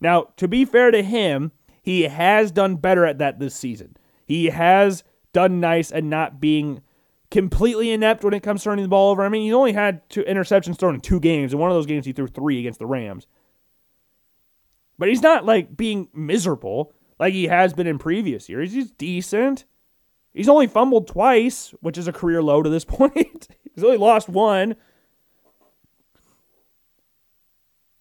Now, 0.00 0.28
to 0.36 0.48
be 0.48 0.64
fair 0.64 0.90
to 0.90 1.02
him, 1.02 1.52
he 1.82 2.02
has 2.02 2.50
done 2.50 2.76
better 2.76 3.04
at 3.04 3.18
that 3.18 3.38
this 3.38 3.54
season. 3.54 3.96
He 4.26 4.46
has 4.46 5.04
done 5.32 5.60
nice 5.60 5.92
at 5.92 6.04
not 6.04 6.40
being 6.40 6.82
completely 7.30 7.90
inept 7.90 8.24
when 8.24 8.34
it 8.34 8.42
comes 8.42 8.62
to 8.62 8.64
turning 8.70 8.84
the 8.84 8.88
ball 8.88 9.10
over. 9.10 9.24
I 9.24 9.28
mean, 9.28 9.42
he 9.42 9.52
only 9.52 9.72
had 9.72 10.08
two 10.08 10.22
interceptions 10.22 10.78
thrown 10.78 10.94
in 10.94 11.00
two 11.00 11.20
games, 11.20 11.52
and 11.52 11.60
one 11.60 11.70
of 11.70 11.76
those 11.76 11.86
games 11.86 12.06
he 12.06 12.12
threw 12.12 12.26
three 12.26 12.60
against 12.60 12.78
the 12.78 12.86
Rams. 12.86 13.26
But 14.98 15.08
he's 15.08 15.22
not 15.22 15.44
like 15.44 15.76
being 15.76 16.08
miserable 16.14 16.92
like 17.18 17.34
he 17.34 17.44
has 17.44 17.72
been 17.72 17.86
in 17.86 17.98
previous 17.98 18.48
years. 18.48 18.72
He's 18.72 18.90
decent. 18.92 19.64
He's 20.32 20.48
only 20.48 20.66
fumbled 20.66 21.06
twice, 21.08 21.74
which 21.80 21.98
is 21.98 22.08
a 22.08 22.12
career 22.12 22.42
low 22.42 22.62
to 22.62 22.70
this 22.70 22.84
point. 22.84 23.48
he's 23.74 23.84
only 23.84 23.96
lost 23.96 24.28
one. 24.28 24.76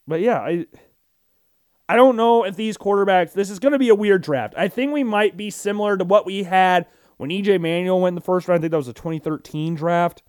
But 0.08 0.20
yeah, 0.20 0.40
I 0.40 0.66
I 1.88 1.96
don't 1.96 2.16
know 2.16 2.44
if 2.44 2.56
these 2.56 2.78
quarterbacks 2.78 3.34
this 3.34 3.50
is 3.50 3.60
going 3.60 3.72
to 3.72 3.80
be 3.80 3.90
a 3.90 3.96
weird 3.96 4.22
draft. 4.22 4.54
I 4.58 4.68
think 4.68 4.92
we 4.92 5.04
might 5.04 5.38
be 5.38 5.50
similar 5.50 5.98
to 5.98 6.04
what 6.04 6.26
we 6.26 6.44
had 6.44 6.88
when 7.24 7.30
EJ 7.30 7.62
Manuel 7.62 8.02
went 8.02 8.12
in 8.12 8.16
the 8.16 8.22
first 8.22 8.50
round. 8.50 8.60
I 8.60 8.62
think 8.64 8.72
that 8.72 8.78
was 8.78 8.90
a 8.90 8.94
2013 8.94 9.76
draft. 9.76 10.24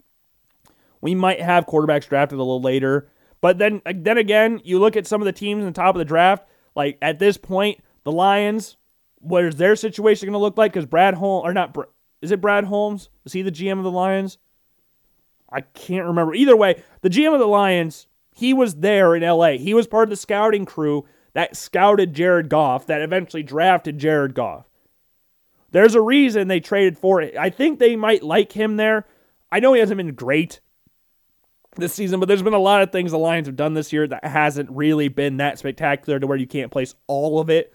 We 1.00 1.16
might 1.16 1.40
have 1.40 1.66
quarterbacks 1.66 2.08
drafted 2.08 2.38
a 2.38 2.40
little 2.40 2.60
later. 2.60 3.10
But 3.40 3.58
then 3.58 3.82
then 3.84 4.16
again, 4.16 4.60
you 4.62 4.78
look 4.78 4.94
at 4.94 5.04
some 5.04 5.20
of 5.20 5.26
the 5.26 5.32
teams 5.32 5.58
in 5.58 5.66
the 5.66 5.72
top 5.72 5.96
of 5.96 5.98
the 5.98 6.04
draft, 6.04 6.46
like 6.76 6.96
at 7.02 7.18
this 7.18 7.36
point, 7.36 7.82
the 8.04 8.12
Lions, 8.12 8.76
what 9.18 9.44
is 9.44 9.56
their 9.56 9.74
situation 9.74 10.26
going 10.26 10.34
to 10.34 10.38
look 10.38 10.56
like? 10.56 10.72
Because 10.72 10.86
Brad 10.86 11.14
Holmes, 11.14 11.42
or 11.44 11.52
not, 11.52 11.76
is 12.22 12.30
it 12.30 12.40
Brad 12.40 12.62
Holmes? 12.62 13.08
Is 13.24 13.32
he 13.32 13.42
the 13.42 13.50
GM 13.50 13.78
of 13.78 13.82
the 13.82 13.90
Lions? 13.90 14.38
I 15.50 15.62
can't 15.62 16.06
remember. 16.06 16.32
Either 16.32 16.56
way, 16.56 16.80
the 17.00 17.10
GM 17.10 17.34
of 17.34 17.40
the 17.40 17.48
Lions, 17.48 18.06
he 18.36 18.54
was 18.54 18.76
there 18.76 19.16
in 19.16 19.24
LA. 19.24 19.54
He 19.54 19.74
was 19.74 19.88
part 19.88 20.04
of 20.04 20.10
the 20.10 20.16
scouting 20.16 20.64
crew 20.64 21.06
that 21.32 21.56
scouted 21.56 22.14
Jared 22.14 22.48
Goff, 22.48 22.86
that 22.86 23.02
eventually 23.02 23.42
drafted 23.42 23.98
Jared 23.98 24.36
Goff. 24.36 24.68
There's 25.74 25.96
a 25.96 26.01
reason 26.01 26.46
they 26.46 26.60
traded 26.60 26.96
for 26.96 27.20
it. 27.20 27.36
I 27.36 27.51
think 27.51 27.80
they 27.80 27.96
might 27.96 28.22
like 28.22 28.52
him 28.52 28.76
there. 28.76 29.06
I 29.51 29.59
know 29.59 29.72
he 29.72 29.80
hasn't 29.80 29.96
been 29.96 30.14
great 30.14 30.60
this 31.74 31.92
season, 31.92 32.20
but 32.20 32.26
there's 32.26 32.44
been 32.44 32.55
a 32.55 32.59
lot 32.60 32.82
of 32.82 32.92
things 32.92 33.10
the 33.10 33.18
Lions 33.18 33.48
have 33.48 33.56
done 33.56 33.74
this 33.74 33.92
year 33.92 34.06
that 34.06 34.24
hasn't 34.24 34.70
really 34.70 35.09
been 35.09 35.38
that 35.38 35.59
spectacular 35.59 36.20
to 36.20 36.28
where 36.28 36.38
you 36.38 36.46
can't 36.46 36.70
place 36.70 36.94
all 37.09 37.40
of 37.40 37.51
it 37.51 37.74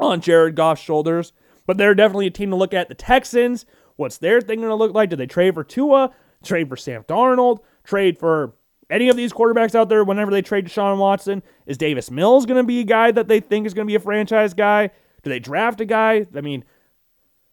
on 0.00 0.20
Jared 0.20 0.56
Goff's 0.56 0.82
shoulders. 0.82 1.32
But 1.64 1.78
they're 1.78 1.94
definitely 1.94 2.26
a 2.26 2.30
team 2.30 2.50
to 2.50 2.56
look 2.56 2.74
at. 2.74 2.88
The 2.88 2.96
Texans, 2.96 3.66
what's 3.94 4.18
their 4.18 4.40
thing 4.40 4.58
going 4.58 4.68
to 4.68 4.74
look 4.74 4.94
like? 4.94 5.10
Do 5.10 5.16
they 5.16 5.26
trade 5.26 5.54
for 5.54 5.62
Tua? 5.62 6.10
Trade 6.42 6.68
for 6.68 6.76
Sam 6.76 7.04
Darnold? 7.04 7.60
Trade 7.84 8.18
for 8.18 8.56
any 8.90 9.08
of 9.08 9.16
these 9.16 9.32
quarterbacks 9.32 9.76
out 9.76 9.88
there 9.88 10.02
whenever 10.02 10.32
they 10.32 10.42
trade 10.42 10.66
Deshaun 10.66 10.98
Watson? 10.98 11.44
Is 11.66 11.78
Davis 11.78 12.10
Mills 12.10 12.46
going 12.46 12.60
to 12.60 12.66
be 12.66 12.80
a 12.80 12.84
guy 12.84 13.12
that 13.12 13.28
they 13.28 13.38
think 13.38 13.64
is 13.64 13.74
going 13.74 13.86
to 13.86 13.92
be 13.92 13.94
a 13.94 14.00
franchise 14.00 14.54
guy? 14.54 14.90
Do 15.24 15.30
they 15.30 15.40
draft 15.40 15.80
a 15.80 15.84
guy? 15.84 16.26
I 16.36 16.40
mean, 16.42 16.64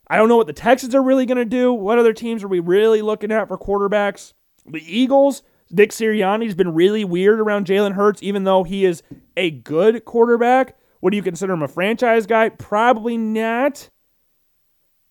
I 0.07 0.17
don't 0.17 0.27
know 0.29 0.37
what 0.37 0.47
the 0.47 0.53
Texans 0.53 0.93
are 0.93 1.01
really 1.01 1.25
going 1.25 1.37
to 1.37 1.45
do. 1.45 1.73
What 1.73 1.97
other 1.97 2.13
teams 2.13 2.43
are 2.43 2.49
we 2.49 2.59
really 2.59 3.01
looking 3.01 3.31
at 3.31 3.47
for 3.47 3.57
quarterbacks? 3.57 4.33
The 4.65 4.83
Eagles, 4.85 5.41
Nick 5.71 5.91
Sirianni's 5.91 6.53
been 6.53 6.73
really 6.73 7.05
weird 7.05 7.39
around 7.39 7.65
Jalen 7.65 7.93
Hurts, 7.93 8.21
even 8.21 8.43
though 8.43 8.63
he 8.63 8.85
is 8.85 9.01
a 9.37 9.49
good 9.49 10.03
quarterback. 10.03 10.77
Would 10.99 11.13
you 11.13 11.23
consider 11.23 11.53
him 11.53 11.63
a 11.63 11.67
franchise 11.67 12.27
guy? 12.27 12.49
Probably 12.49 13.17
not. 13.17 13.89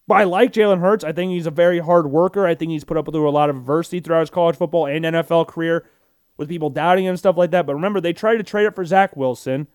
But 0.06 0.16
I 0.16 0.24
like 0.24 0.52
Jalen 0.52 0.80
Hurts. 0.80 1.02
I 1.02 1.12
think 1.12 1.32
he's 1.32 1.46
a 1.46 1.50
very 1.50 1.78
hard 1.78 2.10
worker. 2.10 2.46
I 2.46 2.54
think 2.54 2.70
he's 2.70 2.84
put 2.84 2.96
up 2.96 3.06
with 3.06 3.14
a 3.14 3.20
lot 3.20 3.48
of 3.48 3.56
adversity 3.56 4.00
throughout 4.00 4.20
his 4.20 4.30
college 4.30 4.56
football 4.56 4.86
and 4.86 5.04
NFL 5.04 5.48
career 5.48 5.88
with 6.36 6.48
people 6.48 6.68
doubting 6.68 7.04
him 7.04 7.10
and 7.10 7.18
stuff 7.18 7.36
like 7.36 7.52
that. 7.52 7.64
But 7.66 7.74
remember, 7.74 8.00
they 8.00 8.12
tried 8.12 8.36
to 8.36 8.42
trade 8.42 8.66
it 8.66 8.74
for 8.74 8.84
Zach 8.84 9.16
Wilson. 9.16 9.66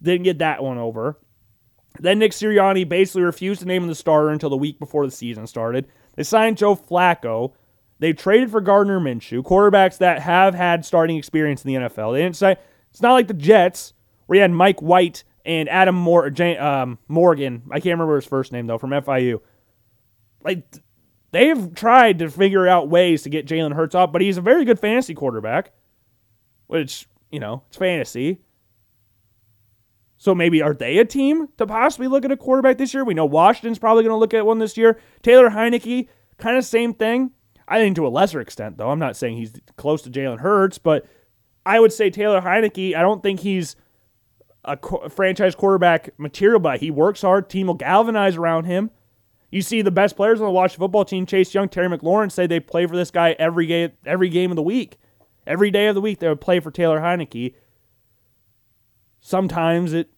Didn't 0.00 0.24
get 0.24 0.38
that 0.38 0.62
one 0.62 0.78
over. 0.78 1.18
Then 2.00 2.18
Nick 2.18 2.32
Sirianni 2.32 2.88
basically 2.88 3.22
refused 3.22 3.60
to 3.60 3.66
name 3.66 3.82
him 3.82 3.88
the 3.88 3.94
starter 3.94 4.30
until 4.30 4.50
the 4.50 4.56
week 4.56 4.78
before 4.78 5.04
the 5.04 5.12
season 5.12 5.46
started. 5.46 5.86
They 6.14 6.22
signed 6.22 6.58
Joe 6.58 6.76
Flacco. 6.76 7.52
They 7.98 8.12
traded 8.12 8.50
for 8.50 8.60
Gardner 8.60 9.00
Minshew, 9.00 9.42
quarterbacks 9.42 9.98
that 9.98 10.22
have 10.22 10.54
had 10.54 10.84
starting 10.84 11.16
experience 11.16 11.64
in 11.64 11.72
the 11.72 11.88
NFL. 11.88 12.14
They 12.14 12.22
didn't 12.22 12.36
say 12.36 12.56
it's 12.90 13.02
not 13.02 13.14
like 13.14 13.26
the 13.26 13.34
Jets 13.34 13.94
where 14.26 14.36
you 14.36 14.42
had 14.42 14.52
Mike 14.52 14.80
White 14.80 15.24
and 15.44 15.68
Adam 15.68 15.94
Mor- 15.94 16.32
um, 16.60 16.98
Morgan. 17.08 17.62
I 17.70 17.80
can't 17.80 17.94
remember 17.94 18.16
his 18.16 18.26
first 18.26 18.52
name 18.52 18.66
though 18.66 18.78
from 18.78 18.90
FIU. 18.90 19.40
Like 20.44 20.64
they've 21.32 21.74
tried 21.74 22.20
to 22.20 22.30
figure 22.30 22.68
out 22.68 22.88
ways 22.88 23.22
to 23.22 23.30
get 23.30 23.46
Jalen 23.46 23.74
Hurts 23.74 23.94
up, 23.94 24.12
but 24.12 24.22
he's 24.22 24.36
a 24.36 24.42
very 24.42 24.64
good 24.64 24.78
fantasy 24.78 25.14
quarterback, 25.14 25.72
which 26.66 27.08
you 27.32 27.40
know 27.40 27.62
it's 27.68 27.76
fantasy. 27.76 28.40
So 30.18 30.34
maybe 30.34 30.60
are 30.60 30.74
they 30.74 30.98
a 30.98 31.04
team 31.04 31.48
to 31.56 31.66
possibly 31.66 32.08
look 32.08 32.24
at 32.24 32.32
a 32.32 32.36
quarterback 32.36 32.76
this 32.76 32.92
year? 32.92 33.04
We 33.04 33.14
know 33.14 33.24
Washington's 33.24 33.78
probably 33.78 34.02
going 34.02 34.14
to 34.14 34.18
look 34.18 34.34
at 34.34 34.44
one 34.44 34.58
this 34.58 34.76
year. 34.76 34.98
Taylor 35.22 35.50
Heinicke, 35.50 36.08
kind 36.38 36.58
of 36.58 36.64
same 36.64 36.92
thing. 36.92 37.30
I 37.68 37.78
think 37.78 37.96
to 37.96 38.06
a 38.06 38.08
lesser 38.08 38.40
extent, 38.40 38.78
though. 38.78 38.90
I'm 38.90 38.98
not 38.98 39.16
saying 39.16 39.36
he's 39.36 39.52
close 39.76 40.02
to 40.02 40.10
Jalen 40.10 40.40
Hurts, 40.40 40.78
but 40.78 41.06
I 41.64 41.78
would 41.78 41.92
say 41.92 42.10
Taylor 42.10 42.40
Heinicke, 42.40 42.96
I 42.96 43.02
don't 43.02 43.22
think 43.22 43.40
he's 43.40 43.76
a, 44.64 44.76
co- 44.76 45.08
franchise 45.08 45.54
quarterback 45.54 46.10
material, 46.18 46.60
but 46.60 46.80
he 46.80 46.90
works 46.90 47.22
hard. 47.22 47.48
Team 47.48 47.68
will 47.68 47.74
galvanize 47.74 48.36
around 48.36 48.64
him. 48.64 48.90
You 49.50 49.62
see 49.62 49.82
the 49.82 49.90
best 49.90 50.16
players 50.16 50.40
on 50.40 50.46
the 50.46 50.52
Washington 50.52 50.84
football 50.84 51.04
team, 51.04 51.26
Chase 51.26 51.54
Young, 51.54 51.68
Terry 51.68 51.88
McLaurin, 51.88 52.30
say 52.32 52.46
they 52.46 52.60
play 52.60 52.86
for 52.86 52.96
this 52.96 53.10
guy 53.10 53.36
every 53.38 53.66
game, 53.66 53.92
every 54.04 54.28
game 54.28 54.50
of 54.50 54.56
the 54.56 54.62
week. 54.62 54.98
Every 55.46 55.70
day 55.70 55.86
of 55.86 55.94
the 55.94 56.00
week, 56.00 56.18
they 56.18 56.28
would 56.28 56.40
play 56.40 56.60
for 56.60 56.70
Taylor 56.70 57.00
Heinicke. 57.00 57.54
Sometimes 59.28 59.92
it, 59.92 60.08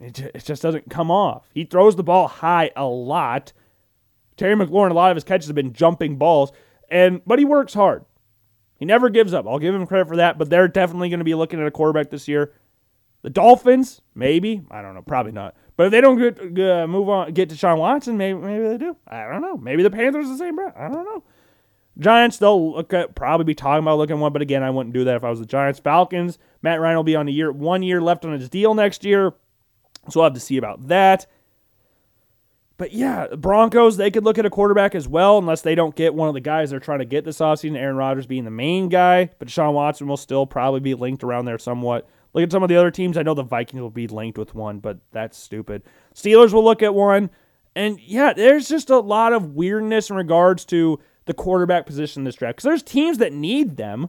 it 0.00 0.42
just 0.42 0.62
doesn't 0.62 0.88
come 0.88 1.10
off. 1.10 1.50
He 1.52 1.64
throws 1.64 1.96
the 1.96 2.02
ball 2.02 2.28
high 2.28 2.70
a 2.74 2.86
lot. 2.86 3.52
Terry 4.38 4.54
McLaurin, 4.54 4.90
a 4.90 4.94
lot 4.94 5.10
of 5.10 5.16
his 5.18 5.24
catches 5.24 5.48
have 5.48 5.54
been 5.54 5.74
jumping 5.74 6.16
balls. 6.16 6.50
And 6.88 7.20
but 7.26 7.38
he 7.38 7.44
works 7.44 7.74
hard. 7.74 8.06
He 8.78 8.86
never 8.86 9.10
gives 9.10 9.34
up. 9.34 9.46
I'll 9.46 9.58
give 9.58 9.74
him 9.74 9.86
credit 9.86 10.08
for 10.08 10.16
that. 10.16 10.38
But 10.38 10.48
they're 10.48 10.66
definitely 10.66 11.10
going 11.10 11.18
to 11.18 11.26
be 11.26 11.34
looking 11.34 11.60
at 11.60 11.66
a 11.66 11.70
quarterback 11.70 12.08
this 12.08 12.26
year. 12.26 12.54
The 13.20 13.28
Dolphins, 13.28 14.00
maybe. 14.14 14.62
I 14.70 14.80
don't 14.80 14.94
know. 14.94 15.02
Probably 15.02 15.32
not. 15.32 15.54
But 15.76 15.86
if 15.86 15.90
they 15.90 16.00
don't 16.00 16.16
get 16.18 16.66
uh, 16.66 16.86
move 16.86 17.10
on, 17.10 17.34
get 17.34 17.50
Deshaun 17.50 17.76
Watson, 17.76 18.16
maybe 18.16 18.38
maybe 18.38 18.66
they 18.66 18.78
do. 18.78 18.96
I 19.06 19.28
don't 19.28 19.42
know. 19.42 19.58
Maybe 19.58 19.82
the 19.82 19.90
Panthers 19.90 20.28
the 20.28 20.38
same. 20.38 20.58
I 20.58 20.88
don't 20.88 21.04
know. 21.04 21.22
Giants, 21.98 22.38
they'll 22.38 22.72
look 22.72 22.92
at 22.92 23.14
probably 23.14 23.44
be 23.44 23.54
talking 23.54 23.84
about 23.84 23.98
looking 23.98 24.18
one, 24.18 24.32
but 24.32 24.42
again, 24.42 24.62
I 24.62 24.70
wouldn't 24.70 24.94
do 24.94 25.04
that 25.04 25.16
if 25.16 25.24
I 25.24 25.30
was 25.30 25.40
the 25.40 25.46
Giants. 25.46 25.78
Falcons, 25.78 26.38
Matt 26.62 26.80
Ryan 26.80 26.96
will 26.96 27.04
be 27.04 27.16
on 27.16 27.28
a 27.28 27.30
year, 27.30 27.52
one 27.52 27.82
year 27.82 28.00
left 28.00 28.24
on 28.24 28.32
his 28.32 28.48
deal 28.48 28.74
next 28.74 29.04
year, 29.04 29.32
so 30.08 30.20
we'll 30.20 30.24
have 30.24 30.34
to 30.34 30.40
see 30.40 30.56
about 30.56 30.88
that. 30.88 31.26
But 32.76 32.92
yeah, 32.92 33.28
Broncos, 33.36 33.96
they 33.96 34.10
could 34.10 34.24
look 34.24 34.38
at 34.38 34.46
a 34.46 34.50
quarterback 34.50 34.96
as 34.96 35.06
well, 35.06 35.38
unless 35.38 35.62
they 35.62 35.76
don't 35.76 35.94
get 35.94 36.14
one 36.14 36.28
of 36.28 36.34
the 36.34 36.40
guys 36.40 36.70
they're 36.70 36.80
trying 36.80 36.98
to 36.98 37.04
get 37.04 37.24
this 37.24 37.38
offseason, 37.38 37.76
Aaron 37.76 37.96
Rodgers 37.96 38.26
being 38.26 38.44
the 38.44 38.50
main 38.50 38.88
guy. 38.88 39.30
But 39.38 39.48
Sean 39.48 39.74
Watson 39.74 40.08
will 40.08 40.16
still 40.16 40.44
probably 40.44 40.80
be 40.80 40.94
linked 40.94 41.22
around 41.22 41.44
there 41.44 41.58
somewhat. 41.58 42.08
Look 42.32 42.42
at 42.42 42.50
some 42.50 42.64
of 42.64 42.68
the 42.68 42.76
other 42.76 42.90
teams. 42.90 43.16
I 43.16 43.22
know 43.22 43.34
the 43.34 43.44
Vikings 43.44 43.80
will 43.80 43.90
be 43.90 44.08
linked 44.08 44.38
with 44.38 44.56
one, 44.56 44.80
but 44.80 44.98
that's 45.12 45.38
stupid. 45.38 45.82
Steelers 46.16 46.52
will 46.52 46.64
look 46.64 46.82
at 46.82 46.94
one. 46.94 47.30
And 47.76 48.00
yeah, 48.00 48.32
there's 48.32 48.68
just 48.68 48.90
a 48.90 48.98
lot 48.98 49.32
of 49.32 49.54
weirdness 49.54 50.10
in 50.10 50.16
regards 50.16 50.64
to 50.66 50.98
the 51.26 51.34
quarterback 51.34 51.86
position 51.86 52.20
in 52.20 52.24
this 52.24 52.36
draft. 52.36 52.56
Because 52.56 52.64
there's 52.64 52.82
teams 52.82 53.18
that 53.18 53.32
need 53.32 53.76
them, 53.76 54.08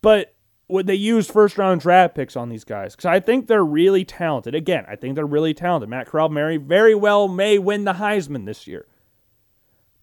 but 0.00 0.34
would 0.68 0.86
they 0.86 0.94
use 0.94 1.30
first 1.30 1.58
round 1.58 1.80
draft 1.80 2.14
picks 2.14 2.36
on 2.36 2.48
these 2.48 2.64
guys? 2.64 2.94
Because 2.94 3.06
I 3.06 3.20
think 3.20 3.46
they're 3.46 3.64
really 3.64 4.04
talented. 4.04 4.54
Again, 4.54 4.84
I 4.88 4.96
think 4.96 5.14
they're 5.14 5.26
really 5.26 5.54
talented. 5.54 5.90
Matt 5.90 6.06
Corral 6.06 6.28
Mary 6.28 6.56
very 6.56 6.94
well 6.94 7.28
may 7.28 7.58
win 7.58 7.84
the 7.84 7.94
Heisman 7.94 8.46
this 8.46 8.66
year. 8.66 8.86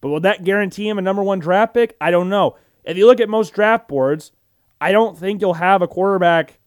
But 0.02 0.10
will 0.10 0.20
that 0.22 0.44
guarantee 0.44 0.88
him 0.88 0.98
a 0.98 1.02
number 1.02 1.24
one 1.24 1.40
draft 1.40 1.74
pick? 1.74 1.98
I 2.00 2.12
don't 2.12 2.30
know. 2.30 2.58
If 2.84 2.98
you 2.98 3.06
look 3.06 3.20
at 3.20 3.30
most 3.30 3.54
draft 3.54 3.88
boards, 3.88 4.32
I 4.80 4.92
don't 4.92 5.18
think 5.18 5.42
you'll 5.42 5.56
have 5.56 5.82
a 5.82 5.88
quarterback. 5.88 6.60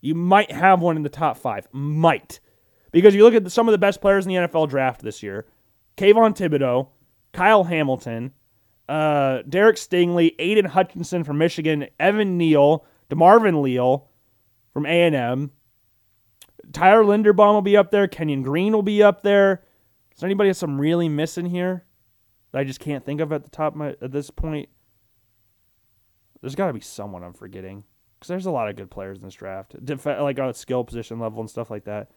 You 0.00 0.14
might 0.14 0.50
have 0.50 0.80
one 0.80 0.96
in 0.96 1.02
the 1.02 1.08
top 1.08 1.38
five. 1.38 1.66
Might. 1.72 2.40
Because 2.92 3.14
you 3.14 3.22
look 3.24 3.34
at 3.34 3.50
some 3.50 3.66
of 3.68 3.72
the 3.72 3.78
best 3.78 4.00
players 4.00 4.26
in 4.26 4.32
the 4.32 4.48
NFL 4.48 4.68
draft 4.68 5.02
this 5.02 5.22
year 5.22 5.46
Kayvon 5.96 6.36
Thibodeaux, 6.36 6.88
Kyle 7.32 7.64
Hamilton, 7.64 8.32
uh, 8.88 9.42
Derek 9.48 9.76
Stingley, 9.76 10.34
Aidan 10.38 10.66
Hutchinson 10.66 11.24
from 11.24 11.38
Michigan, 11.38 11.86
Evan 11.98 12.36
Neal, 12.36 12.84
DeMarvin 13.10 13.62
Leal 13.62 14.08
from 14.72 14.86
A&M. 14.86 15.50
Tyler 16.72 17.04
Linderbaum 17.04 17.54
will 17.54 17.62
be 17.62 17.76
up 17.76 17.90
there. 17.90 18.08
Kenyon 18.08 18.42
Green 18.42 18.72
will 18.72 18.82
be 18.82 19.02
up 19.02 19.22
there. 19.22 19.64
Is 20.14 20.20
there 20.20 20.28
anybody 20.28 20.50
else 20.50 20.62
I'm 20.62 20.80
really 20.80 21.08
missing 21.08 21.46
here 21.46 21.84
that 22.52 22.60
I 22.60 22.64
just 22.64 22.80
can't 22.80 23.04
think 23.04 23.20
of 23.20 23.32
at 23.32 23.44
the 23.44 23.50
top 23.50 23.74
my, 23.74 23.96
at 24.00 24.12
this 24.12 24.30
point? 24.30 24.68
There's 26.40 26.54
got 26.54 26.66
to 26.68 26.72
be 26.72 26.80
someone 26.80 27.24
I'm 27.24 27.32
forgetting 27.32 27.84
because 28.18 28.28
there's 28.28 28.46
a 28.46 28.50
lot 28.50 28.68
of 28.68 28.76
good 28.76 28.90
players 28.90 29.18
in 29.18 29.24
this 29.24 29.34
draft, 29.34 29.82
Def- 29.84 30.06
like 30.06 30.38
on 30.38 30.48
a 30.48 30.54
skill 30.54 30.84
position 30.84 31.18
level 31.18 31.40
and 31.40 31.50
stuff 31.50 31.70
like 31.70 31.84
that. 31.84 32.10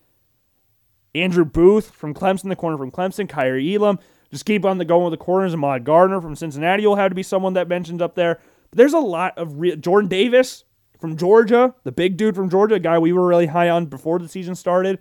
Andrew 1.15 1.45
Booth 1.45 1.91
from 1.91 2.13
Clemson, 2.13 2.49
the 2.49 2.55
corner 2.55 2.77
from 2.77 2.91
Clemson. 2.91 3.27
Kaiir 3.27 3.59
Elam. 3.75 3.99
Just 4.31 4.45
keep 4.45 4.65
on 4.65 4.77
the 4.77 4.85
going 4.85 5.05
with 5.05 5.17
the 5.19 5.23
corners. 5.23 5.53
Ahmad 5.53 5.83
Gardner 5.83 6.21
from 6.21 6.35
Cincinnati 6.35 6.85
will 6.85 6.95
have 6.95 7.11
to 7.11 7.15
be 7.15 7.23
someone 7.23 7.53
that 7.53 7.67
mentions 7.67 8.01
up 8.01 8.15
there. 8.15 8.39
But 8.69 8.77
there's 8.77 8.93
a 8.93 8.99
lot 8.99 9.37
of 9.37 9.59
re- 9.59 9.75
Jordan 9.75 10.09
Davis 10.09 10.63
from 10.99 11.15
Georgia, 11.15 11.75
the 11.83 11.91
big 11.91 12.17
dude 12.17 12.35
from 12.35 12.49
Georgia, 12.49 12.75
a 12.75 12.79
guy 12.79 12.97
we 12.97 13.13
were 13.13 13.27
really 13.27 13.45
high 13.45 13.69
on 13.69 13.85
before 13.85 14.19
the 14.19 14.27
season 14.27 14.55
started. 14.55 14.99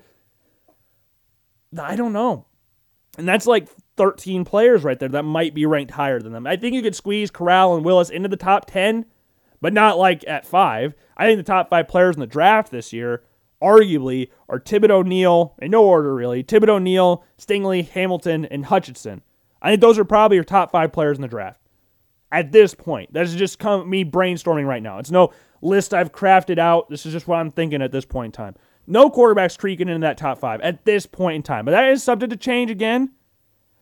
I 1.78 1.96
don't 1.96 2.12
know. 2.12 2.46
And 3.18 3.26
that's 3.26 3.46
like 3.46 3.68
13 3.96 4.44
players 4.44 4.84
right 4.84 4.98
there 4.98 5.08
that 5.08 5.22
might 5.22 5.54
be 5.54 5.66
ranked 5.66 5.92
higher 5.92 6.20
than 6.20 6.32
them. 6.32 6.46
I 6.46 6.56
think 6.56 6.74
you 6.74 6.82
could 6.82 6.94
squeeze 6.94 7.30
Corral 7.30 7.74
and 7.74 7.84
Willis 7.84 8.10
into 8.10 8.28
the 8.28 8.36
top 8.36 8.70
10, 8.70 9.06
but 9.60 9.72
not 9.72 9.98
like 9.98 10.22
at 10.28 10.46
five. 10.46 10.94
I 11.16 11.26
think 11.26 11.38
the 11.38 11.42
top 11.42 11.70
five 11.70 11.88
players 11.88 12.14
in 12.14 12.20
the 12.20 12.26
draft 12.26 12.70
this 12.70 12.92
year, 12.92 13.22
arguably, 13.62 14.30
are 14.48 14.60
Thibodeaux 14.60 15.06
Neal, 15.06 15.54
in 15.60 15.70
no 15.70 15.84
order 15.84 16.14
really, 16.14 16.44
Thibodeaux 16.44 16.82
Neal, 16.82 17.24
Stingley, 17.38 17.88
Hamilton, 17.88 18.44
and 18.46 18.66
Hutchinson. 18.66 19.22
I 19.62 19.70
think 19.70 19.80
those 19.80 19.98
are 19.98 20.04
probably 20.04 20.36
your 20.36 20.44
top 20.44 20.70
five 20.70 20.92
players 20.92 21.18
in 21.18 21.22
the 21.22 21.28
draft. 21.28 21.60
At 22.30 22.52
this 22.52 22.74
point, 22.74 23.12
that 23.12 23.24
is 23.24 23.34
just 23.34 23.58
come, 23.58 23.88
me 23.88 24.04
brainstorming 24.04 24.66
right 24.66 24.82
now. 24.82 24.98
It's 24.98 25.10
no 25.10 25.32
list 25.62 25.94
I've 25.94 26.12
crafted 26.12 26.58
out. 26.58 26.90
This 26.90 27.06
is 27.06 27.12
just 27.12 27.26
what 27.26 27.36
I'm 27.36 27.50
thinking 27.50 27.82
at 27.82 27.92
this 27.92 28.04
point 28.04 28.26
in 28.26 28.32
time. 28.32 28.54
No 28.86 29.10
quarterbacks 29.10 29.58
creaking 29.58 29.88
into 29.88 30.04
that 30.06 30.18
top 30.18 30.38
five 30.38 30.60
at 30.60 30.84
this 30.84 31.06
point 31.06 31.36
in 31.36 31.42
time. 31.42 31.64
But 31.64 31.72
that 31.72 31.88
is 31.88 32.02
subject 32.02 32.30
to 32.30 32.36
change 32.36 32.70
again. 32.70 33.12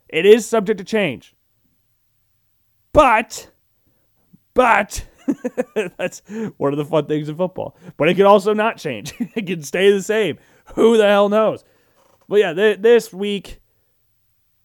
It 0.09 0.25
is 0.25 0.47
subject 0.47 0.79
to 0.79 0.85
change. 0.85 1.35
But, 2.93 3.51
but, 4.55 5.07
that's 5.97 6.23
one 6.57 6.73
of 6.73 6.79
the 6.79 6.85
fun 6.85 7.07
things 7.07 7.29
in 7.29 7.37
football. 7.37 7.77
But 7.97 8.09
it 8.09 8.15
can 8.15 8.27
also 8.27 8.53
not 8.53 8.77
change. 8.77 9.15
it 9.19 9.47
can 9.47 9.63
stay 9.63 9.91
the 9.91 10.03
same. 10.03 10.39
Who 10.75 10.97
the 10.97 11.07
hell 11.07 11.29
knows? 11.29 11.65
But 12.29 12.41
yeah, 12.41 12.53
th- 12.53 12.81
this 12.81 13.13
week 13.13 13.61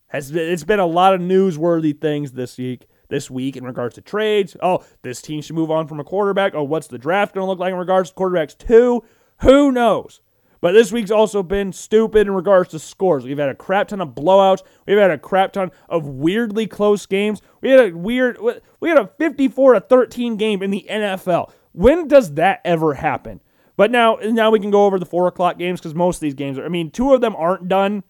has 0.08 0.32
been, 0.32 0.52
it's 0.52 0.64
been 0.64 0.80
a 0.80 0.86
lot 0.86 1.14
of 1.14 1.22
newsworthy 1.22 2.00
things 2.00 2.34
this 2.34 2.58
week. 2.58 2.88
This 3.10 3.30
week 3.30 3.58
in 3.58 3.64
regards 3.64 3.96
to 3.96 4.02
trades. 4.02 4.56
Oh, 4.62 4.86
this 5.02 5.20
team 5.20 5.42
should 5.42 5.56
move 5.56 5.72
on 5.72 5.88
from 5.88 6.00
a 6.00 6.04
quarterback. 6.04 6.54
Oh, 6.54 6.62
what's 6.62 6.86
the 6.86 7.00
draft 7.00 7.34
going 7.34 7.44
to 7.44 7.50
look 7.50 7.58
like 7.58 7.72
in 7.72 7.80
regards 7.80 8.12
to 8.12 8.16
quarterbacks 8.16 8.56
too? 8.56 9.04
Who 9.42 9.72
knows? 9.72 10.22
But 10.62 10.74
this 10.74 10.92
week's 10.92 11.12
also 11.12 11.42
been 11.42 11.72
stupid 11.72 12.28
in 12.28 12.34
regards 12.34 12.70
to 12.70 12.80
scores. 12.80 13.24
We've 13.24 13.38
had 13.38 13.50
a 13.50 13.56
crap 13.56 13.88
ton 13.90 14.02
of 14.02 14.10
blowouts. 14.10 14.64
We've 14.86 14.98
had 14.98 15.12
a 15.12 15.18
crap 15.18 15.54
ton 15.54 15.72
of 15.88 16.06
weirdly 16.06 16.68
close 16.68 17.06
games. 17.06 17.42
We 17.62 17.70
had 17.70 17.80
a 17.80 17.98
weird 17.98 18.38
we 18.80 18.90
had 18.90 18.98
a 18.98 19.08
54 19.18 19.74
to 19.74 19.80
13 19.80 20.36
game 20.36 20.62
in 20.62 20.72
the 20.72 20.86
NFL. 20.90 21.52
When 21.72 22.08
does 22.08 22.34
that 22.34 22.62
ever 22.66 22.96
happen? 22.96 23.42
But 23.78 23.92
now 23.92 24.18
now 24.22 24.52
we 24.52 24.60
can 24.60 24.72
go 24.72 24.86
over 24.86 25.00
the 25.00 25.06
four 25.06 25.28
o'clock 25.28 25.58
games 25.58 25.80
because 25.80 25.96
most 25.96 26.18
of 26.18 26.22
these 26.22 26.34
games 26.34 26.58
are 26.58 26.66
I 26.66 26.70
mean, 26.70 26.92
two 26.92 27.14
of 27.14 27.22
them 27.22 27.36
aren't 27.38 27.70
done, 27.70 28.04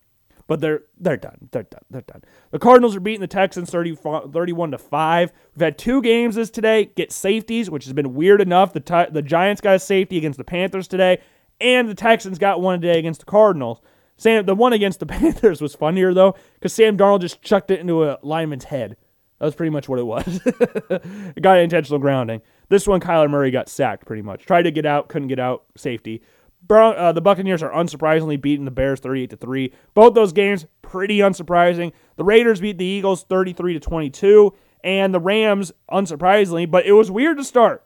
but 0.48 0.60
they're 0.60 0.82
they're 1.00 1.18
done. 1.18 1.50
They're 1.52 1.64
done. 1.64 1.84
They're 1.92 2.02
done. 2.02 2.24
The 2.50 2.58
Cardinals 2.58 2.96
are 2.96 3.00
beating 3.00 3.22
the 3.22 3.28
Texans 3.28 3.70
30, 3.70 3.96
31 3.96 4.72
to 4.72 4.80
5. 4.80 5.32
We've 5.54 5.62
had 5.62 5.78
two 5.78 6.02
games 6.02 6.34
this 6.34 6.50
today, 6.50 6.86
get 6.96 7.12
safeties, 7.12 7.70
which 7.70 7.84
has 7.84 7.94
been 7.94 8.16
weird 8.16 8.42
enough. 8.42 8.74
The 8.74 9.10
the 9.12 9.22
Giants 9.22 9.62
got 9.62 9.76
a 9.76 9.80
safety 9.80 10.18
against 10.18 10.38
the 10.38 10.44
Panthers 10.44 10.88
today 10.88 11.20
and 11.61 11.88
the 11.90 11.95
Texans 11.95 12.38
got 12.38 12.61
one 12.61 12.81
today 12.81 12.99
against 12.99 13.22
the 13.22 13.26
Cardinals. 13.26 13.81
Sam, 14.18 14.45
the 14.45 14.56
one 14.56 14.73
against 14.73 14.99
the 14.99 15.06
Panthers 15.07 15.61
was 15.61 15.76
funnier 15.76 16.14
though, 16.14 16.36
because 16.56 16.73
Sam 16.73 16.98
Darnold 16.98 17.22
just 17.22 17.41
chucked 17.41 17.72
it 17.72 17.80
into 17.80 18.03
a 18.03 18.19
lineman's 18.22 18.65
head. 18.65 18.98
That 19.40 19.45
was 19.45 19.56
pretty 19.56 19.69
much 19.69 19.88
what 19.88 19.99
it 19.99 20.03
was. 20.03 20.41
it 20.45 21.41
got 21.41 21.60
intentional 21.60 21.99
grounding. 21.99 22.41
This 22.68 22.86
one, 22.86 22.99
Kyler 22.99 23.30
Murray 23.30 23.52
got 23.52 23.69
sacked 23.69 24.06
pretty 24.06 24.22
much. 24.22 24.45
Tried 24.45 24.64
to 24.64 24.72
get 24.72 24.86
out, 24.86 25.07
couldn't 25.07 25.30
get 25.30 25.40
out. 25.40 25.64
Safety. 25.77 26.22
Uh, 26.69 27.14
the 27.14 27.22
Buccaneers 27.22 27.64
are 27.64 27.72
unsurprisingly 27.72 28.40
beating 28.40 28.65
the 28.65 28.72
Bears 28.72 28.99
38 28.99 29.30
to 29.30 29.38
three. 29.38 29.73
Both 29.94 30.14
those 30.14 30.34
games 30.34 30.65
pretty 30.81 31.19
unsurprising. 31.19 31.94
The 32.18 32.26
Raiders 32.26 32.60
beat 32.60 32.77
the 32.77 32.86
Eagles 32.86 33.23
33 33.23 33.73
to 33.73 33.80
22, 33.80 34.53
and 34.84 35.14
the 35.14 35.22
Rams 35.22 35.72
unsurprisingly, 35.90 36.69
but 36.69 36.86
it 36.86 36.91
was 36.91 37.10
weird 37.10 37.38
to 37.38 37.45
start. 37.45 37.86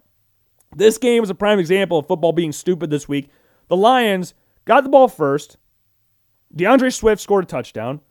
This 0.76 0.98
game 0.98 1.22
was 1.22 1.30
a 1.30 1.36
prime 1.36 1.60
example 1.60 2.00
of 2.00 2.08
football 2.08 2.34
being 2.34 2.52
stupid 2.52 2.90
this 2.90 3.08
week 3.08 3.30
the 3.68 3.78
Lions 3.78 4.34
got 4.66 4.84
the 4.84 4.90
ball 4.90 5.08
first. 5.08 5.58
D'Andre 6.56 6.90
Swift 6.90 7.22
scored 7.22 7.46
a 7.46 7.48
touchdown. 7.48 8.02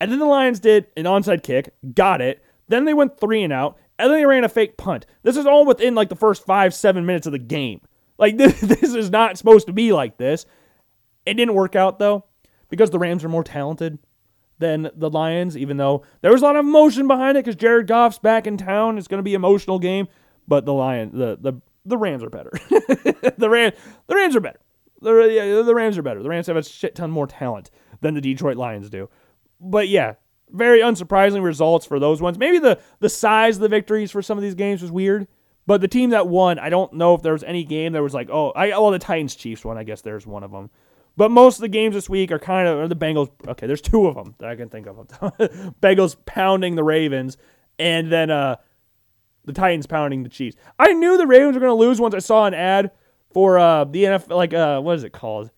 And 0.00 0.12
then 0.12 0.18
the 0.18 0.26
Lions 0.26 0.60
did 0.60 0.86
an 0.96 1.04
onside 1.04 1.42
kick, 1.42 1.74
got 1.94 2.20
it. 2.20 2.42
Then 2.68 2.84
they 2.84 2.94
went 2.94 3.18
three 3.18 3.42
and 3.42 3.52
out, 3.52 3.78
and 3.98 4.10
then 4.10 4.20
they 4.20 4.26
ran 4.26 4.44
a 4.44 4.48
fake 4.48 4.76
punt. 4.76 5.06
This 5.22 5.36
is 5.36 5.46
all 5.46 5.64
within 5.64 5.94
like 5.94 6.08
the 6.08 6.16
first 6.16 6.44
five, 6.44 6.74
seven 6.74 7.06
minutes 7.06 7.26
of 7.26 7.32
the 7.32 7.38
game. 7.38 7.80
Like, 8.18 8.36
this, 8.36 8.60
this 8.60 8.94
is 8.94 9.10
not 9.10 9.38
supposed 9.38 9.66
to 9.66 9.72
be 9.72 9.92
like 9.92 10.18
this. 10.18 10.46
It 11.26 11.34
didn't 11.34 11.54
work 11.54 11.76
out, 11.76 11.98
though, 11.98 12.24
because 12.68 12.90
the 12.90 12.98
Rams 12.98 13.24
are 13.24 13.28
more 13.28 13.44
talented 13.44 13.98
than 14.58 14.90
the 14.94 15.10
Lions, 15.10 15.56
even 15.56 15.76
though 15.76 16.04
there 16.20 16.32
was 16.32 16.42
a 16.42 16.44
lot 16.44 16.56
of 16.56 16.64
emotion 16.64 17.06
behind 17.06 17.36
it 17.36 17.44
because 17.44 17.56
Jared 17.56 17.86
Goff's 17.86 18.18
back 18.18 18.46
in 18.46 18.56
town. 18.56 18.98
It's 18.98 19.08
going 19.08 19.18
to 19.18 19.24
be 19.24 19.34
an 19.34 19.40
emotional 19.40 19.78
game. 19.78 20.08
But 20.46 20.64
the 20.64 20.72
Lion, 20.72 21.10
the, 21.12 21.38
the, 21.40 21.60
the 21.84 21.98
Rams 21.98 22.22
are 22.22 22.30
better. 22.30 22.50
the, 23.36 23.48
Ram, 23.50 23.72
the 24.06 24.16
Rams 24.16 24.34
are 24.34 24.40
better. 24.40 24.58
The, 25.00 25.30
yeah, 25.32 25.62
the 25.62 25.74
Rams 25.74 25.96
are 25.98 26.02
better. 26.02 26.22
The 26.22 26.28
Rams 26.28 26.46
have 26.48 26.56
a 26.56 26.62
shit 26.62 26.94
ton 26.94 27.10
more 27.10 27.26
talent 27.26 27.70
than 28.00 28.14
the 28.14 28.20
Detroit 28.20 28.56
Lions 28.56 28.90
do. 28.90 29.08
But 29.60 29.88
yeah, 29.88 30.14
very 30.50 30.80
unsurprising 30.80 31.42
results 31.42 31.86
for 31.86 31.98
those 31.98 32.20
ones. 32.20 32.38
Maybe 32.38 32.58
the 32.58 32.80
the 33.00 33.08
size 33.08 33.56
of 33.56 33.62
the 33.62 33.68
victories 33.68 34.10
for 34.10 34.22
some 34.22 34.38
of 34.38 34.42
these 34.42 34.54
games 34.54 34.82
was 34.82 34.90
weird. 34.90 35.28
But 35.66 35.82
the 35.82 35.88
team 35.88 36.10
that 36.10 36.26
won, 36.26 36.58
I 36.58 36.70
don't 36.70 36.94
know 36.94 37.14
if 37.14 37.20
there 37.20 37.34
was 37.34 37.44
any 37.44 37.62
game 37.62 37.92
that 37.92 38.02
was 38.02 38.14
like, 38.14 38.30
oh, 38.30 38.50
I 38.52 38.68
well 38.70 38.90
the 38.90 38.98
Titans 38.98 39.34
Chiefs 39.34 39.64
one. 39.64 39.76
I 39.76 39.84
guess 39.84 40.00
there's 40.00 40.26
one 40.26 40.42
of 40.42 40.50
them. 40.50 40.70
But 41.16 41.30
most 41.30 41.56
of 41.56 41.62
the 41.62 41.68
games 41.68 41.94
this 41.94 42.08
week 42.08 42.30
are 42.30 42.38
kind 42.38 42.68
of 42.68 42.88
the 42.88 42.96
Bengals. 42.96 43.28
Okay, 43.46 43.66
there's 43.66 43.80
two 43.80 44.06
of 44.06 44.14
them 44.14 44.34
that 44.38 44.48
I 44.48 44.56
can 44.56 44.68
think 44.68 44.86
of. 44.86 44.96
Bengals 45.82 46.16
pounding 46.24 46.76
the 46.76 46.84
Ravens, 46.84 47.36
and 47.78 48.10
then 48.10 48.30
uh, 48.30 48.56
the 49.44 49.52
Titans 49.52 49.86
pounding 49.86 50.22
the 50.22 50.28
Chiefs. 50.28 50.56
I 50.78 50.92
knew 50.92 51.18
the 51.18 51.26
Ravens 51.26 51.54
were 51.54 51.60
going 51.60 51.70
to 51.70 51.74
lose 51.74 52.00
once 52.00 52.14
I 52.14 52.20
saw 52.20 52.46
an 52.46 52.54
ad 52.54 52.92
for 53.32 53.58
uh, 53.58 53.84
the 53.84 54.04
NFL, 54.04 54.36
like 54.36 54.54
uh, 54.54 54.80
what 54.80 54.96
is 54.96 55.04
it 55.04 55.12
called? 55.12 55.50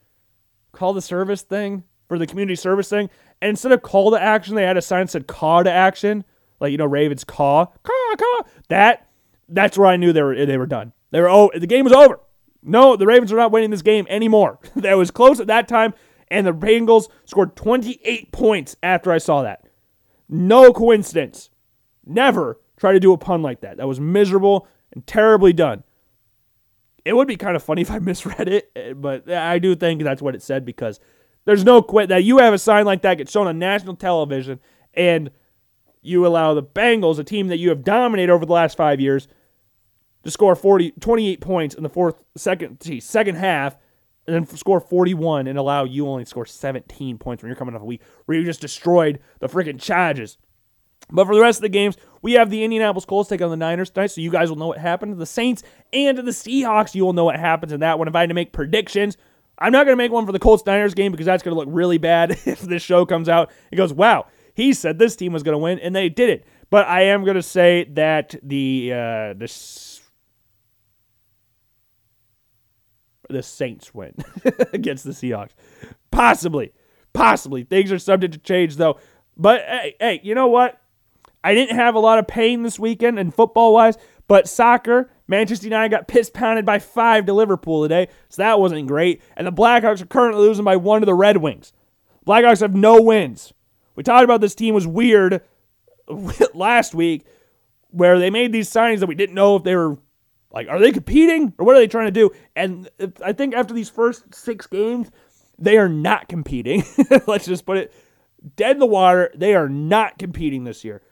Call 0.72 0.92
the 0.92 1.02
service 1.02 1.42
thing 1.42 1.84
for 2.08 2.18
the 2.18 2.26
community 2.26 2.56
service 2.56 2.88
thing. 2.88 3.10
And 3.40 3.50
instead 3.50 3.72
of 3.72 3.82
call 3.82 4.10
to 4.10 4.20
action, 4.20 4.54
they 4.54 4.64
had 4.64 4.76
a 4.76 4.82
sign 4.82 5.06
that 5.06 5.10
said 5.10 5.26
call 5.26 5.64
to 5.64 5.70
action, 5.70 6.24
like 6.60 6.72
you 6.72 6.78
know 6.78 6.86
Ravens 6.86 7.24
call, 7.24 7.74
call, 7.82 8.16
call. 8.18 8.48
That 8.68 9.08
that's 9.48 9.78
where 9.78 9.88
I 9.88 9.96
knew 9.96 10.12
they 10.12 10.22
were 10.22 10.46
they 10.46 10.58
were 10.58 10.66
done. 10.66 10.92
They 11.10 11.20
were 11.20 11.30
oh 11.30 11.50
the 11.54 11.66
game 11.66 11.84
was 11.84 11.92
over. 11.92 12.20
No, 12.62 12.96
the 12.96 13.06
Ravens 13.06 13.32
are 13.32 13.36
not 13.36 13.52
winning 13.52 13.70
this 13.70 13.82
game 13.82 14.06
anymore. 14.10 14.58
that 14.76 14.94
was 14.94 15.10
close 15.10 15.40
at 15.40 15.46
that 15.46 15.68
time, 15.68 15.94
and 16.28 16.46
the 16.46 16.52
Bengals 16.52 17.08
scored 17.24 17.56
28 17.56 18.32
points 18.32 18.76
after 18.82 19.10
I 19.10 19.18
saw 19.18 19.42
that. 19.42 19.66
No 20.28 20.72
coincidence. 20.72 21.50
Never 22.04 22.60
try 22.76 22.92
to 22.92 23.00
do 23.00 23.12
a 23.12 23.18
pun 23.18 23.42
like 23.42 23.60
that. 23.60 23.78
That 23.78 23.88
was 23.88 24.00
miserable 24.00 24.68
and 24.92 25.06
terribly 25.06 25.52
done 25.52 25.84
it 27.04 27.14
would 27.14 27.28
be 27.28 27.36
kind 27.36 27.56
of 27.56 27.62
funny 27.62 27.82
if 27.82 27.90
I 27.90 27.98
misread 27.98 28.48
it, 28.48 28.70
eh, 28.76 28.92
but 28.92 29.30
I 29.30 29.58
do 29.58 29.74
think 29.74 30.02
that's 30.02 30.22
what 30.22 30.34
it 30.34 30.42
said 30.42 30.64
because 30.64 31.00
there's 31.44 31.64
no 31.64 31.82
quit 31.82 32.08
that 32.10 32.24
you 32.24 32.38
have 32.38 32.54
a 32.54 32.58
sign 32.58 32.84
like 32.84 33.02
that 33.02 33.18
get 33.18 33.28
shown 33.28 33.46
on 33.46 33.58
national 33.58 33.96
television 33.96 34.60
and 34.94 35.30
you 36.02 36.26
allow 36.26 36.54
the 36.54 36.62
Bengals, 36.62 37.18
a 37.18 37.24
team 37.24 37.48
that 37.48 37.58
you 37.58 37.68
have 37.68 37.84
dominated 37.84 38.32
over 38.32 38.46
the 38.46 38.52
last 38.52 38.76
five 38.76 39.00
years, 39.00 39.28
to 40.22 40.30
score 40.30 40.54
40, 40.54 40.92
28 40.92 41.40
points 41.40 41.74
in 41.74 41.82
the 41.82 41.88
fourth 41.88 42.22
second 42.36 42.80
geez, 42.80 43.04
second 43.04 43.36
half, 43.36 43.76
and 44.26 44.34
then 44.46 44.56
score 44.56 44.80
41 44.80 45.46
and 45.46 45.58
allow 45.58 45.84
you 45.84 46.06
only 46.06 46.24
score 46.24 46.46
17 46.46 47.18
points 47.18 47.42
when 47.42 47.48
you're 47.48 47.56
coming 47.56 47.74
off 47.74 47.82
a 47.82 47.86
week 47.86 48.02
where 48.26 48.38
you 48.38 48.44
just 48.44 48.60
destroyed 48.60 49.18
the 49.40 49.48
freaking 49.48 49.80
Chargers. 49.80 50.38
But 51.12 51.26
for 51.26 51.34
the 51.34 51.40
rest 51.40 51.58
of 51.58 51.62
the 51.62 51.68
games, 51.68 51.96
we 52.22 52.32
have 52.32 52.50
the 52.50 52.64
Indianapolis 52.64 53.04
Colts 53.04 53.28
take 53.28 53.42
on 53.42 53.50
the 53.50 53.56
Niners 53.56 53.90
tonight, 53.90 54.08
so 54.08 54.20
you 54.20 54.30
guys 54.30 54.48
will 54.48 54.56
know 54.56 54.68
what 54.68 54.78
happened. 54.78 55.12
to 55.12 55.18
The 55.18 55.26
Saints 55.26 55.62
and 55.92 56.18
the 56.18 56.22
Seahawks, 56.30 56.94
you 56.94 57.04
will 57.04 57.12
know 57.12 57.24
what 57.24 57.38
happens 57.38 57.72
in 57.72 57.80
that 57.80 57.98
one. 57.98 58.08
If 58.08 58.14
I 58.14 58.20
had 58.20 58.28
to 58.28 58.34
make 58.34 58.52
predictions, 58.52 59.16
I'm 59.58 59.72
not 59.72 59.84
going 59.84 59.96
to 59.96 60.02
make 60.02 60.12
one 60.12 60.26
for 60.26 60.32
the 60.32 60.38
Colts 60.38 60.64
Niners 60.64 60.94
game 60.94 61.12
because 61.12 61.26
that's 61.26 61.42
going 61.42 61.54
to 61.54 61.58
look 61.58 61.68
really 61.70 61.98
bad 61.98 62.30
if 62.44 62.60
this 62.60 62.82
show 62.82 63.04
comes 63.04 63.28
out. 63.28 63.50
It 63.70 63.76
goes, 63.76 63.92
wow, 63.92 64.26
he 64.54 64.72
said 64.72 64.98
this 64.98 65.16
team 65.16 65.32
was 65.32 65.42
going 65.42 65.54
to 65.54 65.58
win, 65.58 65.78
and 65.78 65.94
they 65.94 66.08
did 66.08 66.30
it. 66.30 66.44
But 66.70 66.86
I 66.86 67.02
am 67.04 67.24
going 67.24 67.36
to 67.36 67.42
say 67.42 67.84
that 67.92 68.34
the 68.42 68.92
uh, 68.92 69.34
the 69.34 70.00
the 73.28 73.42
Saints 73.42 73.94
win 73.94 74.14
against 74.72 75.04
the 75.04 75.10
Seahawks, 75.10 75.50
possibly, 76.10 76.72
possibly. 77.12 77.64
Things 77.64 77.90
are 77.90 77.98
subject 77.98 78.34
to 78.34 78.40
change 78.40 78.76
though. 78.76 78.98
But 79.36 79.62
hey, 79.62 79.96
hey, 79.98 80.20
you 80.22 80.34
know 80.34 80.48
what? 80.48 80.79
I 81.42 81.54
didn't 81.54 81.76
have 81.76 81.94
a 81.94 82.00
lot 82.00 82.18
of 82.18 82.28
pain 82.28 82.62
this 82.62 82.78
weekend 82.78 83.18
and 83.18 83.34
football 83.34 83.72
wise, 83.72 83.96
but 84.28 84.48
soccer, 84.48 85.10
Manchester 85.26 85.66
United 85.66 85.90
got 85.90 86.08
piss 86.08 86.30
pounded 86.30 86.66
by 86.66 86.78
five 86.78 87.26
to 87.26 87.32
Liverpool 87.32 87.82
today, 87.82 88.08
so 88.28 88.42
that 88.42 88.60
wasn't 88.60 88.86
great. 88.86 89.22
And 89.36 89.46
the 89.46 89.52
Blackhawks 89.52 90.02
are 90.02 90.06
currently 90.06 90.42
losing 90.42 90.64
by 90.64 90.76
one 90.76 91.00
to 91.00 91.06
the 91.06 91.14
Red 91.14 91.38
Wings. 91.38 91.72
Blackhawks 92.26 92.60
have 92.60 92.74
no 92.74 93.00
wins. 93.00 93.52
We 93.96 94.02
talked 94.02 94.24
about 94.24 94.40
this 94.40 94.54
team 94.54 94.74
was 94.74 94.86
weird 94.86 95.42
last 96.54 96.94
week, 96.94 97.26
where 97.90 98.18
they 98.18 98.30
made 98.30 98.52
these 98.52 98.70
signings 98.70 99.00
that 99.00 99.08
we 99.08 99.14
didn't 99.14 99.34
know 99.34 99.56
if 99.56 99.64
they 99.64 99.74
were 99.74 99.98
like, 100.52 100.68
are 100.68 100.78
they 100.78 100.92
competing 100.92 101.54
or 101.58 101.66
what 101.66 101.76
are 101.76 101.80
they 101.80 101.86
trying 101.86 102.06
to 102.06 102.10
do? 102.10 102.30
And 102.54 102.88
I 103.24 103.32
think 103.32 103.54
after 103.54 103.74
these 103.74 103.90
first 103.90 104.34
six 104.34 104.66
games, 104.66 105.10
they 105.58 105.76
are 105.76 105.88
not 105.88 106.28
competing. 106.28 106.84
Let's 107.26 107.46
just 107.46 107.66
put 107.66 107.78
it 107.78 107.92
dead 108.56 108.76
in 108.76 108.78
the 108.78 108.86
water. 108.86 109.30
They 109.34 109.54
are 109.54 109.68
not 109.68 110.18
competing 110.18 110.64
this 110.64 110.84
year. 110.84 111.02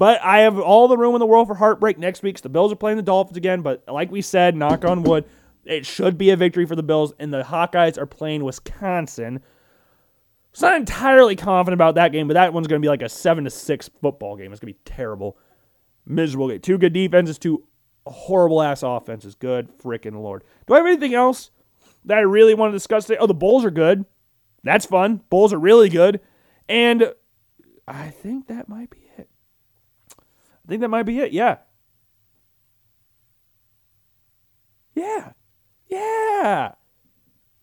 But 0.00 0.22
I 0.22 0.38
have 0.38 0.58
all 0.58 0.88
the 0.88 0.96
room 0.96 1.14
in 1.14 1.18
the 1.18 1.26
world 1.26 1.46
for 1.46 1.54
heartbreak 1.54 1.98
next 1.98 2.22
week. 2.22 2.40
the 2.40 2.48
Bills 2.48 2.72
are 2.72 2.76
playing 2.76 2.96
the 2.96 3.02
Dolphins 3.02 3.36
again. 3.36 3.60
But 3.60 3.84
like 3.86 4.10
we 4.10 4.22
said, 4.22 4.56
knock 4.56 4.82
on 4.82 5.02
wood, 5.02 5.26
It 5.66 5.84
should 5.84 6.16
be 6.16 6.30
a 6.30 6.36
victory 6.36 6.64
for 6.64 6.74
the 6.74 6.82
Bills, 6.82 7.12
and 7.18 7.30
the 7.30 7.42
Hawkeyes 7.42 7.98
are 7.98 8.06
playing 8.06 8.42
Wisconsin. 8.42 9.40
So 10.54 10.66
I'm 10.66 10.72
not 10.72 10.80
entirely 10.80 11.36
confident 11.36 11.74
about 11.74 11.96
that 11.96 12.12
game, 12.12 12.28
but 12.28 12.32
that 12.32 12.54
one's 12.54 12.66
going 12.66 12.80
to 12.80 12.82
be 12.82 12.88
like 12.88 13.02
a 13.02 13.10
seven 13.10 13.44
to 13.44 13.50
six 13.50 13.90
football 14.00 14.38
game. 14.38 14.50
It's 14.52 14.60
going 14.60 14.72
to 14.72 14.78
be 14.78 14.84
terrible, 14.86 15.36
miserable 16.06 16.48
game. 16.48 16.60
Two 16.60 16.78
good 16.78 16.94
defenses, 16.94 17.38
two 17.38 17.64
horrible 18.06 18.62
ass 18.62 18.82
offenses. 18.82 19.34
Good 19.34 19.68
freaking 19.80 20.22
lord. 20.22 20.44
Do 20.66 20.72
I 20.72 20.78
have 20.78 20.86
anything 20.86 21.12
else 21.12 21.50
that 22.06 22.16
I 22.16 22.22
really 22.22 22.54
want 22.54 22.72
to 22.72 22.74
discuss 22.76 23.04
today? 23.04 23.18
Oh, 23.20 23.26
the 23.26 23.34
Bulls 23.34 23.66
are 23.66 23.70
good. 23.70 24.06
That's 24.64 24.86
fun. 24.86 25.20
Bulls 25.28 25.52
are 25.52 25.58
really 25.58 25.90
good, 25.90 26.20
and 26.70 27.12
I 27.86 28.08
think 28.08 28.46
that 28.46 28.66
might 28.66 28.88
be 28.88 28.99
think 30.70 30.80
that 30.80 30.88
might 30.88 31.02
be 31.02 31.18
it. 31.18 31.32
Yeah. 31.32 31.58
Yeah. 34.94 35.32
Yeah. 35.88 36.72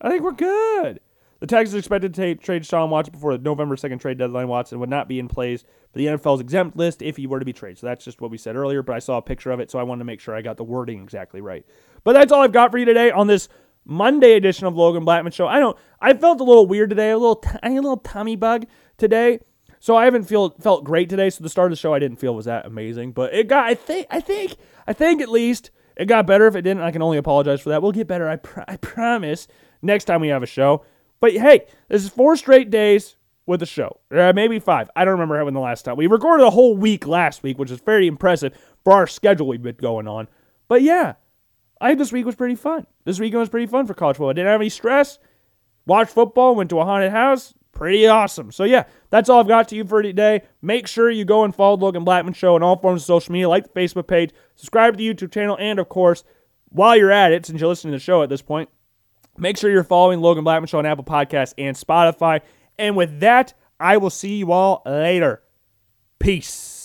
I 0.00 0.08
think 0.08 0.22
we're 0.22 0.32
good. 0.32 1.00
The 1.40 1.46
Texans 1.46 1.78
expected 1.78 2.14
to 2.14 2.34
trade 2.34 2.66
Sean 2.66 2.90
Watson 2.90 3.12
before 3.12 3.36
the 3.36 3.42
November 3.42 3.76
2nd 3.76 4.00
trade 4.00 4.18
deadline. 4.18 4.48
Watson 4.48 4.80
would 4.80 4.90
not 4.90 5.08
be 5.08 5.18
in 5.18 5.28
place 5.28 5.62
for 5.92 5.98
the 5.98 6.06
NFL's 6.06 6.40
exempt 6.40 6.76
list 6.76 7.00
if 7.00 7.16
he 7.16 7.26
were 7.26 7.38
to 7.38 7.44
be 7.44 7.52
traded. 7.52 7.78
So 7.78 7.86
that's 7.86 8.04
just 8.04 8.20
what 8.20 8.30
we 8.30 8.38
said 8.38 8.56
earlier, 8.56 8.82
but 8.82 8.96
I 8.96 8.98
saw 8.98 9.18
a 9.18 9.22
picture 9.22 9.52
of 9.52 9.60
it, 9.60 9.70
so 9.70 9.78
I 9.78 9.84
wanted 9.84 10.00
to 10.00 10.04
make 10.04 10.20
sure 10.20 10.34
I 10.34 10.42
got 10.42 10.56
the 10.56 10.64
wording 10.64 11.02
exactly 11.02 11.40
right. 11.40 11.64
But 12.02 12.14
that's 12.14 12.32
all 12.32 12.42
I've 12.42 12.52
got 12.52 12.72
for 12.72 12.78
you 12.78 12.84
today 12.84 13.10
on 13.12 13.28
this 13.28 13.48
Monday 13.84 14.32
edition 14.32 14.66
of 14.66 14.76
Logan 14.76 15.04
Blackman 15.04 15.32
Show. 15.32 15.46
I 15.46 15.60
don't. 15.60 15.78
I 16.00 16.12
felt 16.14 16.40
a 16.40 16.44
little 16.44 16.66
weird 16.66 16.90
today, 16.90 17.10
a 17.10 17.18
little 17.18 17.36
tiny 17.36 17.76
little 17.76 17.98
tummy 17.98 18.36
bug 18.36 18.66
today. 18.98 19.38
So 19.80 19.96
I 19.96 20.04
haven't 20.04 20.24
feel 20.24 20.50
felt 20.60 20.84
great 20.84 21.08
today. 21.08 21.30
So 21.30 21.42
the 21.42 21.48
start 21.48 21.66
of 21.66 21.76
the 21.76 21.80
show 21.80 21.94
I 21.94 21.98
didn't 21.98 22.18
feel 22.18 22.34
was 22.34 22.46
that 22.46 22.66
amazing, 22.66 23.12
but 23.12 23.34
it 23.34 23.48
got 23.48 23.66
I 23.66 23.74
think 23.74 24.06
I 24.10 24.20
think 24.20 24.56
I 24.86 24.92
think 24.92 25.20
at 25.20 25.28
least 25.28 25.70
it 25.96 26.06
got 26.06 26.26
better. 26.26 26.46
If 26.46 26.54
it 26.54 26.62
didn't, 26.62 26.82
I 26.82 26.90
can 26.90 27.02
only 27.02 27.18
apologize 27.18 27.60
for 27.60 27.70
that. 27.70 27.82
We'll 27.82 27.92
get 27.92 28.06
better. 28.06 28.28
I 28.28 28.36
pr- 28.36 28.62
I 28.66 28.76
promise 28.76 29.48
next 29.82 30.04
time 30.04 30.20
we 30.20 30.28
have 30.28 30.42
a 30.42 30.46
show. 30.46 30.84
But 31.20 31.32
hey, 31.32 31.66
this 31.88 32.02
is 32.04 32.08
four 32.08 32.36
straight 32.36 32.70
days 32.70 33.16
with 33.46 33.60
the 33.60 33.66
show. 33.66 33.98
Uh, 34.14 34.32
maybe 34.34 34.58
five. 34.58 34.90
I 34.94 35.04
don't 35.04 35.12
remember 35.12 35.44
when 35.44 35.54
the 35.54 35.60
last 35.60 35.82
time. 35.82 35.96
We 35.96 36.06
recorded 36.06 36.44
a 36.46 36.50
whole 36.50 36.76
week 36.76 37.06
last 37.06 37.42
week, 37.42 37.58
which 37.58 37.70
is 37.70 37.80
very 37.80 38.06
impressive 38.06 38.56
for 38.84 38.92
our 38.92 39.06
schedule 39.06 39.48
we've 39.48 39.62
been 39.62 39.76
going 39.76 40.06
on. 40.06 40.28
But 40.68 40.82
yeah, 40.82 41.14
I 41.80 41.88
think 41.88 41.98
this 41.98 42.12
week 42.12 42.26
was 42.26 42.36
pretty 42.36 42.54
fun. 42.56 42.86
This 43.04 43.18
weekend 43.18 43.40
was 43.40 43.48
pretty 43.48 43.66
fun 43.66 43.86
for 43.86 43.94
college 43.94 44.16
football. 44.16 44.30
I 44.30 44.34
didn't 44.34 44.50
have 44.50 44.60
any 44.60 44.68
stress. 44.68 45.18
Watched 45.86 46.12
football, 46.12 46.54
went 46.54 46.70
to 46.70 46.80
a 46.80 46.84
haunted 46.84 47.10
house. 47.10 47.54
Pretty 47.78 48.06
awesome. 48.06 48.52
So 48.52 48.64
yeah, 48.64 48.84
that's 49.10 49.28
all 49.28 49.40
I've 49.40 49.48
got 49.48 49.68
to 49.68 49.76
you 49.76 49.84
for 49.84 50.02
today. 50.02 50.42
Make 50.60 50.86
sure 50.86 51.10
you 51.10 51.24
go 51.24 51.44
and 51.44 51.54
follow 51.54 51.76
Logan 51.76 52.04
Blackman 52.04 52.34
Show 52.34 52.56
on 52.56 52.62
all 52.62 52.76
forms 52.76 53.02
of 53.02 53.06
social 53.06 53.32
media, 53.32 53.48
like 53.48 53.72
the 53.72 53.80
Facebook 53.80 54.08
page, 54.08 54.32
subscribe 54.56 54.94
to 54.94 54.98
the 54.98 55.14
YouTube 55.14 55.32
channel, 55.32 55.56
and 55.58 55.78
of 55.78 55.88
course, 55.88 56.24
while 56.70 56.96
you're 56.96 57.12
at 57.12 57.32
it, 57.32 57.46
since 57.46 57.60
you're 57.60 57.68
listening 57.68 57.92
to 57.92 57.98
the 57.98 58.04
show 58.04 58.22
at 58.22 58.28
this 58.28 58.42
point, 58.42 58.68
Make 59.38 59.56
sure 59.56 59.70
you're 59.70 59.84
following 59.84 60.20
Logan 60.20 60.44
Blackman 60.44 60.66
Show 60.66 60.78
on 60.78 60.86
Apple 60.86 61.04
Podcasts 61.04 61.54
and 61.56 61.76
Spotify. 61.76 62.40
And 62.78 62.96
with 62.96 63.20
that, 63.20 63.54
I 63.78 63.96
will 63.96 64.10
see 64.10 64.36
you 64.36 64.50
all 64.50 64.82
later. 64.84 65.42
Peace. 66.18 66.77